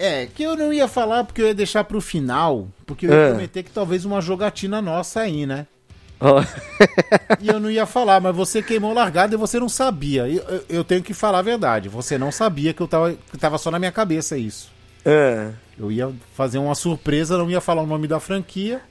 É, 0.04 0.26
que 0.26 0.42
eu 0.44 0.56
não 0.56 0.74
ia 0.74 0.88
falar 0.88 1.24
porque 1.24 1.42
eu 1.42 1.48
ia 1.48 1.54
deixar 1.54 1.84
pro 1.84 2.02
final, 2.02 2.68
porque 2.86 3.06
eu 3.06 3.12
ia 3.12 3.16
É. 3.18 3.30
prometer 3.30 3.64
que 3.64 3.70
talvez 3.72 4.04
uma 4.06 4.20
jogatina 4.22 4.82
nossa 4.82 5.22
aí, 5.22 5.46
né? 5.46 5.68
Ó, 6.20 6.44
E 7.40 7.48
eu 7.48 7.60
não 7.60 7.70
ia 7.70 7.86
falar, 7.86 8.20
mas 8.20 8.36
você 8.36 8.62
queimou 8.62 8.94
largada 8.94 9.34
e 9.34 9.38
você 9.38 9.60
não 9.60 9.70
sabia. 9.70 10.28
Eu, 10.28 10.42
eu- 10.44 10.64
eu 10.70 10.84
tenho 10.84 11.02
que 11.04 11.14
falar 11.14 11.40
a 11.40 11.44
verdade. 11.44 11.90
Você 11.90 12.18
não 12.18 12.32
sabia 12.32 12.74
que 12.74 12.82
eu 12.82 12.88
tava, 12.88 13.14
que 13.14 13.38
tava 13.38 13.58
só 13.58 13.70
na 13.72 13.80
minha 13.80 13.92
cabeça 13.92 14.38
isso. 14.38 14.72
é. 15.06 15.50
Eu 15.80 15.92
ia 15.92 16.12
fazer 16.36 16.60
uma 16.60 16.76
surpresa, 16.76 17.38
não 17.40 17.50
ia 17.50 17.60
falar 17.62 17.82
o 17.82 17.88
nome 17.88 18.08
da 18.08 18.20
franquia. 18.20 18.82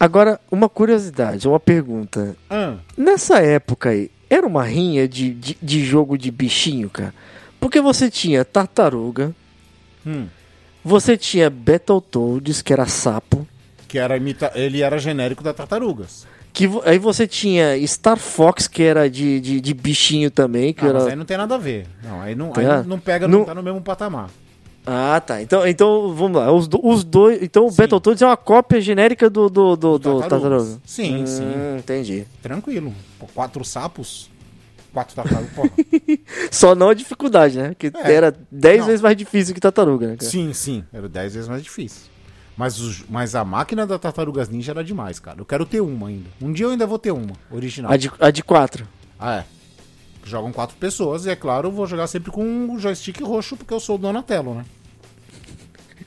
Agora, 0.00 0.40
uma 0.50 0.66
curiosidade, 0.68 1.46
uma 1.46 1.60
pergunta. 1.60 2.34
Ah, 2.50 2.74
Nessa 2.96 3.38
época 3.40 3.90
aí, 3.90 4.10
era 4.30 4.46
uma 4.46 4.64
rinha 4.64 5.06
de, 5.06 5.30
de, 5.34 5.58
de 5.62 5.84
jogo 5.84 6.16
de 6.18 6.30
bichinho, 6.30 6.88
cara? 6.90 7.14
Porque 7.60 7.80
você 7.82 8.10
tinha 8.10 8.44
Tartaruga, 8.44 9.32
hum, 10.06 10.26
você 10.84 11.16
tinha 11.16 11.48
Battletoads, 11.50 12.62
que 12.62 12.72
era 12.72 12.86
sapo, 12.86 13.46
que 13.88 13.98
era 13.98 14.16
imita... 14.16 14.50
ele 14.54 14.82
era 14.82 14.98
genérico 14.98 15.42
da 15.42 15.52
Tartarugas. 15.52 16.26
que 16.52 16.68
aí 16.84 16.98
você 16.98 17.26
tinha 17.26 17.76
Star 17.86 18.16
Fox, 18.16 18.66
que 18.68 18.82
era 18.82 19.08
de, 19.08 19.40
de, 19.40 19.60
de 19.60 19.74
bichinho 19.74 20.30
também, 20.30 20.72
que 20.72 20.84
Ah, 20.84 20.88
era... 20.88 20.98
mas 21.00 21.08
aí 21.08 21.16
não 21.16 21.24
tem 21.24 21.36
nada 21.36 21.54
a 21.54 21.58
ver. 21.58 21.86
Não, 22.02 22.20
aí 22.20 22.34
não, 22.34 22.50
Tá. 22.50 22.60
aí 22.60 22.66
não, 22.66 22.84
não 22.84 22.98
pega, 22.98 23.28
não 23.28 23.38
Não- 23.40 23.44
tá 23.44 23.54
no 23.54 23.62
mesmo 23.62 23.80
patamar. 23.80 24.30
Ah, 24.84 25.22
tá. 25.24 25.40
Então, 25.40 25.64
então 25.64 26.12
vamos 26.12 26.38
lá. 26.40 26.50
Os, 26.50 26.66
do- 26.66 26.84
os 26.84 27.04
dois. 27.04 27.40
Então 27.40 27.66
o 27.66 27.70
Sim. 27.70 27.76
Battletoads 27.76 28.20
é 28.20 28.26
uma 28.26 28.36
cópia 28.36 28.80
genérica 28.80 29.30
do, 29.30 29.48
do, 29.48 29.76
do, 29.76 29.96
do. 29.96 30.18
Tartaruga. 30.20 30.80
Sim, 30.84 31.22
Hum, 31.22 31.26
sim. 31.26 31.44
Entendi. 31.78 32.26
Tranquilo. 32.42 32.92
Quatro 33.32 33.64
sapos, 33.64 34.28
quatro 34.92 35.14
tartarugas, 35.14 35.50
porra. 35.52 35.70
Só 36.50 36.74
não 36.74 36.88
a 36.90 36.94
dificuldade, 36.94 37.58
né? 37.58 37.74
Que 37.78 37.86
É. 37.94 38.12
era 38.12 38.34
10 38.50 38.80
Não. 38.80 38.86
vezes 38.86 39.00
mais 39.00 39.16
difícil 39.16 39.54
que 39.54 39.60
Tartaruga, 39.60 40.08
né? 40.08 40.16
cara? 40.16 40.30
sim, 40.30 40.52
sim. 40.52 40.84
Era 40.92 41.08
dez 41.08 41.34
vezes 41.34 41.48
mais 41.48 41.62
difícil. 41.62 42.10
Mas, 42.56 42.78
os- 42.80 43.04
mas 43.08 43.34
a 43.34 43.44
máquina 43.44 43.86
da 43.86 43.98
Tartarugas 43.98 44.48
Ninja 44.48 44.72
era 44.72 44.84
demais, 44.84 45.18
cara. 45.18 45.40
Eu 45.40 45.44
quero 45.46 45.64
ter 45.64 45.80
uma 45.80 46.08
ainda. 46.08 46.28
Um 46.40 46.52
dia 46.52 46.66
eu 46.66 46.70
ainda 46.70 46.86
vou 46.86 46.98
ter 46.98 47.10
uma, 47.10 47.32
original. 47.50 47.90
A 47.90 47.96
de, 47.96 48.10
a 48.20 48.30
de 48.30 48.42
4. 48.42 48.86
Ah, 49.18 49.36
é. 49.38 49.44
Jogam 50.24 50.52
quatro 50.52 50.76
pessoas 50.76 51.26
e, 51.26 51.30
é 51.30 51.34
claro, 51.36 51.68
eu 51.68 51.72
vou 51.72 51.86
jogar 51.86 52.06
sempre 52.06 52.30
com 52.30 52.68
o 52.72 52.78
joystick 52.78 53.20
roxo, 53.22 53.56
porque 53.56 53.74
eu 53.74 53.80
sou 53.80 53.96
o 53.96 53.98
Donatello, 53.98 54.54
né? 54.54 54.64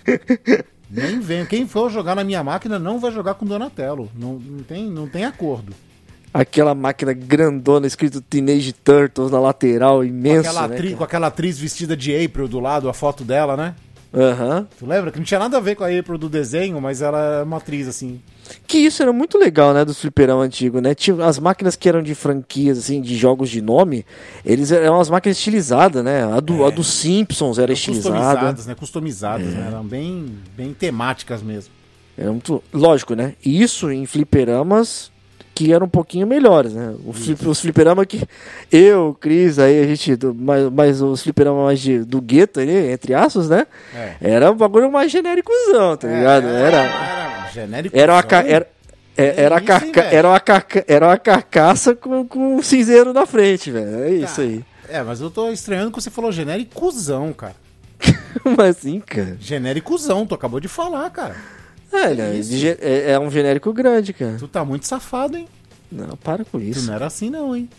Nem 0.90 1.20
vem. 1.20 1.46
Quem 1.46 1.68
for 1.68 1.90
jogar 1.92 2.16
na 2.16 2.24
minha 2.24 2.44
máquina 2.44 2.78
não 2.80 3.00
vai 3.00 3.12
jogar 3.12 3.34
com 3.34 3.46
Donatello. 3.46 4.10
Não, 4.16 4.34
não, 4.40 4.64
tem, 4.64 4.86
não 4.90 5.08
tem 5.08 5.26
acordo. 5.26 5.74
Aquela 6.38 6.76
máquina 6.76 7.14
grandona 7.14 7.88
escrito 7.88 8.20
Teenage 8.20 8.74
Turtles 8.74 9.32
na 9.32 9.40
lateral, 9.40 10.00
Com 10.00 10.04
imensa. 10.04 10.50
aquela, 10.50 10.68
né, 10.68 10.74
atri- 10.76 10.88
cara? 10.90 10.98
com 10.98 11.04
aquela 11.06 11.28
atriz 11.28 11.58
vestida 11.58 11.96
de 11.96 12.14
April 12.26 12.48
do 12.50 12.60
lado, 12.60 12.90
a 12.90 12.94
foto 12.94 13.24
dela, 13.24 13.56
né? 13.56 13.74
Aham. 14.14 14.68
Tu 14.78 14.86
lembra? 14.86 15.12
Que 15.12 15.18
não 15.18 15.24
tinha 15.26 15.40
nada 15.40 15.56
a 15.56 15.60
ver 15.62 15.76
com 15.76 15.84
a 15.86 15.88
April 15.88 16.18
do 16.18 16.28
desenho, 16.28 16.80
mas 16.82 17.02
ela 17.02 17.40
é 17.40 17.44
uma 17.44 17.56
atriz, 17.58 17.88
assim. 17.88 18.20
Que 18.68 18.78
isso 18.80 19.02
era 19.02 19.14
muito 19.14 19.38
legal, 19.38 19.74
né, 19.74 19.86
do 19.86 19.94
fliperão 19.94 20.42
antigo, 20.42 20.82
né? 20.82 20.94
Tinha 20.94 21.24
as 21.26 21.40
máquinas 21.40 21.78
que 21.78 21.88
eram 21.88 22.04
de 22.04 22.14
franquias, 22.14 22.78
assim, 22.78 23.02
de 23.02 23.16
jogos 23.16 23.50
de 23.50 23.62
nome, 23.62 24.06
eles 24.46 24.72
eram 24.74 25.00
as 25.00 25.10
máquinas 25.10 25.38
estilizadas, 25.38 26.04
né? 26.04 26.24
A 26.26 26.42
do, 26.42 26.66
a 26.66 26.70
do 26.70 26.84
Simpsons 26.84 27.58
era 27.60 27.72
estilizada. 27.72 28.16
Customizadas, 28.20 28.66
né? 28.66 28.76
Customizadas, 28.76 29.48
né? 29.54 29.68
Eram 29.68 29.86
bem, 29.86 30.26
bem 30.56 30.74
temáticas 30.74 31.42
mesmo. 31.42 31.74
Era 32.18 32.30
muito... 32.32 32.62
Lógico, 32.74 33.16
né? 33.16 33.36
Isso 33.46 33.90
em 33.92 34.06
fliperamas 34.06 35.12
que 35.56 35.72
eram 35.74 35.86
um 35.86 35.90
pouquinho 35.90 36.28
melhores, 36.28 36.74
né? 36.74 36.94
O 37.06 37.14
flip, 37.14 37.48
os 37.48 37.62
fliperamas 37.62 38.06
que 38.06 38.22
eu, 38.70 39.18
Cris, 39.22 39.58
aí 39.58 39.82
a 39.82 39.88
gente, 39.88 40.16
do, 40.18 40.36
mas, 40.36 40.70
mas 40.70 41.02
os 41.02 41.24
fliperamas 41.24 41.64
mais 41.64 41.80
de, 41.80 42.00
do 42.00 42.22
gueto 42.22 42.60
ali, 42.60 42.92
entre 42.92 43.14
aspas, 43.14 43.48
né? 43.50 43.66
É. 43.96 44.16
Era 44.20 44.52
um 44.52 44.56
bagulho 44.56 44.92
mais 44.92 45.10
genéricozão, 45.12 45.96
tá 45.96 46.10
ligado? 46.10 46.46
Era... 46.48 46.78
Era 46.84 47.50
genérico. 47.54 47.98
Era 47.98 48.14
uma, 48.14 48.20
era, 48.46 48.68
é- 49.18 49.42
era, 49.44 49.56
isso, 49.56 49.66
carca- 49.66 50.02
velho? 50.02 50.16
era, 50.16 50.28
uma 50.28 50.40
carca- 50.42 50.86
era 50.90 51.08
uma 51.08 51.18
carcaça 51.18 51.96
com, 51.96 52.28
com 52.28 52.58
um 52.58 52.62
cinzeiro 52.62 53.14
na 53.14 53.26
frente, 53.26 53.72
velho. 53.72 54.04
É 54.04 54.10
isso 54.12 54.42
aí. 54.42 54.62
É, 54.90 55.02
mas 55.02 55.22
eu 55.22 55.32
tô 55.32 55.50
estranhando 55.52 55.90
que 55.90 56.02
você 56.02 56.10
falou 56.12 56.32
genéricozão, 56.34 57.32
cara. 57.32 57.56
Mas 58.58 58.78
assim, 58.78 59.00
cara. 59.00 59.38
Genéricozão, 59.40 60.28
tu 60.28 60.36
acabou 60.36 60.60
de 60.60 60.68
falar, 60.68 61.10
cara. 61.10 61.36
É, 61.98 62.14
né, 62.14 62.32
de 62.34 62.58
ge- 62.58 62.78
é, 62.82 63.12
é 63.12 63.20
um 63.20 63.30
genérico 63.32 63.72
grande, 63.74 64.14
cara. 64.14 64.38
Tu 64.38 64.48
tá 64.48 64.64
muito 64.66 64.86
safado, 64.88 65.38
hein? 65.38 65.48
Não, 65.92 66.16
para 66.18 66.44
com 66.46 66.60
Tu 66.60 66.64
isso. 66.66 66.88
não 66.88 66.94
era 66.94 67.06
assim, 67.06 67.30
não, 67.30 67.56
hein? 67.56 67.70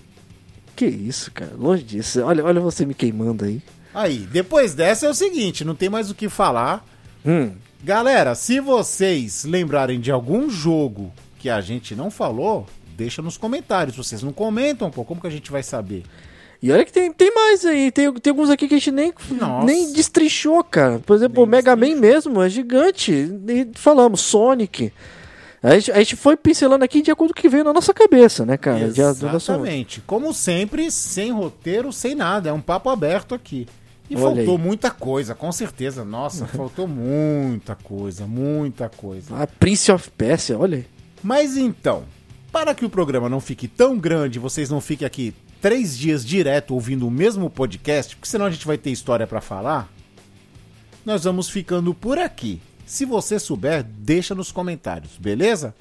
Que 0.74 0.86
isso, 0.86 1.30
cara. 1.32 1.52
Longe 1.56 1.82
disso. 1.82 2.22
Olha, 2.22 2.44
olha 2.44 2.60
você 2.60 2.84
me 2.86 2.94
queimando 2.94 3.44
aí. 3.44 3.62
Aí, 3.94 4.18
depois 4.30 4.74
dessa 4.74 5.06
é 5.06 5.09
o 5.09 5.14
seguinte, 5.14 5.64
não 5.64 5.74
tem 5.74 5.88
mais 5.88 6.10
o 6.10 6.14
que 6.14 6.28
falar. 6.28 6.84
Hum. 7.24 7.52
Galera, 7.82 8.34
se 8.34 8.60
vocês 8.60 9.44
lembrarem 9.44 10.01
de 10.01 10.10
algum 10.10 10.51
jogo 10.51 11.12
que 11.38 11.48
a 11.48 11.60
gente 11.60 11.94
não 11.94 12.10
falou, 12.10 12.66
deixa 12.97 13.22
nos 13.22 13.36
comentários. 13.36 13.97
Vocês 13.97 14.22
não 14.22 14.32
comentam, 14.32 14.90
pô, 14.90 15.05
como 15.05 15.20
que 15.20 15.26
a 15.26 15.30
gente 15.30 15.51
vai 15.51 15.62
saber? 15.62 16.02
E 16.66 16.72
olha 16.72 16.84
que 16.84 16.93
tem, 16.93 17.12
tem 17.12 17.32
mais 17.32 17.64
aí. 17.64 17.93
Tem, 17.93 18.12
tem 18.12 18.30
alguns 18.32 18.51
aqui 18.51 18.66
que 18.66 18.74
a 18.74 18.78
gente 18.78 18.90
nem, 18.90 19.14
Nossa. 19.30 19.64
nem 19.64 19.93
destrinchou, 19.93 20.64
cara. 20.64 20.98
Por 20.98 21.14
exemplo, 21.14 21.36
Nem 21.36 21.44
o 21.44 21.47
Mega 21.47 21.76
Man 21.76 21.94
mesmo 21.94 22.43
é 22.43 22.48
gigante. 22.48 23.12
E 23.12 23.68
falamos, 23.74 24.20
Sonic. 24.20 24.93
A 25.62 25.74
gente, 25.74 25.93
a 25.93 25.98
gente 25.98 26.16
foi 26.16 26.36
pincelando 26.36 26.84
aqui 26.84 27.02
de 27.02 27.12
acordo 27.12 27.32
com 27.32 27.38
o 27.38 27.43
que 27.43 27.48
veio 27.48 27.62
na 27.62 27.72
nossa 27.72 27.94
cabeça, 27.94 28.44
né, 28.44 28.56
cara? 28.56 28.80
Exatamente. 28.80 30.01
Como 30.01 30.34
sempre, 30.34 30.90
sem 30.90 31.30
roteiro, 31.30 31.93
sem 31.93 32.16
nada. 32.16 32.48
É 32.48 32.52
um 32.52 32.60
papo 32.60 32.90
aberto 32.90 33.32
aqui. 33.32 33.68
E 34.10 34.16
Olha 34.16 34.34
faltou 34.36 34.56
aí. 34.56 34.62
muita 34.62 34.90
coisa, 34.90 35.36
com 35.36 35.52
certeza. 35.52 36.05
Nossa, 36.05 36.47
faltou 36.51 36.88
muita 36.88 37.76
coisa, 37.76 38.26
muita 38.26 38.88
coisa. 38.88 39.36
A 39.40 39.47
Prince 39.47 39.93
of 39.93 40.10
Persia, 40.10 40.59
olha 40.59 40.78
aí. 40.78 40.86
Mas 41.22 41.56
então, 41.56 42.02
para 42.51 42.74
que 42.74 42.84
o 42.84 42.90
programa 42.90 43.28
não 43.28 43.40
fique 43.40 43.68
tão 43.68 43.97
grande, 43.97 44.40
vocês 44.40 44.68
não 44.68 44.80
fiquem 44.80 45.06
aqui 45.06 45.32
três 45.66 45.98
dias 45.98 46.24
direto 46.24 46.74
ouvindo 46.74 47.09
o 47.09 47.10
mesmo 47.10 47.51
podcast, 47.51 48.14
porque 48.14 48.28
senão 48.28 48.47
a 48.47 48.51
gente 48.51 48.64
vai 48.64 48.78
ter 48.78 48.90
história 48.93 49.26
pra 49.26 49.40
falar, 49.40 49.88
nós 51.05 51.24
vamos 51.24 51.48
ficando 51.51 51.93
por 51.93 52.18
aqui. 52.18 52.60
Se 52.86 53.05
você 53.05 53.36
souber, 53.40 53.82
deixa 53.82 54.32
nos 54.32 54.52
comentários, 54.52 55.18
beleza? 55.18 55.74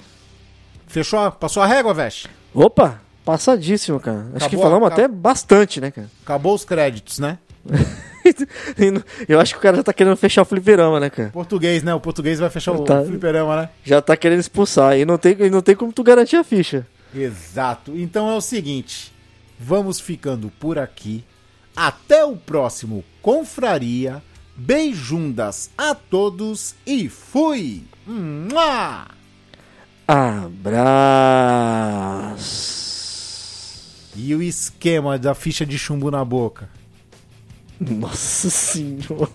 Fechou? 0.88 1.30
Passou 1.30 1.62
a 1.62 1.66
régua, 1.68 1.94
Vesh? 1.94 2.26
Opa, 2.52 3.00
passadíssimo, 3.24 4.00
cara. 4.00 4.22
Acho 4.34 4.46
Acabou, 4.46 4.48
que 4.50 4.56
falamos 4.56 4.86
acabou. 4.88 5.04
até 5.04 5.14
bastante, 5.14 5.80
né, 5.80 5.92
cara? 5.92 6.10
Acabou 6.24 6.52
os 6.56 6.64
créditos, 6.64 7.20
né? 7.20 7.38
Eu 9.28 9.38
acho 9.38 9.52
que 9.54 9.58
o 9.60 9.62
cara 9.62 9.76
já 9.76 9.84
tá 9.84 9.92
querendo 9.92 10.16
fechar 10.16 10.42
o 10.42 10.44
fliperama, 10.44 10.98
né, 10.98 11.10
cara? 11.10 11.28
Português, 11.28 11.84
né? 11.84 11.94
O 11.94 12.00
português 12.00 12.40
vai 12.40 12.50
fechar 12.50 12.72
o 12.72 12.82
Tá. 12.82 13.04
fliperama, 13.04 13.54
né? 13.62 13.68
Já 13.84 14.02
tá 14.02 14.16
querendo 14.16 14.40
expulsar. 14.40 14.98
E 14.98 15.04
não 15.04 15.16
tem, 15.16 15.36
e 15.38 15.48
não 15.48 15.62
tem 15.62 15.76
como 15.76 15.92
tu 15.92 16.02
garantir 16.02 16.34
a 16.34 16.42
ficha. 16.42 16.84
Exato. 17.14 17.92
Então 17.96 18.28
é 18.28 18.34
o 18.34 18.40
seguinte, 18.40 19.14
vamos 19.58 20.00
ficando 20.00 20.50
por 20.60 20.78
aqui. 20.78 21.24
Até 21.74 22.24
o 22.24 22.36
próximo 22.36 23.04
Confraria. 23.20 24.22
Beijundas 24.58 25.68
a 25.76 25.94
todos 25.94 26.74
e 26.86 27.10
fui! 27.10 27.84
Mua! 28.06 29.06
Abraço. 30.08 30.96
E 34.16 34.34
o 34.34 34.42
esquema 34.42 35.18
da 35.18 35.34
ficha 35.34 35.66
de 35.66 35.78
chumbo 35.78 36.10
na 36.10 36.24
boca? 36.24 36.70
Nossa 37.78 38.48
senhora. 38.48 39.28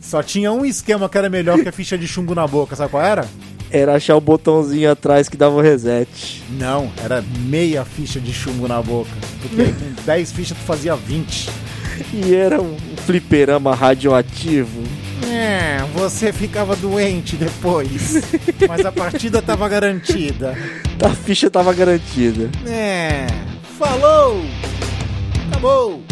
Só 0.00 0.20
tinha 0.20 0.50
um 0.50 0.64
esquema 0.64 1.08
que 1.08 1.16
era 1.16 1.30
melhor 1.30 1.62
que 1.62 1.68
a 1.68 1.72
ficha 1.72 1.96
de 1.96 2.08
chumbo 2.08 2.34
na 2.34 2.44
boca, 2.46 2.74
sabe 2.74 2.90
qual 2.90 3.04
era? 3.04 3.28
Era 3.70 3.94
achar 3.96 4.16
o 4.16 4.20
botãozinho 4.20 4.90
atrás 4.90 5.28
que 5.28 5.36
dava 5.36 5.56
o 5.56 5.60
reset. 5.60 6.42
Não, 6.50 6.90
era 7.02 7.22
meia 7.40 7.84
ficha 7.84 8.20
de 8.20 8.32
chumbo 8.32 8.68
na 8.68 8.80
boca. 8.80 9.10
Porque 9.42 9.60
aí 9.62 9.72
com 9.72 10.02
10 10.06 10.32
fichas 10.32 10.56
tu 10.56 10.64
fazia 10.64 10.94
20. 10.94 11.48
E 12.12 12.34
era 12.34 12.60
um 12.60 12.76
fliperama 13.04 13.74
radioativo. 13.74 14.82
É, 15.28 15.78
você 15.94 16.32
ficava 16.32 16.76
doente 16.76 17.36
depois. 17.36 18.22
Mas 18.68 18.84
a 18.84 18.92
partida 18.92 19.42
tava 19.42 19.68
garantida. 19.68 20.56
A 21.04 21.10
ficha 21.10 21.50
tava 21.50 21.72
garantida. 21.74 22.50
É. 22.66 23.26
Falou! 23.78 24.42
Acabou! 25.50 26.05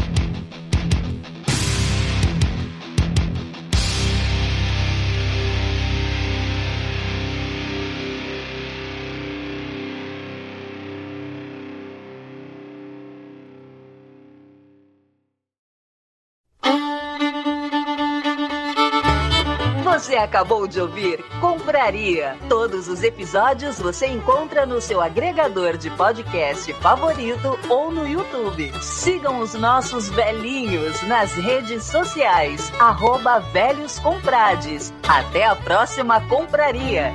Você 20.15 20.19
acabou 20.19 20.69
de 20.69 20.81
ouvir 20.81 21.25
Compraria. 21.41 22.39
Todos 22.49 22.87
os 22.87 23.03
episódios 23.03 23.81
você 23.81 24.07
encontra 24.07 24.65
no 24.65 24.81
seu 24.81 25.01
agregador 25.01 25.77
de 25.77 25.91
podcast 25.91 26.73
favorito 26.75 27.59
ou 27.69 27.91
no 27.91 28.07
YouTube. 28.07 28.73
Sigam 28.81 29.41
os 29.41 29.55
nossos 29.55 30.09
velhinhos 30.09 31.03
nas 31.09 31.33
redes 31.33 31.83
sociais, 31.83 32.73
arroba. 32.79 33.43
Até 35.09 35.47
a 35.47 35.57
próxima 35.57 36.21
Compraria. 36.29 37.13